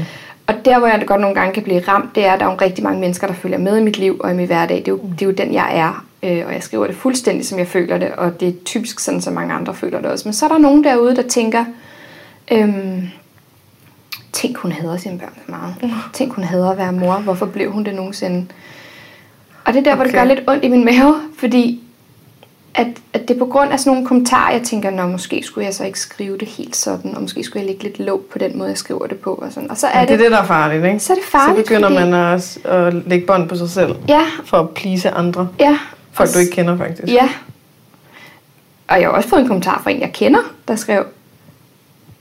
Og 0.47 0.55
der, 0.65 0.79
hvor 0.79 0.87
jeg 0.87 1.03
godt 1.07 1.21
nogle 1.21 1.35
gange 1.35 1.53
kan 1.53 1.63
blive 1.63 1.79
ramt, 1.79 2.15
det 2.15 2.25
er, 2.25 2.31
at 2.31 2.39
der 2.39 2.45
er 2.45 2.51
jo 2.51 2.57
rigtig 2.61 2.83
mange 2.83 2.99
mennesker, 2.99 3.27
der 3.27 3.33
følger 3.33 3.57
med 3.57 3.77
i 3.77 3.83
mit 3.83 3.97
liv 3.97 4.17
og 4.19 4.31
i 4.31 4.33
min 4.33 4.45
hverdag. 4.45 4.77
Det 4.77 4.87
er 4.87 4.91
jo, 4.91 4.99
det 5.11 5.21
er 5.21 5.25
jo 5.25 5.31
den, 5.31 5.53
jeg 5.53 5.77
er. 5.77 6.05
Øh, 6.23 6.43
og 6.47 6.53
jeg 6.53 6.63
skriver 6.63 6.87
det 6.87 6.95
fuldstændig, 6.95 7.45
som 7.45 7.59
jeg 7.59 7.67
føler 7.67 7.97
det, 7.97 8.11
og 8.11 8.39
det 8.39 8.47
er 8.47 8.53
typisk 8.65 8.99
sådan, 8.99 9.21
som 9.21 9.33
mange 9.33 9.53
andre 9.53 9.73
føler 9.73 10.01
det 10.01 10.11
også. 10.11 10.27
Men 10.27 10.33
så 10.33 10.45
er 10.45 10.49
der 10.49 10.57
nogen 10.57 10.83
derude, 10.83 11.15
der 11.15 11.21
tænker, 11.21 11.65
øhm, 12.51 13.09
tænk, 14.33 14.57
hun 14.57 14.71
hader 14.71 14.97
sine 14.97 15.19
børn 15.19 15.33
så 15.45 15.51
meget. 15.51 15.75
Tænk, 16.13 16.33
hun 16.33 16.43
hader 16.43 16.71
at 16.71 16.77
være 16.77 16.91
mor. 16.91 17.13
Hvorfor 17.13 17.45
blev 17.45 17.71
hun 17.71 17.83
det 17.83 17.95
nogensinde? 17.95 18.45
Og 19.65 19.73
det 19.73 19.79
er 19.79 19.83
der, 19.83 19.95
hvor 19.95 20.03
det 20.03 20.13
Okay. 20.13 20.27
gør 20.27 20.35
lidt 20.35 20.49
ondt 20.49 20.63
i 20.63 20.67
min 20.67 20.85
mave, 20.85 21.15
fordi 21.37 21.83
at, 22.77 22.87
at 23.13 23.27
det 23.27 23.35
er 23.35 23.39
på 23.39 23.45
grund 23.45 23.71
af 23.71 23.79
sådan 23.79 23.93
nogle 23.93 24.07
kommentarer, 24.07 24.51
jeg 24.51 24.61
tænker, 24.63 24.89
nå, 24.89 25.07
måske 25.07 25.43
skulle 25.43 25.65
jeg 25.65 25.73
så 25.73 25.83
ikke 25.85 25.99
skrive 25.99 26.37
det 26.37 26.47
helt 26.47 26.75
sådan, 26.75 27.15
og 27.15 27.21
måske 27.21 27.43
skulle 27.43 27.61
jeg 27.61 27.67
lægge 27.67 27.83
lidt 27.83 27.99
låg 27.99 28.21
på 28.31 28.37
den 28.37 28.57
måde, 28.57 28.69
jeg 28.69 28.77
skriver 28.77 29.07
det 29.07 29.17
på. 29.19 29.33
Og, 29.33 29.51
sådan. 29.51 29.71
og 29.71 29.77
så 29.77 29.87
er 29.87 29.99
Ja, 29.99 30.05
det 30.05 30.11
er 30.11 30.17
det, 30.17 30.23
det, 30.23 30.31
der 30.31 30.37
er 30.41 30.45
farligt, 30.45 30.85
ikke? 30.85 30.99
så 30.99 31.13
er 31.13 31.17
det 31.17 31.25
farligt, 31.25 31.67
Så 31.67 31.73
begynder 31.73 31.89
fordi, 31.89 32.09
man 32.11 32.13
at, 32.13 32.57
at 32.65 32.93
lægge 32.93 33.25
bånd 33.27 33.49
på 33.49 33.55
sig 33.55 33.69
selv, 33.69 33.95
Ja, 34.07 34.21
for 34.45 34.57
at 34.57 34.69
please 34.69 35.09
andre. 35.09 35.47
ja. 35.59 35.77
Folk, 36.11 36.33
du 36.33 36.39
ikke 36.39 36.51
kender, 36.51 36.77
faktisk. 36.77 37.13
Ja. 37.13 37.29
Og 38.87 38.99
jeg 39.01 39.07
har 39.07 39.13
også 39.15 39.29
fået 39.29 39.41
en 39.41 39.47
kommentar 39.47 39.81
fra 39.83 39.91
en, 39.91 40.01
jeg 40.01 40.11
kender, 40.13 40.39
der 40.67 40.75
skrev, 40.75 41.05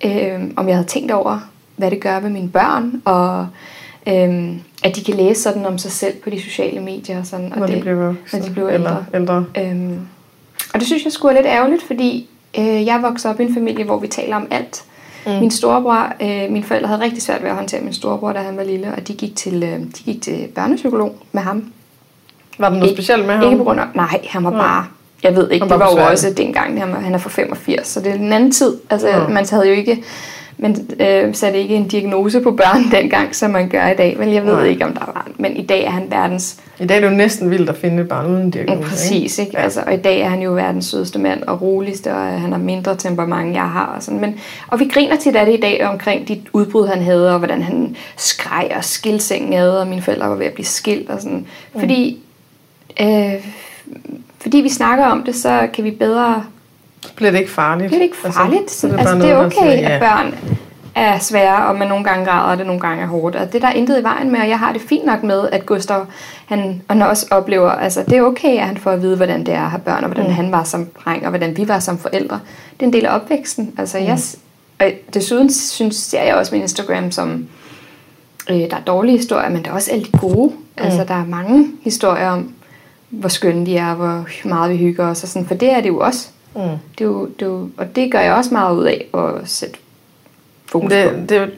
øh, 0.05 0.41
om 0.57 0.69
jeg 0.69 0.77
havde 0.77 0.89
tænkt 0.89 1.13
over, 1.13 1.39
hvad 1.77 1.91
det 1.91 2.01
gør 2.01 2.21
ved 2.21 2.31
mine 2.31 2.49
børn, 2.49 3.03
og 3.05 3.47
øh, 4.09 4.49
at 4.85 4.97
de 4.97 5.05
kan 5.05 5.15
læse 5.15 5.43
sådan 5.43 5.67
om 5.67 5.79
sig 5.79 5.93
selv 5.93 6.15
på 6.25 6.31
de 6.31 6.43
sociale 6.43 6.81
medier. 6.81 7.19
Og 7.21 7.27
sådan, 7.27 7.53
og 7.53 7.59
Når 7.59 7.67
det, 7.67 7.77
de 7.77 7.81
bliver 7.81 7.95
voksne. 8.07 8.39
når 8.39 8.47
de 8.47 8.53
bliver 8.53 8.69
eller 8.69 9.05
ældre. 9.15 9.45
Øhm, 9.59 9.99
og 10.75 10.81
det 10.81 10.87
synes 10.87 11.05
jeg 11.05 11.13
skulle 11.13 11.39
er 11.39 11.43
lidt 11.43 11.53
ærgerligt, 11.53 11.83
fordi 11.83 12.29
øh, 12.59 12.87
jeg 12.87 13.03
voksede 13.03 13.35
op 13.35 13.41
i 13.41 13.43
en 13.45 13.55
familie, 13.55 13.85
hvor 13.85 13.99
vi 13.99 14.09
taler 14.09 14.37
om 14.37 14.47
alt. 14.51 14.85
Mm. 15.27 15.33
Min 15.33 15.51
storebror, 15.51 16.13
øh, 16.23 16.51
mine 16.53 16.65
forældre 16.65 16.89
havde 16.89 17.01
rigtig 17.01 17.23
svært 17.23 17.43
ved 17.43 17.51
at 17.51 17.57
håndtere 17.57 17.81
min 17.81 17.93
storebror, 17.95 18.33
da 18.33 18.39
han 18.39 18.57
var 18.57 18.65
lille, 18.65 18.93
og 18.97 19.09
de 19.09 19.13
gik 19.15 19.37
til, 19.37 19.63
øh, 19.63 19.79
de 19.81 20.03
gik 20.05 20.23
til 20.23 20.49
børnepsykolog 20.55 21.17
med 21.33 21.43
ham. 21.43 21.65
Var 22.59 22.69
der 22.69 22.77
noget 22.77 22.91
Ikke- 22.91 23.03
specielt 23.03 23.27
med 23.27 23.35
ham? 23.35 23.45
Ikke 23.45 23.57
på 23.57 23.65
grund 23.65 23.81
af, 23.81 23.87
nej, 23.95 24.21
han 24.29 24.45
var 24.45 24.51
Nej. 24.51 24.61
bare, 24.61 24.87
jeg 25.23 25.37
ved 25.37 25.51
ikke, 25.51 25.65
Han 25.65 25.71
det 25.73 25.79
var 25.81 25.95
var 25.95 26.01
jo 26.05 26.11
også 26.11 26.31
dengang, 26.37 26.81
han, 26.81 26.93
var, 26.93 27.01
han 27.01 27.15
er 27.15 27.19
fra 27.19 27.31
85, 27.31 27.87
så 27.87 28.01
det 28.01 28.11
er 28.11 28.15
en 28.15 28.33
anden 28.33 28.53
tid. 28.53 28.77
Altså, 28.91 29.09
Ja. 29.09 29.29
man 29.29 29.47
havde 29.51 29.67
jo 29.69 29.73
ikke, 29.75 30.05
man 30.59 30.77
øh, 31.01 31.35
satte 31.35 31.59
ikke 31.59 31.75
en 31.75 31.89
diagnose 31.89 32.41
på 32.41 32.51
børn 32.51 32.91
dengang, 33.01 33.35
som 33.35 33.51
man 33.51 33.69
gør 33.69 33.89
i 33.89 33.97
dag. 33.97 34.19
Vel, 34.19 34.29
jeg 34.29 34.45
ved 34.45 34.55
Nej. 34.55 34.65
ikke, 34.65 34.85
om 34.85 34.93
der 34.93 35.05
var, 35.07 35.29
men 35.37 35.57
i 35.57 35.63
dag 35.63 35.85
er 35.85 35.91
han 35.91 36.11
verdens 36.11 36.61
I 36.81 36.87
dag 36.87 36.97
er 36.97 37.01
det 37.01 37.11
jo 37.11 37.15
næsten 37.15 37.51
vildt 37.51 37.71
at 37.71 37.77
finde 37.77 38.03
et 38.03 38.09
barn 38.09 38.27
uden 38.27 38.51
diagnose. 38.51 38.79
Ja, 38.79 38.89
præcis, 38.89 39.39
ikke? 39.39 39.59
Altså, 39.59 39.83
og 39.87 39.95
i 39.95 39.97
dag 39.97 40.21
er 40.21 40.29
han 40.29 40.43
jo 40.43 40.53
verdens 40.53 40.87
sødeste 40.87 41.19
mand 41.19 41.43
og 41.43 41.63
roligste, 41.63 42.13
og 42.13 42.41
han 42.41 42.53
har 42.53 42.59
mindre 42.59 42.97
temperament, 42.97 43.55
jeg 43.55 43.69
har. 43.69 43.87
Og, 43.97 44.03
sådan. 44.03 44.21
Men, 44.21 44.35
og 44.69 44.81
vi 44.81 44.91
griner 44.95 45.17
tit 45.17 45.37
af 45.37 45.47
det 45.47 45.55
i 45.55 45.61
dag 45.61 45.87
omkring 45.87 46.29
de 46.29 46.41
udbrud, 46.53 46.87
han 46.87 47.03
havde, 47.03 47.33
og 47.33 47.39
hvordan 47.39 47.63
han 47.63 47.97
skreg 48.17 48.73
og 48.77 48.85
skilsengen 48.85 49.53
havde, 49.53 49.81
og 49.81 49.87
mine 49.87 50.03
forældre 50.03 50.29
var 50.29 50.37
ved 50.37 50.47
at 50.47 50.53
blive 50.53 50.67
skilt. 50.67 51.11
Og 51.11 51.21
sådan. 51.21 51.47
Mm. 51.75 51.81
Fordi, 51.81 52.19
øh, 53.01 53.33
fordi 54.39 54.57
vi 54.57 54.69
snakker 54.69 55.05
om 55.05 55.23
det, 55.23 55.35
så 55.35 55.69
kan 55.75 55.85
vi 55.85 55.91
bedre... 55.91 56.45
Bliver 57.17 57.31
det 57.31 57.39
ikke 57.39 57.51
farligt. 57.51 57.91
Det 57.91 57.99
er 57.99 58.03
ikke 58.03 58.17
farligt. 58.17 58.71
så 58.71 58.87
Altså, 58.87 58.89
bare 58.89 58.99
altså, 58.99 59.29
det 59.29 59.31
er 59.31 59.37
okay, 59.37 59.77
siger, 59.77 59.89
at 59.89 60.01
børn 60.01 60.35
er 60.95 61.19
svære, 61.19 61.67
og 61.67 61.77
man 61.77 61.89
nogle 61.89 62.05
gange 62.05 62.25
græder, 62.25 62.51
og 62.51 62.59
det 62.59 62.67
nogle 62.67 62.81
gange 62.81 63.03
er 63.03 63.07
hårdt. 63.07 63.37
Og 63.37 63.53
det 63.53 63.63
der 63.63 63.69
er 63.69 63.73
intet 63.73 64.01
i 64.01 64.03
vejen 64.03 64.31
med, 64.33 64.41
og 64.41 64.49
jeg 64.49 64.59
har 64.59 64.73
det 64.73 64.83
fint 64.83 65.07
nok 65.07 65.23
med, 65.23 65.49
at 65.53 65.67
Gustav, 65.67 66.07
han, 66.47 66.83
han 66.91 67.03
også 67.03 67.27
oplever, 67.31 67.71
altså 67.71 68.03
det 68.03 68.19
er 68.19 68.23
okay, 68.23 68.59
at 68.59 68.67
han 68.67 68.77
får 68.77 68.91
at 68.91 69.03
vide, 69.03 69.17
hvordan 69.17 69.47
det 69.47 69.55
er 69.55 69.63
at 69.63 69.71
have 69.71 69.81
børn, 69.81 70.05
og 70.05 70.11
hvordan 70.11 70.27
mm. 70.27 70.33
han 70.33 70.53
var 70.53 70.65
som 70.65 70.89
dreng, 71.05 71.23
og 71.23 71.29
hvordan 71.29 71.57
vi 71.57 71.69
var 71.69 71.79
som 71.79 71.99
forældre. 71.99 72.41
Det 72.73 72.83
er 72.83 72.87
en 72.87 72.93
del 72.93 73.07
af 73.07 73.15
opvæksten. 73.15 73.75
Altså 73.79 73.99
mm. 73.99 74.05
jeg, 74.05 74.19
og 74.81 75.15
desuden 75.15 75.53
synes, 75.53 75.97
ser 75.97 76.23
jeg 76.23 76.35
også 76.35 76.55
min 76.55 76.63
Instagram 76.63 77.11
som, 77.11 77.47
øh, 78.51 78.57
der 78.57 78.77
er 78.77 78.85
dårlige 78.87 79.17
historier, 79.17 79.49
men 79.49 79.65
der 79.65 79.71
er 79.71 79.75
også 79.75 79.91
alle 79.91 80.05
de 80.05 80.19
gode. 80.19 80.49
Mm. 80.49 80.85
Altså 80.85 81.05
der 81.09 81.15
er 81.15 81.27
mange 81.27 81.67
historier 81.83 82.29
om, 82.29 82.53
hvor 83.11 83.29
skønne 83.29 83.67
de 83.67 83.77
er, 83.77 83.95
hvor 83.95 84.27
meget 84.45 84.71
vi 84.73 84.77
hygger 84.77 85.07
os, 85.07 85.23
og 85.23 85.29
sådan, 85.29 85.49
for 85.49 85.55
det 85.55 85.73
er 85.73 85.81
det 85.81 85.89
jo 85.89 85.99
også. 85.99 86.29
Mm. 86.55 86.61
Det 86.99 87.01
er 87.01 87.05
jo, 87.05 87.27
det 87.27 87.43
er 87.43 87.47
jo, 87.47 87.69
og 87.77 87.97
det 87.97 88.13
gør 88.13 88.21
jeg 88.21 88.35
også 88.35 88.55
meget 88.55 88.77
ud 88.77 88.85
af 88.85 89.07
at 89.15 89.49
sætte 89.49 89.79
fokus 90.67 90.89
på. 90.89 90.95
Det, 90.95 91.29
det, 91.29 91.51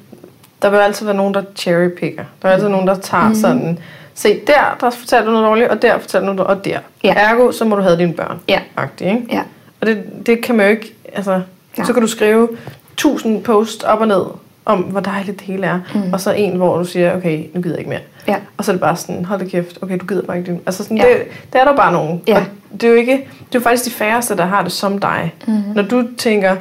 der 0.63 0.71
vil 0.71 0.77
altid 0.77 1.07
være 1.07 1.17
nogen, 1.17 1.35
der 1.35 1.43
cherrypicker. 1.57 2.25
Der 2.43 2.49
er 2.49 2.53
altid 2.53 2.69
nogen, 2.69 2.87
der 2.87 2.95
tager 2.95 3.29
mm. 3.29 3.35
sådan... 3.35 3.79
Se, 4.15 4.41
der, 4.47 4.77
der 4.81 4.91
fortæller 4.91 5.25
du 5.25 5.31
noget 5.31 5.47
dårligt, 5.47 5.69
og 5.69 5.83
der 5.83 5.99
fortæller 5.99 6.29
du 6.29 6.35
noget, 6.35 6.51
og 6.51 6.65
der. 6.65 6.79
Ja. 7.05 7.15
Ergo, 7.17 7.53
så 7.53 7.65
må 7.65 7.77
du 7.77 7.83
have 7.83 7.99
dine 7.99 8.13
børn. 8.13 8.41
Ja. 8.49 8.61
Agtigt, 8.77 9.11
ikke? 9.11 9.27
Ja. 9.31 9.43
Og 9.81 9.87
det, 9.87 10.05
det 10.27 10.45
kan 10.45 10.55
man 10.55 10.67
jo 10.67 10.71
ikke... 10.71 10.95
Altså, 11.13 11.41
Nej. 11.77 11.87
så 11.87 11.93
kan 11.93 12.03
du 12.03 12.09
skrive 12.09 12.49
tusind 12.97 13.45
post 13.45 13.85
op 13.85 14.01
og 14.01 14.09
ned 14.09 14.25
om, 14.65 14.79
hvor 14.79 15.01
dejligt 15.01 15.39
det 15.39 15.47
hele 15.47 15.67
er. 15.67 15.81
Mm. 15.95 16.13
Og 16.13 16.21
så 16.21 16.33
en, 16.33 16.57
hvor 16.57 16.79
du 16.79 16.85
siger, 16.85 17.17
okay, 17.17 17.45
nu 17.55 17.63
gider 17.63 17.75
jeg 17.75 17.79
ikke 17.79 17.91
mere. 17.91 18.01
Ja. 18.29 18.37
Og 18.57 18.65
så 18.65 18.71
er 18.71 18.75
det 18.75 18.81
bare 18.81 18.97
sådan, 18.97 19.25
hold 19.25 19.41
da 19.41 19.47
kæft, 19.47 19.79
okay, 19.83 19.99
du 19.99 20.07
gider 20.07 20.23
bare 20.23 20.39
ikke 20.39 20.51
din. 20.53 20.61
Altså 20.67 20.83
sådan, 20.83 20.97
Ja. 20.97 21.03
det, 21.09 21.23
det 21.53 21.61
er 21.61 21.65
der 21.65 21.77
bare 21.77 21.93
nogen. 21.93 22.23
Ja. 22.27 22.37
Og 22.37 22.81
det 22.81 22.85
er 22.85 22.89
jo 22.91 22.95
ikke, 22.95 23.13
det 23.13 23.55
er 23.55 23.59
jo 23.59 23.61
faktisk 23.61 23.85
de 23.85 23.91
færreste, 23.91 24.37
der 24.37 24.45
har 24.47 24.63
det 24.63 24.73
som 24.73 24.99
dig. 24.99 25.35
Mm. 25.47 25.53
Når 25.75 25.83
du 25.83 26.05
tænker, 26.19 26.57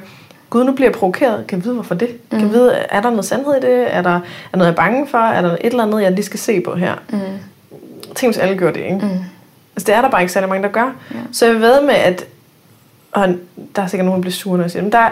gud, 0.50 0.64
nu 0.64 0.72
bliver 0.72 0.90
jeg 0.90 0.96
provokeret, 0.96 1.48
kan 1.48 1.58
jeg 1.58 1.66
vide, 1.66 1.74
hvorfor 1.74 1.96
det? 1.96 2.10
Mm. 2.10 2.38
Kan 2.38 2.42
jeg 2.42 2.52
vide, 2.54 2.74
er 2.74 3.02
der 3.02 3.10
noget 3.10 3.26
sandhed 3.26 3.54
i 3.56 3.60
det? 3.62 3.96
Er 3.96 4.02
der 4.02 4.10
er 4.54 4.58
noget, 4.58 4.66
jeg 4.66 4.72
er 4.72 4.76
bange 4.76 5.08
for? 5.08 5.18
Er 5.18 5.42
der 5.42 5.52
et 5.52 5.58
eller 5.62 5.84
andet, 5.84 6.02
jeg 6.02 6.12
lige 6.12 6.26
skal 6.26 6.40
se 6.40 6.62
på 6.62 6.76
her? 6.76 6.94
Mm. 7.10 7.20
Tænk, 8.16 8.34
hvis 8.34 8.38
alle 8.42 8.58
gør 8.58 8.72
det, 8.72 8.82
ikke? 8.84 8.96
Mm. 8.96 9.10
Altså, 9.76 9.86
det 9.88 9.96
er 9.96 10.02
der 10.02 10.10
bare 10.10 10.22
ikke 10.22 10.34
særlig 10.34 10.50
mange, 10.50 10.64
der 10.64 10.70
gør. 10.72 10.96
Ja. 11.12 11.18
Så 11.32 11.46
jeg 11.46 11.56
ved 11.62 11.82
med, 11.82 11.94
at 11.96 12.26
og 13.12 13.28
der 13.76 13.82
er 13.82 13.88
sikkert 13.88 14.06
nogen, 14.06 14.20
der 14.20 14.22
bliver 14.22 14.34
sure, 14.34 14.58
når 14.58 14.64
jeg 14.64 14.72
siger 14.72 14.84
men 14.84 14.92
der 14.92 14.98
er, 14.98 15.12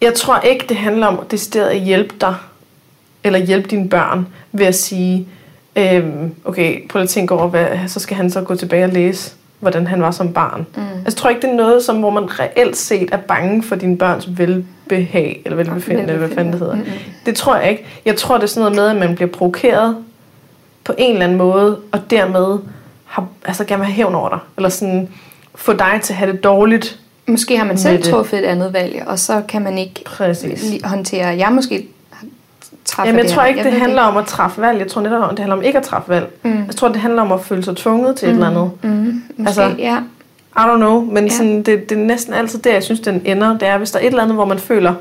jeg 0.00 0.14
tror 0.14 0.38
ikke, 0.40 0.64
det 0.68 0.76
handler 0.76 1.06
om 1.06 1.26
decideret 1.30 1.68
at 1.68 1.78
hjælpe 1.80 2.14
dig, 2.20 2.34
eller 3.24 3.38
hjælpe 3.38 3.68
dine 3.68 3.88
børn, 3.88 4.26
ved 4.52 4.66
at 4.66 4.74
sige, 4.74 5.28
øhm, 5.76 6.34
okay, 6.44 6.88
prøv 6.88 7.02
at 7.02 7.08
tænke 7.08 7.34
over, 7.34 7.48
hvad, 7.48 7.66
så 7.86 8.00
skal 8.00 8.16
han 8.16 8.30
så 8.30 8.40
gå 8.40 8.54
tilbage 8.54 8.84
og 8.84 8.90
læse, 8.90 9.32
hvordan 9.60 9.86
han 9.86 10.02
var 10.02 10.10
som 10.10 10.32
barn. 10.32 10.66
Mm. 10.76 10.82
Altså, 10.82 11.02
jeg 11.04 11.14
tror 11.14 11.30
ikke, 11.30 11.42
det 11.42 11.50
er 11.50 11.54
noget, 11.54 11.84
som, 11.84 11.96
hvor 11.96 12.10
man 12.10 12.40
reelt 12.40 12.76
set 12.76 13.08
er 13.12 13.16
bange 13.16 13.62
for 13.62 13.76
dine 13.76 13.96
børns 13.98 14.28
velbehag, 14.38 15.42
eller 15.44 15.56
velbefindende, 15.56 16.12
eller 16.12 16.26
hvad 16.26 16.36
fanden 16.36 16.52
det 16.52 16.60
hedder. 16.60 16.74
Mm-mm. 16.74 16.86
Det 17.26 17.36
tror 17.36 17.56
jeg 17.56 17.70
ikke. 17.70 17.84
Jeg 18.04 18.16
tror, 18.16 18.34
det 18.34 18.42
er 18.42 18.46
sådan 18.46 18.72
noget 18.72 18.76
med, 18.76 19.02
at 19.02 19.08
man 19.08 19.14
bliver 19.16 19.30
provokeret 19.30 19.96
på 20.84 20.94
en 20.98 21.12
eller 21.12 21.24
anden 21.24 21.38
måde, 21.38 21.78
og 21.92 22.10
dermed 22.10 22.58
har, 23.04 23.26
altså 23.44 23.64
gerne 23.64 23.80
vil 23.80 23.86
have 23.86 23.94
hævn 23.94 24.14
over 24.14 24.28
dig, 24.28 24.38
eller 24.56 24.68
sådan 24.68 25.08
få 25.54 25.72
dig 25.72 26.00
til 26.02 26.12
at 26.12 26.16
have 26.16 26.32
det 26.32 26.44
dårligt 26.44 26.98
Måske 27.26 27.56
har 27.58 27.64
man 27.64 27.78
selv 27.78 27.96
det. 27.96 28.04
truffet 28.04 28.38
et 28.38 28.44
andet 28.44 28.72
valg, 28.72 29.02
og 29.06 29.18
så 29.18 29.42
kan 29.48 29.62
man 29.62 29.78
ikke 29.78 30.02
Præcis. 30.06 30.80
håndtere, 30.84 31.26
jeg 31.26 31.52
måske 31.52 31.88
træffer 32.88 33.08
Jamen, 33.08 33.18
jeg 33.18 33.24
det 33.24 33.32
tror 33.34 33.44
ikke, 33.44 33.64
det 33.64 33.72
ved 33.72 33.78
handler 33.78 34.02
om 34.02 34.16
at 34.16 34.26
træffe 34.26 34.60
valg. 34.60 34.78
Jeg 34.78 34.88
tror 34.88 35.00
netop, 35.02 35.30
det 35.30 35.38
handler 35.38 35.56
om 35.56 35.62
ikke 35.62 35.78
at 35.78 35.84
træffe 35.84 36.08
valg. 36.08 36.28
Mm. 36.42 36.64
Jeg 36.66 36.76
tror, 36.76 36.88
det 36.88 36.96
handler 36.96 37.22
om 37.22 37.32
at 37.32 37.40
føle 37.40 37.64
sig 37.64 37.76
tvunget 37.76 38.16
til 38.16 38.28
et 38.28 38.32
eller 38.32 38.46
andet. 38.50 38.70
Mm, 38.82 39.22
måske, 39.36 39.46
Altså, 39.46 39.74
ja. 39.78 39.98
I 40.56 40.60
don't 40.60 40.76
know, 40.76 41.00
men 41.00 41.24
ja. 41.24 41.30
sådan, 41.30 41.62
det, 41.62 41.90
det 41.90 41.98
er 41.98 42.02
næsten 42.04 42.34
altid 42.34 42.58
der, 42.58 42.72
jeg 42.72 42.82
synes, 42.82 43.00
den 43.00 43.22
ender. 43.24 43.58
Det 43.58 43.68
er, 43.68 43.78
hvis 43.78 43.90
der 43.90 43.98
er 43.98 44.02
et 44.02 44.06
eller 44.06 44.22
andet, 44.22 44.36
hvor 44.36 44.44
man 44.44 44.58
føler... 44.58 44.94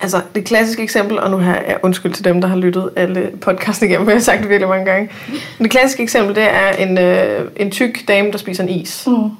Altså, 0.00 0.20
det 0.34 0.44
klassiske 0.44 0.82
eksempel, 0.82 1.18
og 1.20 1.30
nu 1.30 1.36
har 1.36 1.54
jeg 1.54 1.76
undskyld 1.82 2.12
til 2.12 2.24
dem, 2.24 2.40
der 2.40 2.48
har 2.48 2.56
lyttet 2.56 2.90
alle 2.96 3.30
podcasten 3.40 3.88
igennem, 3.88 4.06
for 4.06 4.10
jeg 4.12 4.18
har 4.18 4.22
sagt 4.22 4.40
det 4.40 4.48
virkelig 4.48 4.68
mange 4.68 4.84
gange. 4.84 5.10
Men 5.58 5.62
det 5.64 5.70
klassiske 5.70 6.02
eksempel, 6.02 6.34
det 6.34 6.44
er 6.44 6.70
en, 6.70 6.98
øh, 6.98 7.48
en 7.56 7.70
tyk 7.70 8.08
dame, 8.08 8.32
der 8.32 8.38
spiser 8.38 8.62
en 8.62 8.68
is. 8.68 9.04
Mm. 9.06 9.30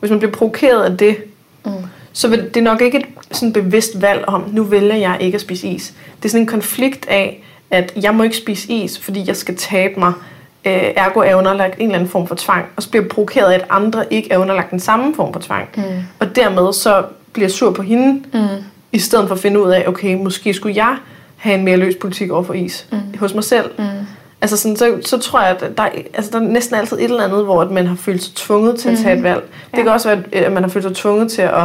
Hvis 0.00 0.10
man 0.10 0.18
bliver 0.18 0.32
provokeret 0.32 0.82
af 0.82 0.98
det, 0.98 1.16
Mm. 1.64 1.72
Så 2.12 2.28
vil 2.28 2.38
det 2.44 2.56
er 2.56 2.60
nok 2.64 2.82
ikke 2.82 2.98
et 2.98 3.04
sådan 3.30 3.52
bevidst 3.52 4.02
valg 4.02 4.24
om, 4.26 4.44
nu 4.52 4.62
vælger 4.62 4.94
jeg 4.96 5.16
ikke 5.20 5.34
at 5.34 5.40
spise 5.40 5.68
is. 5.68 5.94
Det 6.16 6.24
er 6.24 6.28
sådan 6.28 6.42
en 6.42 6.46
konflikt 6.46 7.08
af, 7.08 7.42
at 7.70 7.92
jeg 8.02 8.14
må 8.14 8.22
ikke 8.22 8.36
spise 8.36 8.72
is, 8.72 8.98
fordi 8.98 9.24
jeg 9.26 9.36
skal 9.36 9.56
tabe 9.56 10.00
mig. 10.00 10.12
Øh, 10.64 10.72
ergo 10.96 11.20
er 11.20 11.34
underlagt 11.34 11.78
en 11.78 11.82
eller 11.84 11.94
anden 11.94 12.10
form 12.10 12.26
for 12.26 12.34
tvang. 12.34 12.64
Og 12.76 12.82
så 12.82 12.90
bliver 12.90 13.08
provokeret 13.08 13.50
af, 13.52 13.54
at 13.54 13.64
andre 13.70 14.12
ikke 14.12 14.32
er 14.32 14.38
underlagt 14.38 14.70
den 14.70 14.80
samme 14.80 15.14
form 15.14 15.32
for 15.32 15.40
tvang. 15.40 15.68
Mm. 15.76 15.82
Og 16.18 16.36
dermed 16.36 16.72
så 16.72 17.04
bliver 17.32 17.48
sur 17.48 17.70
på 17.70 17.82
hende, 17.82 18.22
Mm. 18.32 18.46
i 18.92 18.98
stedet 18.98 19.28
for 19.28 19.34
at 19.34 19.40
finde 19.40 19.62
ud 19.62 19.70
af, 19.70 19.84
okay, 19.88 20.14
måske 20.14 20.54
skulle 20.54 20.76
jeg 20.76 20.96
have 21.36 21.54
en 21.58 21.64
mere 21.64 21.76
løs 21.76 21.94
politik 22.00 22.30
over 22.30 22.42
for 22.42 22.54
is 22.54 22.86
Mm. 22.92 22.98
hos 23.18 23.34
mig 23.34 23.44
selv. 23.44 23.70
Mm. 23.78 23.84
Altså 24.40 24.56
sådan, 24.56 24.76
så, 24.76 24.98
så 25.04 25.18
tror 25.18 25.40
jeg, 25.40 25.50
at 25.50 25.76
der, 25.76 25.82
er- 25.82 25.88
altså 26.14 26.30
der 26.30 26.38
er 26.38 26.48
næsten 26.48 26.76
altid 26.76 26.96
et 26.96 27.04
eller 27.04 27.24
andet, 27.24 27.44
hvor 27.44 27.62
at 27.62 27.70
man 27.70 27.86
har 27.86 27.96
følt 27.96 28.22
sig 28.22 28.34
tvunget 28.34 28.80
til 28.80 28.88
at 28.88 28.98
tage 28.98 29.16
et 29.16 29.22
valg. 29.22 29.40
Det 29.42 29.50
Mhm. 29.50 29.78
Ja. 29.78 29.82
kan 29.82 29.92
også 29.92 30.08
være, 30.08 30.22
at 30.44 30.52
man 30.52 30.62
har 30.62 30.70
følt 30.70 30.84
sig 30.84 30.94
tvunget 30.96 31.30
til 31.32 31.42
at, 31.42 31.62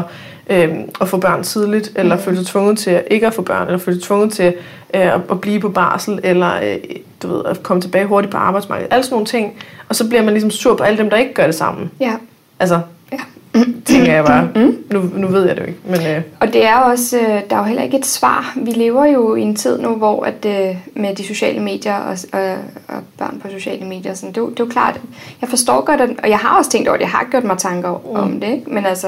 øh, 0.49 0.69
at 1.01 1.07
få 1.07 1.17
børn 1.17 1.43
tidligt, 1.43 1.91
eller 1.95 2.15
Mhm. 2.15 2.23
følt 2.23 2.38
sig 2.38 2.47
tvunget 2.47 2.77
til 2.77 3.01
ikke 3.12 3.27
at 3.27 3.33
få 3.33 3.41
børn, 3.41 3.65
eller 3.67 3.77
følt 3.79 3.95
sig 3.97 4.03
tvunget 4.07 4.33
til 4.33 4.45
øh, 4.93 5.01
at, 5.15 5.21
at 5.31 5.41
blive 5.41 5.60
på 5.60 5.69
barsel, 5.69 6.19
eller 6.23 6.51
øh, 6.63 6.77
du 7.23 7.27
ved, 7.27 7.45
at 7.45 7.63
komme 7.63 7.81
tilbage 7.81 8.05
hurtigt 8.05 8.31
på 8.31 8.38
arbejdsmarkedet. 8.38 8.93
Alle 8.93 9.03
sådan 9.03 9.13
nogle 9.13 9.25
ting. 9.25 9.53
Og 9.89 9.95
så 9.95 10.07
bliver 10.10 10.23
man 10.23 10.33
ligesom 10.33 10.51
sur 10.51 10.75
på 10.75 10.83
alle 10.83 10.97
dem, 10.97 11.10
der 11.10 11.17
ikke 11.17 11.33
gør 11.33 11.45
det 11.45 11.55
samme. 11.55 11.89
Ja. 11.99 12.13
Altså, 12.60 12.79
Ja. 13.12 13.17
tænker 13.86 14.13
jeg 14.13 14.25
bare. 14.25 14.49
Nu, 14.91 15.10
nu 15.15 15.27
ved 15.27 15.47
jeg 15.47 15.55
det 15.55 15.62
jo 15.62 15.67
ikke, 15.67 15.79
men 15.86 16.15
øh, 16.15 16.21
Og 16.39 16.47
det 16.47 16.65
er 16.65 16.75
også, 16.75 17.17
øh, 17.19 17.27
der 17.49 17.55
er 17.55 17.57
jo 17.60 17.63
heller 17.63 17.83
ikke 17.83 17.97
et 17.97 18.05
svar. 18.05 18.53
Vi 18.55 18.71
lever 18.71 19.05
jo 19.05 19.36
i 19.36 19.41
en 19.41 19.55
tid 19.55 19.79
nu, 19.79 19.95
hvor 19.95 20.23
at, 20.25 20.45
øh, 20.45 20.75
med 20.95 21.15
de 21.15 21.27
sociale 21.27 21.60
medier 21.60 21.95
og, 21.95 22.17
og, 22.33 22.51
og 22.88 22.95
børn 23.17 23.39
på 23.43 23.47
sociale 23.51 23.86
medier, 23.86 24.13
sådan, 24.13 24.33
det, 24.36 24.41
er 24.41 24.45
det 24.45 24.60
er 24.60 24.63
jo 24.63 24.69
klart, 24.71 24.99
jeg 25.41 25.49
forstår 25.49 25.81
godt, 25.86 26.01
at, 26.01 26.10
og 26.23 26.29
jeg 26.29 26.38
har 26.38 26.57
også 26.57 26.71
tænkt 26.71 26.88
over 26.88 26.97
det, 26.97 27.03
jeg 27.03 27.10
har 27.12 27.27
gjort 27.31 27.43
mig 27.43 27.57
tanker 27.57 27.91
Mm. 27.91 28.19
om 28.19 28.39
det, 28.39 28.47
ikke? 28.51 28.63
men 28.73 28.86
altså, 28.86 29.07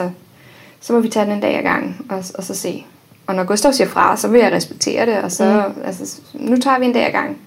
så 0.81 0.93
må 0.93 0.99
vi 0.99 1.09
tage 1.09 1.25
den 1.25 1.33
en 1.33 1.41
dag 1.41 1.57
ad 1.57 1.63
gangen 1.63 2.05
og, 2.09 2.23
og 2.35 2.43
så 2.43 2.55
se. 2.55 2.85
Og 3.27 3.35
når 3.35 3.43
Gustav 3.43 3.73
siger 3.73 3.87
fra, 3.87 4.17
så 4.17 4.27
vil 4.27 4.41
jeg 4.41 4.51
respektere 4.51 5.05
det, 5.05 5.17
og 5.17 5.31
så, 5.31 5.63
mm. 5.75 5.81
altså, 5.85 6.21
nu 6.33 6.57
tager 6.57 6.79
vi 6.79 6.85
en 6.85 6.93
dag 6.93 7.07
ad 7.07 7.11
gangen. 7.11 7.37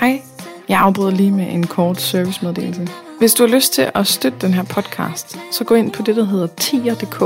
Hej, 0.00 0.22
jeg 0.68 0.80
afbryder 0.80 1.10
lige 1.10 1.30
med 1.30 1.46
en 1.50 1.66
kort 1.66 2.00
servicemeddelelse. 2.00 2.88
Hvis 3.18 3.34
du 3.34 3.46
har 3.46 3.54
lyst 3.54 3.72
til 3.72 3.90
at 3.94 4.06
støtte 4.06 4.38
den 4.40 4.54
her 4.54 4.62
podcast, 4.62 5.38
så 5.52 5.64
gå 5.64 5.74
ind 5.74 5.92
på 5.92 6.02
det, 6.02 6.16
der 6.16 6.24
hedder 6.24 6.46
tier.dk 6.46 7.22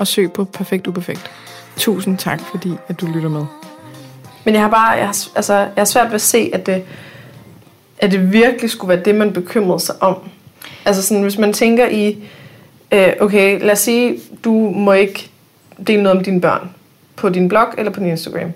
og 0.00 0.06
søg 0.06 0.32
på 0.32 0.44
Perfekt 0.44 0.86
Uperfekt. 0.86 1.30
Tusind 1.76 2.18
tak, 2.18 2.40
fordi 2.40 2.72
at 2.88 3.00
du 3.00 3.06
lytter 3.06 3.28
med. 3.28 3.44
Men 4.44 4.54
jeg 4.54 4.62
har 4.62 4.70
bare, 4.70 4.90
jeg 4.90 5.06
har, 5.06 5.28
altså, 5.34 5.54
jeg 5.54 5.70
har 5.76 5.84
svært 5.84 6.06
ved 6.06 6.14
at 6.14 6.20
se, 6.20 6.50
at 6.52 6.66
det, 6.66 6.84
at 7.98 8.10
det 8.10 8.32
virkelig 8.32 8.70
skulle 8.70 8.88
være 8.88 9.04
det, 9.04 9.14
man 9.14 9.32
bekymrede 9.32 9.80
sig 9.80 9.94
om. 10.00 10.16
Altså 10.84 11.02
sådan, 11.02 11.22
hvis 11.22 11.38
man 11.38 11.52
tænker 11.52 11.88
i, 11.88 12.24
øh, 12.92 13.08
okay, 13.20 13.60
lad 13.60 13.72
os 13.72 13.78
sige, 13.78 14.18
du 14.44 14.52
må 14.70 14.92
ikke 14.92 15.30
dele 15.86 16.02
noget 16.02 16.18
om 16.18 16.24
dine 16.24 16.40
børn 16.40 16.70
på 17.16 17.28
din 17.28 17.48
blog 17.48 17.66
eller 17.78 17.92
på 17.92 18.00
din 18.00 18.08
Instagram. 18.08 18.52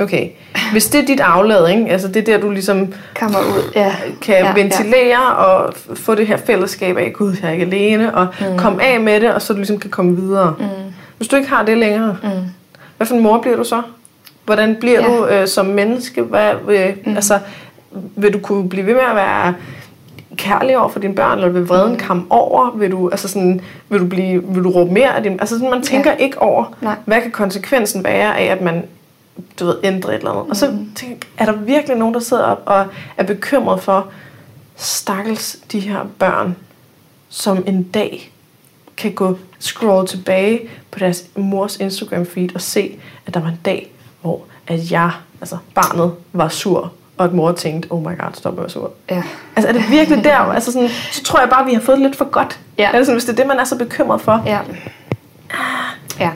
Okay, 0.00 0.28
hvis 0.72 0.86
det 0.88 1.00
er 1.00 1.06
dit 1.06 1.20
aflad, 1.20 1.68
ikke? 1.68 1.86
altså 1.90 2.08
det 2.08 2.16
er 2.16 2.24
der, 2.24 2.38
du 2.40 2.50
ligesom 2.50 2.94
Kommer 3.20 3.38
ud. 3.38 3.72
Ja. 3.74 3.94
kan 4.22 4.34
Ja, 4.34 4.52
ventilere 4.54 5.06
ja. 5.20 5.30
og 5.32 5.74
få 5.94 6.14
det 6.14 6.26
her 6.26 6.36
fællesskab 6.36 6.96
af, 6.96 7.12
gud, 7.12 7.36
jeg 7.42 7.48
er 7.48 7.52
ikke 7.52 7.64
alene, 7.64 8.14
og 8.14 8.26
mm. 8.40 8.58
komme 8.58 8.82
af 8.82 9.00
med 9.00 9.20
det, 9.20 9.34
og 9.34 9.42
så 9.42 9.52
du 9.52 9.56
ligesom 9.56 9.78
kan 9.78 9.90
komme 9.90 10.16
videre. 10.16 10.54
Mm. 10.58 10.66
Hvis 11.16 11.28
du 11.28 11.36
ikke 11.36 11.48
har 11.48 11.64
det 11.64 11.78
længere, 11.78 12.16
Mm. 12.22 12.28
hvad 12.96 13.06
for 13.06 13.14
en 13.14 13.22
mor 13.22 13.40
bliver 13.40 13.56
du 13.56 13.64
så? 13.64 13.82
Hvordan 14.44 14.76
bliver 14.80 15.00
ja. 15.00 15.06
du 15.16 15.26
øh, 15.26 15.48
som 15.48 15.66
menneske? 15.66 16.22
Hvad, 16.22 16.50
øh, 16.68 16.88
mm. 17.06 17.16
Altså, 17.16 17.38
vil 18.16 18.32
du 18.32 18.38
kunne 18.38 18.68
blive 18.68 18.86
ved 18.86 18.94
med 18.94 19.02
at 19.10 19.16
være 19.16 19.54
kærlig 20.48 20.78
over 20.78 20.88
for 20.88 21.00
dine 21.00 21.14
børn, 21.14 21.38
eller 21.38 21.48
vil 21.48 21.68
vreden 21.68 21.92
mm. 21.92 21.98
komme 21.98 22.24
over? 22.30 22.70
Vil 22.70 22.90
du, 22.90 23.08
altså 23.08 23.28
sådan, 23.28 23.60
vil 23.88 24.00
du, 24.00 24.06
blive, 24.06 24.44
vil 24.44 24.64
du 24.64 24.70
råbe 24.70 24.92
mere 24.92 25.16
af 25.16 25.22
din... 25.22 25.32
Altså 25.32 25.54
sådan, 25.54 25.70
man 25.70 25.82
tænker 25.82 26.10
ja. 26.10 26.16
ikke 26.16 26.42
over, 26.42 26.74
Nej. 26.80 26.96
hvad 27.04 27.22
kan 27.22 27.30
konsekvensen 27.30 28.04
være 28.04 28.38
af, 28.38 28.44
at 28.44 28.60
man 28.60 28.84
du 29.60 29.66
ved, 29.66 29.76
ændrer 29.84 30.10
et 30.10 30.18
eller 30.18 30.30
andet. 30.30 30.50
Og 30.50 30.56
så 30.56 30.66
tænker 30.94 31.28
jeg, 31.38 31.48
er 31.48 31.52
der 31.52 31.58
virkelig 31.58 31.96
nogen, 31.96 32.14
der 32.14 32.20
sidder 32.20 32.42
op 32.42 32.62
og 32.66 32.86
er 33.16 33.24
bekymret 33.24 33.82
for, 33.82 34.06
stakkels 34.76 35.56
de 35.72 35.80
her 35.80 36.06
børn, 36.18 36.56
som 37.28 37.64
en 37.66 37.82
dag 37.82 38.32
kan 38.96 39.12
gå 39.12 39.38
scroll 39.58 40.06
tilbage 40.06 40.60
på 40.90 40.98
deres 40.98 41.24
mors 41.36 41.76
Instagram 41.76 42.26
feed 42.26 42.54
og 42.54 42.60
se, 42.60 42.98
at 43.26 43.34
der 43.34 43.40
var 43.40 43.48
en 43.48 43.60
dag, 43.64 43.92
hvor 44.22 44.40
at 44.66 44.90
jeg, 44.90 45.10
altså 45.40 45.56
barnet, 45.74 46.12
var 46.32 46.48
sur, 46.48 46.92
og 47.18 47.24
at 47.24 47.32
mor 47.32 47.52
tænkte, 47.52 47.86
oh 47.92 48.00
my 48.02 48.18
god, 48.18 48.30
stop 48.34 48.56
med 48.56 48.64
at 48.64 48.70
sur. 48.70 48.90
Ja. 49.10 49.22
Altså 49.56 49.68
er 49.68 49.72
det 49.72 49.90
virkelig 49.90 50.24
der? 50.24 50.36
Altså 50.36 50.72
sådan, 50.72 50.88
så 51.12 51.22
tror 51.22 51.40
jeg 51.40 51.48
bare, 51.48 51.66
vi 51.66 51.72
har 51.74 51.80
fået 51.80 51.98
det 51.98 52.06
lidt 52.06 52.16
for 52.16 52.24
godt. 52.24 52.60
Ja. 52.78 52.90
Altså, 52.94 53.12
hvis 53.12 53.24
det 53.24 53.32
er 53.32 53.36
det, 53.36 53.46
man 53.46 53.58
er 53.58 53.64
så 53.64 53.78
bekymret 53.78 54.20
for. 54.20 54.42
Ja. 54.46 54.58
Ja. 56.20 56.30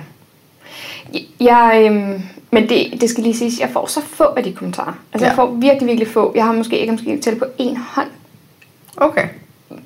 Jeg, 1.41 1.83
øhm, 1.87 2.23
men 2.51 2.69
det, 2.69 3.01
det 3.01 3.11
skal 3.11 3.23
lige 3.25 3.37
siges, 3.37 3.61
jeg 3.61 3.71
får 3.73 3.87
så 3.87 4.01
få 4.01 4.25
af 4.25 4.45
de 4.45 4.53
kommentarer. 4.53 4.93
Altså 5.13 5.25
ja. 5.25 5.31
jeg 5.31 5.37
får 5.37 5.47
virkelig, 5.55 5.87
virkelig 5.87 6.09
få. 6.09 6.33
Jeg 6.35 6.45
har 6.45 6.53
måske 6.53 6.79
ikke 6.79 6.93
måske 6.93 7.19
tælle 7.21 7.39
på 7.39 7.45
en 7.59 7.77
hånd 7.77 8.09
Okay. 8.97 9.29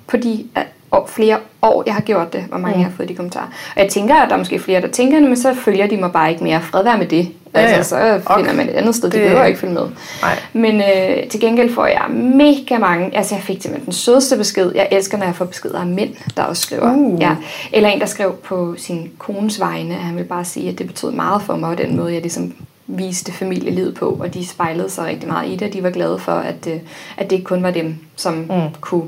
på 0.07 0.17
de 0.17 0.47
øh, 0.59 0.63
år, 0.93 1.07
flere 1.07 1.39
år, 1.63 1.83
jeg 1.87 1.95
har 1.95 2.01
gjort 2.01 2.33
det, 2.33 2.43
hvor 2.43 2.59
mange 2.59 2.77
Mm. 2.77 2.81
jeg 2.83 2.91
har 2.91 2.97
fået 2.97 3.09
de 3.09 3.15
kommentarer. 3.15 3.47
Og 3.77 3.83
jeg 3.83 3.89
tænker, 3.91 4.15
at 4.15 4.29
der 4.29 4.35
er 4.35 4.39
måske 4.39 4.59
flere, 4.59 4.81
der 4.81 4.89
tænker 4.89 5.19
det, 5.21 5.29
men 5.29 5.37
så 5.37 5.55
følger 5.55 5.87
de 5.87 5.97
mig 5.97 6.13
bare 6.13 6.31
ikke 6.31 6.45
mere. 6.45 6.61
Fred 6.63 6.85
være 6.85 6.99
med 6.99 7.07
det. 7.07 7.29
Ja, 7.61 7.63
ja. 7.71 7.77
Altså, 7.77 8.21
så 8.27 8.35
finder 8.37 8.53
man 8.53 8.69
et 8.69 8.73
andet 8.75 8.95
sted. 8.95 9.11
De 9.11 9.17
Det- 9.17 9.23
behøver 9.25 9.45
ikke 9.45 9.59
følge 9.61 9.75
med. 9.75 9.83
Nej. 10.23 10.39
Men 10.53 10.81
øh, 10.81 11.29
til 11.29 11.41
gengæld 11.41 11.75
får 11.75 11.87
jeg 11.87 12.05
mega 12.11 12.79
mange, 12.79 13.17
altså 13.17 13.35
jeg 13.35 13.43
fik 13.45 13.63
simpelthen 13.63 13.85
den 13.85 13.93
sødeste 13.93 14.37
besked. 14.37 14.73
Jeg 14.75 14.89
elsker, 14.93 15.19
når 15.19 15.25
jeg 15.27 15.35
får 15.35 15.45
beskeder 15.45 15.81
af 15.81 15.87
mænd, 15.87 16.11
der 16.37 16.43
også 16.43 16.63
skriver. 16.63 16.93
Uh. 16.97 17.21
Ja. 17.21 17.37
Eller 17.73 17.89
en, 17.89 18.01
der 18.01 18.07
skrev 18.07 18.35
på 18.45 18.75
sin 18.79 19.11
kones 19.19 19.61
vegne, 19.61 19.95
han 19.95 20.15
ville 20.15 20.29
bare 20.29 20.45
sige, 20.45 20.69
at 20.69 20.79
det 20.79 20.87
betød 20.87 21.11
meget 21.11 21.43
for 21.43 21.57
mig, 21.57 21.69
og 21.71 21.79
den 21.79 21.97
måde, 21.97 22.13
jeg 22.13 22.21
ligesom 22.23 22.55
viste 22.89 23.33
familielivet 23.33 23.95
på, 23.95 24.17
og 24.21 24.35
de 24.35 24.47
spejlede 24.47 24.91
sig 24.91 25.05
rigtig 25.05 25.29
meget 25.29 25.49
i 25.49 25.57
det, 25.57 25.69
og 25.69 25.73
de 25.75 25.83
var 25.83 25.91
glade 25.91 26.19
for, 26.19 26.33
at, 26.33 26.67
øh, 26.67 26.77
at 27.17 27.31
det 27.31 27.37
ikke 27.37 27.45
kun 27.45 27.63
var 27.63 27.71
dem, 27.71 27.95
som 28.17 28.35
mm. 28.35 28.47
kunne 28.81 29.03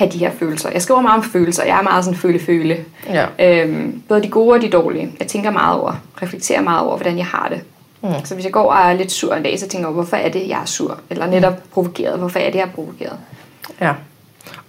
have 0.00 0.12
de 0.12 0.18
her 0.18 0.30
følelser. 0.38 0.70
Jeg 0.72 0.82
skriver 0.82 1.00
meget 1.00 1.18
om 1.18 1.24
følelser. 1.24 1.64
Jeg 1.64 1.78
er 1.78 1.82
meget 1.82 2.04
sådan 2.04 2.18
føle-føle. 2.18 2.84
Ja. 3.08 3.26
Øhm, 3.38 4.02
både 4.08 4.22
de 4.22 4.28
gode 4.28 4.54
og 4.54 4.62
de 4.62 4.70
dårlige. 4.70 5.12
Jeg 5.18 5.26
tænker 5.26 5.50
meget 5.50 5.80
over, 5.80 5.92
reflekterer 6.22 6.62
meget 6.62 6.80
over, 6.80 6.96
hvordan 6.96 7.18
jeg 7.18 7.26
har 7.26 7.48
det. 7.48 7.60
Mm. 8.02 8.24
Så 8.24 8.34
hvis 8.34 8.44
jeg 8.44 8.52
går 8.52 8.72
og 8.72 8.90
er 8.90 8.92
lidt 8.92 9.12
sur 9.12 9.34
en 9.34 9.42
dag, 9.42 9.58
så 9.58 9.68
tænker 9.68 9.88
jeg, 9.88 9.94
hvorfor 9.94 10.16
er 10.16 10.28
det, 10.28 10.48
jeg 10.48 10.60
er 10.60 10.64
sur? 10.64 10.98
Eller 11.10 11.26
netop 11.26 11.52
provokeret. 11.72 12.18
Hvorfor 12.18 12.38
er 12.38 12.50
det, 12.50 12.58
jeg 12.58 12.64
er 12.64 12.70
provokeret? 12.74 13.16
Ja. 13.80 13.92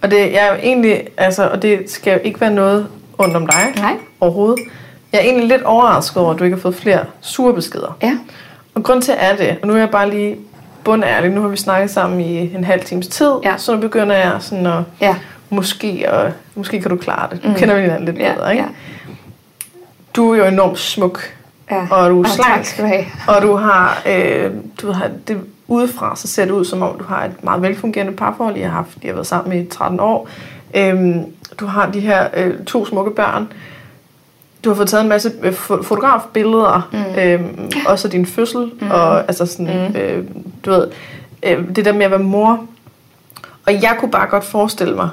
Og 0.02 0.10
det 0.10 0.18
jeg 0.18 0.46
er 0.46 0.52
jo 0.52 0.58
egentlig, 0.62 1.08
altså, 1.16 1.48
og 1.48 1.62
det 1.62 1.90
skal 1.90 2.12
jo 2.12 2.18
ikke 2.24 2.40
være 2.40 2.52
noget 2.52 2.86
ondt 3.18 3.36
om 3.36 3.46
dig 3.46 3.72
Nej. 3.76 3.96
overhovedet. 4.20 4.64
Jeg 5.12 5.18
er 5.18 5.24
egentlig 5.24 5.48
lidt 5.48 5.62
overrasket 5.62 6.16
over, 6.22 6.32
at 6.32 6.38
du 6.38 6.44
ikke 6.44 6.56
har 6.56 6.60
fået 6.62 6.74
flere 6.74 7.04
sure 7.20 7.54
beskeder. 7.54 7.98
Ja. 8.02 8.18
Og 8.74 8.82
grund 8.82 9.02
til 9.02 9.14
er 9.16 9.36
det, 9.36 9.56
og 9.62 9.68
nu 9.68 9.74
er 9.74 9.78
jeg 9.78 9.90
bare 9.90 10.10
lige 10.10 10.36
bundærlig, 10.84 11.30
nu 11.30 11.40
har 11.40 11.48
vi 11.48 11.56
snakket 11.56 11.90
sammen 11.90 12.20
i 12.20 12.54
en 12.54 12.64
halv 12.64 12.84
times 12.84 13.08
tid, 13.08 13.30
Ja. 13.44 13.54
så 13.56 13.74
nu 13.74 13.80
begynder 13.80 14.16
jeg 14.16 14.36
sådan 14.40 14.66
at, 14.66 14.82
Ja. 15.00 15.16
måske, 15.50 16.06
og, 16.12 16.32
måske 16.54 16.80
kan 16.80 16.90
du 16.90 16.96
klare 16.96 17.28
det. 17.30 17.44
Nu 17.44 17.50
Mm. 17.50 17.56
kender 17.56 17.74
vi 17.74 17.80
hinanden 17.80 18.04
lidt 18.04 18.18
Ja, 18.18 18.32
bedre, 18.34 18.52
ikke? 18.52 18.64
ja. 18.64 18.68
Du 20.16 20.32
er 20.32 20.36
jo 20.38 20.44
enormt 20.44 20.78
smuk, 20.78 21.20
ja. 21.70 21.86
og 21.90 22.10
du 22.10 22.20
er 22.22 22.24
Ah, 22.26 22.30
slank, 22.30 22.64
Tak 22.64 22.86
have. 22.86 23.04
og 23.28 23.42
du 23.42 23.54
har, 23.56 24.02
øh, 24.08 24.50
du 24.82 24.92
har 24.92 25.08
det 25.28 25.38
udefra, 25.68 26.16
så 26.16 26.28
ser 26.28 26.44
det 26.44 26.52
ud 26.52 26.64
som 26.64 26.82
om, 26.82 26.98
du 26.98 27.04
har 27.04 27.24
et 27.24 27.44
meget 27.44 27.62
velfungerende 27.62 28.12
parforhold. 28.12 28.56
I 28.56 28.60
har, 28.60 28.70
haft, 28.70 28.88
I 29.02 29.06
har 29.06 29.14
været 29.14 29.26
sammen 29.26 29.58
i 29.58 29.66
13 29.66 30.00
år. 30.00 30.28
Øhm, 30.74 31.24
du 31.60 31.66
har 31.66 31.90
de 31.90 32.00
her 32.00 32.28
øh, 32.34 32.64
to 32.64 32.86
smukke 32.86 33.10
børn. 33.10 33.52
Du 34.64 34.70
har 34.70 34.76
fået 34.76 34.88
taget 34.88 35.02
en 35.02 35.08
masse 35.08 35.32
øh, 35.42 35.52
fo- 35.52 35.82
fotografbilleder, 35.82 36.88
mm. 36.92 37.20
øhm, 37.20 37.70
også 37.86 38.08
din 38.08 38.26
fødsel, 38.26 38.70
mm. 38.80 38.90
og 38.90 39.18
altså 39.18 39.46
sådan, 39.46 39.88
mm. 39.88 39.96
øh, 39.96 40.24
du 40.64 40.70
ved, 40.70 40.88
øh, 41.42 41.76
det 41.76 41.84
der 41.84 41.92
med 41.92 42.04
at 42.04 42.10
være 42.10 42.20
mor. 42.20 42.64
Og 43.66 43.72
jeg 43.72 43.96
kunne 44.00 44.10
bare 44.10 44.26
godt 44.26 44.44
forestille 44.44 44.94
mig, 44.94 45.08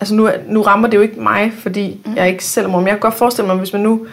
altså 0.00 0.14
nu, 0.14 0.30
nu 0.46 0.62
rammer 0.62 0.88
det 0.88 0.96
jo 0.96 1.02
ikke 1.02 1.20
mig, 1.20 1.52
fordi 1.58 2.00
mm. 2.04 2.14
jeg 2.16 2.22
er 2.22 2.26
ikke 2.26 2.44
selv 2.44 2.68
mor, 2.68 2.78
men 2.78 2.86
jeg 2.86 2.94
kan 2.94 3.00
godt 3.00 3.14
forestille 3.14 3.46
mig, 3.46 3.56
hvis 3.56 3.72
man 3.72 3.82
nu 3.82 4.06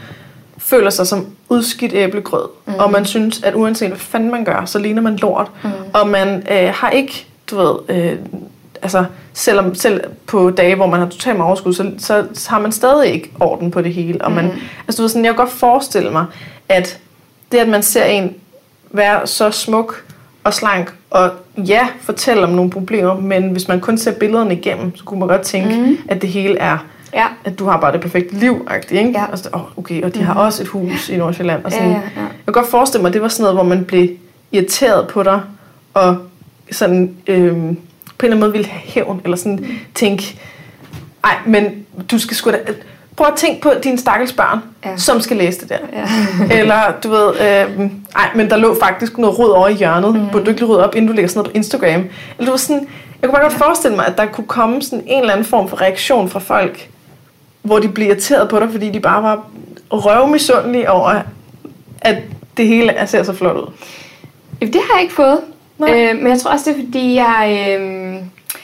føler 0.58 0.90
sig 0.90 1.08
som 1.08 1.26
udskidt 1.50 1.94
æblegrød, 1.94 2.48
mm. 2.66 2.74
og 2.80 2.92
man 2.92 3.06
synes, 3.06 3.44
at 3.44 3.56
uanset 3.56 3.88
hvad 3.88 4.00
fanden 4.00 4.32
man 4.32 4.46
gør, 4.46 4.66
så 4.66 4.80
ligner 4.80 5.02
man 5.02 5.16
lort, 5.16 5.52
mm. 5.64 5.70
og 5.94 6.08
man 6.08 6.44
øh, 6.52 6.74
har 6.74 6.90
ikke, 6.90 7.26
du 7.52 7.58
ved, 7.58 7.76
øh, 7.90 8.18
altså, 8.82 9.06
selvom, 9.34 9.76
selv 9.76 10.02
på 10.28 10.50
dage, 10.50 10.76
hvor 10.76 10.86
man 10.86 11.00
har 11.00 11.08
totalt 11.08 11.38
med 11.38 11.46
overskud, 11.46 11.74
så, 11.74 11.92
så, 11.98 12.28
så 12.34 12.50
har 12.50 12.60
man 12.60 12.72
stadig 12.72 13.14
ikke 13.14 13.32
orden 13.40 13.72
på 13.72 13.82
det 13.82 13.94
hele. 13.94 14.22
Og 14.26 14.32
man, 14.32 14.46
mm. 14.46 14.52
altså, 14.88 14.98
du 14.98 15.02
ved, 15.02 15.10
sådan, 15.10 15.26
jeg 15.26 15.34
kan 15.34 15.46
godt 15.46 15.52
forestille 15.52 16.12
mig, 16.12 16.26
at 16.70 17.00
det, 17.52 17.58
at 17.58 17.68
man 17.68 17.84
ser 17.84 18.06
en 18.06 18.36
være 18.92 19.28
så 19.28 19.52
smuk 19.52 20.04
og 20.44 20.54
slank, 20.54 20.94
og 21.10 21.32
ja, 21.58 21.88
fortælle 22.02 22.44
om 22.44 22.50
nogle 22.50 22.72
problemer, 22.72 23.20
men 23.20 23.50
hvis 23.50 23.68
man 23.68 23.80
kun 23.80 23.98
ser 23.98 24.12
billederne 24.12 24.54
igennem, 24.54 24.96
så 24.96 25.04
kunne 25.04 25.20
man 25.20 25.30
godt 25.30 25.42
tænke, 25.42 25.78
mm. 25.78 25.98
at 26.10 26.22
det 26.22 26.30
hele 26.30 26.58
er 26.58 26.78
Ja. 27.14 27.26
at 27.46 27.60
du 27.60 27.66
har 27.66 27.80
bare 27.80 27.92
det 27.92 28.02
perfekte 28.02 28.36
liv, 28.36 28.68
ikke? 28.92 29.12
Ja. 29.12 29.26
Og 29.32 29.38
så, 29.38 29.50
oh, 29.54 29.78
okay, 29.78 30.04
og 30.04 30.16
de 30.16 30.24
har 30.24 30.34
også 30.34 30.64
et 30.64 30.68
hus 30.70 31.10
i 31.10 31.18
Nordsjælland. 31.18 31.64
Og 31.66 31.72
sådan, 31.72 31.88
Ja, 31.88 31.94
ja, 31.94 32.02
ja. 32.16 32.22
Jeg 32.22 32.46
kan 32.46 32.54
godt 32.54 32.68
forestille 32.70 33.02
mig, 33.02 33.10
at 33.10 33.14
det 33.14 33.22
var 33.22 33.28
sådan 33.28 33.44
noget, 33.44 33.56
hvor 33.56 33.64
man 33.64 33.86
blev 33.86 34.10
irriteret 34.52 35.08
på 35.08 35.24
dig, 35.24 35.42
og 35.94 36.18
sådan 36.72 37.16
øhm, 37.28 37.78
på 38.22 38.26
en 38.26 38.32
eller 38.32 38.36
anden 38.36 38.40
måde 38.40 38.52
ville 38.52 38.68
have 38.68 38.82
hævn, 38.86 39.22
eller 39.24 39.38
sådan 39.38 39.66
tænke, 39.96 40.40
ej, 41.24 41.36
men 41.46 41.86
du 42.12 42.20
skal 42.20 42.38
sgu 42.38 42.52
da... 42.52 42.58
Prøv 43.16 43.28
at 43.28 43.34
tænke 43.38 43.62
på 43.62 43.72
dine 43.84 43.98
stakkels 43.98 44.34
børn, 44.34 44.60
Ja. 44.86 44.98
som 44.98 45.22
skal 45.22 45.38
læse 45.38 45.60
det 45.62 45.70
der. 45.70 45.78
Ja. 45.94 46.06
Eller 46.60 46.82
du 47.04 47.10
ved, 47.10 47.30
øh, 47.30 47.90
ej, 48.16 48.30
men 48.36 48.50
der 48.50 48.58
lå 48.58 48.78
faktisk 48.84 49.18
noget 49.18 49.40
rod 49.40 49.50
over 49.50 49.68
i 49.68 49.74
hjørnet. 49.74 50.16
Mm. 50.16 50.30
Burde 50.32 50.46
du 50.46 50.50
ikke 50.50 50.66
rydde 50.66 50.86
op, 50.88 50.96
inden 50.96 51.08
du 51.08 51.14
lægger 51.14 51.30
sådan 51.30 51.40
noget 51.40 51.52
på 51.52 51.56
Instagram? 51.58 52.02
Eller 52.38 52.46
du 52.46 52.52
ved 52.52 52.58
sådan, 52.58 52.88
jeg 53.22 53.30
kunne 53.30 53.34
bare 53.34 53.44
godt 53.44 53.54
forestille 53.54 53.96
mig, 53.96 54.08
at 54.08 54.18
der 54.18 54.26
kunne 54.26 54.48
komme 54.48 54.82
sådan 54.82 55.04
en 55.08 55.20
eller 55.22 55.34
anden 55.34 55.46
form 55.46 55.70
for 55.70 55.82
reaktion 55.82 56.30
fra 56.30 56.40
folk, 56.40 56.90
hvor 57.62 57.80
de 57.80 57.88
bliver 57.88 58.10
irriteret 58.10 58.50
på 58.50 58.60
dig, 58.60 58.68
fordi 58.72 58.90
de 58.90 59.00
bare 59.00 59.24
var 59.24 59.46
røvmisundelige 59.92 60.90
over, 60.92 61.22
at 62.02 62.16
det 62.58 62.68
hele 62.68 62.92
er- 62.92 63.06
ser 63.06 63.24
så 63.24 63.34
flot 63.34 63.56
ud. 63.58 63.72
Jamen, 64.62 64.74
Det 64.74 64.82
har 64.90 64.94
jeg 64.98 65.02
ikke 65.04 65.14
fået. 65.16 65.40
Nej. 65.82 66.10
Øh, 66.10 66.18
men 66.18 66.28
jeg 66.28 66.40
tror 66.40 66.52
også, 66.52 66.70
det 66.70 66.80
er 66.80 66.86
fordi, 66.86 67.16
jeg, 67.16 67.78
øh, 67.80 68.16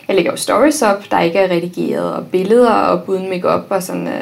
jeg 0.08 0.16
lægger 0.16 0.32
jo 0.32 0.38
stories 0.38 0.82
op, 0.82 1.12
der 1.12 1.20
ikke 1.20 1.40
er 1.40 1.52
redigeret, 1.52 2.14
og 2.14 2.26
billeder 2.26 2.72
op 2.72 3.10
uden 3.10 3.30
makeup 3.30 3.66
og 3.70 3.84
sådan. 3.84 4.08
Øh, 4.08 4.14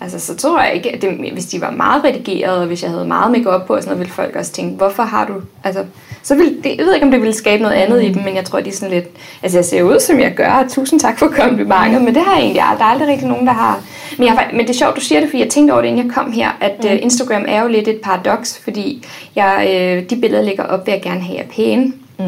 altså, 0.00 0.20
så 0.20 0.36
tror 0.36 0.62
jeg 0.62 0.74
ikke, 0.74 0.92
at 0.92 1.02
det, 1.02 1.32
hvis 1.32 1.46
de 1.46 1.60
var 1.60 1.70
meget 1.70 2.04
redigeret, 2.04 2.60
og 2.60 2.66
hvis 2.66 2.82
jeg 2.82 2.90
havde 2.90 3.04
meget 3.06 3.32
makeup 3.32 3.66
på 3.66 3.74
og 3.74 3.82
sådan 3.82 3.90
noget, 3.90 3.98
ville 3.98 4.12
folk 4.12 4.36
også 4.36 4.52
tænke, 4.52 4.76
hvorfor 4.76 5.02
har 5.02 5.26
du... 5.26 5.32
Altså, 5.64 5.84
så 6.22 6.34
vil, 6.34 6.56
det, 6.64 6.76
jeg 6.78 6.86
ved 6.86 6.94
ikke, 6.94 7.06
om 7.06 7.10
det 7.10 7.20
ville 7.20 7.34
skabe 7.34 7.62
noget 7.62 7.76
andet 7.76 8.02
i 8.02 8.12
dem, 8.12 8.22
men 8.22 8.36
jeg 8.36 8.44
tror, 8.44 8.60
de 8.60 8.68
er 8.68 8.72
sådan 8.72 8.94
lidt... 8.94 9.06
Altså, 9.42 9.58
jeg 9.58 9.64
ser 9.64 9.82
ud, 9.82 10.00
som 10.00 10.20
jeg 10.20 10.34
gør, 10.34 10.50
og 10.50 10.70
tusind 10.70 11.00
tak 11.00 11.18
for 11.18 11.28
komplimentet, 11.28 12.02
men 12.02 12.14
det 12.14 12.22
har 12.22 12.32
jeg 12.32 12.42
egentlig 12.42 12.62
aldrig. 12.62 12.78
Der 12.78 12.84
er 12.84 12.88
aldrig 12.88 13.08
rigtig 13.08 13.28
nogen, 13.28 13.46
der 13.46 13.52
har... 13.52 13.80
Men, 14.18 14.26
jeg, 14.26 14.50
men 14.52 14.60
det 14.60 14.70
er 14.70 14.78
sjovt, 14.78 14.96
du 14.96 15.00
siger 15.00 15.20
det, 15.20 15.28
fordi 15.28 15.42
jeg 15.42 15.50
tænkte 15.50 15.72
over 15.72 15.82
det, 15.82 15.88
inden 15.88 16.06
jeg 16.06 16.14
kom 16.14 16.32
her, 16.32 16.50
at 16.60 16.84
mm. 16.84 16.98
Instagram 17.02 17.44
er 17.48 17.62
jo 17.62 17.68
lidt 17.68 17.88
et 17.88 18.00
paradoks, 18.02 18.60
fordi 18.64 19.04
jeg, 19.36 19.68
øh, 19.70 20.10
de 20.10 20.16
billeder, 20.16 20.38
jeg 20.38 20.44
lægger 20.44 20.64
op, 20.64 20.86
vil 20.86 20.92
jeg 20.92 21.02
gerne 21.02 21.20
have 21.20 21.38
er 21.38 21.46
pæne 21.56 21.92
Mm. 22.18 22.24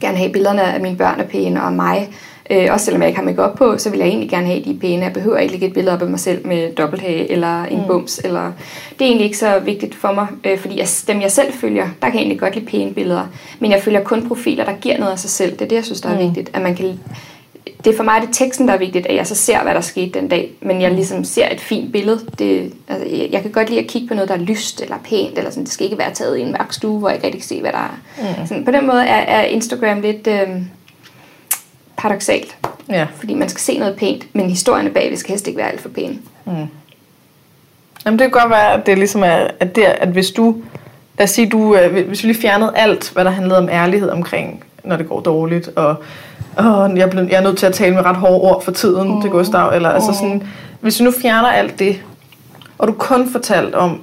gerne 0.00 0.16
have 0.16 0.32
billederne 0.32 0.62
af 0.62 0.80
mine 0.80 0.96
børn 0.96 1.20
er 1.20 1.24
pæne 1.24 1.62
og 1.62 1.72
mig. 1.72 2.08
Øh, 2.50 2.66
også 2.70 2.84
selvom 2.84 3.02
jeg 3.02 3.08
ikke 3.08 3.18
har 3.20 3.24
makeup 3.24 3.56
på, 3.58 3.78
så 3.78 3.90
vil 3.90 3.98
jeg 3.98 4.08
egentlig 4.08 4.30
gerne 4.30 4.46
have, 4.46 4.64
de 4.64 4.78
pæne. 4.80 5.02
Jeg 5.04 5.12
behøver 5.12 5.38
ikke 5.38 5.52
lægge 5.52 5.66
et 5.66 5.72
billede 5.74 5.94
op 5.94 6.02
af 6.02 6.08
mig 6.08 6.20
selv 6.20 6.46
med 6.46 6.74
dobbelthage 6.74 7.32
eller 7.32 7.64
en 7.64 7.78
mm. 7.78 7.86
bums. 7.86 8.20
Eller... 8.24 8.52
Det 8.90 9.00
er 9.00 9.04
egentlig 9.04 9.24
ikke 9.24 9.38
så 9.38 9.58
vigtigt 9.58 9.94
for 9.94 10.12
mig, 10.12 10.26
øh, 10.44 10.58
fordi 10.58 10.78
jeg, 10.78 10.86
dem 11.08 11.20
jeg 11.20 11.30
selv 11.30 11.52
følger, 11.52 11.88
der 12.02 12.06
kan 12.06 12.14
jeg 12.14 12.20
egentlig 12.20 12.40
godt 12.40 12.54
lide 12.54 12.66
pæne 12.66 12.94
billeder. 12.94 13.26
Men 13.58 13.70
jeg 13.70 13.82
følger 13.82 14.00
kun 14.04 14.28
profiler, 14.28 14.64
der 14.64 14.72
giver 14.72 14.98
noget 14.98 15.12
af 15.12 15.18
sig 15.18 15.30
selv. 15.30 15.52
Det 15.52 15.62
er 15.62 15.68
det, 15.68 15.76
jeg 15.76 15.84
synes, 15.84 16.00
der 16.00 16.08
er 16.08 16.20
Mm. 16.20 16.26
vigtigt. 16.26 16.50
At 16.52 16.62
man 16.62 16.74
kan 16.76 16.86
det 17.84 17.92
er 17.92 17.96
for 17.96 18.04
mig 18.04 18.20
det 18.20 18.28
er 18.28 18.32
teksten, 18.32 18.68
der 18.68 18.74
er 18.74 18.78
vigtigt, 18.78 19.06
at 19.06 19.16
jeg 19.16 19.26
så 19.26 19.34
ser, 19.34 19.62
hvad 19.62 19.74
der 19.74 19.80
skete 19.80 20.20
den 20.20 20.28
dag. 20.28 20.50
Men 20.60 20.82
jeg 20.82 20.90
ligesom 20.90 21.24
ser 21.24 21.48
et 21.52 21.60
fint 21.60 21.92
billede. 21.92 22.20
Det, 22.38 22.72
altså, 22.88 23.08
jeg, 23.08 23.28
jeg 23.32 23.42
kan 23.42 23.50
godt 23.50 23.68
lide 23.68 23.80
at 23.80 23.86
kigge 23.86 24.08
på 24.08 24.14
noget, 24.14 24.28
der 24.28 24.34
er 24.34 24.38
lyst 24.38 24.82
eller 24.82 24.96
pænt. 25.04 25.38
Eller 25.38 25.50
sådan. 25.50 25.64
Det 25.64 25.72
skal 25.72 25.84
ikke 25.84 25.98
være 25.98 26.14
taget 26.14 26.38
i 26.38 26.40
en 26.40 26.52
mørk 26.52 26.72
stue, 26.72 26.98
hvor 26.98 27.08
jeg 27.08 27.16
ikke 27.16 27.26
rigtig 27.26 27.40
kan 27.40 27.48
se, 27.48 27.60
hvad 27.60 27.72
der 27.72 27.78
er. 27.78 27.98
Mm. 28.18 28.46
Sådan, 28.46 28.64
på 28.64 28.70
den 28.70 28.86
måde 28.86 29.02
er, 29.06 29.40
er 29.40 29.42
Instagram 29.42 30.00
lidt 30.00 30.26
øh, 30.26 30.48
paradoxalt. 31.96 32.56
Ja. 32.88 33.06
Fordi 33.16 33.34
man 33.34 33.48
skal 33.48 33.60
se 33.60 33.78
noget 33.78 33.96
pænt, 33.96 34.26
men 34.32 34.50
historierne 34.50 34.90
bagved 34.90 35.16
skal 35.16 35.30
helst 35.30 35.46
ikke 35.46 35.58
være 35.58 35.70
alt 35.70 35.80
for 35.80 35.88
pæne. 35.88 36.18
Jamen, 38.06 38.18
det 38.18 38.24
kan 38.24 38.40
godt 38.40 38.50
være, 38.50 38.72
at 38.72 38.86
det 38.86 38.98
ligesom 38.98 39.22
er, 39.22 39.46
at, 39.60 39.76
det, 39.76 39.82
at 39.82 40.08
hvis 40.08 40.30
du, 40.30 40.56
lad 41.18 41.24
os 41.24 41.30
sige, 41.30 41.48
du, 41.48 41.76
øh, 41.76 42.06
hvis 42.06 42.22
vi 42.22 42.28
lige 42.28 42.40
fjernede 42.40 42.72
alt, 42.76 43.10
hvad 43.10 43.24
der 43.24 43.30
handlede 43.30 43.58
om 43.58 43.68
ærlighed 43.68 44.10
omkring, 44.10 44.64
når 44.84 44.96
det 44.96 45.08
går 45.08 45.20
dårligt, 45.20 45.68
og 45.68 45.96
åh, 46.58 46.98
jeg, 46.98 47.10
blevet, 47.10 47.28
jeg 47.30 47.36
er 47.36 47.42
nødt 47.42 47.58
til 47.58 47.66
at 47.66 47.74
tale 47.74 47.94
med 47.94 48.04
ret 48.04 48.16
hårde 48.16 48.40
ord 48.40 48.64
for 48.64 48.72
tiden 48.72 49.14
mm. 49.14 49.20
til 49.20 49.30
Gustav, 49.30 49.72
eller 49.74 49.88
altså 49.88 50.12
sådan, 50.12 50.42
hvis 50.80 51.00
vi 51.00 51.04
nu 51.04 51.12
fjerner 51.22 51.48
alt 51.48 51.78
det, 51.78 52.02
og 52.78 52.88
du 52.88 52.92
kun 52.92 53.30
fortalt 53.32 53.74
om, 53.74 54.00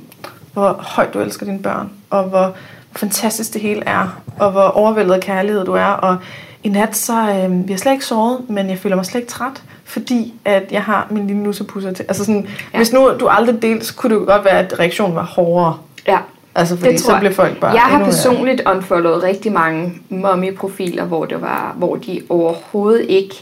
hvor 0.54 0.80
højt 0.80 1.14
du 1.14 1.20
elsker 1.20 1.46
dine 1.46 1.60
børn, 1.60 1.90
og 2.10 2.24
hvor 2.24 2.54
fantastisk 2.96 3.54
det 3.54 3.62
hele 3.62 3.84
er, 3.86 4.22
og 4.40 4.52
hvor 4.52 4.62
overvældet 4.62 5.14
af 5.14 5.20
kærlighed 5.20 5.66
du 5.66 5.74
er, 5.74 5.86
og 5.86 6.18
i 6.64 6.70
nat, 6.70 6.96
så 6.96 7.14
øh, 7.14 7.68
vi 7.68 7.74
har 7.74 7.78
slet 7.78 7.92
ikke 7.92 8.06
sovet, 8.06 8.50
men 8.50 8.70
jeg 8.70 8.78
føler 8.78 8.96
mig 8.96 9.06
slet 9.06 9.22
ikke 9.22 9.32
træt, 9.32 9.64
fordi 9.86 10.34
at 10.46 10.64
jeg 10.72 10.84
har 10.84 11.08
min 11.10 11.28
lille 11.28 11.44
nussepusser 11.44 11.92
til. 11.92 12.06
Altså 12.08 12.26
sådan, 12.26 12.48
ja. 12.74 12.78
hvis 12.78 12.94
nu 12.94 13.12
du 13.20 13.28
aldrig 13.28 13.62
delte, 13.62 13.86
så 13.86 13.96
kunne 13.96 14.16
det 14.16 14.22
jo 14.22 14.26
godt 14.26 14.46
være, 14.46 14.60
at 14.60 14.80
reaktionen 14.80 15.16
var 15.16 15.24
hårdere. 15.24 15.78
Ja, 16.08 16.18
Altså, 16.56 16.78
fordi 16.78 16.92
det 16.92 17.02
tror 17.02 17.06
så 17.08 17.12
jeg. 17.12 17.20
bliver 17.20 17.34
folk 17.34 17.60
bare 17.60 17.72
Jeg 17.72 17.82
har 17.82 18.04
personligt 18.06 18.62
unfollowet 18.76 19.24
rigtig 19.24 19.52
mange 19.52 19.94
mommy-profiler, 20.10 21.04
hvor, 21.06 21.26
det 21.26 21.42
var, 21.42 21.74
hvor 21.78 21.96
de 21.96 22.22
overhovedet 22.30 23.06
ikke 23.10 23.36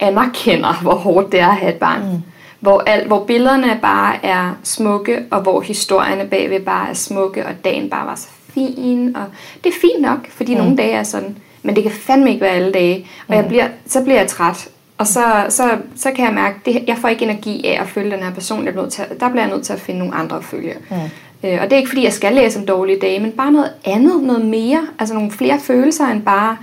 anerkender, 0.00 0.78
hvor 0.82 0.94
hårdt 0.94 1.32
det 1.32 1.40
er 1.40 1.48
at 1.48 1.56
have 1.56 1.72
et 1.72 1.78
barn. 1.78 2.00
Mm. 2.02 2.18
Hvor, 2.60 2.82
al, 2.86 3.06
hvor 3.06 3.24
billederne 3.24 3.78
bare 3.82 4.26
er 4.26 4.50
smukke, 4.62 5.18
og 5.30 5.40
hvor 5.40 5.60
historierne 5.60 6.24
bagved 6.26 6.60
bare 6.60 6.90
er 6.90 6.94
smukke, 6.94 7.46
og 7.46 7.52
dagen 7.64 7.90
bare 7.90 8.06
var 8.06 8.14
så 8.14 8.28
fin. 8.54 9.16
Og 9.16 9.22
det 9.64 9.70
er 9.70 9.74
fint 9.80 10.02
nok, 10.02 10.18
fordi 10.30 10.54
mm. 10.54 10.60
nogle 10.60 10.76
dage 10.76 10.92
er 10.92 11.02
sådan. 11.02 11.36
Men 11.62 11.74
det 11.76 11.82
kan 11.82 11.92
fandme 11.92 12.28
ikke 12.30 12.40
være 12.40 12.50
alle 12.50 12.72
dage. 12.72 13.06
Og 13.28 13.36
jeg 13.36 13.46
bliver, 13.48 13.68
så 13.86 14.02
bliver 14.02 14.18
jeg 14.18 14.28
træt. 14.28 14.68
Og 14.98 15.06
så, 15.06 15.22
så, 15.48 15.70
så 15.96 16.10
kan 16.16 16.24
jeg 16.24 16.34
mærke, 16.34 16.78
at 16.80 16.88
jeg 16.88 16.96
får 17.00 17.08
ikke 17.08 17.24
energi 17.24 17.66
af 17.66 17.80
at 17.82 17.88
følge 17.88 18.10
den 18.10 18.20
her 18.22 18.30
person. 18.32 18.64
Jeg 18.64 18.72
bliver 18.72 18.82
nødt 18.84 18.92
til, 18.92 19.02
at- 19.02 19.20
der 19.20 19.28
bliver 19.28 19.42
jeg 19.42 19.50
nødt 19.52 19.64
til 19.64 19.72
at 19.72 19.80
finde 19.80 19.98
nogle 20.00 20.14
andre 20.14 20.36
at 20.36 20.44
følge. 20.44 20.74
Mm. 20.90 20.96
Øh, 21.44 21.58
og 21.62 21.64
det 21.64 21.72
er 21.72 21.76
ikke 21.76 21.88
fordi, 21.88 22.04
jeg 22.04 22.12
skal 22.12 22.32
læse 22.32 22.58
om 22.58 22.66
dårlige 22.66 22.98
dage, 23.00 23.20
men 23.20 23.32
bare 23.32 23.52
noget 23.52 23.70
andet, 23.84 24.22
noget 24.22 24.44
mere. 24.44 24.86
Altså 24.98 25.14
nogle 25.14 25.30
flere 25.30 25.60
følelser 25.60 26.06
end 26.06 26.22
bare 26.22 26.56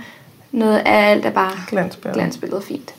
noget 0.52 0.78
af 0.78 1.10
alt 1.10 1.24
er 1.26 1.30
bare 1.30 1.52
Glansbilleder. 1.68 2.20
glansbillede 2.20 2.62
fint. 2.62 2.94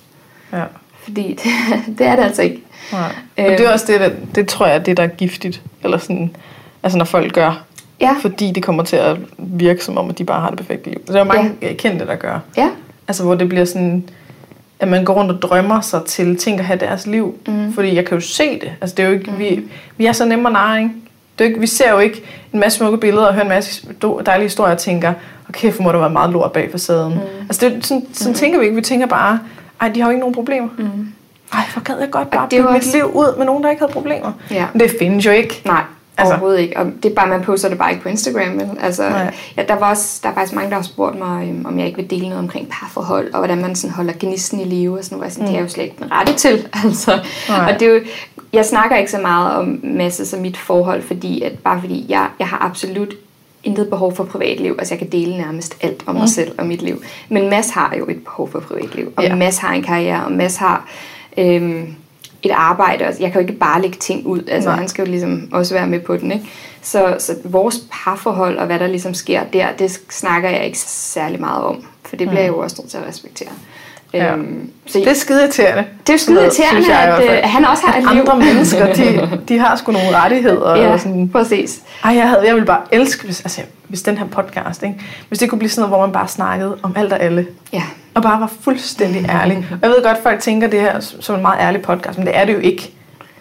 Ja. 0.54 0.64
Fordi 1.04 1.34
det, 1.44 1.98
det 1.98 2.08
er 2.08 2.16
det 2.16 2.24
altså 2.24 2.42
ikke. 2.42 2.62
Nej. 2.92 3.12
Men 3.38 3.46
det 3.46 3.60
er 3.60 3.72
også 3.72 3.86
det, 3.88 4.00
der, 4.00 4.10
det 4.36 4.48
tror 4.48 4.66
jeg, 4.66 4.76
er 4.76 4.80
det, 4.80 4.98
der 4.98 5.04
er 5.04 5.08
giftigt. 5.08 5.62
Eller 5.84 5.98
sådan, 5.98 6.36
altså 6.84 6.98
når 6.98 7.06
folk 7.06 7.34
gør. 7.34 7.64
Ja. 8.02 8.16
Fordi 8.22 8.52
det 8.52 8.64
kommer 8.64 8.84
til 8.84 8.96
at 8.96 9.18
virke 9.38 9.84
som 9.84 9.98
om, 9.98 10.10
at 10.10 10.18
de 10.18 10.24
bare 10.24 10.42
har 10.42 10.50
det 10.50 10.58
perfekte 10.58 10.90
liv. 10.90 11.00
Der 11.08 11.14
er 11.14 11.18
jo 11.20 11.24
mange 11.24 11.52
ja. 11.62 11.74
kendte, 11.74 12.06
der 12.06 12.16
gør. 12.16 12.40
Ja, 12.58 12.70
Altså 13.08 13.24
hvor 13.24 13.36
det 13.36 13.50
bliver 13.50 13.66
sådan, 13.66 14.10
at 14.80 14.88
man 14.88 15.06
går 15.06 15.14
rundt 15.14 15.32
og 15.32 15.42
drømmer 15.42 15.82
sig 15.82 16.04
til 16.06 16.38
ting 16.38 16.60
at 16.60 16.66
have 16.66 16.80
deres 16.80 17.08
liv. 17.08 17.36
Mm. 17.48 17.74
Fordi 17.74 17.96
jeg 17.96 18.06
kan 18.06 18.18
jo 18.18 18.22
se 18.22 18.60
det. 18.60 18.72
Altså 18.82 18.96
det 18.96 19.06
er 19.06 19.08
jo 19.08 19.14
ikke, 19.14 19.32
mm. 19.32 19.40
vi, 19.40 19.64
vi 19.98 20.06
er 20.06 20.12
så 20.12 20.26
nemme 20.26 20.50
at 20.50 20.54
narre, 20.54 20.78
ikke? 20.78 20.92
Det 21.40 21.44
er 21.46 21.50
ikke? 21.50 21.60
Vi 21.60 21.68
ser 21.68 21.92
jo 21.92 22.00
ikke 22.00 22.24
en 22.54 22.60
masse 22.60 22.78
smukke 22.78 22.98
billeder 22.98 23.28
og 23.28 23.34
hører 23.34 23.44
en 23.44 23.50
masse 23.50 23.88
dejlige 24.26 24.46
historier 24.46 24.72
og 24.74 24.78
tænker, 24.80 25.14
okay, 25.50 25.72
for 25.72 25.84
må 25.84 25.92
der 25.92 26.00
være 26.00 26.10
meget 26.10 26.30
lort 26.30 26.52
bag 26.52 26.72
facaden. 26.72 27.14
Mm. 27.14 27.20
Altså 27.50 27.70
det, 27.70 27.86
sådan, 27.86 28.08
sådan 28.14 28.32
mm. 28.32 28.38
tænker 28.38 28.60
vi 28.60 28.66
ikke. 28.66 28.76
Vi 28.76 28.82
tænker 28.82 29.08
bare, 29.08 29.40
ej, 29.82 29.88
de 29.90 30.00
har 30.02 30.08
jo 30.08 30.12
ikke 30.12 30.20
nogen 30.20 30.36
problemer. 30.36 30.68
Mm. 30.78 31.08
Ej, 31.54 31.60
hvor 31.74 31.82
gad 31.84 32.00
jeg 32.00 32.10
godt 32.12 32.30
bare 32.32 32.48
bygge 32.50 32.64
mit 32.64 32.76
også- 32.76 32.98
liv 32.98 33.06
ud 33.06 33.38
med 33.38 33.46
nogen, 33.46 33.64
der 33.64 33.70
ikke 33.70 33.80
havde 33.82 33.94
problemer. 33.94 34.32
Ja. 34.52 34.66
Men 34.74 34.80
det 34.80 34.92
findes 35.00 35.26
jo 35.26 35.32
ikke. 35.32 35.62
nej, 35.66 35.76
Altså. 35.76 35.88
altså. 36.18 36.34
overhovedet 36.34 36.60
ikke. 36.60 36.78
Og 36.78 36.86
det 37.04 37.12
er 37.12 37.16
bare, 37.16 37.28
man 37.28 37.42
poster 37.42 37.70
det 37.70 37.78
bare 37.78 37.92
ikke 37.92 38.04
på 38.04 38.10
Instagram. 38.10 38.58
Vel? 38.60 38.70
Altså, 38.82 39.10
Nej. 39.10 39.34
ja, 39.58 39.64
der, 39.68 39.76
var 39.76 39.90
også, 39.90 40.20
der 40.24 40.30
er 40.30 40.34
faktisk 40.34 40.54
mange, 40.54 40.70
der 40.70 40.76
har 40.76 40.84
spurgt 40.84 41.18
mig, 41.18 41.48
øhm, 41.50 41.66
om 41.66 41.78
jeg 41.80 41.86
ikke 41.88 41.98
vil 41.98 42.10
dele 42.10 42.22
noget 42.30 42.40
omkring 42.40 42.70
parforhold, 42.70 43.34
og 43.34 43.38
hvordan 43.40 43.58
man 43.62 43.76
sådan 43.76 43.94
holder 43.94 44.14
gnisten 44.20 44.60
i 44.60 44.64
live. 44.64 44.98
Og 44.98 45.04
sådan, 45.04 45.18
noget. 45.18 45.20
Hvor 45.20 45.26
jeg 45.26 45.32
sådan, 45.34 45.48
Det 45.48 45.56
er 45.58 45.62
jo 45.62 45.68
slet 45.70 45.84
ikke 45.84 45.96
den 46.00 46.12
rette 46.12 46.34
til. 46.34 46.68
Altså. 46.86 47.20
Nej. 47.50 47.74
Og 47.74 47.80
det 47.80 47.88
er 47.88 47.94
jo, 47.94 48.00
jeg 48.54 48.66
snakker 48.66 48.96
ikke 48.98 49.12
så 49.12 49.18
meget 49.22 49.56
om 49.56 49.80
Masses 49.84 50.34
og 50.34 50.40
mit 50.42 50.58
forhold, 50.58 51.02
fordi 51.02 51.42
at, 51.42 51.60
bare 51.60 51.80
fordi 51.82 52.06
jeg, 52.10 52.30
jeg 52.40 52.48
har 52.48 52.58
absolut 52.62 53.14
intet 53.64 53.90
behov 53.90 54.16
for 54.16 54.24
privatliv. 54.24 54.76
Altså 54.80 54.94
jeg 54.94 55.00
kan 55.00 55.10
dele 55.12 55.38
nærmest 55.38 55.78
alt 55.82 56.04
om 56.06 56.16
mig 56.16 56.22
Mm. 56.22 56.28
selv 56.28 56.52
og 56.58 56.66
mit 56.66 56.82
liv. 56.82 57.02
Men 57.30 57.50
Mads 57.50 57.70
har 57.70 57.96
jo 58.00 58.10
et 58.10 58.24
behov 58.24 58.52
for 58.52 58.60
privatliv. 58.60 59.14
Og 59.16 59.24
Ja. 59.24 59.36
Mads 59.36 59.58
har 59.58 59.74
en 59.74 59.84
karriere, 59.84 60.26
og 60.26 60.32
Mads 60.32 60.56
har 60.56 60.86
øhm, 61.38 61.96
et 62.44 62.52
arbejde. 62.52 63.06
Og 63.08 63.14
jeg 63.20 63.32
kan 63.32 63.42
jo 63.42 63.48
ikke 63.48 63.60
bare 63.60 63.82
lægge 63.82 63.98
ting 63.98 64.26
ud. 64.28 64.44
Altså 64.48 64.70
Nej. 64.70 64.80
han 64.80 64.88
skal 64.88 65.06
jo 65.06 65.12
ligesom 65.12 65.50
også 65.52 65.74
være 65.74 65.88
med 65.88 66.00
på 66.00 66.18
den. 66.18 66.32
Ikke? 66.32 66.46
Så, 66.82 67.16
så 67.20 67.36
vores 67.44 67.80
parforhold 67.92 68.58
og 68.58 68.66
hvad 68.66 68.80
der 68.80 68.88
ligesom 68.88 69.14
sker 69.14 69.44
der, 69.44 69.68
det 69.80 70.00
snakker 70.10 70.50
jeg 70.50 70.66
ikke 70.66 70.80
særlig 70.80 71.40
meget 71.40 71.64
om. 71.64 71.84
For 72.06 72.16
det 72.16 72.28
bliver 72.28 72.42
jeg 72.42 72.50
jo 72.50 72.58
også 72.60 72.76
nødt 72.82 72.92
til 72.92 72.98
at 72.98 73.08
respektere. 73.08 73.50
Mm. 74.14 74.20
Ja. 74.20 74.34
Øhm, 74.34 74.70
så 74.88 75.00
Det 75.00 75.08
er 75.08 75.14
skide 75.14 75.42
irriterende. 75.42 75.84
det 76.08 76.14
er 76.14 76.18
skide 76.18 76.42
irriterende, 76.42 76.94
at, 76.94 77.18
fald. 77.18 77.30
øh, 77.30 77.38
at 77.44 77.50
han 77.50 77.66
også 77.66 77.84
har 77.86 77.94
at 77.94 78.04
et 78.04 78.10
liv. 78.14 78.22
andre 78.22 78.46
mennesker, 78.46 78.94
de, 78.94 79.40
de 79.48 79.60
har 79.60 79.76
sgu 79.76 79.92
nogle 79.92 80.18
rettigheder. 80.18 80.76
ja, 80.76 80.92
Og 80.92 81.00
sådan, 81.00 81.30
præcis. 81.30 81.82
ej, 82.04 82.16
jeg, 82.16 82.30
havde, 82.30 82.44
jeg 82.46 82.54
ville 82.54 82.66
bare 82.66 82.82
elske, 82.92 83.26
hvis, 83.26 83.42
altså, 83.42 83.62
hvis 83.88 84.02
den 84.02 84.18
her 84.18 84.26
podcast, 84.26 84.84
ikke? 84.84 84.96
hvis 85.28 85.40
det 85.40 85.50
kunne 85.50 85.60
blive 85.60 85.70
sådan 85.70 85.82
noget, 85.90 86.00
hvor 86.00 86.06
man 86.06 86.14
bare 86.14 86.28
snakkede 86.28 86.78
om 86.84 86.94
alt 86.96 87.14
og 87.14 87.20
alle. 87.22 87.48
Ja. 87.74 87.84
Og 88.14 88.24
bare 88.24 88.40
var 88.42 88.52
fuldstændig 88.62 89.26
ærlig. 89.30 89.58
Og 89.72 89.78
jeg 89.82 89.90
ved 89.90 90.04
godt, 90.04 90.18
at 90.18 90.24
folk 90.24 90.40
tænker 90.40 90.68
det 90.68 90.80
her 90.80 91.00
som 91.00 91.36
en 91.36 91.42
meget 91.42 91.60
ærlig 91.62 91.82
podcast, 91.82 92.18
men 92.18 92.28
det 92.28 92.38
er 92.38 92.46
det 92.46 92.54
jo 92.54 92.60
ikke. 92.60 92.92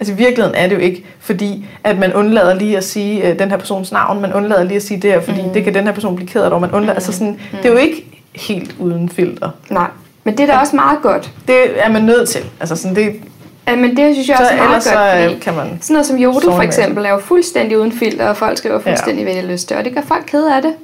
Altså 0.01 0.13
i 0.15 0.17
virkeligheden 0.17 0.55
er 0.55 0.67
det 0.69 0.75
jo 0.75 0.81
ikke, 0.81 1.05
fordi 1.21 1.67
at 1.85 1.99
man 1.99 2.15
undlader 2.15 2.55
lige 2.55 2.77
at 2.77 2.85
sige 2.85 3.29
øh, 3.31 3.39
den 3.39 3.51
her 3.51 3.57
persons 3.57 3.93
navn, 3.93 4.21
man 4.21 4.33
undlader 4.33 4.63
lige 4.65 4.77
at 4.77 4.83
sige 4.83 5.01
det 5.03 5.13
her, 5.13 5.21
fordi 5.21 5.43
mm. 5.43 5.53
det 5.53 5.65
kan 5.65 5.75
den 5.75 5.85
her 5.85 5.93
person 5.93 6.17
blive 6.17 6.29
ked 6.29 6.43
af, 6.43 6.51
og 6.51 6.61
man 6.61 6.71
undlader, 6.71 6.95
altså 6.95 7.13
sådan, 7.13 7.39
det 7.53 7.65
er 7.65 7.69
jo 7.73 7.77
ikke 7.79 8.23
helt 8.35 8.75
uden 8.79 9.09
filter. 9.09 9.51
Nej. 9.71 9.89
Men 10.27 10.39
det 10.39 10.43
er 10.43 10.55
da 10.55 10.59
også 10.59 10.77
meget 10.77 11.03
godt. 11.03 11.31
Det 11.49 11.85
er 11.85 11.89
man 11.89 12.03
nødt 12.03 12.29
til. 12.29 12.45
Altså 12.61 12.77
sådan, 12.77 12.97
det, 12.97 13.21
Ja, 13.69 13.77
men 13.77 13.97
det 13.97 14.15
synes 14.15 14.29
jeg 14.29 14.37
så 14.37 14.43
også 14.43 14.55
er 14.55 14.59
meget 14.59 14.73
godt, 14.73 14.83
så 14.83 14.91
fordi 14.91 15.35
øh, 15.35 15.41
kan 15.41 15.55
man... 15.55 15.79
sådan 15.81 15.95
noget 15.95 16.07
som 16.07 16.19
sove 16.19 16.41
for 16.43 16.57
med. 16.57 16.65
eksempel 16.65 17.05
er 17.05 17.11
jo 17.11 17.19
fuldstændig 17.19 17.79
uden 17.79 17.93
filter, 17.93 18.29
og 18.29 18.37
folk 18.37 18.59
skriver 18.59 18.81
fuldstændig, 18.81 19.25
hvad 19.25 19.35
de 19.35 19.41
har 19.41 19.47
lyst 19.47 19.69
til, 19.69 19.77
og 19.77 19.85
det 19.85 19.95
gør 19.95 20.01
folk 20.01 20.25
kede 20.27 20.57
af 20.57 20.63
det. 20.63 20.75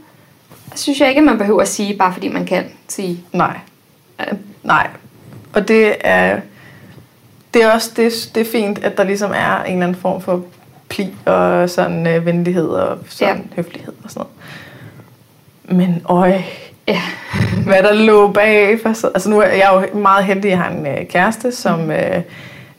Det 0.71 0.81
synes 0.81 1.01
jeg 1.01 1.09
ikke, 1.09 1.19
at 1.19 1.25
man 1.25 1.39
behøver 1.39 1.63
at 1.63 1.69
sige, 1.69 1.97
bare 1.97 2.13
fordi 2.13 2.29
man 2.29 2.47
kan 2.47 2.65
sige. 2.89 3.25
Nej. 3.33 3.57
Nej. 4.63 4.87
Og 5.53 5.69
det 5.69 5.95
er, 6.01 6.41
det 7.55 7.63
er 7.63 7.71
også 7.71 7.91
det, 7.97 8.31
det 8.35 8.41
er 8.41 8.51
fint, 8.53 8.85
at 8.85 8.97
der 8.97 9.05
ligesom 9.05 9.31
er 9.35 9.63
en 9.63 9.73
eller 9.73 9.87
anden 9.87 10.01
form 10.01 10.21
for 10.21 10.43
pli 10.89 11.15
og 11.25 11.71
sådan 11.71 12.07
øh, 12.07 12.27
venlighed 12.27 12.69
og 12.69 12.99
sådan 13.09 13.37
ja. 13.37 13.43
høflighed 13.57 13.93
og 14.05 14.11
sådan 14.11 14.27
noget. 15.69 15.83
Men 15.83 16.03
øj, 16.09 16.43
Ja, 16.89 17.03
hvad 17.73 17.83
der 17.83 17.93
lå 17.93 18.33
bag. 18.33 18.81
For, 18.83 18.89
altså 18.89 19.31
nu 19.31 19.41
er 19.41 19.47
jeg 19.47 19.89
jo 19.93 19.99
meget 19.99 20.25
heldig, 20.25 20.45
at 20.45 20.51
jeg 20.51 20.59
har 20.59 20.71
en 20.71 20.87
øh, 20.87 21.07
kæreste, 21.09 21.53
som... 21.53 21.91
Øh, 21.91 22.23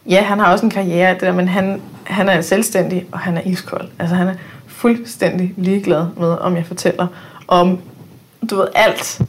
ja, 0.10 0.22
han 0.22 0.40
har 0.40 0.52
også 0.52 0.66
en 0.66 0.72
karriere, 0.72 1.14
det 1.14 1.22
der, 1.22 1.32
men 1.32 1.48
han, 1.48 1.82
han 2.04 2.30
er 2.30 2.42
selvstændig, 2.42 3.06
og 3.12 3.20
han 3.20 3.38
er 3.38 3.42
iskold. 3.46 3.88
Altså 4.00 4.16
han 4.16 4.28
er 4.28 4.34
fuldstændig 4.68 5.54
ligeglad 5.58 6.06
med, 6.18 6.38
om 6.42 6.56
jeg 6.56 6.66
fortæller 6.66 7.08
om, 7.48 7.80
du 8.50 8.56
ved, 8.56 8.68
alt 8.76 9.22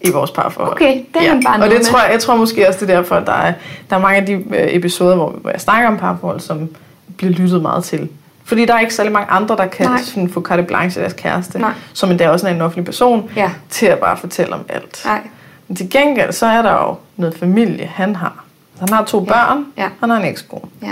i 0.00 0.10
vores 0.10 0.30
parforhold. 0.30 0.72
Okay, 0.72 1.02
det 1.14 1.26
er 1.26 1.28
han 1.28 1.42
bare 1.44 1.62
Og 1.62 1.70
det 1.70 1.78
med. 1.78 1.84
tror 1.84 2.02
jeg, 2.02 2.12
jeg 2.12 2.20
tror 2.20 2.36
måske 2.36 2.68
også, 2.68 2.80
det 2.80 2.90
er 2.90 2.96
derfor, 2.96 3.14
at 3.14 3.26
der 3.26 3.32
er, 3.32 3.52
der 3.90 3.96
er 3.96 4.00
mange 4.00 4.16
af 4.20 4.26
de 4.26 4.32
øh, 4.32 4.42
episoder, 4.50 5.16
hvor, 5.16 5.30
hvor 5.30 5.50
jeg 5.50 5.60
snakker 5.60 5.88
om 5.88 5.96
parforhold, 5.96 6.40
som 6.40 6.70
bliver 7.16 7.32
lyttet 7.32 7.62
meget 7.62 7.84
til. 7.84 8.08
Fordi 8.44 8.64
der 8.64 8.74
er 8.74 8.80
ikke 8.80 8.94
særlig 8.94 9.12
mange 9.12 9.30
andre, 9.30 9.56
der 9.56 9.66
kan 9.66 9.86
Nej. 9.86 10.00
sådan, 10.02 10.28
få 10.30 10.42
carte 10.42 10.62
blanche 10.62 11.00
af 11.02 11.08
deres 11.08 11.22
kæreste, 11.22 11.58
Nej. 11.58 11.72
som 11.92 12.10
endda 12.10 12.28
også 12.28 12.48
er 12.48 12.52
en 12.54 12.60
offentlig 12.60 12.84
person, 12.84 13.30
Ja. 13.36 13.50
til 13.70 13.86
at 13.86 13.98
bare 13.98 14.16
fortælle 14.16 14.54
om 14.54 14.60
alt. 14.68 15.02
nej. 15.04 15.20
Men 15.68 15.76
til 15.76 15.90
gengæld, 15.90 16.32
så 16.32 16.46
er 16.46 16.62
der 16.62 16.72
jo 16.72 16.96
noget 17.16 17.38
familie, 17.38 17.86
han 17.94 18.16
har. 18.16 18.44
Han 18.80 18.88
har 18.88 19.04
to 19.04 19.18
Ja. 19.20 19.24
børn, 19.32 19.66
Ja. 19.78 19.88
han 20.00 20.10
har 20.10 20.16
en 20.16 20.24
ekskone, 20.24 20.68
Ja. 20.82 20.90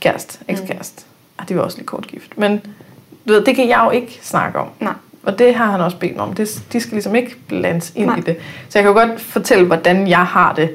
kæreste, 0.00 0.38
ekskæreste. 0.48 1.02
Mm. 1.06 1.42
Ah, 1.42 1.48
de 1.48 1.56
var 1.56 1.62
også 1.62 1.76
lige 1.76 1.86
kort 1.86 2.06
gift. 2.06 2.38
Men 2.38 2.58
du 3.28 3.32
ved, 3.32 3.44
det 3.44 3.56
kan 3.56 3.68
jeg 3.68 3.80
jo 3.84 3.90
ikke 3.90 4.18
snakke 4.22 4.58
om. 4.58 4.66
Nej. 4.80 4.92
Og 5.22 5.38
det 5.38 5.54
har 5.54 5.66
han 5.70 5.80
også 5.80 5.96
bedt 5.96 6.16
mig 6.16 6.24
om. 6.24 6.32
Det, 6.32 6.62
de 6.72 6.80
skal 6.80 6.92
ligesom 6.92 7.14
ikke 7.14 7.36
blandes 7.48 7.92
ind 7.94 8.06
Nej. 8.06 8.16
i 8.16 8.20
det. 8.20 8.36
Så 8.68 8.78
jeg 8.78 8.82
kan 8.84 8.92
jo 8.92 9.06
godt 9.06 9.20
fortælle, 9.20 9.64
hvordan 9.66 10.08
jeg 10.08 10.18
har 10.26 10.52
det, 10.54 10.70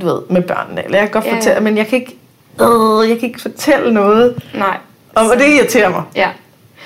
du 0.00 0.06
ved, 0.06 0.20
med 0.30 0.42
børnene. 0.42 0.84
Eller 0.84 0.98
jeg 0.98 1.06
kan 1.08 1.12
godt 1.12 1.24
Ja, 1.24 1.30
ja. 1.30 1.36
fortælle, 1.36 1.60
men 1.60 1.76
jeg 1.76 1.86
kan 1.86 1.98
ikke, 1.98 2.16
øh, 2.60 3.08
jeg 3.10 3.18
kan 3.18 3.28
ikke 3.28 3.40
fortælle 3.42 3.94
noget. 3.94 4.42
Nej. 4.54 4.76
Og, 5.14 5.30
og 5.30 5.36
det 5.38 5.48
irriterer 5.48 5.88
mig. 5.88 6.02
Ja. 6.16 6.28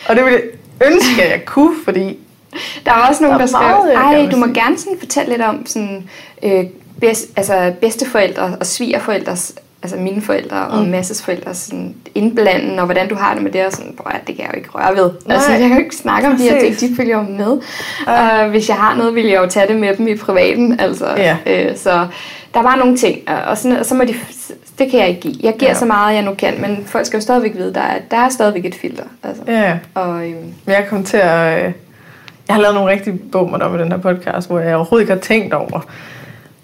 Og 0.09 0.17
det 0.17 0.25
ville 0.25 0.41
jeg 0.81 0.93
ønske, 0.93 1.23
at 1.23 1.31
jeg 1.31 1.45
kunne, 1.45 1.75
fordi 1.85 2.19
Der 2.85 2.93
var 2.93 3.09
også 3.09 3.23
nogen, 3.23 3.41
Der 3.41 3.47
der, 3.47 3.59
er 3.59 3.83
skrev, 3.83 3.95
ej, 3.95 4.29
du 4.31 4.37
må 4.37 4.47
sige." 4.47 4.55
gerne 4.55 4.79
sådan 4.79 4.99
fortælle 4.99 5.31
lidt 5.31 5.43
om 5.43 5.67
sådan, 5.67 6.09
øh, 6.43 6.65
bedst, 7.01 7.27
altså 7.37 7.75
bedsteforældre 7.81 8.57
og 8.61 8.67
svigerforældres, 8.67 9.55
altså 9.85 9.97
mine 9.97 10.23
forældre 10.23 10.57
og 10.67 10.83
Mm. 10.85 10.91
Masses 10.91 11.23
forældre 11.23 11.55
sådan 11.55 11.95
indblanden, 12.15 12.79
og 12.79 12.85
hvordan 12.85 13.09
du 13.09 13.15
har 13.15 13.35
det 13.35 13.43
med 13.43 13.53
det, 13.53 13.67
og 13.67 13.73
sådan, 13.73 13.95
"Prøv 13.97 14.13
at, 14.15 14.27
det 14.27 14.37
kan 14.37 14.45
jeg 14.45 14.53
jo 14.55 14.57
ikke 14.59 14.69
røre 14.75 14.97
ved. 14.97 15.11
Nej. 15.27 15.35
Altså, 15.35 15.51
jeg 15.51 15.61
kan 15.61 15.71
jo 15.73 15.79
ikke 15.85 15.97
snakke 15.97 16.29
om 16.29 16.37
de 16.37 16.43
her 16.43 16.61
ting, 16.61 16.81
de 16.81 16.97
følger 16.97 17.17
jo 17.17 17.23
med. 17.23 17.59
Og 18.07 18.49
hvis 18.49 18.69
jeg 18.69 18.77
har 18.77 18.97
noget, 18.97 19.15
vil 19.15 19.27
jeg 19.27 19.43
jo 19.43 19.47
tage 19.47 19.69
det 19.69 19.77
med 19.77 19.97
dem 19.97 20.09
i 20.09 20.17
privaten, 20.17 20.81
altså. 20.81 21.07
Ja. 21.17 21.37
Øh, 21.47 21.77
så 21.77 22.07
der 22.55 22.63
var 22.63 22.77
nogle 22.77 22.97
ting, 22.97 23.19
og- 23.47 23.59
sådan, 23.59 23.77
og 23.79 23.87
så 23.87 23.95
må 23.95 24.05
de, 24.05 24.15
det 24.79 24.91
kan 24.91 25.01
jeg 25.01 25.09
ikke 25.09 25.21
give. 25.21 25.35
Jeg 25.43 25.55
giver 25.59 25.71
Ja. 25.71 25.79
så 25.79 25.85
meget, 25.85 26.15
jeg 26.15 26.23
nu 26.23 26.35
kan, 26.35 26.55
men 26.61 26.85
folk 26.87 27.07
skal 27.07 27.17
jo 27.17 27.21
stadigvæk 27.23 27.57
vide, 27.57 27.75
der 27.75 27.81
er, 27.81 27.99
der 28.11 28.17
er 28.17 28.29
stadigvæk 28.29 28.65
et 28.65 28.75
filter. 28.75 29.05
Altså. 29.23 29.43
ja, 29.49 29.79
Og, 29.95 30.27
øhm, 30.29 30.55
jeg 30.67 30.87
kom 30.91 31.05
til 31.05 31.17
at... 31.17 31.65
Øh, 31.67 31.73
jeg 32.49 32.55
har 32.57 32.63
lavet 32.63 32.75
nogle 32.75 32.93
rigtig 32.93 33.15
bummer 33.33 33.59
om 33.59 33.75
i 33.75 33.79
den 33.83 33.93
her 33.93 33.99
podcast, 33.99 34.49
hvor 34.49 34.59
jeg 34.61 34.77
overhovedet 34.77 35.03
ikke 35.03 35.13
har 35.13 35.21
tænkt 35.21 35.55
over, 35.55 35.81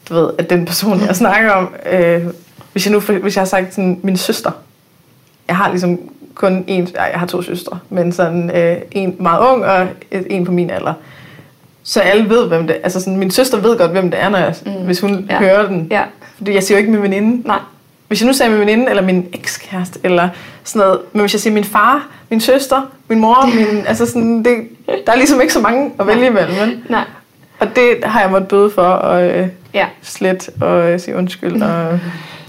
du 0.09 0.14
ved, 0.14 0.31
at 0.39 0.51
den 0.51 0.66
person, 0.66 1.01
jeg 1.07 1.16
snakker 1.16 1.51
om, 1.51 1.75
øh, 1.93 2.25
hvis 2.73 2.87
jeg 2.87 2.93
nu 2.93 3.01
hvis 3.01 3.37
jeg 3.37 3.41
har 3.41 3.47
sagt 3.47 3.75
sådan, 3.75 4.01
min 4.03 4.16
søster, 4.16 4.51
jeg 5.49 5.57
har 5.57 5.68
ligesom 5.71 5.99
kun 6.35 6.64
en, 6.66 6.89
ej, 6.99 7.09
jeg 7.12 7.21
har 7.21 7.27
to 7.27 7.43
søstre, 7.43 7.79
men 7.91 8.12
sådan 8.12 8.51
øh, 8.57 8.77
en 8.93 9.16
meget 9.18 9.41
ung 9.53 9.64
og 9.64 9.87
et, 10.11 10.27
en 10.31 10.45
på 10.45 10.53
min 10.53 10.71
alder. 10.71 10.95
Så 11.83 12.01
alle 12.01 12.29
ved, 12.29 12.49
hvem 12.49 12.66
det 12.66 12.77
er. 12.77 12.81
Altså 12.83 13.01
sådan, 13.01 13.16
min 13.16 13.31
søster 13.31 13.59
ved 13.61 13.79
godt, 13.79 13.91
hvem 13.91 14.11
det 14.11 14.23
er, 14.23 14.29
når 14.29 14.39
jeg, 14.39 14.55
mm. 14.66 14.73
Hvis 14.73 15.01
hun 15.01 15.27
Ja. 15.31 15.39
hører 15.39 15.66
den. 15.68 15.87
ja, 15.91 16.03
Fordi 16.37 16.55
jeg 16.55 16.62
siger 16.62 16.79
jo 16.79 16.79
ikke 16.79 16.93
min 16.93 17.03
veninde. 17.03 17.49
nej. 17.49 17.59
Hvis 18.09 18.21
jeg 18.21 18.27
nu 18.27 18.33
sagde 18.33 18.51
min 18.53 18.61
veninde, 18.61 18.91
eller 18.91 19.03
min 19.03 19.27
ekskæreste, 19.33 20.01
eller 20.05 20.29
sådan 20.64 20.87
noget, 20.87 21.01
men 21.12 21.21
hvis 21.21 21.33
jeg 21.35 21.41
siger 21.41 21.55
min 21.55 21.64
far, 21.64 22.09
min 22.31 22.41
søster, 22.41 22.91
min 23.09 23.18
mor, 23.21 23.47
min, 23.57 23.87
altså 23.87 24.07
sådan, 24.07 24.45
det, 24.45 24.57
der 25.07 25.12
er 25.12 25.16
ligesom 25.16 25.41
ikke 25.41 25.53
så 25.53 25.61
mange 25.61 25.91
at 26.01 26.07
vælge 26.07 26.27
imellem, 26.27 26.57
vel? 26.61 26.79
Nej. 26.89 27.05
Og 27.59 27.66
det 27.77 27.97
har 28.05 28.21
jeg 28.21 28.31
måttet 28.31 28.49
bøde 28.49 28.71
for, 28.71 28.83
og 28.83 29.23
øh, 29.29 29.49
Ja. 29.75 29.87
slet, 30.03 30.51
og 30.61 30.91
øh, 30.93 31.01
sige 31.01 31.16
undskyld, 31.16 31.62
og 31.62 31.99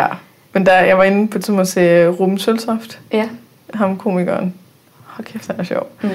ja. 0.00 0.06
Men 0.52 0.66
der, 0.66 0.72
jeg 0.80 0.98
var 0.98 1.04
inde 1.04 1.28
på 1.28 1.38
et 1.38 1.60
at 1.60 1.68
se 1.68 2.08
Ruben 2.08 2.38
Søltoft, 2.38 3.00
Ja. 3.12 3.28
ham 3.74 3.96
komikeren. 3.96 4.54
Hold 5.04 5.26
kæft, 5.26 5.46
han 5.46 5.60
er 5.60 5.64
sjov. 5.64 5.90
Mm. 6.02 6.08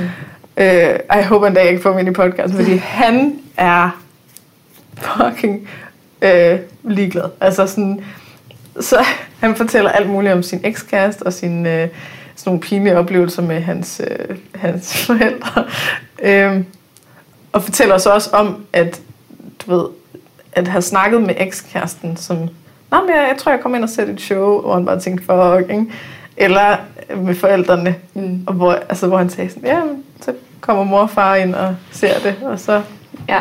Øh, 0.58 0.66
ej, 0.66 1.00
jeg 1.10 1.28
håber 1.28 1.48
en 1.48 1.54
dag, 1.54 1.64
jeg 1.66 1.74
kan 1.74 1.82
få 1.82 1.90
ham 1.92 2.00
ind 2.00 2.08
i 2.08 2.12
podcasten, 2.12 2.60
fordi 2.60 2.76
han 3.02 3.40
er 3.58 4.02
fucking 4.98 5.70
øh, 6.22 6.60
ligeglad. 6.84 7.30
Altså 7.42 7.68
sådan, 7.68 8.04
så 8.80 9.06
han 9.42 9.56
fortæller 9.56 9.90
alt 9.92 10.10
muligt 10.10 10.34
om 10.34 10.44
sin 10.44 10.60
ekskæreste 10.64 11.24
og 11.24 11.34
sin 11.34 11.66
øh, 11.66 11.88
sådan 12.36 12.50
nogle 12.52 12.60
pinlige 12.62 12.98
oplevelser 12.98 13.42
med 13.42 13.62
hans, 13.62 14.02
øh, 14.08 14.38
hans 14.56 14.98
forældre. 15.08 15.66
Øh, 16.22 16.64
og 17.52 17.64
fortæller 17.64 17.98
så 17.98 18.10
også 18.10 18.30
om, 18.34 18.66
at 18.74 19.02
du 19.60 19.76
ved, 19.76 19.86
at 20.54 20.68
have 20.68 20.82
snakket 20.82 21.22
med 21.22 21.36
ekskæresten, 21.38 22.18
som, 22.18 22.50
nej, 22.92 23.02
men 23.02 23.10
jeg, 23.10 23.26
jeg 23.30 23.36
tror, 23.38 23.52
jeg 23.52 23.62
kommer 23.62 23.76
ind 23.78 23.84
og 23.84 23.90
ser 23.90 24.06
et 24.06 24.22
show, 24.22 24.62
hvor 24.62 24.74
han 24.74 24.86
bare 24.86 25.00
tænkte, 25.00 25.26
fuck, 25.26 25.72
ikke? 25.72 25.86
Eller 26.38 26.76
med 27.18 27.36
forældrene, 27.36 27.96
Mm. 28.14 28.44
og 28.48 28.54
hvor, 28.54 28.72
altså, 28.72 29.08
hvor 29.08 29.18
han 29.18 29.30
sagde 29.30 29.50
sådan, 29.50 29.66
ja, 29.70 29.80
så 30.22 30.34
kommer 30.62 30.84
mor 30.84 31.00
og 31.00 31.10
far 31.10 31.36
ind 31.36 31.56
og 31.56 31.76
ser 31.92 32.20
det, 32.24 32.36
og 32.44 32.60
så 32.60 32.82
Ja. 33.30 33.40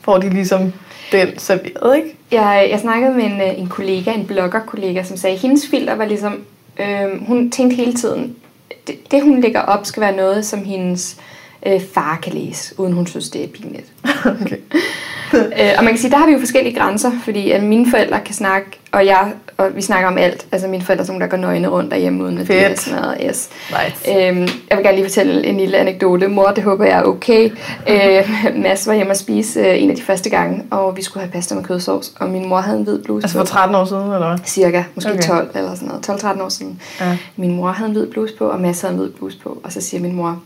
får 0.00 0.18
de 0.18 0.30
ligesom 0.30 0.72
den 1.12 1.38
serveret, 1.38 1.96
ikke? 1.96 2.16
Jeg, 2.30 2.68
jeg 2.70 2.80
snakkede 2.80 3.14
med 3.14 3.24
en, 3.24 3.40
øh, 3.40 3.58
en 3.58 3.68
kollega, 3.68 4.12
en 4.12 4.26
bloggerkollega, 4.26 5.02
som 5.02 5.16
sagde, 5.16 5.34
at 5.34 5.40
hendes 5.42 5.66
filter 5.70 5.94
var 5.94 6.04
ligesom, 6.04 6.44
øh, 6.80 7.26
hun 7.26 7.50
tænkte 7.50 7.76
hele 7.76 7.92
tiden, 7.94 8.36
det, 8.86 9.10
det 9.10 9.22
hun 9.22 9.40
lægger 9.40 9.60
op 9.60 9.86
skal 9.86 10.00
være 10.00 10.16
noget, 10.16 10.46
som 10.46 10.64
hendes 10.64 11.16
øh, 11.18 11.33
far 11.94 12.18
kan 12.22 12.32
læse, 12.32 12.74
uden 12.80 12.92
hun 12.92 13.06
synes, 13.06 13.28
det 13.28 13.44
er 13.44 13.48
pinligt. 13.48 13.86
Okay. 14.24 14.56
øh, 15.60 15.72
og 15.78 15.84
man 15.84 15.92
kan 15.92 15.98
sige, 15.98 16.10
der 16.10 16.16
har 16.16 16.26
vi 16.26 16.32
jo 16.32 16.38
forskellige 16.38 16.78
grænser, 16.78 17.10
fordi 17.24 17.50
at 17.50 17.62
mine 17.62 17.90
forældre 17.90 18.20
kan 18.20 18.34
snakke, 18.34 18.66
og 18.92 19.06
jeg, 19.06 19.32
og 19.56 19.76
vi 19.76 19.82
snakker 19.82 20.08
om 20.08 20.18
alt. 20.18 20.46
Altså 20.52 20.68
mine 20.68 20.82
forældre 20.82 21.02
er 21.02 21.06
sådan 21.06 21.20
der 21.20 21.26
går 21.26 21.36
nøgne 21.36 21.68
rundt 21.68 21.90
derhjemme, 21.90 22.24
uden 22.24 22.38
at 22.38 22.48
det 22.48 22.66
er 22.66 22.74
sådan 22.74 23.00
noget. 23.02 23.18
Yes. 23.28 23.50
Nice. 23.70 24.28
Øhm, 24.28 24.48
jeg 24.70 24.76
vil 24.76 24.84
gerne 24.84 24.96
lige 24.96 25.04
fortælle 25.04 25.46
en 25.46 25.56
lille 25.56 25.78
anekdote. 25.78 26.28
Mor, 26.28 26.46
det 26.46 26.64
håber 26.64 26.84
jeg 26.84 26.98
er 26.98 27.02
okay. 27.02 27.50
Øh, 27.88 28.28
Mads 28.62 28.86
var 28.86 28.94
hjemme 28.94 29.10
at 29.10 29.18
spise 29.18 29.60
øh, 29.60 29.82
en 29.82 29.90
af 29.90 29.96
de 29.96 30.02
første 30.02 30.30
gange, 30.30 30.64
og 30.70 30.96
vi 30.96 31.02
skulle 31.02 31.24
have 31.24 31.32
pasta 31.32 31.54
med 31.54 31.64
kødsovs, 31.64 32.12
og 32.20 32.28
min 32.28 32.48
mor 32.48 32.60
havde 32.60 32.78
en 32.78 32.84
hvid 32.84 33.02
bluse 33.02 33.24
Altså 33.24 33.38
for 33.38 33.44
13 33.44 33.76
år 33.76 33.84
siden, 33.84 34.02
eller 34.02 34.28
hvad? 34.28 34.38
Cirka, 34.46 34.82
måske 34.94 35.10
okay. 35.12 35.22
12 35.22 35.50
eller 35.54 35.74
sådan 35.74 35.88
noget. 35.88 36.24
12-13 36.24 36.42
år 36.42 36.48
siden. 36.48 36.80
Ja. 37.00 37.16
Min 37.36 37.56
mor 37.56 37.68
havde 37.68 37.88
en 37.88 37.96
hvid 37.96 38.06
bluse 38.06 38.34
på, 38.36 38.48
og 38.48 38.60
Mads 38.60 38.80
havde 38.80 38.94
en 38.94 39.00
hvid 39.00 39.10
bluse 39.10 39.38
på. 39.38 39.60
Og 39.64 39.72
så 39.72 39.80
siger 39.80 40.00
min 40.00 40.12
mor, 40.12 40.40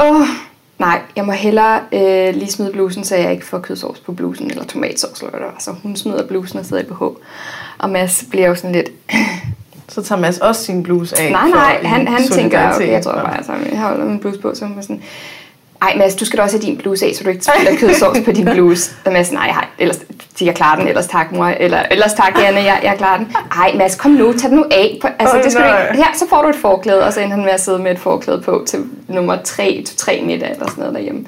åh, 0.00 0.26
nej, 0.78 1.00
jeg 1.16 1.24
må 1.24 1.32
hellere 1.32 1.80
øh, 1.92 2.34
lige 2.34 2.50
smide 2.50 2.72
blusen, 2.72 3.04
så 3.04 3.16
jeg 3.16 3.32
ikke 3.32 3.46
får 3.46 3.58
kødsovs 3.58 4.00
på 4.00 4.12
blusen, 4.12 4.50
eller 4.50 4.64
tomatsovs, 4.64 5.20
eller 5.20 5.30
hvad 5.30 5.40
det 5.40 5.46
var. 5.46 5.56
Så 5.58 5.74
hun 5.82 5.96
smider 5.96 6.26
blusen 6.26 6.58
og 6.58 6.64
sidder 6.66 6.82
i 6.82 6.86
BH. 6.86 7.02
Og 7.78 7.90
Mads 7.90 8.24
bliver 8.30 8.48
jo 8.48 8.54
sådan 8.54 8.72
lidt, 8.72 8.90
Så 9.88 10.02
tager 10.02 10.20
Mads 10.20 10.38
også 10.38 10.64
sin 10.64 10.82
bluse 10.82 11.18
af. 11.20 11.30
nej, 11.30 11.48
nej, 11.48 11.82
han, 11.82 12.08
han 12.08 12.28
tænker, 12.28 12.74
okay, 12.74 12.88
jeg 12.88 13.02
tror 13.02 13.12
bare, 13.12 13.36
altså, 13.36 13.52
jeg 13.70 13.78
holder 13.80 14.04
min 14.04 14.18
bluse 14.18 14.40
på, 14.40 14.54
så 14.54 14.64
hun 14.66 14.82
sådan, 14.82 15.02
ej 15.88 15.96
Mads, 15.98 16.14
du 16.14 16.24
skal 16.24 16.36
da 16.38 16.42
også 16.42 16.56
have 16.56 16.66
din 16.66 16.76
bluse 16.78 17.06
af, 17.06 17.14
så 17.14 17.24
du 17.24 17.30
ikke 17.30 17.44
spiller 17.44 17.80
kødsovs 17.80 18.18
på 18.24 18.32
din 18.32 18.44
bluse. 18.44 18.90
Og 19.04 19.12
Mads, 19.12 19.32
nej, 19.32 19.48
har, 19.48 19.68
ellers, 19.78 19.98
jeg 20.40 20.54
klarer 20.54 20.78
den, 20.78 20.88
ellers 20.88 21.06
tak 21.06 21.32
mor, 21.32 21.46
eller 21.46 21.82
ellers 21.90 22.12
tak 22.12 22.38
Janne, 22.38 22.60
jeg, 22.60 22.80
jeg 22.82 22.94
klarer 22.98 23.16
den. 23.18 23.28
Ej 23.58 23.72
Mads, 23.76 23.94
kom 23.96 24.10
nu, 24.10 24.32
tag 24.32 24.50
den 24.50 24.58
nu 24.58 24.64
af. 24.70 24.98
På, 25.02 25.08
altså, 25.18 25.36
det 25.44 25.52
skal 25.52 25.64
du 25.64 25.68
nej. 25.68 25.82
ikke, 25.82 25.96
her, 25.96 26.10
så 26.14 26.24
får 26.28 26.42
du 26.42 26.48
et 26.48 26.56
forklæde, 26.56 27.04
og 27.04 27.12
så 27.12 27.20
endte 27.20 27.34
han 27.34 27.44
med 27.44 27.52
at 27.52 27.60
sidde 27.60 27.78
med 27.78 27.90
et 27.90 27.98
forklæde 27.98 28.40
på 28.40 28.64
til 28.68 28.80
nummer 29.08 29.36
3, 29.44 29.82
til 29.86 29.96
3 29.96 30.22
middag 30.26 30.50
eller 30.50 30.66
sådan 30.66 30.80
noget 30.80 30.94
derhjemme. 30.94 31.24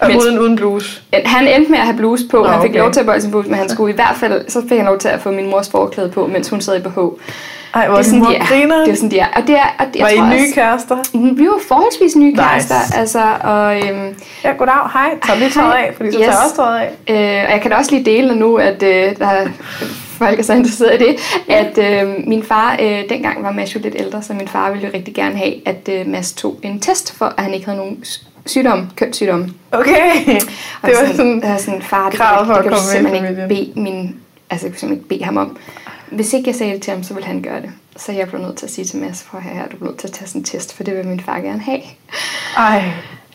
Og 0.00 0.08
Mens- 0.10 0.24
uden, 0.24 0.38
uden 0.38 0.56
bluse. 0.56 1.02
han 1.24 1.48
endte 1.48 1.70
med 1.70 1.78
at 1.78 1.84
have 1.84 1.96
bluse 1.96 2.24
på, 2.30 2.36
Nå, 2.36 2.48
han 2.48 2.62
fik 2.62 2.74
lov 2.74 2.92
til 2.92 3.00
at 3.00 3.06
bøje 3.06 3.20
sin 3.20 3.30
bluse, 3.30 3.48
men 3.48 3.58
han 3.58 3.68
skulle 3.68 3.92
i 3.92 3.94
hvert 3.94 4.16
fald, 4.20 4.48
så 4.48 4.62
fik 4.68 4.78
han 4.78 4.86
lov 4.86 4.98
til 4.98 5.08
at 5.08 5.20
få 5.20 5.30
min 5.30 5.50
mors 5.50 5.68
forklæde 5.70 6.08
på, 6.08 6.26
mens 6.26 6.48
hun 6.48 6.60
sad 6.60 6.76
i 6.76 6.80
BH. 6.80 6.98
Ej, 7.74 7.88
hvor 7.88 7.96
det 7.96 8.04
er 8.06 8.10
sådan, 8.10 8.24
de 8.24 8.36
er. 8.36 8.46
griner. 8.46 8.78
Det 8.84 8.90
er 8.92 8.94
sådan, 8.94 9.10
de 9.10 9.18
er. 9.18 9.26
Og 9.36 9.42
det 9.46 9.56
er, 9.56 9.68
og 9.78 9.86
det, 9.92 10.02
Var 10.02 10.08
jeg 10.08 10.16
I 10.16 10.18
tror 10.18 10.26
nye 10.26 10.32
også, 10.34 10.54
kærester? 10.54 10.96
vi 11.34 11.46
var 11.46 11.60
forholdsvis 11.68 12.16
nye 12.16 12.30
Nice. 12.30 12.42
kærester, 12.42 12.74
altså, 12.96 13.22
og, 13.40 13.76
øhm, 13.76 14.14
Ja, 14.44 14.50
goddag, 14.52 14.74
hej. 14.92 15.10
Tag 15.26 15.38
lige 15.38 15.50
tøjet 15.50 15.72
af, 15.72 15.92
fordi 15.96 16.12
så 16.12 16.18
Yes. 16.18 16.24
tager 16.26 16.36
jeg 16.36 16.44
også 16.44 16.56
tøjet 16.56 16.80
af. 16.80 16.90
øh, 17.40 17.44
og 17.46 17.52
jeg 17.52 17.58
kan 17.62 17.70
da 17.70 17.76
også 17.76 17.90
lige 17.90 18.04
dele 18.04 18.34
nu, 18.36 18.56
at 18.56 18.82
øh, 18.82 19.16
der 19.18 19.26
er 19.28 19.48
folk 20.18 20.38
er 20.38 20.42
så 20.42 20.52
interesseret 20.52 21.00
i 21.00 21.04
det, 21.04 21.16
at 21.48 21.78
øh, 21.78 22.14
min 22.26 22.42
far, 22.42 22.76
øh, 22.82 23.02
dengang 23.08 23.44
var 23.44 23.52
Mads 23.52 23.74
jo 23.74 23.80
lidt 23.82 23.94
ældre, 23.98 24.22
så 24.22 24.32
min 24.32 24.48
far 24.48 24.70
ville 24.70 24.86
jo 24.86 24.92
rigtig 24.94 25.14
gerne 25.14 25.36
have, 25.36 25.54
at 25.68 25.88
øh, 25.92 26.06
Mads 26.06 26.32
tog 26.32 26.58
en 26.62 26.80
test 26.80 27.16
for, 27.18 27.34
at 27.36 27.44
han 27.44 27.54
ikke 27.54 27.66
havde 27.66 27.78
nogen 27.78 28.04
sygdom, 28.46 28.86
kønssygdom. 28.96 29.54
Okay, 29.72 30.10
Og 30.82 30.88
det 30.88 30.96
var 31.00 31.06
sådan, 31.06 31.16
sådan... 31.16 31.58
sådan, 31.58 31.82
far, 31.82 32.10
det, 32.10 32.18
krav 32.18 32.46
for 32.46 32.52
det 32.52 32.58
at 32.58 32.64
kan 32.64 32.72
du 32.72 32.76
komme 32.78 32.88
i 32.88 32.96
simpelthen 32.96 33.28
ikke 33.30 33.48
bede 33.48 33.80
min, 33.80 34.16
altså 34.50 34.66
jeg 34.66 34.72
kunne 34.72 34.78
simpelthen 34.78 34.92
ikke 34.92 35.08
bede 35.08 35.24
ham 35.24 35.36
om. 35.36 35.56
Hvis 36.10 36.32
ikke 36.32 36.48
jeg 36.48 36.54
sagde 36.54 36.72
det 36.74 36.82
til 36.82 36.92
ham, 36.92 37.02
så 37.02 37.14
ville 37.14 37.26
han 37.26 37.42
gøre 37.42 37.60
det. 37.60 37.70
Så 37.96 38.12
jeg 38.12 38.28
blev 38.28 38.40
nødt 38.40 38.56
til 38.56 38.66
at 38.66 38.72
sige 38.72 38.84
til 38.84 38.98
Mads, 38.98 39.26
prøv 39.30 39.40
her, 39.40 39.62
du 39.68 39.76
bliver 39.76 39.90
nødt 39.90 39.98
til 39.98 40.08
at 40.08 40.12
tage 40.12 40.28
sådan 40.28 40.40
en 40.40 40.44
test, 40.44 40.74
for 40.76 40.84
det 40.84 40.96
vil 40.96 41.06
min 41.06 41.20
far 41.20 41.38
gerne 41.40 41.60
have. 41.60 41.80
Ej, 42.56 42.82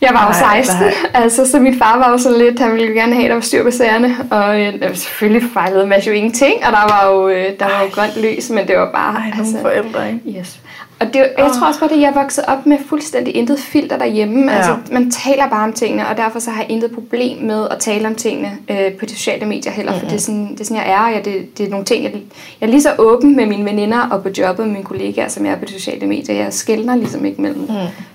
Jeg 0.01 0.09
var 0.13 0.25
jo 0.25 0.45
Nej, 0.45 0.61
16, 0.63 0.79
nej. 0.85 0.93
altså, 1.13 1.51
så 1.51 1.59
min 1.59 1.77
far 1.79 1.97
var 1.97 2.11
jo 2.11 2.17
sådan 2.17 2.37
lidt, 2.37 2.59
han 2.59 2.73
ville 2.73 2.87
gerne 2.87 3.13
have, 3.13 3.23
at 3.25 3.29
der 3.29 3.35
var 3.35 3.41
styr 3.41 3.63
på 3.63 3.71
sagerne. 3.71 4.17
Og 4.31 4.61
øh, 4.61 4.95
selvfølgelig 4.95 5.49
fejlede 5.53 5.87
Mads 5.87 6.07
jo 6.07 6.11
ingenting, 6.11 6.53
og 6.65 6.71
der 6.71 6.93
var 6.93 7.11
jo, 7.11 7.29
øh, 7.29 7.59
der 7.59 7.65
var 7.65 7.81
jo 7.83 7.89
grønt 7.91 8.21
lys, 8.21 8.49
men 8.49 8.67
det 8.67 8.77
var 8.77 8.91
bare... 8.91 9.15
ej, 9.15 9.31
nogle 9.37 9.59
forældre, 9.61 10.07
ikke? 10.13 10.39
Yes. 10.39 10.59
Og 11.03 11.13
det, 11.13 11.19
jeg 11.37 11.51
tror 11.59 11.67
også 11.67 11.79
bare, 11.79 11.93
at 11.93 12.01
jeg 12.01 12.09
er 12.09 12.13
vokset 12.13 12.43
op 12.47 12.65
med 12.65 12.77
fuldstændig 12.85 13.35
intet 13.35 13.59
filter 13.59 13.97
derhjemme. 13.97 14.51
Ja. 14.51 14.57
Altså, 14.57 14.77
man 14.91 15.11
taler 15.11 15.49
bare 15.49 15.63
om 15.63 15.73
tingene, 15.73 16.07
og 16.07 16.17
derfor 16.17 16.39
så 16.39 16.51
har 16.51 16.61
jeg 16.61 16.71
intet 16.71 16.91
problem 16.91 17.37
med 17.37 17.67
at 17.71 17.79
tale 17.79 18.07
om 18.07 18.15
tingene 18.15 18.57
øh, 18.69 18.93
på 18.93 19.05
de 19.05 19.11
sociale 19.11 19.45
medier 19.45 19.71
heller, 19.71 19.91
mm-hmm. 19.91 20.07
for 20.07 20.09
det 20.09 20.15
er, 20.15 20.21
sådan, 20.21 20.51
det 20.51 20.61
er 20.61 20.65
sådan, 20.65 20.83
jeg 20.83 20.91
er. 20.91 20.99
og 20.99 21.13
Jeg, 21.13 21.25
det, 21.25 21.57
det 21.57 21.65
er 21.65 21.69
nogle 21.69 21.85
ting, 21.85 22.03
jeg, 22.03 22.13
jeg 22.61 22.67
er 22.67 22.71
lige 22.71 22.81
så 22.81 22.95
åben 22.99 23.35
med 23.35 23.45
mine 23.45 23.65
veninder 23.65 23.99
og 23.99 24.23
på 24.23 24.29
jobbet 24.37 24.65
med 24.65 24.73
mine 24.73 24.85
kollegaer, 24.85 25.27
som 25.27 25.45
jeg 25.45 25.53
er 25.53 25.57
på 25.57 25.65
de 25.65 25.73
sociale 25.73 26.07
medier. 26.07 26.35
Jeg 26.35 26.53
skældner 26.53 26.95
ligesom 26.95 27.25
ikke 27.25 27.41
mellem. 27.41 27.61
Mm. 27.61 27.67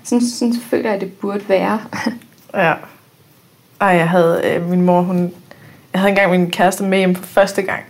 Sådan, 0.03 0.21
sådan 0.21 0.55
føler 0.69 0.85
jeg, 0.85 0.95
at 0.95 1.01
det 1.01 1.13
burde 1.13 1.41
være. 1.47 1.79
Ja. 2.53 2.73
Ej, 3.81 3.87
jeg 3.87 4.09
havde 4.09 4.41
øh, 4.45 4.69
min 4.69 4.81
mor, 4.81 5.01
hun... 5.01 5.31
Jeg 5.93 6.01
havde 6.01 6.09
engang 6.09 6.31
min 6.31 6.51
kæreste 6.51 6.83
med 6.83 6.97
hjem 6.97 7.15
for 7.15 7.25
første 7.25 7.61
gang. 7.61 7.83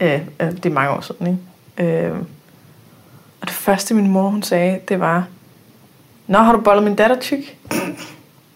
Øh, 0.00 0.20
øh, 0.40 0.50
det 0.50 0.66
er 0.66 0.70
mange 0.70 0.90
år 0.90 1.00
siden, 1.00 1.38
ikke? 1.78 1.96
Øh, 1.96 2.12
og 3.40 3.46
det 3.46 3.50
første, 3.56 3.94
min 3.94 4.08
mor, 4.08 4.28
hun 4.28 4.42
sagde, 4.42 4.78
det 4.88 5.00
var... 5.00 5.24
Nå, 6.26 6.38
har 6.38 6.52
du 6.52 6.60
bollet 6.60 6.84
min 6.84 6.94
datter 6.94 7.16
tyk? 7.20 7.56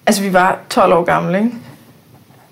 altså, 0.07 0.23
vi 0.23 0.33
var 0.33 0.59
12 0.71 0.93
år 0.93 1.05
gamle, 1.05 1.39
ikke? 1.39 1.51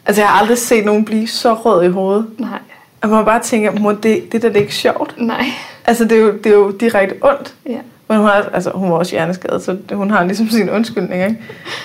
Altså, 0.07 0.23
jeg 0.23 0.29
har 0.29 0.41
aldrig 0.41 0.59
set 0.59 0.85
nogen 0.85 1.05
blive 1.05 1.29
så 1.29 1.55
rød 1.55 1.85
i 1.85 1.89
hovedet. 1.89 2.27
Nej, 2.39 2.59
Og 3.01 3.09
man 3.09 3.25
bare 3.25 3.41
tænker, 3.41 3.73
mor, 3.81 3.93
det, 3.93 4.33
det 4.33 4.43
der 4.43 4.49
det 4.49 4.57
er 4.57 4.61
ikke 4.61 4.75
sjovt. 4.75 5.15
nej. 5.19 5.45
Altså, 5.87 6.05
det 6.05 6.13
er 6.13 6.21
jo, 6.21 6.33
det 6.37 6.47
er 6.47 6.55
jo 6.55 6.71
direkte 6.71 7.15
ondt. 7.23 7.55
Ja. 7.69 7.79
Men 8.09 8.19
hun, 8.19 8.27
har, 8.27 8.33
altså, 8.53 8.71
hun 8.71 8.91
var 8.91 8.97
også 8.97 9.13
hjerneskadet, 9.13 9.63
så 9.63 9.77
hun 9.93 10.11
har 10.11 10.25
ligesom 10.25 10.49
sin 10.49 10.71
undskyldning. 10.71 11.23
Ikke? 11.25 11.39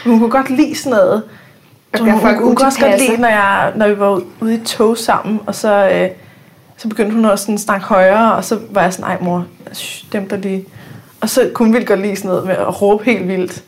Men 0.05 0.11
hun 0.11 0.19
kunne 0.19 0.31
godt 0.31 0.49
lide 0.49 0.75
sådan 0.75 0.97
noget. 0.97 1.23
Og 1.93 1.99
Hun, 1.99 2.09
hun, 2.09 2.19
hun, 2.19 2.43
hun 2.43 2.55
kunne 2.55 2.67
også 2.67 2.79
godt 2.79 2.99
lide, 2.99 3.21
når, 3.21 3.27
jeg, 3.27 3.71
når 3.75 3.87
vi 3.87 3.99
var 3.99 4.21
ude 4.39 4.55
i 4.55 4.59
tog 4.65 4.97
sammen, 4.97 5.39
og 5.45 5.55
så, 5.55 5.89
øh, 5.93 6.09
så 6.77 6.87
begyndte 6.89 7.15
hun 7.15 7.25
også 7.25 7.43
sådan 7.43 7.55
at 7.55 7.61
snakke 7.61 7.85
højere, 7.85 8.35
og 8.35 8.43
så 8.43 8.59
var 8.69 8.81
jeg 8.81 8.93
sådan, 8.93 9.05
ej 9.05 9.17
mor, 9.21 9.45
dæmp 10.13 10.29
dig 10.29 10.39
lige. 10.39 10.65
Og 11.21 11.29
så 11.29 11.49
kunne 11.53 11.65
hun 11.67 11.73
vildt 11.73 11.87
godt 11.87 11.99
lide 12.01 12.15
sådan 12.15 12.29
noget 12.29 12.45
med 12.45 12.55
at 12.55 12.81
råbe 12.81 13.03
helt 13.05 13.27
vildt. 13.27 13.63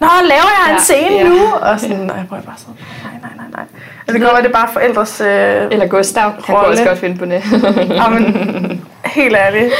Nå, 0.00 0.06
laver 0.22 0.32
jeg 0.66 0.70
en 0.70 0.76
Ja, 0.76 0.82
scene 0.82 1.16
ja. 1.16 1.28
nu? 1.28 1.54
Og 1.60 1.80
sådan, 1.80 1.96
nej, 1.96 2.20
hvor 2.28 2.36
jeg 2.36 2.44
bare 2.44 2.54
sådan, 2.58 2.74
nej, 3.02 3.12
nej, 3.22 3.30
nej, 3.36 3.46
nej. 3.52 3.60
Altså, 3.60 4.12
det 4.12 4.14
kan 4.14 4.20
godt 4.20 4.32
være, 4.32 4.42
det 4.42 4.48
er 4.48 4.52
bare 4.52 4.68
forældres... 4.72 5.20
Øh, 5.20 5.72
Eller 5.72 5.86
Gustav, 5.86 6.22
han 6.22 6.42
kunne 6.42 6.56
Rolle. 6.56 6.70
også 6.70 6.84
godt 6.84 6.98
finde 6.98 7.16
på 7.18 7.24
det. 7.24 7.42
men, 8.12 8.84
helt 9.04 9.36
ærligt, 9.36 9.72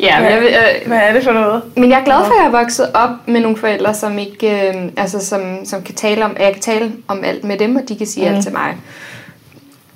ja, 0.00 0.20
men 0.20 0.30
jeg, 0.30 0.42
øh, 0.82 0.88
hvad 0.88 0.98
er 0.98 1.12
det 1.12 1.24
for 1.24 1.32
noget? 1.32 1.62
Men 1.76 1.90
jeg 1.90 2.00
er 2.00 2.04
glad 2.04 2.16
for, 2.16 2.32
at 2.32 2.38
jeg 2.40 2.46
er 2.46 2.50
vokset 2.62 2.90
op 2.94 3.10
med 3.26 3.40
nogle 3.40 3.56
forældre, 3.56 3.94
som 3.94 4.18
ikke, 4.18 4.68
øh, 4.68 4.74
altså 4.96 5.26
som, 5.26 5.64
som 5.64 5.82
kan 5.82 5.94
tale 5.94 6.24
om, 6.24 6.32
at 6.36 6.44
jeg 6.44 6.52
kan 6.52 6.62
tale 6.62 6.92
om 7.08 7.24
alt 7.24 7.44
med 7.44 7.58
dem, 7.58 7.76
og 7.76 7.82
de 7.88 7.96
kan 7.98 8.06
sige 8.06 8.28
mm. 8.28 8.34
alt 8.34 8.44
til 8.44 8.52
mig, 8.52 8.76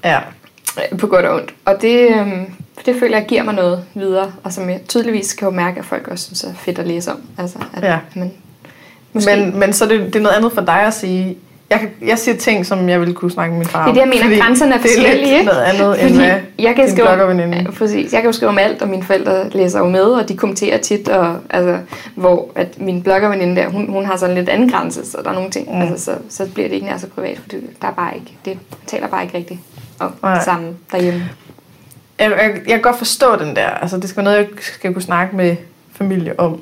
Ja, 0.05 0.18
på 0.99 1.07
godt 1.07 1.25
og 1.27 1.35
ondt. 1.37 1.55
Og 1.64 1.83
det, 1.83 2.09
øh, 2.11 2.27
det 2.87 2.97
føler 3.01 3.16
jeg 3.18 3.27
giver 3.27 3.43
mig 3.43 3.55
noget 3.55 3.85
videre, 3.95 4.33
og 4.45 4.53
som 4.53 4.68
jeg 4.70 4.81
tydeligvis 4.89 5.33
kan 5.33 5.49
jo 5.49 5.55
mærke, 5.55 5.79
at 5.79 5.85
folk 5.85 6.09
også 6.09 6.25
synes 6.25 6.45
er 6.45 6.55
fedt 6.55 6.79
at 6.79 6.87
læse 6.87 7.11
om. 7.12 7.20
Altså, 7.39 7.59
at 7.75 7.83
Ja. 7.85 7.99
man, 8.14 8.33
måske, 9.12 9.37
Men, 9.37 9.59
men 9.59 9.72
så 9.72 9.85
er 9.85 9.89
det, 9.89 10.01
det 10.07 10.16
er 10.16 10.20
noget 10.20 10.37
andet 10.37 10.53
for 10.53 10.61
dig 10.61 10.81
at 10.83 10.95
sige. 10.95 11.37
Jeg, 11.70 11.81
kan, 11.81 11.91
jeg 12.07 12.18
siger 12.18 12.37
ting, 12.37 12.66
som 12.66 12.89
jeg 12.89 13.01
ville 13.01 13.14
kunne 13.14 13.31
snakke 13.31 13.51
med 13.53 13.59
min 13.59 13.68
far 13.68 13.83
det 13.83 13.89
er 13.91 13.95
det, 13.95 14.01
jeg 14.01 14.09
mener, 14.09 14.22
fordi 14.22 14.39
grænserne 14.39 14.75
er 14.75 14.79
Det 14.79 14.85
er 14.85 14.89
forskellige. 14.89 15.25
lidt 15.27 15.33
ikke? 15.33 15.45
noget 15.45 15.62
andet, 15.62 15.91
end 16.03 16.14
Fordi 16.14 16.14
hvad 16.27 16.41
jeg 16.59 16.75
kan 16.77 16.91
skrive, 16.91 17.07
bloggerveninde. 17.07 17.72
Præcis. 17.72 18.12
Jeg 18.12 18.20
kan 18.22 18.29
jo 18.29 18.33
skrive 18.33 18.49
om 18.49 18.59
alt, 18.59 18.83
og 18.83 18.89
mine 18.89 19.03
forældre 19.03 19.49
læser 19.51 19.79
jo 19.79 19.89
med, 19.89 20.01
og 20.05 20.29
de 20.29 20.37
kommenterer 20.37 20.79
tit, 20.79 21.09
og, 21.09 21.37
altså, 21.51 21.79
hvor 22.14 22.49
at 22.55 22.81
min 22.81 23.03
bloggerveninde 23.03 23.57
der, 23.57 23.68
hun, 23.68 23.91
hun 23.91 24.05
har 24.05 24.16
sådan 24.16 24.35
lidt 24.35 24.49
anden 24.49 24.70
grænse, 24.70 25.07
så 25.07 25.18
der 25.25 25.31
er 25.31 25.35
nogle 25.35 25.51
ting, 25.51 25.75
Mm. 25.75 25.83
altså, 25.83 26.05
så, 26.05 26.12
så 26.29 26.51
bliver 26.55 26.68
det 26.68 26.75
ikke 26.75 26.87
nær 26.87 26.99
så 26.99 27.07
privat, 27.07 27.39
for 27.39 27.49
det, 27.49 27.62
der 27.83 27.89
er 27.89 27.93
bare 27.93 28.14
ikke, 28.14 28.33
det 28.45 28.59
taler 28.87 29.07
bare 29.09 29.22
ikke 29.22 29.39
rigtigt 29.39 29.61
om 29.99 30.14
Nej. 30.22 30.42
sammen 30.45 30.76
derhjemme. 30.92 31.22
Jeg, 32.18 32.30
jeg, 32.30 32.51
jeg 32.55 32.62
kan 32.66 32.82
godt 32.82 32.99
forstå 32.99 33.36
den 33.36 33.57
der. 33.57 33.66
Altså, 33.68 33.97
det 33.97 34.09
skal 34.09 34.16
være 34.16 34.32
noget, 34.32 34.38
jeg 34.38 34.47
skal 34.61 34.92
kunne 34.92 35.03
snakke 35.03 35.36
med 35.36 35.57
familie 35.92 36.40
om. 36.40 36.61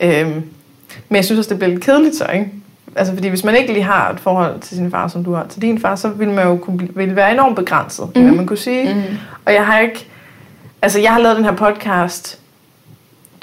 Øhm, 0.00 0.32
men 1.08 1.16
jeg 1.16 1.24
synes 1.24 1.38
også, 1.38 1.48
det 1.50 1.58
bliver 1.58 1.70
lidt 1.72 1.84
kedeligt 1.84 2.16
så, 2.16 2.26
ikke? 2.34 2.48
Altså, 2.96 3.14
fordi 3.14 3.28
hvis 3.28 3.44
man 3.44 3.56
ikke 3.56 3.72
lige 3.72 3.82
har 3.82 4.10
et 4.10 4.20
forhold 4.20 4.60
til 4.60 4.76
sin 4.76 4.90
far, 4.90 5.08
som 5.08 5.24
du 5.24 5.32
har 5.34 5.46
til 5.48 5.62
din 5.62 5.80
far, 5.80 5.96
så 5.96 6.08
vil 6.08 6.30
man 6.30 6.46
jo 6.46 6.56
kunne, 6.56 6.76
blive- 6.78 6.94
vil 6.96 7.16
være 7.16 7.32
enormt 7.32 7.56
begrænset, 7.56 8.04
mm. 8.06 8.12
hvad 8.12 8.22
Mhm. 8.22 8.36
man 8.36 8.46
kunne 8.46 8.56
sige. 8.58 8.94
Mm. 8.94 9.02
Og 9.44 9.52
jeg 9.54 9.66
har 9.66 9.78
ikke... 9.78 10.06
Altså, 10.82 11.00
jeg 11.00 11.12
har 11.12 11.18
lavet 11.20 11.36
den 11.36 11.44
her 11.44 11.52
podcast, 11.52 12.38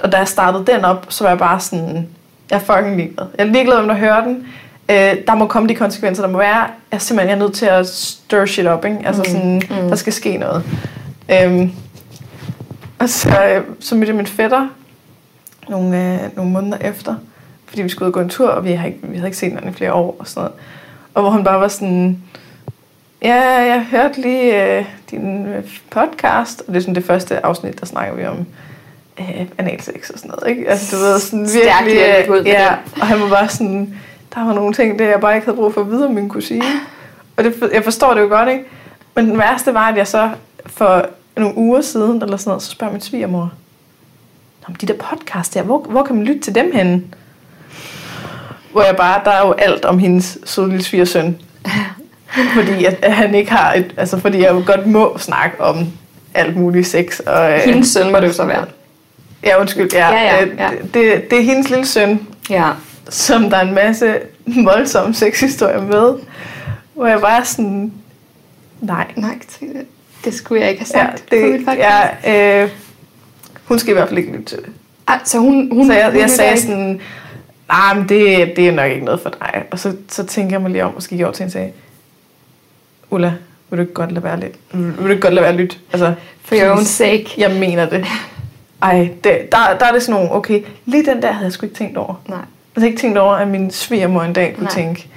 og 0.03 0.11
da 0.11 0.17
jeg 0.17 0.27
startede 0.27 0.65
den 0.65 0.85
op, 0.85 1.05
så 1.09 1.23
var 1.23 1.31
jeg 1.31 1.39
bare 1.39 1.59
sådan... 1.59 2.07
Jeg 2.51 2.55
er 2.55 2.59
fucking 2.59 2.95
ligeglad. 2.95 3.25
Jeg 3.37 3.47
er 3.47 3.51
ligeglad, 3.51 3.77
om 3.77 3.87
der 3.87 3.95
hører 3.95 4.23
den. 4.23 4.47
Øh, 4.91 5.15
der 5.27 5.35
må 5.35 5.47
komme 5.47 5.69
de 5.69 5.75
konsekvenser, 5.75 6.23
der 6.23 6.29
må 6.29 6.37
være. 6.37 6.57
Jeg 6.59 6.69
er 6.91 6.97
simpelthen 6.97 7.29
jeg 7.29 7.35
er 7.35 7.39
nødt 7.47 7.53
til 7.55 7.65
at 7.65 7.87
stir 7.87 8.45
shit 8.45 8.67
up, 8.67 8.85
ikke? 8.85 8.97
Altså 9.05 9.21
Mm. 9.21 9.29
sådan, 9.29 9.61
Mm. 9.83 9.89
der 9.89 9.95
skal 9.95 10.13
ske 10.13 10.37
noget. 10.37 10.63
Øhm, 11.31 11.71
og 12.99 13.09
så, 13.09 13.45
øh, 13.45 13.63
så 13.79 13.95
mødte 13.95 14.07
jeg 14.09 14.15
min 14.17 14.27
fætter 14.27 14.67
nogle, 15.69 16.13
øh, 16.13 16.35
nogle 16.35 16.51
måneder 16.51 16.77
efter, 16.77 17.15
fordi 17.65 17.81
vi 17.81 17.89
skulle 17.89 18.05
ud 18.05 18.09
og 18.09 18.13
gå 18.13 18.19
en 18.19 18.29
tur, 18.29 18.49
og 18.49 18.65
vi, 18.65 18.71
har 18.71 18.85
ikke, 18.87 18.99
vi 19.03 19.15
havde 19.15 19.27
ikke 19.27 19.37
set 19.37 19.49
hinanden 19.49 19.71
i 19.71 19.73
flere 19.73 19.93
år 19.93 20.15
og 20.19 20.27
sådan 20.27 20.41
noget. 20.41 20.53
Og 21.13 21.21
hvor 21.21 21.31
han 21.31 21.43
bare 21.43 21.59
var 21.61 21.67
sådan, 21.67 22.17
ja, 23.21 23.41
jeg 23.43 23.85
hørte 23.91 24.21
lige 24.21 24.77
øh, 24.77 24.85
din 25.11 25.45
øh, 25.45 25.63
podcast, 25.89 26.59
og 26.59 26.73
det 26.73 26.75
er 26.75 26.81
sådan 26.81 26.95
det 26.95 27.05
første 27.05 27.45
afsnit, 27.45 27.79
der 27.79 27.85
snakker 27.85 28.15
vi 28.15 28.25
om 28.25 28.45
øh, 29.19 29.45
analsex 29.57 30.09
og 30.09 30.19
sådan 30.19 30.31
noget, 30.31 30.49
ikke? 30.57 30.69
Altså, 30.69 30.95
du 30.97 31.01
ved, 31.01 31.19
sådan 31.19 31.49
Stærkt 31.49 31.85
virkelig... 31.85 32.29
ud 32.31 32.43
med 32.43 32.51
ja, 32.51 32.73
og 33.01 33.07
han 33.07 33.21
var 33.21 33.29
bare 33.29 33.49
sådan, 33.49 33.95
der 34.35 34.45
var 34.45 34.53
nogle 34.53 34.73
ting, 34.73 34.99
det 34.99 35.07
jeg 35.07 35.19
bare 35.19 35.35
ikke 35.35 35.45
havde 35.45 35.57
brug 35.57 35.73
for 35.73 35.81
at 35.81 35.91
vide 35.91 36.07
om 36.07 36.13
min 36.13 36.29
kusine. 36.29 36.65
Og 37.37 37.43
det, 37.43 37.69
jeg 37.73 37.83
forstår 37.83 38.13
det 38.13 38.21
jo 38.21 38.27
godt, 38.27 38.49
ikke? 38.49 38.63
Men 39.15 39.29
den 39.29 39.37
værste 39.37 39.73
var, 39.73 39.87
at 39.87 39.97
jeg 39.97 40.07
så 40.07 40.29
for 40.65 41.05
nogle 41.37 41.57
uger 41.57 41.81
siden, 41.81 42.21
eller 42.21 42.37
sådan 42.37 42.49
noget, 42.49 42.63
så 42.63 42.71
spørger 42.71 42.93
min 42.93 43.01
svigermor, 43.01 43.51
men 44.67 44.77
de 44.81 44.85
der 44.85 44.93
podcast 44.93 45.53
der, 45.53 45.61
hvor, 45.61 45.79
hvor 45.79 46.03
kan 46.03 46.15
man 46.15 46.25
lytte 46.25 46.41
til 46.41 46.55
dem 46.55 46.71
henne? 46.73 47.03
Hvor 48.71 48.83
jeg 48.83 48.95
bare, 48.95 49.21
der 49.25 49.31
er 49.31 49.47
jo 49.47 49.53
alt 49.53 49.85
om 49.85 49.99
hendes 49.99 50.37
søde 50.45 50.69
lille 50.69 50.83
svigersøn. 50.83 51.37
fordi 52.55 52.85
at, 52.85 52.99
at 53.01 53.13
han 53.13 53.35
ikke 53.35 53.51
har 53.51 53.73
et, 53.73 53.93
altså 53.97 54.19
fordi 54.19 54.37
jeg 54.41 54.51
jo 54.51 54.63
godt 54.65 54.87
må 54.87 55.17
snakke 55.17 55.61
om 55.61 55.87
alt 56.33 56.57
muligt 56.57 56.87
sex. 56.87 57.19
Og, 57.19 57.51
øh, 57.51 57.59
Hendes 57.59 57.87
søn 57.87 58.11
må 58.11 58.19
det 58.19 58.27
jo 58.27 58.33
så 58.33 58.45
være. 58.45 58.65
Ja, 59.43 59.61
undskyld. 59.61 59.93
Ja, 59.93 60.09
Ja, 60.09 60.23
ja, 60.23 60.45
øh, 60.45 60.57
ja. 60.57 60.69
Det, 60.93 61.31
det 61.31 61.39
er 61.39 61.43
hendes 61.43 61.69
lille 61.69 61.85
søn, 61.85 62.27
Ja. 62.49 62.69
Som 63.09 63.49
der 63.49 63.57
er 63.57 63.61
en 63.61 63.73
masse 63.73 64.19
voldsomme 64.63 65.13
sexhistorier 65.13 65.81
med. 65.81 66.13
Hvor 66.93 67.05
jeg 67.07 67.19
bare 67.21 67.45
sådan, 67.45 67.93
nej. 68.81 69.07
Nej, 69.15 69.37
det- 69.59 69.85
det 70.25 70.33
skulle 70.33 70.61
jeg 70.61 70.71
ikke 70.71 70.85
have 70.93 71.01
Ja, 71.01 71.07
sagt 71.07 71.25
på 71.29 71.35
mit 71.35 71.43
det, 71.53 71.65
podcast. 71.65 71.79
ja, 72.25 72.63
øh, 72.63 72.69
hun 73.65 73.79
skal 73.79 73.91
i 73.91 73.93
hvert 73.93 74.07
fald 74.07 74.17
ikke 74.19 74.31
lytte 74.31 74.45
til 74.45 74.57
det. 74.57 74.65
Ah, 75.07 75.19
så 75.23 75.37
hun, 75.39 75.69
hun, 75.71 75.87
Så 75.87 75.93
jeg, 75.93 76.11
hun 76.11 76.19
jeg 76.19 76.29
sagde 76.29 76.61
sådan, 76.61 77.01
nej, 77.67 77.93
men 77.93 78.09
det, 78.09 78.53
det 78.55 78.67
er 78.67 78.71
nok 78.71 78.91
ikke 78.91 79.05
noget 79.05 79.21
for 79.21 79.29
dig. 79.29 79.63
Og 79.71 79.79
så, 79.79 79.95
så 80.09 80.25
tænker 80.25 80.53
jeg 80.55 80.61
mig 80.61 80.71
lige 80.71 80.83
om, 80.85 80.95
og 80.95 81.03
så 81.03 81.09
gik 81.09 81.19
jeg 81.19 81.25
over 81.27 81.33
til 81.33 81.43
hende 81.43 81.49
og 81.49 81.51
sagde, 81.53 81.71
Ulla, 83.09 83.33
vil 83.69 83.77
du 83.77 83.81
ikke 83.81 83.93
godt 83.93 84.11
lade 84.11 84.23
være 84.23 84.39
lidt? 84.39 84.55
Vil 84.71 84.93
du 85.03 85.07
ikke 85.07 85.21
godt 85.21 85.33
lade 85.33 85.43
være 85.43 85.53
at 85.53 85.59
lytte? 85.59 85.75
Altså, 85.93 86.13
For 86.43 86.55
your 86.55 86.69
own 86.71 86.83
sake. 86.85 87.29
Jeg 87.37 87.51
mener 87.51 87.89
det. 87.89 88.05
Ej, 88.81 89.09
det, 89.23 89.37
der, 89.51 89.77
der 89.79 89.85
er 89.85 89.91
det 89.93 90.03
sådan 90.03 90.15
nogle, 90.15 90.31
okay, 90.35 90.61
lige 90.85 91.05
den 91.05 91.21
der 91.21 91.31
havde 91.31 91.45
jeg 91.45 91.53
sgu 91.53 91.65
ikke 91.65 91.75
tænkt 91.77 91.97
over. 91.97 92.21
Nej. 92.27 92.39
Jeg 92.75 92.81
havde 92.81 92.89
ikke 92.91 93.01
tænkt 93.01 93.17
over, 93.17 93.33
at 93.33 93.47
min 93.47 93.71
svigermor 93.71 94.21
en 94.21 94.33
dag 94.33 94.53
kunne 94.55 94.63
Nej. 94.63 94.73
tænke, 94.73 95.07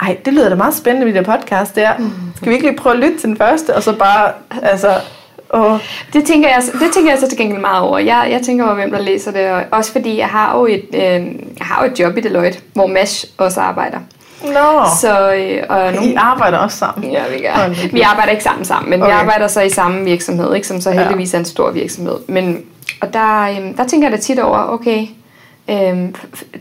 ej, 0.00 0.16
det 0.24 0.32
lyder 0.32 0.48
da 0.48 0.54
meget 0.54 0.74
spændende 0.74 1.06
ved 1.06 1.14
det 1.14 1.26
podcast 1.26 1.76
der. 1.76 1.90
Skal 2.36 2.48
vi 2.48 2.54
ikke 2.54 2.66
lige 2.66 2.76
prøve 2.78 2.92
at 2.94 3.00
lytte 3.00 3.18
til 3.18 3.28
den 3.28 3.36
første, 3.36 3.76
og 3.76 3.82
så 3.82 3.92
bare, 3.98 4.32
altså, 4.62 4.94
åh, 5.54 5.78
Det 6.12 6.24
tænker, 6.24 6.48
jeg, 6.48 6.62
det 6.72 6.92
tænker 6.94 7.10
jeg 7.12 7.18
så 7.20 7.28
til 7.28 7.38
gengæld 7.38 7.60
meget 7.60 7.80
over. 7.80 7.98
Jeg, 7.98 8.28
jeg 8.30 8.40
tænker 8.42 8.64
over, 8.64 8.74
hvem 8.74 8.90
der 8.90 8.98
læser 9.00 9.30
det. 9.32 9.50
Og 9.50 9.62
også 9.70 9.92
fordi 9.92 10.18
jeg 10.18 10.28
har 10.28 10.58
jo 10.58 10.66
et, 10.66 10.84
øh, 10.94 11.00
jeg 11.58 11.60
har 11.60 11.84
jo 11.84 11.90
et 11.92 12.00
job 12.00 12.16
i 12.16 12.20
Deloitte, 12.20 12.58
hvor 12.74 12.86
Mash 12.86 13.26
også 13.38 13.60
arbejder. 13.60 13.98
nå, 14.42 14.84
Så, 15.00 15.34
øh, 15.34 15.62
og 15.68 15.92
I 15.92 15.94
nogle, 15.96 16.20
arbejder 16.20 16.58
også 16.58 16.78
sammen. 16.78 17.10
Ja, 17.12 17.22
vi 17.36 17.42
gør. 17.42 17.88
Vi 17.92 18.00
arbejder 18.00 18.30
ikke 18.32 18.44
sammen 18.44 18.64
sammen, 18.64 18.90
men 18.90 19.02
okay. 19.02 19.12
vi 19.12 19.18
arbejder 19.18 19.46
så 19.48 19.60
i 19.60 19.70
samme 19.70 20.04
virksomhed, 20.04 20.54
ikke, 20.54 20.66
som 20.66 20.80
så 20.80 20.90
Ja. 20.90 20.98
heldigvis 21.00 21.34
er 21.34 21.38
en 21.38 21.44
stor 21.44 21.70
virksomhed. 21.70 22.16
Men, 22.28 22.62
og 23.00 23.12
der, 23.14 23.40
øhm, 23.42 23.74
der 23.74 23.84
tænker 23.86 24.08
jeg 24.08 24.16
da 24.18 24.22
tit 24.22 24.38
over, 24.38 24.58
okay, 24.72 25.06
øhm, 25.70 26.14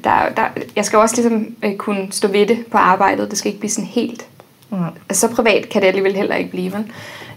der, 0.04 0.12
der, 0.38 0.44
jeg 0.76 0.86
skal 0.86 1.00
også 1.00 1.16
ligesom 1.16 1.48
øh, 1.64 1.76
kunne 1.76 2.08
stå 2.12 2.28
ved 2.28 2.46
det 2.46 2.58
på 2.72 2.78
arbejdet. 2.78 3.30
Det 3.30 3.38
skal 3.38 3.50
ikke 3.50 3.60
blive 3.60 3.72
sådan 3.72 3.90
helt 3.90 4.26
Nej. 4.72 4.90
Altså, 5.10 5.28
så 5.28 5.36
privat 5.36 5.70
kan 5.70 5.82
det 5.82 5.88
alligevel 5.88 6.16
heller 6.16 6.36
ikke 6.36 6.50
blive, 6.52 6.74
vel? 6.74 6.86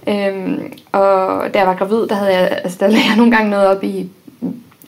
Øhm, 0.09 0.73
og 0.93 1.45
da 1.55 1.59
jeg 1.59 1.67
var 1.67 1.75
gravid, 1.75 2.07
der, 2.07 2.15
havde 2.15 2.37
jeg, 2.39 2.61
altså, 2.65 2.79
der 2.81 2.87
lagde 2.95 3.05
jeg 3.09 3.17
nogle 3.17 3.37
gange 3.37 3.51
noget 3.51 3.67
op 3.67 3.85
i, 3.85 4.09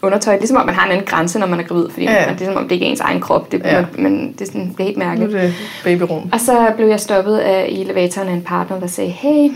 undertøj. 0.03 0.35
Det 0.35 0.43
er 0.43 0.47
som 0.47 0.57
om, 0.57 0.67
man 0.67 0.75
har 0.75 0.87
en 0.87 0.93
anden 0.93 1.07
grænse, 1.07 1.39
når 1.39 1.47
man 1.47 1.61
er 1.61 1.65
gravid, 1.65 1.91
fordi 1.91 2.05
Ja, 2.05 2.13
ja, 2.13 2.23
ja. 2.23 2.29
ja. 2.29 2.35
det 2.35 2.41
er 2.41 2.47
som 2.47 2.57
om, 2.57 2.63
det 2.63 2.73
ikke 2.73 2.87
er 2.87 2.91
ens 2.91 3.01
egen 3.01 3.21
krop. 3.21 3.53
Det, 3.53 3.61
Ja. 3.65 3.81
man, 3.97 4.03
man, 4.13 4.33
det, 4.33 4.41
er 4.41 4.47
sådan, 4.47 4.69
det 4.69 4.81
er 4.81 4.85
helt 4.85 4.99
Nu 4.99 5.05
mærkeligt. 5.05 5.35
er 5.35 5.41
det 5.41 5.55
babyrum. 5.85 6.31
Og 6.33 6.41
så 6.41 6.73
blev 6.77 6.89
jeg 6.89 7.01
stoppet 7.01 7.39
af, 7.39 7.67
i 7.69 7.81
elevatoren 7.81 8.29
af 8.29 8.33
en 8.33 8.43
partner, 8.43 8.81
der 8.81 8.87
sagde, 8.87 9.11
hey, 9.11 9.51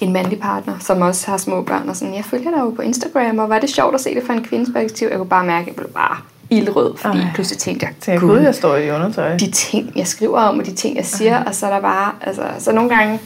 en 0.00 0.12
mandlig 0.12 0.40
partner, 0.40 0.72
som 0.80 1.02
også 1.02 1.30
har 1.30 1.36
små 1.36 1.62
børn, 1.62 1.88
og 1.88 1.96
sådan, 1.96 2.14
jeg 2.14 2.24
følger 2.24 2.50
dig 2.50 2.60
jo 2.60 2.70
på 2.70 2.82
Instagram, 2.82 3.38
og 3.38 3.48
var 3.48 3.58
det 3.58 3.70
sjovt 3.70 3.94
at 3.94 4.00
se 4.00 4.14
det 4.14 4.22
fra 4.26 4.32
en 4.32 4.44
kvindes 4.44 4.68
perspektiv. 4.74 5.08
Jeg 5.10 5.16
kunne 5.18 5.28
bare 5.28 5.44
mærke, 5.44 5.60
at 5.60 5.66
jeg 5.66 5.74
blev 5.76 5.88
bare 5.88 6.16
ildrød, 6.50 6.96
fordi 6.96 7.18
Ej. 7.18 7.24
Ej. 7.24 7.30
pludselig 7.34 7.58
tænkte 7.58 7.86
jeg, 8.06 8.20
gud, 8.20 8.38
jeg 8.40 8.54
står 8.54 8.76
i 8.76 8.90
undertøj. 8.90 9.36
de 9.36 9.50
ting, 9.50 9.92
jeg 9.96 10.06
skriver 10.06 10.38
om, 10.40 10.58
og 10.58 10.66
de 10.66 10.74
ting, 10.74 10.96
jeg 10.96 11.06
siger, 11.06 11.44
og 11.44 11.54
så 11.54 11.66
er 11.66 11.70
der 11.70 11.80
bare, 11.80 12.12
altså, 12.20 12.42
så 12.58 12.72
nogle 12.72 12.90
gange 12.96 13.20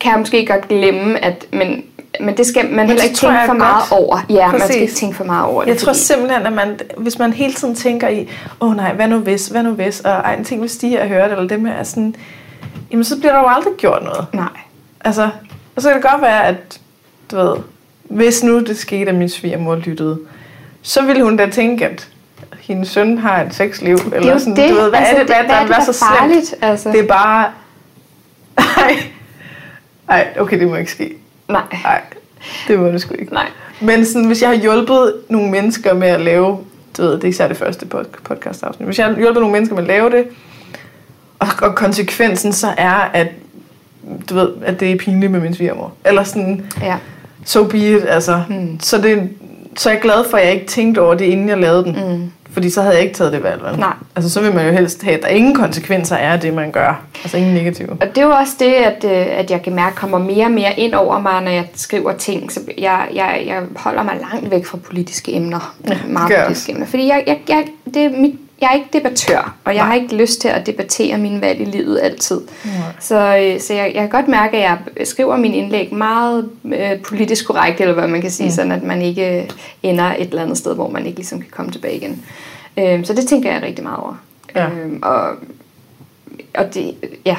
kan 0.00 0.10
jeg 0.12 0.18
måske 0.18 0.46
godt 0.46 0.68
glemme, 0.68 1.24
at, 1.24 1.46
men, 1.52 1.82
men 2.20 2.36
det 2.36 2.46
skal 2.46 2.70
man 2.70 2.86
heller 2.86 2.94
det 3.02 3.04
ikke 3.04 3.16
tror 3.16 3.28
tænke 3.30 3.46
for 3.46 3.52
meget 3.52 3.84
godt. 3.90 4.00
over. 4.00 4.18
Ja, 4.30 4.50
man 4.50 4.50
Præcis. 4.60 4.66
skal 4.74 4.82
ikke 4.82 4.94
tænke 4.94 5.16
for 5.16 5.24
meget 5.24 5.46
over 5.46 5.62
det. 5.62 5.68
Jeg 5.70 5.78
tror 5.78 5.92
fordi- 5.92 5.98
simpelthen, 6.04 6.46
at 6.46 6.52
man, 6.52 6.78
hvis 6.96 7.18
man 7.18 7.32
hele 7.32 7.52
tiden 7.52 7.74
tænker 7.74 8.08
i, 8.08 8.28
åh 8.60 8.70
oh, 8.70 8.76
nej, 8.76 8.92
hvad 8.94 9.08
nu 9.08 9.18
hvis, 9.18 9.46
hvad 9.46 9.62
nu 9.62 9.70
hvis, 9.70 10.00
og 10.00 10.10
ej, 10.10 10.34
en 10.34 10.44
ting 10.44 10.60
hvis 10.60 10.76
de 10.76 10.96
har 10.96 11.06
hørt, 11.06 11.30
eller 11.30 11.48
dem 11.48 11.64
her, 11.64 11.72
er 11.72 11.82
sådan, 11.84 12.14
jamen 12.90 13.04
så 13.04 13.18
bliver 13.18 13.32
der 13.32 13.40
jo 13.40 13.46
aldrig 13.48 13.72
gjort 13.78 14.02
noget. 14.04 14.26
Nej. 14.32 14.48
Altså, 15.00 15.28
og 15.76 15.82
så 15.82 15.88
kan 15.88 16.02
det 16.02 16.10
godt 16.10 16.22
være, 16.22 16.44
at, 16.46 16.80
du 17.30 17.36
ved, 17.36 17.56
hvis 18.04 18.42
nu 18.44 18.60
det 18.60 18.78
skete, 18.78 19.08
at 19.10 19.14
min 19.14 19.28
svigermor 19.28 19.74
lyttede, 19.76 20.18
så 20.82 21.02
ville 21.02 21.22
hun 21.24 21.36
da 21.36 21.50
tænke, 21.50 21.86
at 21.86 22.08
hendes 22.60 22.88
søn 22.88 23.18
har 23.18 23.42
et 23.42 23.54
sexliv, 23.54 23.96
Det 23.98 24.12
er 24.12 24.16
eller 24.16 24.38
sådan, 24.38 24.56
det. 24.56 24.70
du 24.70 24.74
ved, 24.74 24.88
hvad 24.88 24.98
altså, 24.98 25.14
er 25.14 25.18
det, 25.18 25.26
hvad, 25.26 25.36
hvad 25.36 25.48
der 25.48 25.54
er 25.54 25.66
det, 25.66 25.72
er 25.72 25.76
der 25.76 25.84
så 25.84 25.90
er 25.90 25.94
slemt? 25.94 26.18
farligt? 26.18 26.54
Altså, 26.62 26.90
Det 26.92 27.00
er 27.00 27.06
bare, 27.06 27.52
ej, 28.76 28.96
ej, 30.08 30.28
okay, 30.40 30.58
det 30.60 30.68
må 30.68 30.76
ikke 30.76 30.90
ske. 30.90 31.14
nej, 31.48 31.62
Nej, 31.84 32.00
det 32.68 32.78
må 32.78 32.86
det 32.86 33.00
sgu 33.00 33.14
ikke. 33.18 33.32
nej. 33.34 33.46
Men 33.80 34.04
sådan, 34.06 34.26
hvis 34.26 34.42
jeg 34.42 34.48
har 34.50 34.56
hjulpet 34.56 35.14
nogle 35.28 35.50
mennesker 35.50 35.94
med 35.94 36.08
at 36.08 36.20
lave, 36.20 36.58
du 36.96 37.02
ved, 37.02 37.12
det 37.12 37.24
er 37.24 37.28
især 37.28 37.48
det 37.48 37.56
første 37.56 37.86
pod- 37.94 38.22
podcast 38.24 38.62
afsnit, 38.62 38.86
hvis 38.86 38.98
jeg 38.98 39.06
har 39.06 39.14
hjulpet 39.16 39.40
nogle 39.40 39.52
mennesker 39.52 39.74
med 39.76 39.82
at 39.82 39.88
lave 39.88 40.10
det, 40.10 40.26
og, 41.38 41.48
og 41.62 41.74
konsekvensen 41.74 42.52
så 42.52 42.74
er, 42.78 42.90
at 42.94 43.26
du 44.30 44.34
ved, 44.34 44.48
at 44.64 44.80
det 44.80 44.92
er 44.92 44.96
pinligt 44.96 45.32
med 45.32 45.40
min 45.40 45.54
svigermor. 45.54 45.92
Eller 46.04 46.24
sådan, 46.24 46.66
Ja. 46.82 46.96
so 47.44 47.64
be 47.64 47.78
it, 47.78 48.04
altså. 48.08 48.42
Mm. 48.48 48.80
Så, 48.80 48.98
det, 49.02 49.28
så 49.76 49.88
er 49.88 49.92
jeg 49.92 50.02
glad 50.02 50.24
for, 50.30 50.36
at 50.36 50.44
jeg 50.46 50.52
ikke 50.54 50.66
tænkte 50.66 51.00
over 51.00 51.14
det, 51.14 51.24
inden 51.24 51.48
jeg 51.48 51.58
lavede 51.58 51.84
den. 51.84 51.96
Mm. 52.12 52.30
Fordi 52.50 52.70
så 52.70 52.82
havde 52.82 52.94
jeg 52.94 53.02
ikke 53.02 53.14
taget 53.14 53.32
det 53.32 53.42
valg, 53.42 53.62
vel? 53.64 53.78
Nej. 53.78 53.92
Altså, 54.16 54.30
så 54.30 54.40
vil 54.40 54.54
man 54.54 54.66
jo 54.66 54.72
helst 54.72 55.02
have, 55.02 55.16
at 55.16 55.22
der 55.22 55.28
ingen 55.28 55.54
konsekvenser 55.54 56.16
er 56.16 56.32
af 56.32 56.40
det, 56.40 56.54
man 56.54 56.70
gør. 56.70 57.02
Altså, 57.22 57.36
ingen 57.36 57.54
negative. 57.54 57.88
Og 57.92 58.06
det 58.08 58.18
er 58.18 58.22
jo 58.22 58.30
også 58.30 58.52
det, 58.58 58.72
at, 58.72 59.04
øh, 59.04 59.38
at 59.38 59.50
jeg 59.50 59.62
kan 59.62 59.74
mærke 59.74 59.96
kommer 59.96 60.18
mere 60.18 60.44
og 60.44 60.50
mere 60.50 60.78
ind 60.80 60.94
over 60.94 61.20
mig, 61.20 61.42
når 61.42 61.50
jeg 61.50 61.64
skriver 61.74 62.12
ting. 62.12 62.52
Så 62.52 62.60
jeg, 62.78 63.08
jeg, 63.14 63.42
jeg 63.46 63.62
holder 63.76 64.02
mig 64.02 64.14
langt 64.32 64.50
væk 64.50 64.66
fra 64.66 64.78
politiske 64.78 65.34
emner. 65.34 65.74
Ja, 65.88 65.96
meget 66.08 66.32
politiske 66.44 66.72
emner. 66.72 66.86
Fordi 66.86 67.08
jeg, 67.08 67.24
jeg, 67.26 67.38
jeg, 67.48 67.64
det 67.94 68.04
er 68.04 68.10
mit, 68.10 68.34
jeg 68.60 68.70
er 68.70 68.74
ikke 68.74 68.88
debattør, 68.92 69.54
og 69.64 69.74
jeg 69.74 69.82
Nej. 69.82 69.86
har 69.86 69.94
ikke 69.94 70.16
lyst 70.16 70.40
til 70.40 70.48
at 70.48 70.66
debattere 70.66 71.18
mine 71.18 71.40
valg 71.40 71.60
i 71.60 71.64
livet 71.64 72.00
altid. 72.02 72.40
Nej. 72.64 72.74
Så, 73.00 73.36
øh, 73.36 73.60
så 73.60 73.74
jeg, 73.74 73.92
jeg 73.94 74.02
kan 74.02 74.08
godt 74.08 74.28
mærke, 74.28 74.56
at 74.56 74.62
jeg 74.62 74.78
skriver 75.06 75.36
mine 75.36 75.56
indlæg 75.56 75.94
meget 75.94 76.50
øh, 76.64 77.00
politisk 77.02 77.46
korrekt, 77.46 77.80
eller 77.80 77.94
hvad 77.94 78.08
man 78.08 78.20
kan 78.20 78.30
sige, 78.30 78.46
mm. 78.46 78.52
sådan 78.52 78.72
at 78.72 78.82
man 78.82 79.02
ikke 79.02 79.42
øh, 79.42 79.48
ender 79.82 80.14
et 80.18 80.28
eller 80.28 80.42
andet 80.42 80.58
sted, 80.58 80.74
hvor 80.74 80.88
man 80.88 81.06
ikke 81.06 81.18
ligesom 81.18 81.40
kan 81.40 81.50
komme 81.50 81.72
tilbage 81.72 81.96
igen. 81.96 82.24
Øh, 82.76 83.04
så 83.04 83.14
det 83.14 83.26
tænker 83.26 83.52
jeg 83.52 83.62
rigtig 83.62 83.84
meget 83.84 83.98
over. 83.98 84.14
Ja. 84.56 84.66
Øh, 84.68 84.92
og 85.02 85.36
og 86.54 86.74
det, 86.74 86.94
ja, 87.26 87.36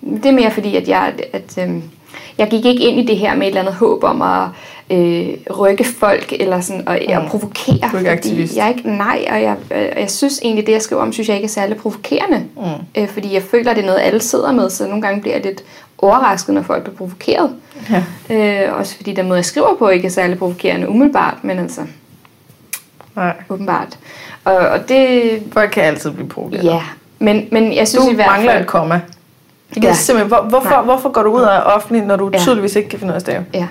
det 0.00 0.26
er 0.26 0.32
mere 0.32 0.50
fordi, 0.50 0.76
at 0.76 0.88
jeg, 0.88 1.14
at, 1.32 1.58
øhm, 1.58 1.82
jeg 2.38 2.48
gik 2.50 2.64
ikke 2.64 2.84
ind 2.84 3.00
i 3.00 3.06
det 3.06 3.16
her 3.16 3.34
med 3.34 3.42
et 3.42 3.48
eller 3.48 3.60
andet 3.60 3.74
håb 3.74 4.04
om 4.04 4.22
at 4.22 4.48
øh, 4.90 5.28
rykke 5.58 5.84
folk, 5.84 6.32
eller 6.40 6.60
sådan, 6.60 6.88
og, 6.88 6.98
mm. 7.08 7.14
og 7.16 7.26
provokere. 7.30 7.88
Du 7.92 7.96
er 7.96 7.98
ikke 7.98 8.10
aktivist. 8.10 8.56
jeg 8.56 8.64
er 8.64 8.68
ikke, 8.68 8.90
nej, 8.96 9.24
og 9.30 9.42
jeg, 9.42 9.56
øh, 9.70 10.00
jeg 10.00 10.10
synes 10.10 10.40
egentlig, 10.42 10.66
det 10.66 10.72
jeg 10.72 10.82
skriver 10.82 11.02
om, 11.02 11.12
synes 11.12 11.28
jeg 11.28 11.36
ikke 11.36 11.46
er 11.46 11.50
særlig 11.50 11.76
provokerende. 11.76 12.44
Mm. 12.56 12.62
Øh, 13.02 13.08
fordi 13.08 13.34
jeg 13.34 13.42
føler, 13.42 13.74
det 13.74 13.82
er 13.82 13.86
noget, 13.86 14.00
alle 14.00 14.20
sidder 14.22 14.52
med, 14.52 14.70
så 14.70 14.86
nogle 14.86 15.02
gange 15.02 15.20
bliver 15.20 15.34
jeg 15.36 15.44
lidt 15.44 15.62
overrasket, 15.98 16.54
når 16.54 16.62
folk 16.62 16.82
bliver 16.82 16.96
provokeret. 16.96 17.50
Ja. 18.30 18.64
Øh, 18.66 18.78
også 18.78 18.96
fordi 18.96 19.12
den 19.12 19.26
måde, 19.28 19.36
jeg 19.36 19.44
skriver 19.44 19.76
på, 19.78 19.88
ikke 19.88 20.06
er 20.06 20.10
særlig 20.10 20.38
provokerende 20.38 20.88
umiddelbart, 20.88 21.34
men 21.42 21.58
altså 21.58 21.80
Nej. 23.16 23.32
åbenbart. 23.48 23.98
Og, 24.44 24.56
og 24.56 24.88
det, 24.88 25.22
Folk 25.52 25.70
kan 25.70 25.82
altid 25.84 26.10
blive 26.10 26.28
provokeret. 26.28 26.64
ja, 26.64 26.80
men, 27.18 27.48
men 27.52 27.72
jeg 27.76 27.88
synes 27.88 28.04
Du 28.04 28.10
i 28.10 28.14
hvert 28.14 28.26
mangler 28.30 28.52
fald... 28.52 28.62
et 28.62 28.68
komma. 28.68 28.94
Jeg 28.94 29.02
kan 29.74 29.82
Ja. 29.82 29.94
simpelthen, 29.94 30.28
hvor, 30.28 30.42
hvorfor, 30.48 30.68
Nej. 30.70 30.82
hvorfor 30.82 31.08
går 31.08 31.22
du 31.22 31.36
ud 31.36 31.42
af 31.42 31.60
offentligt, 31.74 32.06
når 32.06 32.16
du 32.16 32.30
Ja. 32.32 32.38
tydeligvis 32.38 32.76
ikke 32.76 32.88
kan 32.88 32.98
finde 32.98 33.10
ud 33.10 33.14
af 33.14 33.16
at 33.16 33.22
stave? 33.22 33.44
Ja, 33.54 33.66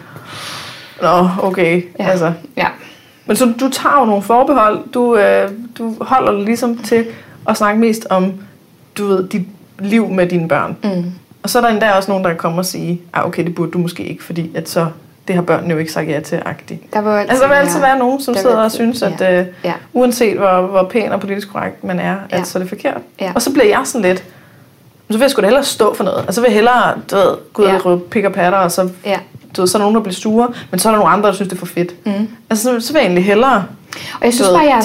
Nå, 1.01 1.29
okay. 1.43 1.83
ja, 1.99 2.09
Altså. 2.09 2.33
ja. 2.57 2.67
Men 3.25 3.35
så 3.35 3.45
du 3.59 3.69
tager 3.69 3.99
jo 3.99 4.05
nogle 4.05 4.21
forbehold. 4.23 4.79
Du, 4.93 5.15
øh, 5.17 5.49
du 5.77 5.95
holder 6.01 6.31
dig 6.31 6.41
ligesom 6.45 6.77
til 6.77 7.05
at 7.49 7.57
snakke 7.57 7.79
mest 7.79 8.07
om, 8.09 8.33
du 8.97 9.07
ved, 9.07 9.27
dit 9.29 9.41
liv 9.79 10.07
med 10.09 10.27
dine 10.27 10.47
børn. 10.47 10.77
Mm. 10.83 11.11
Og 11.43 11.49
så 11.49 11.57
er 11.59 11.61
der 11.63 11.69
endda 11.69 11.91
også 11.91 12.11
nogen, 12.11 12.23
der 12.23 12.29
kan 12.29 12.37
komme 12.39 12.57
og 12.57 12.65
sige, 12.65 13.01
ah, 13.13 13.25
okay, 13.25 13.43
det 13.45 13.55
burde 13.55 13.71
du 13.71 13.77
måske 13.77 14.03
ikke, 14.03 14.23
fordi 14.23 14.51
at 14.55 14.69
så, 14.69 14.87
det 15.27 15.35
har 15.35 15.41
børnene 15.41 15.73
jo 15.73 15.79
ikke 15.79 15.91
sagt 15.91 16.09
ja 16.09 16.19
til, 16.19 16.41
agtigt. 16.45 16.93
Der 16.93 17.01
vil 17.01 17.09
altid 17.09 17.29
Altså, 17.29 17.43
der 17.43 17.49
vil 17.49 17.55
altid 17.55 17.79
være 17.79 17.99
nogen, 17.99 18.21
som 18.21 18.35
sidder 18.35 18.55
og 18.55 18.63
altid- 18.63 18.75
synes, 18.77 19.01
at 19.01 19.21
ja. 19.21 19.39
øh, 19.41 19.45
Ja. 19.63 19.73
uanset 19.93 20.37
hvor, 20.37 20.61
hvor 20.61 20.83
pæn 20.83 21.11
og 21.11 21.19
politisk 21.19 21.51
korrekt 21.51 21.83
man 21.83 21.99
er, 21.99 22.15
Ja. 22.31 22.37
at 22.39 22.47
så 22.47 22.57
er 22.57 22.61
det 22.61 22.69
forkert. 22.69 23.01
Ja. 23.21 23.31
Og 23.35 23.41
så 23.41 23.53
bliver 23.53 23.65
jeg 23.67 23.81
sådan 23.83 24.01
lidt, 24.01 24.17
så 25.09 25.13
vil 25.17 25.19
jeg 25.21 25.31
sgu 25.31 25.41
da 25.41 25.45
hellere 25.45 25.63
stå 25.63 25.93
for 25.93 26.03
noget. 26.03 26.17
Altså, 26.19 26.31
så 26.33 26.41
vil 26.41 26.47
jeg 26.47 26.55
hellere, 26.55 26.93
du 27.11 27.15
ved, 27.15 27.35
gå 27.53 27.61
ud 27.63 27.67
Ja. 27.67 27.77
og 27.83 28.01
pik 28.11 28.25
og 28.25 28.33
patter, 28.33 28.59
og 28.59 28.71
så, 28.71 28.89
Ja. 29.05 29.19
Du 29.57 29.61
ved, 29.61 29.67
så 29.67 29.77
er 29.77 29.79
der 29.79 29.83
nogen, 29.83 29.95
der 29.95 30.01
bliver 30.01 30.13
sure, 30.15 30.47
men 30.71 30.79
så 30.79 30.89
er 30.89 30.91
der 30.91 30.99
nogle 30.99 31.13
andre, 31.13 31.27
der 31.27 31.35
synes, 31.35 31.49
det 31.49 31.55
er 31.55 31.59
for 31.59 31.65
fedt. 31.65 32.05
Mm. 32.05 32.27
Altså, 32.49 32.63
så, 32.63 32.87
så 32.87 32.93
vil 32.93 32.99
jeg 32.99 33.05
egentlig 33.05 33.25
hellere 33.25 33.65
Og 34.19 34.25
jeg 34.25 34.33
synes 34.33 34.49
bare, 34.49 34.59
jeg, 34.59 34.83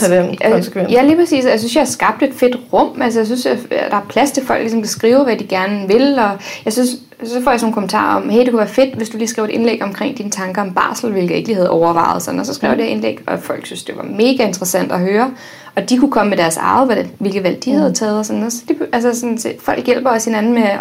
jeg, 0.75 0.91
ja, 0.91 1.03
lige 1.03 1.17
præcis. 1.17 1.45
Jeg 1.45 1.59
synes, 1.59 1.75
jeg 1.75 1.81
har 1.81 1.87
skabt 1.87 2.23
et 2.23 2.33
fedt 2.37 2.57
rum. 2.73 3.03
Altså, 3.03 3.21
jeg 3.21 3.27
synes, 3.27 3.47
at 3.47 3.59
der 3.71 3.97
er 3.97 4.07
plads 4.09 4.31
til 4.31 4.47
folk, 4.47 4.61
ligesom 4.61 4.81
kan 4.81 4.89
skrive, 4.89 5.25
hvad 5.25 5.37
de 5.37 5.47
gerne 5.47 5.89
vil. 5.89 6.19
Og 6.19 6.31
jeg 6.65 6.73
synes, 6.73 6.89
så 7.25 7.43
får 7.45 7.51
jeg 7.51 7.61
sådan 7.61 7.67
nogle 7.67 7.75
kommentarer 7.75 8.17
om, 8.17 8.29
hey, 8.29 8.41
det 8.41 8.51
kunne 8.51 8.59
være 8.59 8.69
fedt, 8.69 8.95
hvis 8.95 9.09
du 9.09 9.17
lige 9.17 9.29
skrev 9.29 9.45
et 9.45 9.51
indlæg 9.51 9.83
omkring 9.83 10.19
dine 10.19 10.31
tanker 10.31 10.63
om 10.63 10.75
barsel, 10.75 11.11
hvilket 11.11 11.31
jeg 11.31 11.37
ikke 11.37 11.49
lige 11.49 11.57
havde 11.57 11.71
overvejet. 11.71 12.23
Sådan. 12.23 12.41
Og 12.41 12.47
så 12.47 12.55
skrev 12.55 12.71
jeg 12.71 12.79
det 12.79 12.85
indlæg, 12.85 13.19
og 13.27 13.39
folk 13.39 13.67
synes, 13.67 13.83
det 13.83 13.97
var 13.97 14.03
mega 14.03 14.47
interessant 14.47 14.93
at 14.93 15.01
høre. 15.01 15.31
Og 15.77 15.91
de 15.91 15.99
kunne 15.99 16.11
komme 16.11 16.31
med 16.31 16.39
deres 16.39 16.57
eget, 16.57 16.87
hvordan, 16.87 17.11
hvilke 17.19 17.43
valg 17.43 17.65
de 17.65 17.71
Mm. 17.73 17.79
havde 17.79 17.93
taget. 17.93 18.19
Og 18.19 18.27
sådan. 18.27 18.43
Og 18.43 18.53
så 18.53 18.63
de, 18.69 18.75
altså 18.93 19.21
sådan, 19.21 19.39
så 19.39 19.53
folk 19.61 19.87
hjælper 19.87 20.11
også 20.11 20.31
hinanden 20.31 20.53
med 20.55 20.63
at 20.63 20.79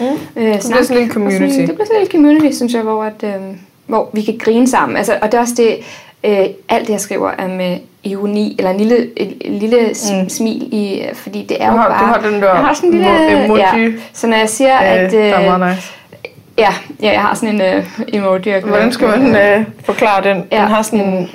Mm. 0.00 0.06
øh, 0.36 0.52
Det 0.54 0.60
bliver 0.70 0.82
sådan 0.82 1.02
en 1.02 1.10
community. 1.10 1.38
Sådan, 1.52 1.66
det 1.66 1.74
bliver 1.74 1.86
sådan 1.86 1.96
en 1.96 2.00
lille 2.00 2.12
community, 2.12 2.56
synes 2.56 2.74
jeg, 2.74 2.82
hvor, 2.82 3.04
at, 3.04 3.22
øh, 3.22 3.30
hvor 3.86 4.10
vi 4.12 4.22
kan 4.22 4.38
grine 4.38 4.68
sammen. 4.68 4.96
Altså, 4.98 5.12
og 5.22 5.32
det 5.32 5.38
er 5.38 5.42
også 5.42 5.54
det, 5.56 5.76
øh, 6.24 6.46
alt 6.68 6.86
det, 6.86 6.92
jeg 6.92 7.00
skriver, 7.00 7.30
er 7.38 7.48
med 7.48 7.78
ironi, 8.04 8.54
eller 8.58 8.70
en 8.70 8.76
lille, 8.76 9.20
en, 9.20 9.32
en 9.40 9.58
lille 9.58 9.78
mm. 10.12 10.18
Mm. 10.22 10.28
smil 10.28 10.62
i, 10.74 11.02
fordi 11.14 11.42
det 11.48 11.56
er 11.62 11.66
Du 11.70 11.76
jo 11.76 11.80
har- 11.82 11.88
bare... 11.88 12.00
du 12.00 12.06
har 12.06 12.30
den 12.30 12.42
der 12.42 12.48
jeg 12.54 12.64
har 12.64 12.74
sådan 12.74 12.88
en 12.90 12.94
lille, 12.96 13.40
emo- 13.40 13.44
emoji. 13.44 13.60
Ja, 13.60 13.90
så 14.12 14.26
når 14.26 14.36
jeg 14.36 14.48
siger, 14.48 14.74
Øh, 14.76 14.92
at... 15.04 15.12
der 15.12 15.18
er 15.18 15.58
meget 15.58 15.76
nice. 15.76 15.92
ja, 16.58 16.68
ja, 17.02 17.12
jeg 17.12 17.20
har 17.20 17.34
sådan 17.34 17.60
en 17.60 17.78
uh, 17.78 17.84
emoji. 18.14 18.42
jeg 18.50 18.60
Hvordan 18.60 18.92
skal 18.92 19.08
man 19.08 19.36
øh, 19.36 19.64
forklare 19.84 20.24
den? 20.24 20.44
Ja. 20.52 20.60
Den 20.60 20.68
har 20.68 20.82
sådan 20.82 21.00
en... 21.00 21.30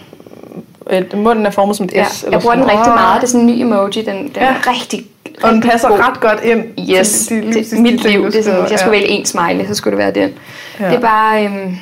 Et, 0.92 1.14
munden 1.18 1.46
er 1.46 1.50
formet 1.50 1.76
som 1.78 1.84
et 1.86 1.92
S. 1.92 1.96
Ja, 1.96 2.06
eller 2.26 2.38
jeg 2.38 2.42
bruger 2.42 2.56
den 2.56 2.64
sådan. 2.64 2.78
rigtig 2.78 2.92
Åh. 2.92 2.96
meget. 3.00 3.22
Det 3.22 3.28
er 3.28 3.32
sådan 3.32 3.50
en 3.50 3.56
ny 3.56 3.62
emoji. 3.62 3.92
Den, 3.92 4.06
den 4.24 4.32
Ja. 4.36 4.42
er 4.46 4.68
rigtig, 4.68 5.06
Og 5.44 5.50
den 5.50 5.56
rigtig 5.58 5.72
passer 5.72 5.88
god. 5.90 6.00
ret 6.00 6.20
godt 6.20 6.40
ind 6.44 6.64
Yes, 7.00 7.28
til 7.28 7.46
præcis 7.46 7.68
det, 7.70 7.80
mit 7.82 8.04
liv. 8.04 8.26
Det 8.26 8.36
er 8.36 8.44
sådan, 8.44 8.62
hvis 8.62 8.72
jeg 8.72 8.80
skulle 8.80 8.98
Ja. 8.98 9.02
vælge 9.02 9.14
en 9.20 9.26
smiley, 9.26 9.66
så 9.68 9.76
skulle 9.76 9.98
det 9.98 10.06
være 10.06 10.12
den. 10.26 10.34
Ja. 10.80 10.86
Det 10.90 10.96
er 10.96 11.00
bare... 11.02 11.46
Øhm, 11.46 11.78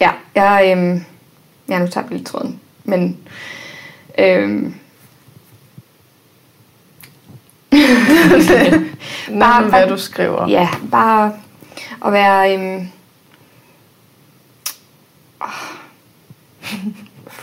ja, 0.00 0.10
jeg... 0.34 0.74
Øhm, 0.76 1.04
ja, 1.68 1.78
nu 1.78 1.86
tager 1.86 2.06
vi 2.06 2.14
lidt 2.14 2.26
tråden. 2.26 2.60
Men... 2.84 3.16
Øhm, 4.18 4.74
Bare, 9.40 9.62
hvad 9.64 9.86
du 9.88 9.98
skriver. 9.98 10.48
ja, 10.48 10.68
bare 10.90 11.32
at 12.06 12.12
være... 12.12 12.54
Øhm, 12.54 12.88
åh, 15.42 15.48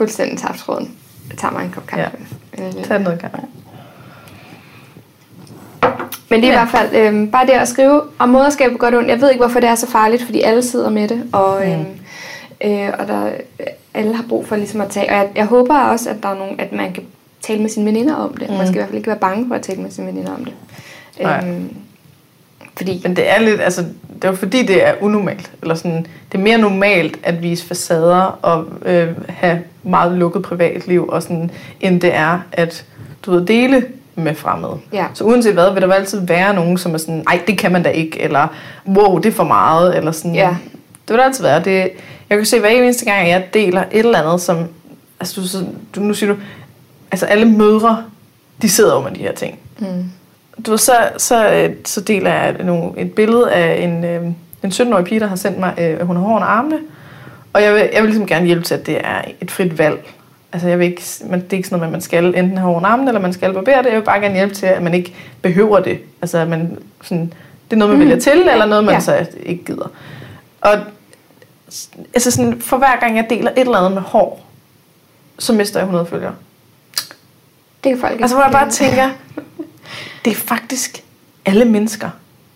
fuldstændig 0.02 0.38
tabt 0.39 0.58
tråden. 0.58 0.91
Jeg 1.30 1.38
tager 1.38 1.52
mig 1.54 1.64
en 1.66 1.72
kop 1.72 1.88
kaffe. 1.88 2.18
Øh, 2.58 2.84
Tag 2.84 2.99
noget 2.99 3.20
gang. 3.22 3.49
Men 6.30 6.41
det 6.41 6.49
er 6.49 6.54
Ja. 6.54 6.58
ja. 6.60 6.66
i 6.66 6.70
hvert 6.70 6.70
fald 6.70 6.95
øhm, 6.95 7.32
bare 7.32 7.45
det 7.45 7.52
at 7.52 7.68
skrive 7.68 8.02
om 8.20 8.30
moderskab 8.30 8.72
på 8.72 8.78
godt 8.78 8.93
og 8.93 8.97
ondt. 8.97 9.10
Jeg 9.10 9.22
ved 9.22 9.30
ikke, 9.30 9.39
hvorfor 9.43 9.60
det 9.60 9.70
er 9.70 9.76
så 9.76 9.88
farligt, 9.88 10.24
fordi 10.24 10.41
alle 10.41 10.64
sidder 10.64 10.89
med 10.89 11.08
det, 11.08 11.24
og, 11.34 11.68
øhm, 11.72 11.86
øh, 12.64 12.89
og 12.99 13.08
der, 13.08 13.32
alle 13.93 14.16
har 14.16 14.26
brug 14.30 14.47
for 14.47 14.56
ligesom 14.56 14.82
at 14.82 14.89
tage. 14.89 15.10
Og 15.10 15.16
jeg, 15.16 15.30
jeg 15.36 15.45
håber 15.45 15.78
også, 15.80 16.10
at 16.10 16.16
der 16.24 16.30
er 16.30 16.36
nogen, 16.38 16.60
at 16.60 16.72
man 16.74 16.93
kan 16.93 17.04
tale 17.41 17.62
med 17.62 17.70
sine 17.70 17.86
veninder 17.86 18.16
om 18.16 18.38
det. 18.38 18.49
Mm. 18.49 18.56
Man 18.56 18.68
skal 18.68 18.76
i 18.76 18.80
hvert 18.80 18.88
fald 18.89 18.97
ikke 18.97 19.08
være 19.08 19.20
bange 19.20 19.47
for 19.47 19.56
at 19.56 19.62
tale 19.62 19.82
med 19.82 19.91
sine 19.91 20.08
veninder 20.08 20.34
om 20.34 20.45
det. 20.45 20.54
Nej. 21.22 21.47
Øhm, 21.47 21.76
fordi, 22.78 23.02
Men 23.04 23.16
det 23.16 23.30
er 23.32 23.39
lidt, 23.39 23.62
altså, 23.62 23.86
det 24.22 24.28
er 24.28 24.32
jo 24.32 24.38
fordi, 24.38 24.65
det 24.65 24.88
er 24.88 24.93
unormalt. 25.01 25.51
Eller 25.61 25.76
sådan, 25.76 26.05
det 26.32 26.38
er 26.38 26.41
mere 26.41 26.57
normalt 26.57 27.19
at 27.24 27.41
vise 27.41 27.65
facader 27.65 28.39
og 28.41 28.65
øh, 28.86 29.07
have 29.30 29.61
meget 29.84 30.11
lukket 30.17 30.41
privatliv, 30.41 31.07
og 31.07 31.24
sådan, 31.24 31.51
end 31.82 32.01
det 32.01 32.15
er 32.15 32.39
at 32.51 32.86
du 33.26 33.32
ved, 33.32 33.45
dele 33.45 33.86
med 34.15 34.36
fremmede. 34.36 34.78
ja, 34.93 35.05
Så 35.13 35.24
uanset 35.24 35.53
hvad, 35.53 35.74
vil 35.74 35.82
der 35.82 35.93
altid 35.93 36.26
være 36.28 36.53
nogen, 36.53 36.78
som 36.78 36.93
er 36.93 36.97
sådan, 36.97 37.24
nej, 37.26 37.41
det 37.47 37.57
kan 37.57 37.72
man 37.72 37.84
da 37.84 37.89
ikke, 37.89 38.19
eller 38.22 38.47
wow, 38.88 39.17
det 39.17 39.26
er 39.30 39.34
for 39.34 39.43
meget, 39.43 39.97
eller 39.97 40.11
sådan. 40.11 40.36
Ja. 40.36 40.55
Det 41.07 41.09
vil 41.09 41.17
der 41.17 41.24
altid 41.26 41.43
være. 41.43 41.63
Det, 41.63 41.91
jeg 42.30 42.38
kan 42.38 42.45
se 42.45 42.59
hver 42.59 42.69
eneste 42.69 43.05
gang, 43.05 43.30
jeg 43.30 43.45
deler 43.53 43.82
et 43.91 43.99
eller 43.99 44.22
andet, 44.22 44.41
som 44.41 44.57
altså 45.19 45.63
du, 45.95 45.99
nu 45.99 46.13
siger 46.13 46.34
du, 46.34 46.39
altså 47.11 47.26
alle 47.26 47.45
mødre, 47.45 48.03
de 48.61 48.69
sidder 48.69 48.95
jo 48.95 49.01
med 49.01 49.11
de 49.11 49.19
her 49.19 49.34
ting. 49.34 49.59
Mm. 49.80 50.11
Du 50.66 50.72
ved, 50.72 50.78
så, 50.78 50.93
så, 51.18 51.54
øh, 51.54 51.76
så 51.86 52.02
deler 52.02 52.34
jeg 52.34 52.56
nogle, 52.64 52.91
et 53.02 53.12
billede 53.14 53.52
af 53.52 53.84
en, 53.84 54.04
øh, 54.06 54.26
en 54.64 54.70
17-årig 54.72 55.06
pige, 55.06 55.20
der 55.20 55.28
har 55.28 55.36
sendt 55.36 55.60
mig, 55.60 55.74
øh, 55.78 56.02
hun 56.08 56.16
har 56.16 56.24
hår 56.24 56.36
under 56.36 56.47
armene, 56.47 56.80
og 57.54 57.64
jeg 57.64 57.74
vil, 57.74 57.89
jeg 57.93 58.02
vil 58.02 58.10
ligesom 58.10 58.28
gerne 58.28 58.45
hjælpe 58.45 58.64
til, 58.66 58.74
at 58.74 58.86
det 58.86 58.97
er 59.04 59.22
et 59.41 59.52
frit 59.52 59.78
valg. 59.78 60.14
Altså 60.54 60.68
jeg 60.68 60.80
vil 60.80 60.88
ikke, 60.88 61.04
man, 61.30 61.41
det 61.41 61.54
er 61.54 61.58
ikke 61.58 61.70
sådan 61.70 61.80
noget, 61.80 61.88
at 61.88 61.91
man 61.91 62.02
skal 62.02 62.26
enten 62.26 62.58
have 62.58 62.68
hår 62.68 62.76
under 62.78 62.89
armene, 62.89 63.10
eller 63.10 63.22
man 63.22 63.34
skal 63.34 63.54
barbere 63.54 63.78
det. 63.84 63.89
Jeg 63.89 63.95
vil 63.95 64.02
bare 64.06 64.20
gerne 64.20 64.36
hjælpe 64.36 64.56
til, 64.56 64.66
at 64.66 64.82
man 64.84 64.93
ikke 64.93 65.14
behøver 65.41 65.80
det. 65.80 65.99
Altså 66.22 66.38
at 66.38 66.47
man 66.47 66.78
sådan, 67.04 67.34
det 67.70 67.74
er 67.76 67.78
noget, 67.78 67.89
man 67.89 67.99
Mm. 67.99 68.10
vælger 68.10 68.22
til, 68.22 68.39
eller 68.52 68.66
noget, 68.66 68.84
man 68.84 68.93
Ja. 68.93 68.99
så 68.99 69.26
ikke 69.43 69.64
gider. 69.66 69.91
Og 70.62 70.72
altså 72.14 72.32
sådan, 72.32 72.62
for 72.62 72.78
hver 72.78 72.99
gang 72.99 73.16
jeg 73.18 73.26
deler 73.30 73.52
et 73.52 73.60
eller 73.60 73.78
andet 73.78 73.91
med 73.91 74.02
hår, 74.02 74.45
så 75.39 75.54
mister 75.54 75.80
jeg 75.80 75.86
100 75.86 76.06
følgere. 76.06 76.36
Det 77.84 77.91
kan 77.91 77.99
folk 77.99 78.12
ikke 78.14 78.24
Altså 78.24 78.36
hvor 78.36 78.43
jeg 78.43 78.52
bare 78.52 78.70
tænker, 78.70 79.10
det 80.25 80.31
er 80.31 80.35
faktisk 80.35 81.03
alle 81.45 81.65
mennesker 81.65 82.09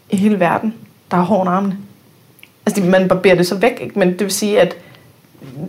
i 0.09 0.15
hele 0.17 0.39
verden, 0.39 0.73
der 1.11 1.17
har 1.17 1.23
hår 1.23 1.39
under 1.41 1.53
armene. 1.53 1.77
Altså 2.65 2.83
man 2.83 3.07
barberer 3.07 3.35
det 3.35 3.47
så 3.47 3.55
væk, 3.55 3.77
ikke? 3.81 3.99
men 3.99 4.11
det 4.11 4.21
vil 4.21 4.31
sige, 4.31 4.61
at 4.61 4.75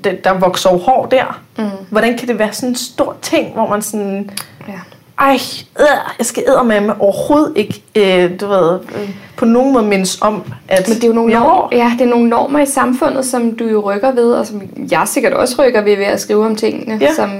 det, 0.05 0.25
der 0.25 0.33
vokser 0.33 0.71
jo 0.73 0.79
hår 0.79 1.07
der. 1.07 1.41
Mm. 1.59 1.65
Hvordan 1.91 2.19
kan 2.19 2.29
det 2.29 2.39
være 2.39 2.53
sådan 2.53 2.69
en 2.69 2.75
stor 2.77 3.17
ting, 3.23 3.53
hvor 3.53 3.69
man 3.69 3.83
sådan, 3.83 4.31
Ja. 4.69 4.73
ej, 5.19 5.39
øh, 5.81 5.87
jeg 6.19 6.27
skal 6.27 6.43
med 6.65 6.91
overhovedet 6.99 7.53
ikke, 7.57 7.83
øh, 7.95 8.41
du 8.41 8.47
ved, 8.47 8.79
øh, 8.95 9.11
på 9.37 9.45
nogen 9.45 9.73
måde 9.73 9.85
mindes 9.85 10.21
om, 10.21 10.53
at 10.69 10.89
Men 10.89 10.97
det 10.97 11.05
er 11.05 11.09
jo 11.09 11.15
nogle, 11.15 11.33
normer, 11.35 11.69
ja, 11.73 11.93
det 11.99 12.05
er 12.07 12.11
nogle 12.11 12.29
normer 12.29 12.59
i 12.59 12.67
samfundet, 12.67 13.27
som 13.27 13.57
du 13.57 13.65
jo 13.65 13.93
rykker 13.93 14.13
ved, 14.13 14.33
og 14.33 14.47
som 14.47 14.63
jeg 14.91 15.03
sikkert 15.07 15.33
også 15.33 15.63
rykker 15.63 15.81
ved 15.83 15.97
ved 15.97 16.05
at 16.05 16.21
skrive 16.21 16.47
om 16.47 16.57
tingene, 16.57 16.99
Ja. 17.01 17.15
som, 17.15 17.31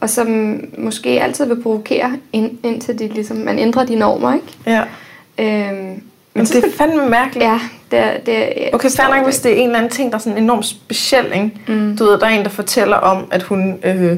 og 0.00 0.10
som 0.10 0.60
måske 0.78 1.08
altid 1.22 1.46
vil 1.46 1.62
provokere, 1.62 2.12
ind, 2.32 2.50
indtil 2.64 2.98
det, 2.98 3.12
ligesom, 3.14 3.36
man 3.36 3.58
ændrer 3.58 3.84
de 3.84 3.94
normer. 3.94 4.34
Ikke? 4.34 4.46
Ja. 4.66 4.82
Øhm, 5.38 6.02
Men 6.34 6.44
det 6.46 6.64
er 6.64 6.70
fandme 6.78 7.08
mærkeligt. 7.08 7.44
Ja, 7.44 7.60
det 7.90 7.98
er... 7.98 8.18
Det 8.26 8.66
er 8.66 8.70
Okay, 8.72 8.90
fair 8.90 9.14
nok, 9.14 9.24
hvis 9.24 9.38
det 9.38 9.52
er 9.52 9.56
en 9.56 9.66
eller 9.66 9.78
anden 9.78 9.90
ting, 9.90 10.10
der 10.10 10.18
er 10.18 10.20
sådan 10.20 10.38
enormt 10.38 10.66
speciel, 10.66 11.26
ikke? 11.34 11.50
Mm. 11.68 11.96
Du 11.96 12.04
ved, 12.04 12.18
der 12.18 12.26
er 12.26 12.30
en, 12.30 12.44
der 12.44 12.50
fortæller 12.50 12.96
om, 12.96 13.24
at 13.30 13.42
hun, 13.42 13.78
øh, 13.84 14.12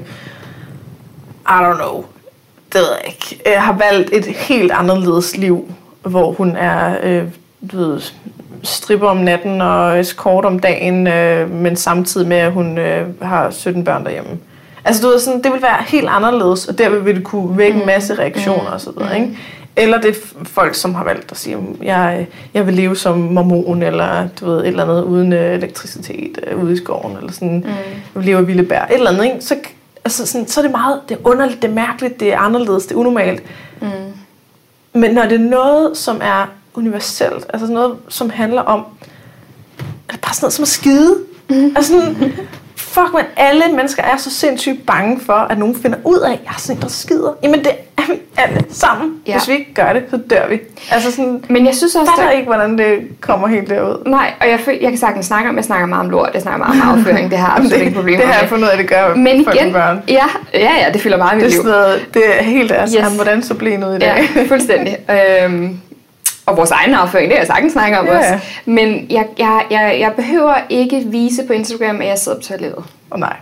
I 1.49 1.61
don't 1.61 1.77
know, 1.77 2.05
det 2.73 2.81
ved 2.81 2.89
jeg 3.05 3.07
ikke, 3.07 3.51
øh, 3.51 3.63
har 3.63 3.73
valgt 3.73 4.13
et 4.13 4.25
helt 4.27 4.73
anderledes 4.73 5.37
liv, 5.37 5.73
hvor 6.03 6.33
hun 6.33 6.57
er, 6.57 6.97
øh, 7.03 7.25
du 7.73 7.77
ved, 7.77 8.01
stripper 8.63 9.09
om 9.09 9.17
natten 9.17 9.61
og 9.61 10.01
escort 10.01 10.45
om 10.45 10.59
dagen, 10.59 11.07
øh, 11.07 11.51
men 11.51 11.77
samtidig 11.77 12.29
med, 12.29 12.37
at 12.37 12.53
hun 12.53 12.79
øh, 12.79 13.23
har 13.23 13.51
17 13.51 13.85
børn 13.85 14.05
derhjemme. 14.05 14.31
Altså, 14.85 15.03
du 15.03 15.09
ved, 15.09 15.19
sådan, 15.19 15.43
det 15.43 15.53
vil 15.53 15.63
være 15.63 15.83
helt 15.87 16.09
anderledes, 16.09 16.67
og 16.67 16.79
derved 16.79 17.01
vil 17.01 17.15
det 17.17 17.25
kunne 17.25 17.59
vække 17.59 17.81
en 17.81 17.87
masse 17.87 18.15
reaktioner 18.15 18.61
Mm. 18.69 18.73
og 18.73 18.81
så 18.81 18.91
videre, 18.91 19.15
ikke? 19.21 19.39
Eller 19.77 20.01
det 20.01 20.11
er 20.11 20.21
folk, 20.45 20.75
som 20.75 20.95
har 20.95 21.05
valgt 21.05 21.31
at 21.33 21.37
sige, 21.39 21.57
jeg, 21.83 22.27
jeg 22.55 22.67
vil 22.67 22.75
leve 22.75 22.97
som 22.97 23.19
mormon, 23.19 23.83
eller 23.83 24.29
du 24.41 24.47
ved, 24.47 24.61
et 24.61 24.67
eller 24.67 24.83
andet 24.85 25.03
uden 25.05 25.33
øh, 25.33 25.55
elektricitet 25.55 26.39
øh, 26.47 26.65
ude 26.65 26.73
i 26.73 26.77
skoven, 26.77 27.17
eller 27.17 27.33
sådan, 27.33 27.57
mm. 27.57 27.65
jeg 27.69 27.75
vil 28.15 28.25
leve 28.25 28.39
af 28.39 28.47
vilde 28.47 28.63
bær, 28.63 28.83
et 28.85 28.95
eller 28.95 29.11
andet, 29.11 29.25
ikke? 29.25 29.37
Så, 29.41 29.57
altså, 30.05 30.27
sådan, 30.27 30.49
så 30.49 30.61
er 30.61 30.63
det 30.63 30.71
meget, 30.71 31.01
det 31.09 31.15
er 31.15 31.29
underligt, 31.29 31.63
det 31.63 31.69
er 31.71 31.75
mærkeligt, 31.75 32.21
det 32.21 32.33
er 32.33 32.39
anderledes, 32.39 32.87
det 32.87 32.95
er 32.95 32.99
unormalt. 32.99 33.43
Mm. 33.81 33.89
Men 34.93 35.15
når 35.15 35.23
det 35.23 35.33
er 35.33 35.45
noget, 35.51 35.97
som 35.97 36.21
er 36.23 36.47
universelt, 36.75 37.47
altså 37.49 37.67
noget, 37.73 37.97
som 38.09 38.31
handler 38.31 38.63
om, 38.63 38.85
er 40.09 40.13
det 40.13 40.21
bare 40.21 40.35
sådan 40.35 40.45
noget 40.45 40.53
som 40.53 40.63
at 40.63 40.69
skide? 40.69 41.17
Mm. 41.51 41.73
Altså 41.77 41.93
sådan, 41.93 42.17
fuck 42.89 43.13
man, 43.15 43.25
alle 43.37 43.63
mennesker 43.77 44.03
er 44.03 44.17
så 44.17 44.31
sindssygt 44.31 44.87
bange 44.87 45.21
for, 45.27 45.33
at 45.33 45.59
nogen 45.59 45.77
finder 45.83 45.99
ud 46.05 46.19
af, 46.19 46.33
at 46.33 46.39
jeg 46.45 46.51
er 46.51 46.59
sådan 46.59 46.77
en, 46.77 46.83
der 46.83 46.89
skider. 46.89 47.33
Jamen 47.43 47.59
det 47.59 47.71
er 47.99 48.03
vi 48.09 48.13
alle 48.37 48.65
sammen. 48.71 49.13
Ja. 49.27 49.33
Ja. 49.33 49.39
Hvis 49.39 49.49
vi 49.49 49.53
ikke 49.53 49.75
gør 49.75 49.93
det, 49.93 50.03
så 50.11 50.17
dør 50.31 50.49
vi. 50.49 50.61
Altså 50.91 51.11
sådan, 51.11 51.45
Men 51.49 51.67
jeg 51.67 51.75
synes 51.75 51.95
også, 51.95 52.13
der, 52.17 52.31
ikke, 52.31 52.47
hvordan 52.47 52.79
det 52.79 52.99
kommer 53.21 53.49
helt 53.49 53.71
derud. 53.71 54.03
Nej, 54.07 54.33
og 54.41 54.49
jeg, 54.49 54.61
føl, 54.61 54.79
jeg 54.81 54.91
kan 54.91 54.99
sagtens 54.99 55.27
snakke 55.27 55.49
om, 55.51 55.57
jeg 55.57 55.65
snakker 55.65 55.87
meget 55.87 56.05
om 56.05 56.11
lort, 56.11 56.31
jeg 56.35 56.43
snakker 56.43 56.59
meget 56.67 56.83
om 56.83 56.99
afføring, 56.99 57.31
det 57.31 57.39
har 57.39 57.49
absolut 57.57 57.71
det, 57.73 57.81
ikke 57.81 57.95
problemer 57.97 58.21
det 58.21 58.29
har 58.29 58.41
jeg 58.41 58.49
fundet 58.49 58.65
ud 58.65 58.71
af, 58.71 58.77
det 58.79 58.89
gør 58.89 59.15
Men 59.15 59.41
igen, 59.41 59.73
børn. 59.73 60.03
ja, 60.09 60.25
ja, 60.55 60.73
ja, 60.87 60.93
det 60.93 61.01
fylder 61.01 61.17
meget 61.17 61.33
i 61.43 61.45
Det 61.45 61.45
mit 61.45 61.65
liv. 61.65 61.73
det 62.15 62.39
er 62.39 62.43
helt 62.43 62.71
deres, 62.71 62.93
Yes. 62.99 63.15
hvordan 63.15 63.43
så 63.43 63.55
blev 63.55 63.79
noget 63.79 64.03
i 64.03 64.05
Ja, 64.05 64.15
dag. 64.35 64.49
fuldstændig. 64.49 64.97
Øhm, 65.45 65.81
og 66.49 66.57
vores 66.57 66.71
egen 66.71 66.95
afføring, 66.95 67.29
det 67.31 67.37
er 67.37 67.41
jeg 67.41 67.47
sagtens 67.47 67.73
snakke 67.73 67.99
om 67.99 68.07
Ja, 68.07 68.19
også. 68.19 68.31
ja. 68.31 68.41
Men 68.65 69.07
jeg, 69.11 69.27
jeg, 69.39 69.63
jeg, 69.71 69.97
jeg 70.01 70.13
behøver 70.17 70.55
ikke 70.69 71.03
vise 71.07 71.43
på 71.47 71.53
Instagram, 71.53 72.01
at 72.01 72.09
jeg 72.09 72.19
sidder 72.19 72.39
på 72.39 72.45
toilettet. 72.45 72.85
Åh 73.13 73.21
nej. 73.21 73.37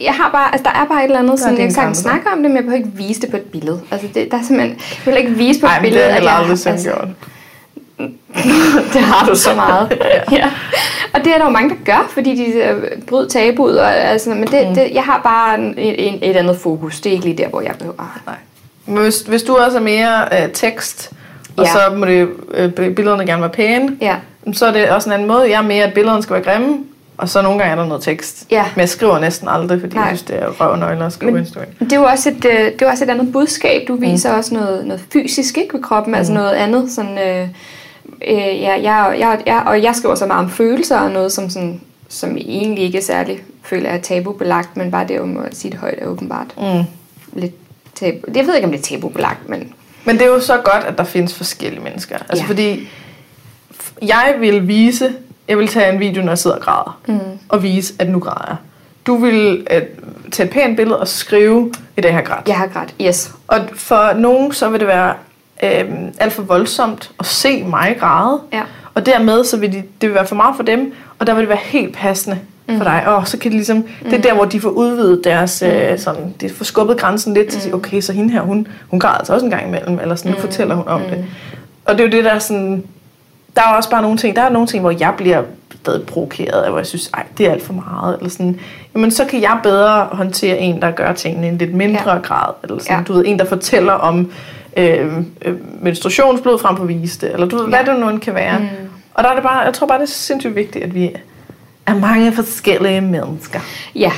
Jeg 0.00 0.14
har 0.14 0.30
bare, 0.30 0.52
altså 0.52 0.64
der 0.64 0.80
er 0.80 0.86
bare 0.86 1.00
et 1.00 1.04
eller 1.04 1.18
andet, 1.18 1.38
sådan, 1.38 1.54
jeg 1.54 1.64
kan 1.64 1.74
sagtens 1.74 1.98
snakke 1.98 2.30
om 2.32 2.42
det, 2.42 2.50
men 2.50 2.56
jeg 2.56 2.64
behøver 2.64 2.84
ikke 2.84 2.96
vise 2.96 3.20
det 3.20 3.30
på 3.30 3.36
et 3.36 3.42
billede. 3.42 3.80
Altså 3.90 4.08
det, 4.14 4.30
der 4.30 4.38
er 4.38 4.42
simpelthen, 4.42 4.80
jeg 5.06 5.14
vil 5.14 5.20
ikke 5.20 5.30
vise 5.30 5.60
på 5.60 5.66
et 5.66 5.70
Nej, 5.70 5.80
men 5.80 5.84
det 5.84 5.92
billede, 5.92 6.12
har 6.12 6.20
jeg 6.20 6.32
aldrig 6.32 6.66
altså, 6.66 6.90
gjort. 6.90 7.08
det 8.94 9.00
har 9.00 9.26
du 9.26 9.34
så 9.34 9.54
meget. 9.54 9.98
ja. 10.38 10.50
Og 11.12 11.24
det 11.24 11.34
er 11.34 11.38
der 11.38 11.44
jo 11.44 11.50
mange, 11.50 11.70
der 11.70 11.76
gør, 11.84 12.10
fordi 12.10 12.36
de 12.36 12.44
øh, 12.52 13.02
bryder 13.06 13.28
tabuet. 13.28 13.80
Og, 13.80 13.96
altså, 13.96 14.30
men 14.30 14.46
det, 14.46 14.68
mm. 14.68 14.74
det, 14.74 14.90
jeg 14.92 15.02
har 15.02 15.20
bare 15.24 15.58
en, 15.58 15.74
en, 15.78 16.18
et 16.22 16.36
andet 16.36 16.56
fokus. 16.56 17.00
Det 17.00 17.10
er 17.10 17.14
ikke 17.14 17.24
lige 17.24 17.36
der, 17.36 17.48
hvor 17.48 17.60
jeg 17.60 17.74
behøver. 17.78 18.20
Nej. 18.26 18.36
Men 18.86 19.02
hvis, 19.02 19.20
hvis 19.20 19.42
du 19.42 19.56
også 19.56 19.78
er 19.78 19.82
mere 19.82 20.28
øh, 20.32 20.52
tekst, 20.52 21.12
og 21.56 21.64
Ja. 21.64 21.70
så 21.72 21.78
må 21.96 22.06
det, 22.06 22.28
øh, 22.54 22.72
billederne 22.72 23.26
gerne 23.26 23.42
være 23.42 23.50
pæne, 23.50 23.96
Ja. 24.00 24.16
så 24.52 24.66
er 24.66 24.72
det 24.72 24.90
også 24.90 25.08
en 25.08 25.12
anden 25.12 25.28
måde. 25.28 25.50
Jeg 25.50 25.58
er 25.58 25.62
mere, 25.66 25.84
at 25.84 25.94
billederne 25.94 26.22
skal 26.22 26.34
være 26.34 26.42
grimme, 26.44 26.78
og 27.16 27.28
så 27.28 27.42
nogle 27.42 27.58
gange 27.58 27.72
er 27.72 27.76
der 27.76 27.86
noget 27.86 28.02
tekst. 28.02 28.46
Ja. 28.50 28.64
Men 28.74 28.80
jeg 28.80 28.88
skriver 28.88 29.18
næsten 29.18 29.48
aldrig, 29.48 29.80
fordi 29.80 29.94
Nej. 29.94 30.04
Jeg 30.04 30.18
synes, 30.18 30.22
det 30.30 30.42
er 30.42 30.46
røvnøgler 30.48 31.06
at 31.06 31.12
skrive 31.12 31.32
Men-. 31.32 31.40
Instagram. 31.40 31.68
Det 31.80 31.92
er 31.92 31.96
jo 31.96 32.04
også 32.04 32.28
et, 32.28 32.44
øh, 32.44 32.72
det 32.72 32.82
er 32.82 32.90
også 32.90 33.04
et 33.04 33.10
andet 33.10 33.32
budskab. 33.32 33.88
Du 33.88 33.96
viser 33.96 34.32
mm. 34.32 34.38
også 34.38 34.54
noget, 34.54 34.86
noget 34.86 35.04
fysisk 35.12 35.58
ikke, 35.58 35.74
ved 35.74 35.82
kroppen, 35.82 36.10
mm. 36.10 36.18
altså 36.18 36.32
noget 36.32 36.52
andet. 36.52 36.90
Sådan, 36.90 37.18
øh, 37.18 37.48
øh, 38.28 38.60
ja, 38.62 38.82
jeg, 38.82 39.16
jeg, 39.18 39.38
jeg, 39.46 39.62
og 39.66 39.82
jeg 39.82 39.94
skriver 39.94 40.14
så 40.14 40.26
meget 40.26 40.44
om 40.44 40.50
følelser 40.50 40.98
og 40.98 41.10
noget, 41.10 41.32
som, 41.32 41.50
sådan, 41.50 41.80
som 42.08 42.36
egentlig 42.36 42.84
ikke 42.84 42.98
er 42.98 43.02
særlig 43.02 43.42
føler 43.64 43.90
er 43.90 43.98
tabubelagt, 43.98 44.76
men 44.76 44.90
bare 44.90 45.06
det 45.08 45.20
om 45.20 45.36
at 45.38 45.56
sige 45.56 45.70
det 45.70 45.80
højt 45.80 45.98
er 46.02 46.06
åbenbart 46.06 46.46
Mm. 46.56 46.82
lidt 47.40 47.52
tabu. 47.94 48.18
Jeg 48.34 48.46
ved 48.46 48.54
ikke, 48.54 48.64
om 48.66 48.72
det 48.72 48.78
er 48.78 48.82
tabubelagt, 48.84 49.48
men 49.48 49.72
Men 50.04 50.16
det 50.18 50.22
er 50.24 50.28
jo 50.28 50.40
så 50.40 50.56
godt, 50.56 50.84
at 50.84 50.98
der 50.98 51.04
findes 51.04 51.34
forskellige 51.34 51.82
mennesker. 51.82 52.16
Altså 52.28 52.44
Ja. 52.44 52.48
fordi 52.48 52.88
jeg 54.02 54.34
vil 54.40 54.68
vise, 54.68 55.12
jeg 55.48 55.58
vil 55.58 55.68
tage 55.68 55.92
en 55.92 56.00
video, 56.00 56.22
når 56.22 56.28
jeg 56.30 56.38
sidder 56.38 56.56
og 56.56 56.62
græder, 56.62 57.00
Mm. 57.06 57.18
og 57.48 57.62
vise, 57.62 57.94
at 57.98 58.08
nu 58.10 58.18
græder 58.18 58.44
jeg. 58.48 58.56
Du 59.06 59.16
vil 59.16 59.66
øh, 59.70 59.82
tage 60.32 60.46
et 60.46 60.52
pænt 60.52 60.76
billede 60.76 61.00
og 61.00 61.08
skrive, 61.08 61.72
i 61.96 62.00
dag 62.00 62.12
har 62.12 62.18
jeg 62.20 62.26
grædt. 62.26 62.48
jeg 62.48 62.56
har 62.56 62.66
grædt. 62.66 62.94
Yes. 63.00 63.30
Og 63.48 63.58
for 63.74 64.12
nogen, 64.12 64.52
så 64.52 64.68
vil 64.68 64.80
det 64.80 64.88
være 64.88 65.14
øh, 65.62 65.84
alt 66.18 66.32
for 66.32 66.42
voldsomt 66.42 67.10
at 67.20 67.26
se 67.26 67.62
mig 67.64 67.96
græde. 68.00 68.40
Ja. 68.52 68.62
Og 68.94 69.06
dermed, 69.06 69.44
så 69.44 69.56
vil 69.56 69.72
de, 69.72 69.76
det 70.00 70.08
vil 70.08 70.14
være 70.14 70.26
for 70.26 70.34
meget 70.34 70.56
for 70.56 70.62
dem, 70.62 70.94
og 71.18 71.26
der 71.26 71.34
vil 71.34 71.40
det 71.40 71.48
være 71.48 71.58
helt 71.62 71.94
passende 71.96 72.38
mm. 72.72 72.78
for 72.78 72.84
dig. 72.84 73.02
Og 73.06 73.28
så 73.28 73.38
kan 73.38 73.50
de 73.50 73.56
ligesom, 73.56 73.76
mm. 73.76 74.10
det 74.10 74.12
er 74.18 74.22
der, 74.22 74.34
hvor 74.34 74.44
de 74.44 74.60
får 74.60 74.68
udvidet 74.70 75.24
deres, 75.24 75.62
øh, 75.62 75.98
sådan, 75.98 76.34
de 76.40 76.48
får 76.48 76.64
skubbet 76.64 76.98
grænsen 76.98 77.34
lidt 77.34 77.48
til 77.48 77.56
at 77.56 77.62
sige, 77.62 77.74
okay, 77.74 78.00
så 78.00 78.12
hende 78.12 78.32
her, 78.32 78.40
hun, 78.40 78.66
hun 78.88 79.00
græder 79.00 79.18
altså 79.18 79.34
også 79.34 79.46
en 79.46 79.50
gang 79.50 79.66
imellem, 79.68 79.98
eller 80.02 80.14
sådan, 80.14 80.32
nu 80.32 80.38
fortæller 80.38 80.74
hun 80.74 80.88
om 80.88 81.00
det. 81.00 81.24
Og 81.84 81.94
det 81.94 82.00
er 82.00 82.04
jo 82.04 82.10
det, 82.10 82.24
der 82.24 82.30
er 82.30 82.38
sådan, 82.38 82.84
der 83.56 83.62
er 83.62 83.76
også 83.76 83.90
bare 83.90 84.02
nogle 84.02 84.18
ting, 84.18 84.36
der 84.36 84.42
er 84.42 84.50
nogle 84.50 84.68
ting, 84.68 84.80
hvor 84.80 84.90
jeg 85.00 85.14
bliver 85.16 85.42
stadig 85.82 86.06
provokeret 86.06 86.68
hvor 86.68 86.78
jeg 86.78 86.86
synes, 86.86 87.10
ej, 87.14 87.26
det 87.38 87.46
er 87.46 87.50
alt 87.50 87.62
for 87.62 87.72
meget, 87.72 88.16
eller 88.16 88.30
sådan, 88.30 88.60
jamen 88.94 89.10
så 89.10 89.24
kan 89.24 89.42
jeg 89.42 89.58
bedre 89.62 90.08
håndtere 90.12 90.58
en, 90.58 90.82
der 90.82 90.90
gør 90.90 91.12
tingene 91.12 91.46
i 91.46 91.50
en 91.50 91.58
lidt 91.58 91.74
mindre 91.74 92.12
Ja. 92.12 92.18
grad, 92.18 92.52
eller 92.62 92.78
sådan, 92.78 92.96
Ja. 92.96 93.02
du 93.08 93.12
ved, 93.12 93.24
en, 93.26 93.38
der 93.38 93.44
fortæller 93.44 93.92
om 93.92 94.30
øh, 94.76 95.16
øh, 95.44 95.54
menstruationsblod 95.82 96.58
frem 96.58 96.76
på 96.76 96.84
viste, 96.84 97.30
eller 97.30 97.46
du 97.46 97.56
ved. 97.56 97.64
Ja. 97.64 97.70
hvad 97.70 97.94
det 97.94 98.00
nu 98.00 98.08
end 98.08 98.20
kan 98.20 98.34
være. 98.34 98.58
Mm. 98.58 98.66
Og 99.14 99.24
der 99.24 99.30
er 99.30 99.34
det 99.34 99.42
bare, 99.42 99.58
jeg 99.58 99.74
tror 99.74 99.86
bare, 99.86 99.98
det 99.98 100.04
er 100.04 100.10
sindssygt 100.10 100.56
vigtigt, 100.56 100.84
at 100.84 100.94
vi 100.94 101.10
er 101.86 101.94
mange 101.94 102.32
forskellige 102.32 103.00
mennesker. 103.00 103.60
Ja. 103.94 104.12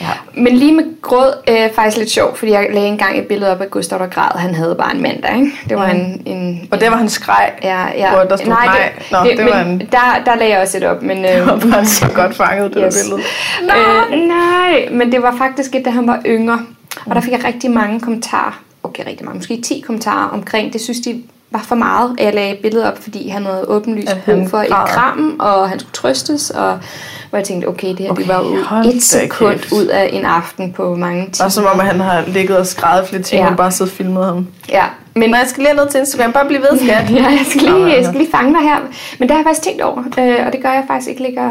Ja. 0.00 0.06
Men 0.36 0.56
lige 0.56 0.72
med 0.72 0.84
gråd 1.02 1.32
er 1.46 1.64
øh, 1.64 1.74
faktisk 1.74 1.96
lidt 1.96 2.10
sjovt, 2.10 2.38
fordi 2.38 2.52
jeg 2.52 2.66
lagde 2.72 2.88
engang 2.88 3.18
et 3.18 3.26
billede 3.26 3.50
op 3.52 3.60
af 3.60 3.70
Gustav, 3.70 3.98
der 3.98 4.06
græd. 4.06 4.38
Han 4.38 4.54
havde 4.54 4.74
bare 4.74 4.94
en 4.94 5.02
mandag, 5.02 5.36
ikke? 5.36 5.52
Det 5.68 5.76
var 5.76 5.92
Mm. 5.92 5.98
en, 5.98 6.22
en, 6.26 6.68
Og 6.70 6.80
der 6.80 6.90
var 6.90 6.96
han 6.96 7.08
skreg, 7.08 7.50
Ja, 7.62 7.86
ja. 7.96 8.10
hvor 8.10 8.22
der 8.24 8.36
stod 8.36 8.48
nej. 8.48 8.92
det, 8.98 9.10
Nå, 9.12 9.18
det, 9.24 9.38
men 9.38 9.46
var 9.48 9.60
en, 9.60 9.78
der, 9.78 10.22
der 10.24 10.34
lagde 10.36 10.52
jeg 10.52 10.60
også 10.62 10.76
et 10.78 10.84
op, 10.84 11.02
men... 11.02 11.16
det 11.24 11.40
Øh, 11.40 11.46
var 11.46 11.56
bare 11.72 11.86
så 11.86 12.08
godt 12.14 12.36
fanget, 12.46 12.74
det 12.74 12.82
Yes. 12.86 12.94
der 12.94 13.02
billede. 13.02 13.22
øh, 14.12 14.28
nej, 14.28 14.88
men 14.90 15.12
det 15.12 15.22
var 15.22 15.34
faktisk 15.38 15.74
et, 15.74 15.84
da 15.84 15.90
han 15.90 16.06
var 16.06 16.22
yngre. 16.26 16.60
Og 17.06 17.14
der 17.14 17.20
fik 17.20 17.32
jeg 17.32 17.44
rigtig 17.44 17.70
mange 17.70 18.00
kommentarer. 18.00 18.60
Okay, 18.82 19.04
rigtig 19.06 19.24
mange. 19.24 19.38
Måske 19.38 19.60
10 19.60 19.82
kommentarer 19.86 20.28
omkring. 20.28 20.72
Det 20.72 20.80
synes 20.80 21.00
de 21.00 21.22
var 21.52 21.62
for 21.68 21.74
meget, 21.74 22.14
at 22.18 22.24
jeg 22.24 22.34
lagde 22.34 22.56
billedet 22.62 22.86
op, 22.86 22.98
fordi 23.02 23.28
han 23.28 23.44
havde 23.46 23.64
åbenlyst 23.68 24.16
brug 24.24 24.50
for 24.50 24.58
et 24.58 24.68
kram, 24.88 25.36
og 25.40 25.68
han 25.68 25.78
skulle 25.78 25.92
trøstes, 25.92 26.50
og 26.50 26.78
hvor 27.30 27.38
jeg 27.38 27.46
tænkte, 27.46 27.66
okay, 27.66 27.88
det 27.88 27.98
her 27.98 28.10
okay, 28.10 28.20
det 28.22 28.28
var 28.28 28.44
jo 28.84 28.90
et 28.90 29.02
sekund 29.02 29.52
kæft. 29.58 29.72
ud 29.72 29.86
af 29.86 30.10
en 30.12 30.24
aften 30.24 30.72
på 30.72 30.94
mange 30.96 31.20
timer. 31.22 31.44
Bare 31.44 31.50
som 31.50 31.64
om, 31.74 31.80
at 31.80 31.86
han 31.86 32.00
har 32.00 32.24
ligget 32.26 32.56
og 32.56 32.66
skrevet 32.66 33.08
flere 33.08 33.22
timer, 33.22 33.42
Ja. 33.44 33.50
og 33.50 33.56
bare 33.56 33.70
siddet 33.70 33.92
og 33.92 33.96
filmet 33.96 34.24
ham. 34.24 34.46
Ja, 34.68 34.84
men 35.14 35.20
Men 35.20 35.30
jeg 35.30 35.44
skal 35.46 35.62
lige 35.62 35.74
ned 35.74 35.88
til 35.90 36.00
Instagram, 36.00 36.32
bare 36.32 36.46
blive 36.46 36.60
ved, 36.60 36.78
skat. 36.84 37.10
Ja, 37.10 37.24
jeg 37.24 37.46
skal, 37.48 37.62
lige, 37.62 37.86
jeg 37.96 38.04
skal 38.04 38.18
lige 38.20 38.30
fange 38.30 38.54
dig 38.54 38.62
her. 38.62 38.76
Men 39.18 39.28
det 39.28 39.30
har 39.30 39.38
jeg 39.38 39.44
faktisk 39.44 39.62
tænkt 39.62 39.82
over, 39.82 39.98
øh, 40.18 40.46
og 40.46 40.52
det 40.52 40.62
gør 40.62 40.72
jeg 40.72 40.84
faktisk 40.86 41.08
ikke 41.10 41.22
lægger 41.22 41.50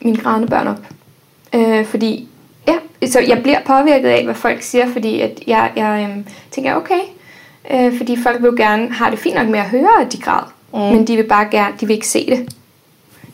mine 0.00 0.16
grædende 0.16 0.48
børn 0.48 0.66
op. 0.68 0.76
Øh, 1.54 1.86
fordi, 1.86 2.28
ja, 2.68 2.74
så 3.06 3.20
jeg 3.28 3.38
bliver 3.42 3.58
påvirket 3.66 4.08
af, 4.08 4.24
hvad 4.24 4.34
folk 4.34 4.62
siger, 4.62 4.86
fordi 4.92 5.20
at 5.20 5.30
jeg, 5.46 5.70
jeg 5.76 6.08
øhm, 6.10 6.26
tænker, 6.50 6.74
okay, 6.74 7.00
øh, 7.70 7.96
fordi 7.96 8.16
folk 8.22 8.42
vil 8.42 8.48
jo 8.48 8.54
gerne 8.56 8.92
have 8.92 9.10
det 9.10 9.18
fint 9.18 9.34
nok 9.34 9.48
med 9.48 9.58
at 9.58 9.68
høre, 9.68 10.00
at 10.00 10.12
de 10.12 10.18
græder, 10.18 10.52
mm. 10.72 10.78
men 10.78 11.06
de 11.06 11.16
vil 11.16 11.24
bare 11.24 11.48
gerne, 11.50 11.74
de 11.80 11.86
vil 11.86 11.94
ikke 11.94 12.08
se 12.08 12.26
det. 12.26 12.54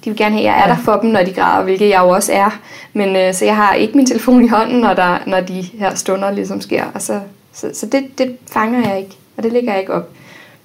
De 0.05 0.11
vil 0.11 0.17
gerne 0.17 0.35
have, 0.35 0.49
at 0.49 0.55
jeg 0.55 0.65
er 0.65 0.69
ja. 0.69 0.75
der 0.75 0.83
for 0.83 0.97
dem, 0.97 1.11
når 1.11 1.23
de 1.23 1.33
græder, 1.33 1.65
hvilket 1.65 1.89
jeg 1.89 2.01
jo 2.01 2.09
også 2.09 2.33
er. 2.33 2.59
Men 2.93 3.17
øh, 3.17 3.35
så 3.35 3.45
jeg 3.45 3.57
har 3.57 3.75
ikke 3.75 3.97
min 3.97 4.07
telefon 4.07 4.45
i 4.45 4.49
hånden, 4.49 4.81
når, 4.81 4.95
der, 4.95 5.19
når 5.27 5.41
de 5.41 5.63
her 5.63 5.95
stunder 5.95 6.31
ligesom 6.31 6.61
sker. 6.61 6.85
Og 6.95 7.03
så, 7.03 7.21
så, 7.53 7.71
så 7.75 7.87
det, 7.87 8.19
det 8.19 8.37
fanger 8.53 8.89
jeg 8.89 8.99
ikke, 8.99 9.17
og 9.37 9.43
det 9.43 9.53
lægger 9.53 9.73
jeg 9.73 9.81
ikke 9.81 9.93
op. 9.93 10.11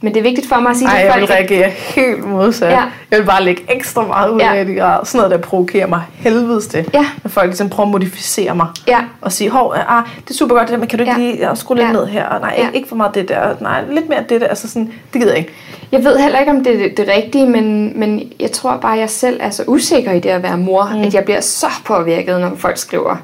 Men 0.02 0.14
det 0.14 0.20
er 0.20 0.24
vigtigt 0.24 0.47
for 0.50 0.56
mig 0.60 0.70
at 0.72 0.78
sige 0.78 0.88
Ej, 0.89 0.97
jeg 0.97 1.12
folk... 1.14 1.22
vil 1.22 1.30
reagere 1.30 1.70
helt 1.70 2.28
modsat. 2.28 2.72
Ja. 2.72 2.84
Jeg 3.12 3.20
vil 3.20 3.26
bare 3.26 3.43
lægge 3.43 3.64
ekstra 3.70 4.06
meget 4.08 4.30
ud 4.32 4.39
Ja. 4.39 4.54
af, 4.54 4.60
at 4.60 4.68
de 4.68 4.74
grad. 4.76 5.06
Sådan 5.06 5.18
noget, 5.18 5.32
der 5.32 5.38
provokerer 5.47 5.88
mig 5.88 6.02
helvedes 6.16 6.68
det. 6.68 6.89
Ja. 6.93 7.06
Når 7.24 7.30
folk 7.30 7.45
ligesom 7.47 7.70
prøver 7.70 7.88
at 7.88 7.91
modificere 7.91 8.56
mig. 8.56 8.68
Ja. 8.88 9.00
Og 9.22 9.32
sige, 9.32 9.50
hov, 9.50 9.74
ah, 9.88 10.04
det 10.24 10.30
er 10.30 10.34
super 10.34 10.56
godt 10.56 10.68
det 10.68 10.74
der, 10.74 10.78
men 10.80 10.88
kan 10.88 11.00
du 11.00 11.04
ikke 11.04 11.22
Ja. 11.22 11.32
lige 11.32 11.56
skrue 11.56 11.78
lidt 11.78 11.88
Ja. 11.88 11.93
ned 11.93 12.06
her? 12.08 12.26
Og 12.26 12.39
nej, 12.41 12.54
Ja. 12.58 12.66
ikke, 12.66 12.76
ikke 12.78 12.89
for 12.89 12.95
meget 12.95 13.16
det 13.16 13.30
der. 13.30 13.56
Nej, 13.62 13.84
lidt 13.91 14.10
mere 14.10 14.24
det 14.30 14.41
der. 14.41 14.47
Altså 14.47 14.68
sådan, 14.70 14.91
det 15.14 15.22
gider 15.22 15.32
jeg 15.34 15.39
ikke. 15.39 15.52
Jeg 15.91 16.04
ved 16.04 16.18
heller 16.18 16.39
ikke, 16.39 16.52
om 16.52 16.64
det 16.64 16.74
er 16.74 16.78
det, 16.78 16.97
det 16.97 17.08
rigtige, 17.18 17.45
men, 17.45 17.91
men 18.00 18.32
jeg 18.39 18.52
tror 18.52 18.78
bare, 18.78 18.93
at 18.93 19.00
jeg 19.00 19.10
selv 19.10 19.39
er 19.43 19.50
så 19.50 19.64
usikker 19.68 20.12
i 20.12 20.20
det 20.20 20.30
at 20.30 20.43
være 20.43 20.58
mor, 20.58 20.89
mm. 20.95 21.02
at 21.02 21.14
jeg 21.14 21.24
bliver 21.24 21.41
så 21.41 21.68
påvirket, 21.86 22.39
når 22.41 22.52
folk 22.58 22.78
skriver. 22.78 23.16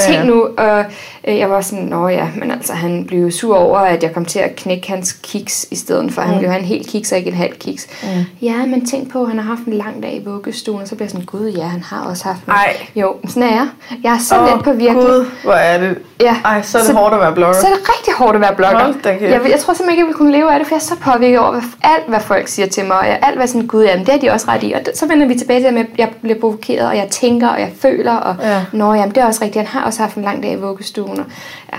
Tænk 0.00 0.24
nu, 0.24 0.48
og 0.58 0.84
øh, 1.28 1.38
jeg 1.38 1.50
var 1.50 1.60
sådan, 1.60 1.84
nå 1.84 2.08
ja, 2.08 2.26
men 2.36 2.50
altså 2.50 2.72
han 2.72 3.04
blev 3.06 3.30
sur 3.30 3.56
over, 3.56 3.78
at 3.78 4.02
jeg 4.02 4.14
kom 4.14 4.24
til 4.24 4.38
at 4.38 4.56
knække 4.56 4.88
hans 4.88 5.12
kiks 5.12 5.66
i 5.70 5.76
stedet 5.76 6.12
for. 6.12 6.22
Mm. 6.22 6.26
Han 6.26 6.34
ville 6.36 6.46
jo 6.46 6.50
have 6.52 6.60
en 6.60 6.66
hel 6.68 6.84
kiks 6.88 7.12
og 7.12 7.18
ikke 7.18 7.30
en 7.30 7.36
halv 7.36 7.52
kiks. 7.54 7.86
Mm. 8.02 8.08
Ja, 8.46 8.56
men 8.66 8.86
tænk 8.86 9.12
på, 9.12 9.22
at 9.22 9.28
han 9.28 9.38
har 9.38 9.46
haft 9.56 9.66
en 9.66 9.72
lang 9.72 10.02
dag 10.02 10.14
i 10.14 10.24
vuggestuen, 10.24 10.82
og 10.82 10.88
så 10.88 10.94
bliver 10.94 11.04
jeg 11.06 11.10
sådan, 11.10 11.26
gud 11.26 11.48
ja, 11.50 11.64
han 11.64 11.82
har 11.82 12.04
også 12.10 12.24
haft 12.24 12.44
en. 12.46 12.52
Ej. 12.52 12.76
Jo, 12.96 13.14
sådan 13.28 13.42
er 13.42 13.46
jeg. 13.54 13.68
Jeg 14.02 14.14
er 14.14 14.18
så 14.18 14.38
Åh, 14.40 14.46
let 14.54 14.64
på 14.64 14.70
virkelig. 14.72 14.92
Gud, 14.94 15.26
hvor 15.44 15.52
er 15.52 15.78
det. 15.78 15.98
Ja. 16.20 16.36
Ej, 16.44 16.62
så 16.62 16.78
er 16.78 16.82
det 16.82 16.90
Så- 16.90 16.96
hårdt 16.96 17.14
at 17.14 17.20
være 17.20 17.34
blogger. 17.34 17.60
Så 17.60 17.66
er 17.66 17.70
det 17.70 17.80
rigtig 17.98 18.14
hårdt 18.14 18.34
at 18.34 18.40
være 18.40 18.54
blogger. 18.56 18.78
Hold 18.82 19.02
da. 19.02 19.08
Jeg, 19.10 19.20
jeg 19.30 19.40
tror 19.40 19.50
simpelthen 19.74 19.90
ikke, 19.90 20.00
jeg 20.00 20.06
ville 20.06 20.14
kunne 20.18 20.32
leve 20.32 20.52
af 20.52 20.58
det, 20.58 20.68
for 20.68 20.74
jeg 20.74 20.80
er 20.80 20.84
så 20.84 20.96
påvirket 21.12 21.38
over 21.38 21.50
hvad, 21.50 21.62
alt, 21.82 22.08
hvad 22.08 22.20
folk 22.20 22.48
siger 22.48 22.66
til 22.68 22.84
mig. 22.84 22.98
Og 22.98 23.06
jeg, 23.06 23.18
alt, 23.22 23.36
hvad 23.36 23.46
sådan, 23.46 23.66
gud, 23.66 23.84
jamen, 23.84 24.06
det 24.06 24.14
er 24.14 24.18
de 24.18 24.30
også 24.30 24.46
ret 24.48 24.62
i. 24.62 24.72
Og 24.72 24.80
det, 24.86 24.98
så 24.98 25.06
vender 25.06 25.26
vi 25.26 25.34
tilbage 25.34 25.60
til, 25.60 25.78
at 25.78 25.86
jeg 25.98 26.08
bliver 26.22 26.38
provokeret, 26.40 26.88
og 26.88 26.96
jeg 26.96 27.08
tænker, 27.10 27.48
og 27.48 27.60
jeg 27.60 27.70
føler, 27.80 28.12
og 28.16 28.36
Ja. 28.42 28.60
nå, 28.72 28.94
jamen, 28.94 29.08
det 29.14 29.18
er 29.18 29.26
også 29.26 29.44
rigtigt. 29.44 29.66
Han 29.68 29.77
har 29.77 29.77
også 29.84 30.02
haft 30.02 30.14
en 30.16 30.22
lang 30.22 30.42
dag 30.42 30.52
i 30.52 30.56
vuggestuen. 30.56 31.18
Og, 31.20 31.26
ja. 31.72 31.78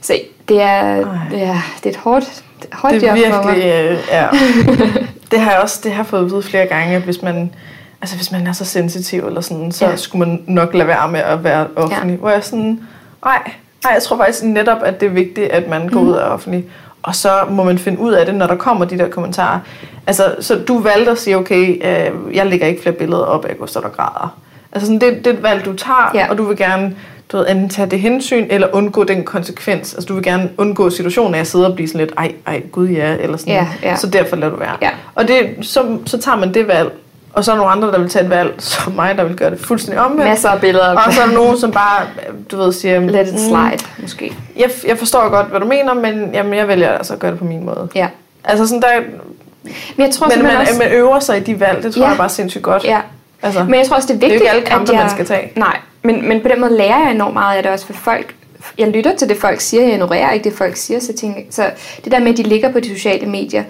Så 0.00 0.18
det 0.48 0.62
er, 0.62 0.94
det 1.30 1.42
er, 1.42 1.56
det 1.78 1.86
er 1.86 1.90
et 1.90 1.96
hårdt, 1.96 2.44
hårdt 2.72 2.94
det 2.94 3.08
er 3.08 3.16
job 3.16 3.32
for 3.34 3.42
mig. 3.42 3.54
virkelig, 3.56 3.72
øh, 3.72 3.98
ja. 4.10 4.26
det 5.30 5.40
har 5.40 5.50
jeg 5.52 5.60
også 5.60 5.80
det 5.84 5.92
har 5.92 5.98
jeg 6.02 6.06
fået 6.06 6.20
at 6.24 6.30
vide 6.30 6.42
flere 6.42 6.66
gange, 6.66 6.96
at 6.96 7.02
hvis 7.02 7.22
man, 7.22 7.50
altså 8.02 8.16
hvis 8.16 8.32
man 8.32 8.46
er 8.46 8.52
så 8.52 8.64
sensitiv 8.64 9.26
eller 9.26 9.40
sådan, 9.40 9.72
så 9.72 9.84
Ja. 9.84 9.90
ja. 9.90 9.96
skulle 9.96 10.28
man 10.28 10.42
nok 10.46 10.74
lade 10.74 10.88
være 10.88 11.08
med 11.08 11.20
at 11.20 11.44
være 11.44 11.66
offentlig. 11.76 12.04
Ja. 12.06 12.10
Ja. 12.12 12.16
Hvor 12.16 12.30
jeg 12.30 12.44
sådan, 12.44 12.80
nej, 13.24 13.38
nej, 13.84 13.92
jeg 13.92 14.02
tror 14.02 14.16
faktisk 14.16 14.44
netop, 14.44 14.78
at 14.84 15.00
det 15.00 15.06
er 15.06 15.10
vigtigt, 15.10 15.50
at 15.50 15.68
man 15.68 15.88
går 15.88 16.00
Mhm. 16.00 16.08
ud 16.08 16.14
af 16.14 16.28
offentlig. 16.28 16.64
Og 17.02 17.14
så 17.14 17.30
må 17.50 17.64
man 17.64 17.78
finde 17.78 17.98
ud 17.98 18.12
af 18.12 18.26
det, 18.26 18.34
når 18.34 18.46
der 18.46 18.56
kommer 18.56 18.84
de 18.84 18.98
der 18.98 19.08
kommentarer. 19.08 19.58
Altså, 20.06 20.34
så 20.40 20.54
du 20.68 20.78
valgte 20.78 21.10
at 21.10 21.18
sige, 21.18 21.36
okay, 21.38 21.86
øh, 21.86 22.36
jeg 22.36 22.46
lægger 22.46 22.66
ikke 22.66 22.82
flere 22.82 22.94
billeder 22.94 23.22
op 23.24 23.44
af 23.44 23.58
Gustav, 23.58 23.82
der 23.82 23.88
græder. 23.88 24.36
Altså 24.72 24.86
sådan, 24.86 25.00
det, 25.00 25.24
det 25.24 25.26
er 25.26 25.36
et 25.36 25.42
valg, 25.42 25.64
du 25.64 25.72
tager, 25.72 26.10
Ja. 26.14 26.20
ja. 26.20 26.30
og 26.30 26.38
du 26.38 26.44
vil 26.44 26.56
gerne 26.56 26.96
du 27.34 27.38
ved, 27.38 27.48
enten 27.50 27.68
tage 27.68 27.90
det 27.90 28.00
hensyn, 28.00 28.46
eller 28.50 28.68
undgå 28.72 29.04
den 29.04 29.24
konsekvens. 29.24 29.94
Altså, 29.94 30.06
du 30.08 30.14
vil 30.14 30.22
gerne 30.22 30.50
undgå 30.58 30.90
situationen 30.90 31.34
af 31.34 31.38
at 31.40 31.46
sidde 31.46 31.66
og 31.66 31.74
blive 31.74 31.88
sådan 31.88 32.00
lidt, 32.00 32.12
ej, 32.18 32.32
ej, 32.46 32.62
gud 32.72 32.88
ja, 32.88 33.16
eller 33.20 33.36
sådan. 33.36 33.52
Ja, 33.54 33.68
ja. 33.82 33.96
Så 33.96 34.06
derfor 34.06 34.36
lader 34.36 34.52
du 34.52 34.58
være. 34.58 34.76
Ja. 34.82 34.90
Og 35.14 35.28
det, 35.28 35.56
så, 35.62 35.98
så 36.06 36.18
tager 36.20 36.36
man 36.38 36.54
det 36.54 36.68
valg, 36.68 36.90
og 37.32 37.44
så 37.44 37.52
er 37.52 37.56
nogle 37.56 37.70
andre, 37.72 37.88
der 37.92 37.98
vil 37.98 38.08
tage 38.08 38.24
et 38.24 38.30
valg, 38.30 38.54
som 38.72 38.92
mig, 38.92 39.16
der 39.18 39.24
vil 39.24 39.36
gøre 39.36 39.50
det 39.50 39.60
fuldstændig 39.60 40.00
omvendt. 40.04 40.24
Masser 40.28 40.48
af 40.48 40.60
billeder. 40.60 40.96
Og 41.06 41.12
så 41.12 41.20
er 41.22 41.26
der 41.26 41.34
nogen, 41.34 41.58
som 41.58 41.70
bare, 41.72 42.06
du 42.50 42.56
ved, 42.56 42.72
siger, 42.72 43.00
Let 43.00 43.26
it 43.28 43.32
"Mm, 43.32 43.38
slide, 43.38 43.84
måske. 44.02 44.32
Jeg, 44.56 44.70
jeg 44.88 44.98
forstår 44.98 45.28
godt, 45.28 45.46
hvad 45.46 45.60
du 45.60 45.66
mener, 45.66 45.94
men 45.94 46.30
jamen, 46.34 46.54
jeg 46.54 46.68
vælger 46.68 46.90
altså 46.90 47.12
at 47.12 47.18
gøre 47.18 47.30
det 47.30 47.38
på 47.38 47.44
min 47.44 47.64
måde. 47.64 47.88
Ja. 47.94 48.08
Altså 48.44 48.66
sådan 48.66 48.82
der, 48.82 49.00
Men 49.96 50.06
jeg 50.06 50.10
tror 50.14 50.28
men 50.36 50.42
man, 50.42 50.56
også... 50.56 50.78
man 50.78 50.92
øver 50.92 51.18
sig 51.20 51.36
i 51.36 51.40
de 51.40 51.60
valg, 51.60 51.82
det 51.82 51.94
tror 51.94 52.02
Ja. 52.02 52.08
jeg 52.08 52.16
bare 52.16 52.28
sindssygt 52.28 52.62
godt. 52.64 52.84
Ja. 52.84 53.00
Altså, 53.44 53.64
Men 53.64 53.74
jeg 53.74 53.86
tror 53.86 53.96
også, 53.96 54.08
det 54.08 54.14
er 54.14 54.18
det 54.18 54.26
er 54.26 54.30
vigtigt, 54.30 54.42
ikke 54.42 54.56
alle 54.56 54.66
kampe, 54.66 54.92
at 54.92 54.96
jeg... 54.96 55.04
man 55.04 55.10
skal 55.10 55.26
tage. 55.26 55.52
Nej, 55.56 55.76
men, 56.02 56.28
men 56.28 56.40
på 56.40 56.48
den 56.48 56.60
måde 56.60 56.76
lærer 56.76 56.98
jeg 56.98 57.10
enormt 57.10 57.34
meget 57.34 57.56
af 57.56 57.62
det 57.62 57.72
også, 57.72 57.86
for 57.86 57.92
folk... 57.92 58.34
Jeg 58.78 58.88
lytter 58.88 59.16
til 59.16 59.28
det, 59.28 59.36
folk 59.36 59.60
siger, 59.60 59.82
jeg 59.82 59.92
ignorerer 59.92 60.32
ikke 60.32 60.44
det, 60.44 60.52
folk 60.58 60.76
siger, 60.76 61.00
så, 61.00 61.12
tænker, 61.12 61.40
så 61.50 61.70
det 62.04 62.12
der 62.12 62.18
med, 62.18 62.28
at 62.32 62.36
de 62.36 62.42
ligger 62.42 62.72
på 62.72 62.80
de 62.80 62.88
sociale 62.88 63.26
medier, 63.26 63.64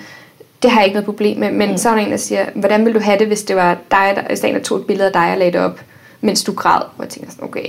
det 0.63 0.71
har 0.71 0.81
jeg 0.81 0.87
ikke 0.87 0.95
noget 0.95 1.05
problem 1.05 1.39
med, 1.39 1.53
men 1.53 1.71
mm. 1.71 1.79
så 1.79 1.89
er 1.89 1.95
der 1.95 2.01
en, 2.03 2.11
der 2.11 2.17
siger, 2.17 2.45
hvordan 2.55 2.85
ville 2.85 2.99
du 2.99 3.05
have 3.05 3.19
det, 3.19 3.27
hvis 3.27 3.43
det 3.43 3.57
var 3.57 3.77
dig, 3.91 4.13
der, 4.17 4.23
hvis 4.29 4.41
der 4.41 4.49
en, 4.49 4.55
der 4.55 4.61
tog 4.61 4.79
et 4.79 4.87
billede 4.87 5.07
af 5.07 5.13
dig 5.13 5.33
og 5.33 5.39
lagde 5.39 5.53
det 5.53 5.61
op, 5.61 5.81
mens 6.21 6.45
du 6.45 6.53
græd? 6.53 6.81
Og 6.81 7.05
jeg 7.05 7.09
tænker 7.09 7.31
sådan, 7.31 7.45
okay, 7.45 7.67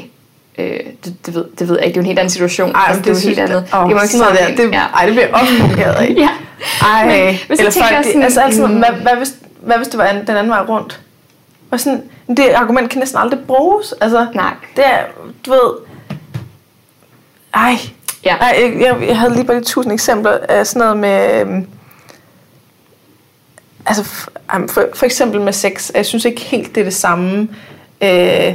øh, 0.58 0.80
det, 1.06 1.16
det, 1.26 1.36
ved, 1.36 1.46
det 1.60 1.70
ved 1.70 1.78
jeg 1.78 1.86
ikke, 1.86 1.94
det 1.94 2.00
er 2.00 2.02
jo 2.02 2.04
en 2.04 2.06
helt 2.06 2.20
anden 2.20 2.32
situation. 2.32 2.72
Ej, 2.72 2.82
altså, 2.88 3.02
det, 3.02 3.10
er 3.10 3.14
jo 3.14 3.28
helt 3.28 3.40
andet. 3.40 3.58
Åh, 3.74 3.88
det 3.88 3.96
må 3.96 4.02
ikke 4.02 4.08
sådan 4.08 4.34
noget 4.34 4.58
der, 4.58 4.64
det, 4.64 4.76
ej, 4.76 5.06
det 5.06 5.14
bliver 5.14 5.28
provokeret 5.32 5.94
af. 5.94 6.14
Ja. 6.24 6.30
Ej, 6.82 7.06
Men- 7.06 7.60
eller 7.60 7.72
folk, 7.72 8.06
sådan, 8.06 8.24
altså, 8.24 8.42
altså, 8.42 8.68
mm. 8.68 8.78
hvad, 8.78 8.90
hvad, 9.02 9.16
hvis, 9.18 9.34
hvad 9.62 9.78
hvis 9.78 9.88
det 9.88 9.98
var 9.98 10.08
den 10.08 10.30
anden 10.30 10.50
vej 10.50 10.62
rundt? 10.62 11.00
Og 11.72 11.80
sådan, 11.80 12.04
det 12.28 12.50
argument 12.50 12.90
kan 12.90 13.00
næsten 13.00 13.20
aldrig 13.20 13.40
bruges. 13.48 13.94
Altså, 14.02 14.28
Nej. 14.34 14.54
Det 14.76 14.86
er, 14.86 15.00
du 15.46 15.52
ved... 15.52 15.74
Ej, 17.54 17.76
Ja. 18.26 18.36
ej 18.36 18.56
jeg, 18.62 18.82
jeg, 18.82 19.08
jeg 19.08 19.20
havde 19.20 19.34
lige 19.34 19.46
bare 19.46 19.58
lige 19.58 19.66
tusind 19.66 19.94
eksempler 19.94 20.38
af 20.50 20.68
sådan 20.68 20.80
noget 20.80 20.98
med... 20.98 21.42
øhm, 21.42 21.68
Altså, 23.88 24.04
for, 24.04 24.86
for 24.94 25.06
eksempel 25.06 25.42
med 25.42 25.54
sex. 25.54 25.92
Jeg 25.96 26.06
synes 26.06 26.26
ikke 26.26 26.42
helt, 26.42 26.76
det 26.76 26.82
er 26.82 26.86
det 26.86 26.94
samme, 26.94 27.48
øh, 28.02 28.54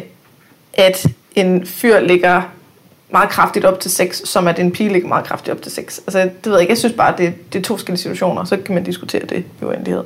at 0.74 1.06
en 1.34 1.66
fyr 1.66 2.00
ligger 2.00 2.42
meget 3.11 3.28
kraftigt 3.28 3.64
op 3.64 3.80
til 3.80 3.90
sex, 3.90 4.20
som 4.24 4.48
at 4.48 4.58
en 4.58 4.72
pige 4.72 4.92
ligger 4.92 5.08
meget 5.08 5.24
kraftigt 5.26 5.56
op 5.56 5.62
til 5.62 5.72
sex. 5.72 5.98
Altså, 5.98 6.18
det 6.22 6.30
ved 6.44 6.52
jeg 6.52 6.61
ikke. 6.61 6.70
Jeg 6.70 6.78
synes 6.78 6.94
bare, 6.96 7.14
det, 7.18 7.52
det 7.52 7.58
er 7.58 7.62
to 7.62 7.74
forskellige 7.76 8.02
situationer, 8.02 8.44
så 8.44 8.56
kan 8.56 8.74
man 8.74 8.84
diskutere 8.84 9.22
det 9.26 9.44
i 9.61 9.64
uendelighed. 9.64 10.04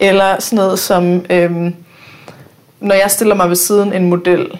Eller 0.00 0.40
sådan 0.40 0.56
noget 0.56 0.78
som, 0.78 1.24
øhm, 1.30 1.74
når 2.80 2.94
jeg 2.94 3.10
stiller 3.10 3.34
mig 3.34 3.48
ved 3.48 3.56
siden 3.56 3.92
en 3.92 4.08
model, 4.10 4.58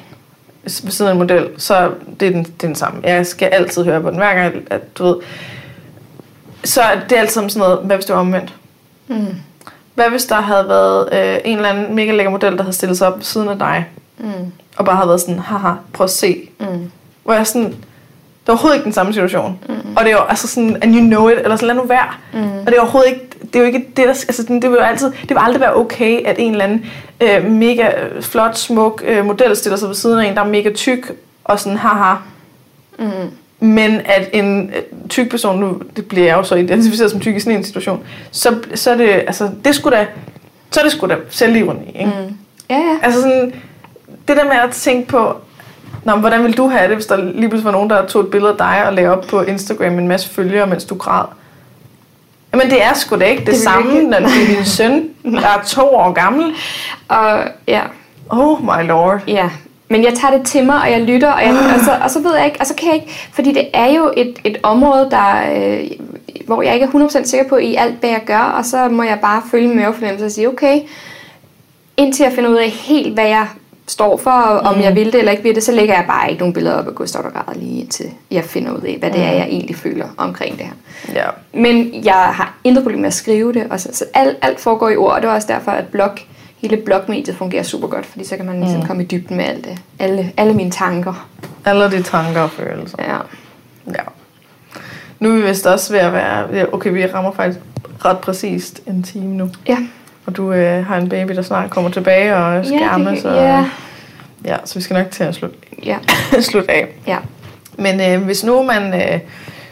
ved 0.62 0.91
siden 0.91 1.09
af 1.09 1.12
en 1.12 1.19
model, 1.19 1.49
så 1.59 1.91
det 2.21 2.29
er 2.29 2.33
den, 2.33 2.43
det 2.45 2.62
er 2.62 2.67
den 2.67 2.75
samme. 2.75 3.01
Jeg 3.05 3.27
skal 3.27 3.47
altid 3.49 3.85
høre 3.85 4.01
på 4.01 4.11
den, 4.11 4.17
hver 4.17 4.35
gang, 4.35 4.55
at 4.71 4.99
du 4.99 5.05
ved. 5.05 5.17
Så 6.64 6.81
det 7.09 7.17
er 7.17 7.21
altid 7.21 7.49
sådan 7.49 7.51
noget, 7.69 7.79
hvad 7.85 7.97
hvis 7.97 8.07
det 8.07 8.14
var 8.14 8.21
omvendt? 8.21 8.55
Mm. 9.09 9.27
Hvad 9.95 10.11
hvis 10.11 10.25
der 10.25 10.35
havde 10.41 10.69
været 10.69 11.09
øh, 11.12 11.39
en 11.45 11.57
eller 11.57 11.69
anden 11.69 11.95
mega 11.95 12.12
lækker 12.12 12.31
model, 12.31 12.57
der 12.57 12.62
havde 12.62 12.77
stillet 12.77 12.99
sig 12.99 13.07
op 13.09 13.17
ved 13.17 13.25
siden 13.25 13.49
af 13.49 13.59
dig, 13.59 13.87
Mm. 14.19 14.53
og 14.77 14.85
bare 14.85 14.97
havde 14.97 15.09
været 15.09 15.21
sådan, 15.21 15.39
haha, 15.39 15.73
prøv 15.93 16.05
at 16.05 16.11
se. 16.11 16.49
Mm. 16.61 16.91
Hvor 17.25 17.35
jeg 17.35 17.47
sådan, 17.47 17.64
det 17.69 17.73
er 18.47 18.53
overhovedet 18.53 18.77
ikke 18.77 18.85
den 18.85 18.93
samme 18.93 19.12
situation. 19.12 19.59
Mm. 19.69 19.75
Og 19.97 20.05
det 20.05 20.12
er 20.12 20.17
jo 20.17 20.23
altså 20.29 20.49
sådan, 20.49 20.77
and 20.83 20.95
you 20.95 21.01
know 21.01 21.29
it, 21.29 21.39
eller 21.39 21.57
sådan, 21.57 21.67
lad 21.67 21.75
nu 21.75 21.89
være. 21.89 22.09
Mm. 22.33 22.59
Og 22.59 22.67
det 22.67 22.75
er 22.77 22.81
overhovedet 22.81 23.11
ikke, 23.11 23.29
det 23.53 23.57
er 23.57 23.61
jo 23.61 23.66
ikke 23.66 23.86
det, 23.97 23.97
der, 23.97 24.09
altså 24.09 24.42
det 24.49 24.62
vil 24.62 24.70
jo 24.70 24.76
altid, 24.76 25.11
det 25.11 25.30
vil 25.30 25.38
aldrig 25.40 25.61
være 25.61 25.76
okay, 25.76 26.20
at 26.24 26.36
en 26.38 26.53
eller 26.53 26.64
anden 26.64 26.86
øh, 27.20 27.51
mega 27.51 27.90
flot, 28.20 28.59
smuk 28.59 29.03
øh, 29.07 29.24
model 29.24 29.57
stiller 29.57 29.76
sig 29.76 29.88
ved 29.88 29.97
siden 29.97 30.18
af 30.18 30.28
en, 30.28 30.34
der 30.34 30.40
er 30.40 30.49
mega 30.49 30.72
tyk, 30.72 31.12
og 31.44 31.61
sådan, 31.61 31.78
haha. 31.78 32.14
Mm. 32.99 33.07
Men 33.61 34.01
at 34.05 34.30
en 34.32 34.70
øh, 34.76 35.09
tyk 35.09 35.30
person, 35.30 35.61
nu 35.61 35.80
det 35.97 36.07
bliver 36.07 36.26
jeg 36.26 36.36
jo 36.36 36.42
så 36.42 36.55
identificeret 36.55 37.11
som 37.11 37.20
tyk 37.20 37.36
i 37.36 37.40
sådan 37.40 37.59
en 37.59 37.64
situation, 37.64 38.05
så, 38.30 38.59
så 38.74 38.90
er 38.90 38.97
det, 38.97 39.09
altså, 39.09 39.51
det 39.64 39.74
skulle 39.74 39.97
da, 39.97 40.07
så 40.70 40.80
er 40.80 40.84
det 40.84 40.92
sgu 40.92 41.07
da 41.07 41.16
selvironi, 41.30 41.86
ikke? 41.99 42.05
Mm. 42.05 42.36
Ja, 42.70 42.76
ja. 42.76 42.99
Altså 43.03 43.20
sådan, 43.20 43.55
det 44.28 44.36
der 44.36 44.44
med 44.44 44.53
at 44.53 44.70
tænke 44.70 45.09
på, 45.09 45.36
Nå, 46.05 46.12
men 46.12 46.20
hvordan 46.20 46.44
vil 46.44 46.57
du 46.57 46.68
have 46.68 46.88
det, 46.88 46.97
hvis 46.97 47.07
der 47.07 47.16
lige 47.16 47.49
pludselig 47.49 47.64
var 47.64 47.70
nogen, 47.70 47.90
der 47.90 48.07
tog 48.07 48.22
et 48.22 48.30
billede 48.30 48.53
af 48.53 48.59
dig 48.59 48.86
og 48.86 48.92
lagde 48.92 49.11
op 49.11 49.24
på 49.28 49.42
Instagram 49.42 49.92
med 49.92 49.99
en 50.03 50.09
masse 50.09 50.28
følgere, 50.28 50.66
mens 50.66 50.84
du 50.84 50.94
græd? 50.94 51.24
Jamen 52.57 52.71
det 52.71 52.83
er 52.85 52.95
sgu 52.95 53.17
da 53.19 53.25
ikke 53.25 53.41
det, 53.41 53.47
Det 53.47 53.57
samme, 53.61 53.95
ikke- 53.95 54.07
når 54.11 54.19
det 54.19 54.27
er 54.43 54.57
din 54.57 54.65
søn, 54.65 55.09
der 55.43 55.49
er 55.49 55.63
to 55.67 55.83
år 55.95 56.13
gammel. 56.13 56.55
Og 57.09 57.39
ja, 57.69 57.81
Oh 58.29 58.63
my 58.63 58.87
lord. 58.87 59.21
Ja, 59.29 59.51
men 59.89 60.05
jeg 60.05 60.15
tager 60.15 60.37
det 60.39 60.47
til 60.47 60.65
mig, 60.67 60.81
og 60.81 60.91
jeg 60.91 61.01
lytter, 61.01 61.33
og, 61.33 61.43
jeg, 61.43 61.51
og, 61.79 61.81
så, 61.85 61.91
og 62.05 62.11
så 62.11 62.21
ved 62.21 62.37
jeg 62.37 62.47
ikke, 62.47 62.61
og 62.61 62.67
så 62.67 62.75
kan 62.75 62.89
jeg 62.89 62.95
ikke, 62.95 63.29
fordi 63.33 63.53
det 63.53 63.69
er 63.75 63.87
jo 63.87 64.13
et, 64.17 64.35
et 64.45 64.57
område, 64.63 65.09
der, 65.11 65.55
øh, 65.57 65.91
hvor 66.47 66.63
jeg 66.63 66.75
ikke 66.75 66.87
er 66.87 66.91
100% 67.09 67.25
sikker 67.25 67.49
på 67.49 67.57
i 67.57 67.75
alt, 67.75 67.95
hvad 68.01 68.11
jeg 68.11 68.23
gør, 68.27 68.39
og 68.59 68.65
så 68.65 68.89
må 68.89 69.03
jeg 69.03 69.19
bare 69.23 69.43
følge 69.51 69.69
med 69.69 69.77
mavefornemmelse 69.77 70.25
og 70.27 70.31
sige, 70.31 70.49
okay, 70.49 70.81
indtil 71.97 72.25
jeg 72.25 72.33
finder 72.33 72.51
ud 72.51 72.57
af 72.57 72.69
helt, 72.71 73.15
hvad 73.15 73.27
jeg 73.27 73.47
står 73.89 74.16
for, 74.16 74.30
og 74.30 74.61
om 74.61 74.74
Mm. 74.76 74.80
jeg 74.82 74.95
vil 74.95 75.07
det 75.07 75.14
eller 75.14 75.32
ikke 75.32 75.43
vil 75.43 75.55
det, 75.55 75.62
så 75.62 75.72
lægger 75.72 75.95
jeg 75.95 76.05
bare 76.09 76.30
ikke 76.30 76.39
nogen 76.41 76.53
billeder 76.53 76.76
op 76.76 76.89
af 76.89 76.95
Gustav 76.95 77.22
lige 77.55 77.80
indtil 77.80 78.07
jeg 78.30 78.45
finder 78.45 78.72
ud 78.72 78.80
af, 78.80 78.97
hvad 78.99 79.11
det 79.11 79.20
er, 79.20 79.30
Mm. 79.32 79.37
jeg 79.39 79.47
egentlig 79.49 79.76
føler 79.76 80.07
omkring 80.16 80.59
det 80.59 80.66
her. 80.66 80.72
Ja. 81.14 81.26
Men 81.61 82.05
jeg 82.05 82.14
har 82.14 82.55
intet 82.64 82.82
problem 82.84 83.01
med 83.01 83.07
at 83.07 83.14
skrive 83.14 83.53
det, 83.53 83.66
og 83.70 83.80
så, 83.80 83.89
så 83.93 84.05
alt, 84.14 84.37
alt 84.43 84.61
foregår 84.61 84.89
i 84.89 84.97
ord, 84.97 85.12
og 85.12 85.22
det 85.22 85.28
er 85.30 85.34
også 85.34 85.49
derfor, 85.51 85.70
at 85.70 85.84
blog, 85.89 86.11
hele 86.59 86.76
blogmediet 86.76 87.37
fungerer 87.37 87.62
super 87.62 87.89
godt, 87.89 88.07
fordi 88.07 88.24
så 88.24 88.37
kan 88.37 88.47
man 88.47 88.61
ligesom 88.61 88.80
Mm. 88.80 88.87
komme 88.87 89.03
i 89.03 89.07
dybden 89.07 89.37
med 89.37 89.45
alt 89.45 89.64
det. 89.64 89.78
Alle, 89.99 90.32
alle 90.37 90.55
mine 90.55 90.70
tanker. 90.70 91.28
Alle 91.64 91.91
de 91.91 92.03
tanker 92.03 92.41
og 92.41 92.51
følelser. 92.51 92.97
Ja. 93.01 93.16
Ja. 93.93 94.03
Nu 95.20 95.30
er 95.30 95.34
vi 95.37 95.43
vist 95.43 95.66
også 95.66 95.93
ved 95.93 96.01
at 96.01 96.12
være... 96.12 96.66
Okay, 96.72 96.91
vi 96.91 97.07
rammer 97.07 97.32
faktisk 97.32 97.61
ret 98.05 98.18
præcist 98.18 98.80
en 98.87 99.03
time 99.03 99.34
nu. 99.34 99.51
Ja. 99.68 99.78
Og 100.27 100.37
du 100.37 100.53
øh, 100.53 100.87
har 100.87 100.97
en 100.97 101.09
baby, 101.09 101.33
der 101.37 101.43
snart 101.43 101.70
kommer 101.70 101.91
tilbage 101.91 102.37
og 102.37 102.64
skal 102.66 102.79
Ja, 102.79 102.95
amme, 102.95 103.11
det, 103.11 103.22
så, 103.22 103.31
ja. 103.31 103.64
ja, 104.45 104.57
så 104.64 104.74
vi 104.74 104.81
skal 104.81 104.95
nok 104.95 105.11
til 105.11 105.24
at 105.24 105.35
slutte, 105.35 105.57
Ja. 105.85 105.97
slutte 106.51 106.70
af. 106.70 106.87
Ja. 107.07 107.18
Men 107.79 108.01
øh, 108.01 108.24
hvis 108.24 108.45
nu 108.45 108.62
man 108.62 108.95
øh, 108.95 109.20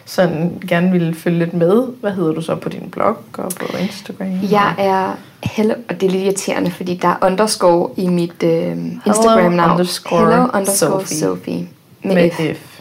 sådan 0.04 0.52
gerne 0.68 0.90
ville 0.92 1.14
følge 1.14 1.38
lidt 1.38 1.54
med, 1.54 1.82
hvad 2.00 2.12
hedder 2.12 2.32
du 2.32 2.40
så 2.40 2.54
på 2.54 2.68
din 2.68 2.88
blog 2.92 3.16
og 3.38 3.52
på 3.60 3.76
Instagram? 3.80 4.38
Jeg 4.50 4.74
er 4.78 5.16
hello, 5.42 5.74
og 5.88 6.00
det 6.00 6.06
er 6.06 6.10
lidt 6.10 6.22
irriterende, 6.22 6.70
fordi 6.70 6.94
der 7.02 7.08
er 7.08 7.16
underscore 7.26 7.90
i 7.96 8.08
mit 8.08 8.42
øh, 8.42 8.76
Instagram-navn. 9.06 9.70
underscore 9.70 10.18
Hello 10.30 10.42
underscore 10.54 11.00
Sophie. 11.00 11.16
Sophie. 11.18 11.68
Med, 12.04 12.14
med 12.14 12.30
F. 12.30 12.34
F. 12.34 12.80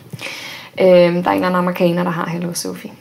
Øhm, 0.82 0.88
der 0.88 0.89
er 0.89 1.07
en 1.07 1.17
eller 1.17 1.32
anden 1.32 1.55
amerikaner, 1.55 2.03
der 2.03 2.11
har 2.11 2.30
Hello 2.30 2.53
Sophie. 2.53 2.91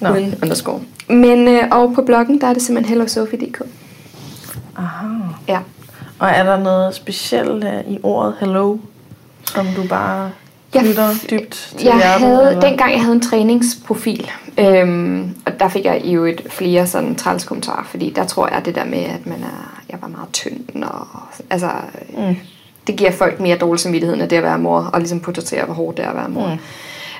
Nå. 0.00 0.08
Uden 0.10 0.34
underscore. 0.42 0.80
Men, 1.08 1.48
øh, 1.48 1.62
og 1.70 1.92
på 1.94 2.02
bloggen, 2.02 2.40
der 2.40 2.46
er 2.46 2.52
det 2.52 2.62
simpelthen 2.62 2.88
hellosophie.dk. 2.94 3.62
Aha. 4.76 5.06
Ja. 5.48 5.58
Og 6.18 6.28
er 6.28 6.42
der 6.42 6.58
noget 6.58 6.94
specielt 6.94 7.64
øh, 7.64 7.92
i 7.92 7.98
ordet 8.02 8.34
hello, 8.40 8.76
som 9.44 9.66
du 9.76 9.82
bare 9.88 10.30
Jeg 10.74 10.82
knytter 10.82 11.10
f- 11.10 11.26
dybt 11.30 11.52
til 11.78 11.84
Jeg 11.86 11.94
hjertet? 11.96 12.26
havde, 12.28 12.48
eller? 12.48 12.60
dengang 12.60 12.92
jeg 12.92 13.00
havde 13.00 13.14
en 13.14 13.20
træningsprofil, 13.20 14.30
øhm, 14.58 15.36
og 15.46 15.60
der 15.60 15.68
fik 15.68 15.84
jeg 15.84 16.02
jo 16.04 16.24
et 16.24 16.40
flere 16.50 16.86
sådan 16.86 17.14
træls 17.14 17.44
kommentarer, 17.44 17.84
fordi 17.84 18.10
der 18.16 18.24
tror 18.24 18.48
jeg 18.54 18.64
det 18.64 18.74
der 18.74 18.84
med, 18.84 18.98
at 19.04 19.26
man 19.26 19.42
er, 19.42 19.80
jeg 19.90 19.98
var 20.02 20.08
meget 20.08 20.28
tynd, 20.32 20.82
og 20.84 21.06
altså, 21.50 21.70
mm. 22.18 22.36
det 22.86 22.96
giver 22.96 23.12
folk 23.12 23.40
mere 23.40 23.58
dårlig 23.58 23.80
samvittighed, 23.80 24.16
end 24.20 24.28
det 24.30 24.36
at 24.36 24.42
være 24.42 24.58
mor, 24.58 24.80
og 24.92 24.98
ligesom 25.00 25.20
portrættere, 25.20 25.64
hvor 25.64 25.74
hårdt 25.74 25.96
det 25.96 26.04
er 26.04 26.08
at 26.10 26.16
være 26.16 26.28
mor. 26.28 26.46
Mm. 26.48 26.58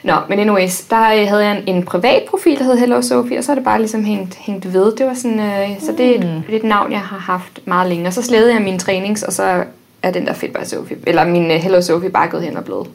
Nå, 0.03 0.14
men 0.28 0.38
anyways, 0.38 0.80
der 0.80 1.12
øh, 1.12 1.28
havde 1.28 1.44
jeg 1.44 1.59
en, 1.59 1.76
en 1.76 1.84
privat 1.84 2.22
profil, 2.30 2.59
der 2.59 2.64
hed 2.64 2.76
Hello 2.78 3.03
Sophie, 3.03 3.38
og 3.38 3.44
så 3.44 3.53
er 3.53 3.55
det 3.55 3.64
bare 3.64 3.78
ligesom 3.78 4.05
hængt, 4.05 4.34
hængt 4.34 4.72
ved. 4.72 4.96
Det 4.96 5.07
var 5.07 5.14
sådan, 5.14 5.40
øh, 5.40 5.80
så 5.80 5.92
det 5.98 6.11
er, 6.11 6.14
et, 6.14 6.42
det 6.46 6.55
er 6.55 6.59
et 6.59 6.64
navn, 6.64 6.92
jeg 6.92 7.01
har 7.01 7.18
haft 7.18 7.61
meget 7.64 7.88
længe. 7.88 8.07
Og 8.07 8.12
så 8.12 8.22
slædede 8.22 8.55
jeg 8.55 8.62
mine 8.62 8.78
trænings, 8.78 9.22
og 9.22 9.32
så 9.32 9.64
er 10.03 10.11
den 10.11 10.26
der 10.26 10.32
Fit 10.32 10.53
by 10.53 10.64
Sophie, 10.64 10.96
eller 11.07 11.24
min 11.24 11.51
øh, 11.51 11.57
Hello 11.57 11.80
Sophie 11.80 12.11
bare 12.11 12.28
gået 12.28 12.42
hen 12.42 12.57
og 12.57 12.64
blevet 12.64 12.86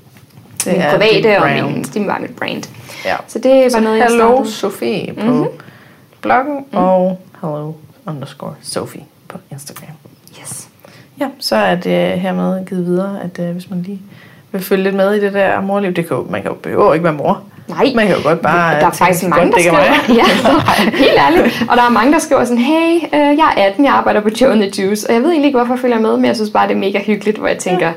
Det 0.65 0.73
min 0.73 0.81
private 0.91 1.37
og 1.41 1.71
min, 1.71 1.83
det 1.83 2.07
var 2.07 2.19
mit 2.19 2.35
brand. 2.35 2.63
Ja. 3.05 3.15
Så 3.27 3.39
det 3.39 3.63
var 3.63 3.69
Så 3.69 3.79
noget, 3.79 3.97
jeg 3.97 4.05
hello 4.05 4.29
startede. 4.29 4.51
Sofie 4.51 5.13
på 5.13 5.31
mm-hmm. 5.31 5.47
bloggen 6.21 6.65
og 6.71 7.19
hello 7.41 7.73
underscore 8.07 8.55
Sophie 8.61 9.03
på 9.27 9.37
Instagram. 9.51 9.95
Yes. 10.41 10.67
Ja, 11.19 11.27
så 11.39 11.55
er 11.55 11.75
det 11.75 12.19
hermed 12.19 12.65
givet 12.65 12.85
videre, 12.85 13.23
at 13.23 13.39
øh, 13.39 13.51
hvis 13.51 13.69
man 13.69 13.81
lige 13.81 14.01
vil 14.55 14.63
følge 14.65 14.83
lidt 14.83 14.95
med 14.95 15.13
i 15.13 15.19
det 15.19 15.33
der 15.33 15.61
morliv, 15.61 15.93
det 15.93 16.07
kan 16.07 16.17
jo, 16.17 16.27
man 16.29 16.41
kan 16.41 16.51
jo 16.51 16.57
behøver 16.63 16.93
ikke 16.93 17.03
være 17.03 17.13
mor. 17.13 17.41
Nej, 17.67 17.91
Man 17.95 18.07
kan 18.07 18.15
jo 18.15 18.21
godt 18.23 18.41
bare... 18.41 18.71
der 18.71 18.77
er 18.77 18.81
tænke, 18.81 18.97
faktisk 18.97 19.27
mange, 19.29 19.51
der 19.51 19.59
skriver, 19.59 19.77
mig. 19.77 20.17
ja, 20.19 20.23
helt 21.05 21.17
ærligt, 21.17 21.65
og 21.69 21.77
der 21.77 21.83
er 21.83 21.89
mange, 21.89 22.13
der 22.13 22.19
skriver 22.19 22.43
sådan, 22.43 22.57
hey, 22.63 22.95
øh, 22.95 23.37
jeg 23.37 23.53
er 23.57 23.63
18, 23.67 23.85
jeg 23.85 23.93
arbejder 23.93 24.21
på 24.21 24.29
Joe 24.41 24.51
and 24.51 24.61
the 24.61 24.83
Juice, 24.83 25.07
og 25.09 25.13
jeg 25.13 25.21
ved 25.21 25.29
egentlig 25.29 25.47
ikke, 25.47 25.57
hvorfor 25.59 25.73
jeg 25.73 25.79
følger 25.79 25.99
med, 25.99 26.17
men 26.17 26.25
jeg 26.25 26.35
synes 26.35 26.49
bare, 26.49 26.67
det 26.67 26.73
er 26.75 26.79
mega 26.79 26.99
hyggeligt, 27.03 27.37
hvor 27.37 27.47
jeg 27.47 27.57
tænker, 27.57 27.91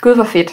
gud, 0.00 0.14
hvor 0.14 0.24
fedt, 0.24 0.50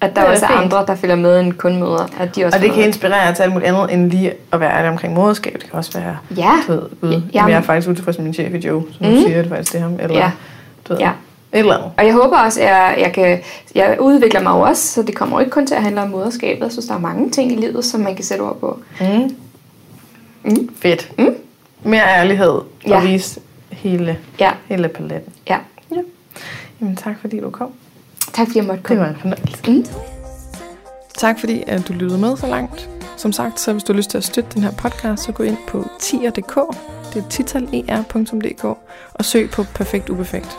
at 0.00 0.16
der 0.16 0.22
er 0.22 0.30
også 0.30 0.44
er 0.44 0.48
fint. 0.48 0.60
andre, 0.62 0.84
der 0.86 0.94
følger 0.94 1.16
med 1.16 1.40
end 1.40 1.52
kun 1.52 1.76
møder, 1.80 2.08
at 2.20 2.36
de 2.36 2.44
også 2.44 2.58
Og 2.58 2.62
det 2.64 2.72
kan 2.72 2.84
inspirere 2.84 3.34
til 3.34 3.42
alt 3.42 3.52
muligt 3.52 3.68
andet, 3.68 3.92
end 3.92 4.10
lige 4.10 4.32
at 4.52 4.60
være 4.60 4.72
ærlig 4.76 4.90
omkring 4.90 5.14
moderskab. 5.14 5.52
Det 5.54 5.70
kan 5.70 5.78
også 5.78 5.98
være, 5.98 6.16
Ja. 6.36 6.52
du 6.68 6.72
ved, 6.72 6.82
gud, 7.00 7.22
jeg 7.32 7.50
er 7.52 7.60
faktisk 7.60 7.88
utilfreds 7.88 8.18
med 8.18 8.24
min 8.24 8.34
chef 8.34 8.54
i 8.54 8.66
Joe, 8.66 8.82
som. 9.00 9.10
Mm. 9.10 9.16
siger 9.16 9.42
det 9.42 9.48
faktisk 9.50 9.70
til 9.70 9.80
ham. 9.80 9.92
Eller, 10.02 10.16
Ja. 10.18 10.30
du 10.88 10.92
ved, 10.92 11.00
Ja. 11.00 11.10
Et 11.52 11.58
eller 11.58 11.74
andet. 11.76 11.92
Og 11.98 12.04
jeg 12.06 12.14
håber 12.14 12.38
også, 12.38 12.60
at 12.60 12.66
jeg, 12.66 12.96
jeg, 12.98 13.12
kan, 13.12 13.38
jeg 13.74 13.96
udvikler 14.00 14.40
mig 14.42 14.52
også, 14.52 14.86
så 14.92 15.02
det 15.02 15.14
kommer 15.14 15.36
jo 15.36 15.40
ikke 15.40 15.50
kun 15.50 15.66
til 15.66 15.74
at 15.74 15.82
handle 15.82 16.02
om 16.02 16.08
moderskabet. 16.10 16.62
Jeg 16.64 16.72
synes, 16.72 16.86
der 16.86 16.94
er 16.94 16.98
mange 16.98 17.30
ting 17.30 17.52
i 17.52 17.56
livet, 17.56 17.84
som 17.84 18.00
man 18.00 18.14
kan 18.14 18.24
sætte 18.24 18.42
ord 18.42 18.56
på. 18.60 18.80
Mm. 19.00 19.36
Mm. 20.44 20.68
Fedt. 20.76 21.12
Mm. 21.18 21.34
Mere 21.82 22.02
ærlighed 22.08 22.60
Ja. 22.86 22.96
og 22.96 23.04
vise 23.04 23.40
hele, 23.70 24.18
Ja, 24.40 24.50
hele 24.66 24.88
paletten. 24.88 25.32
ja. 25.48 25.58
Ja. 25.92 26.00
Jamen 26.80 26.96
tak 26.96 27.14
fordi 27.20 27.40
du 27.40 27.50
kom. 27.50 27.70
Tak 28.32 28.46
fordi 28.46 28.58
jeg 28.58 28.66
måtte 28.66 28.78
Det 28.78 28.86
komme. 28.86 29.02
var 29.02 29.08
en 29.08 29.16
fornøjelse. 29.20 29.70
Mm. 29.70 29.84
Tak 31.18 31.40
fordi 31.40 31.62
at 31.66 31.88
du 31.88 31.92
lyttede 31.92 32.20
med 32.20 32.36
så 32.36 32.46
langt. 32.46 32.88
Som 33.16 33.32
sagt, 33.32 33.60
så 33.60 33.72
hvis 33.72 33.84
du 33.84 33.92
har 33.92 33.96
lyst 33.96 34.10
til 34.10 34.18
at 34.18 34.24
støtte 34.24 34.50
den 34.54 34.62
her 34.62 34.70
podcast, 34.72 35.22
så 35.22 35.32
gå 35.32 35.42
ind 35.42 35.56
på 35.68 35.88
tier.dk, 35.98 36.56
det 37.14 37.24
er 37.24 37.28
titaler.dk, 37.30 38.64
og 39.14 39.24
søg 39.24 39.50
på 39.50 39.62
Perfekt 39.74 40.10
Uperfekt. 40.10 40.58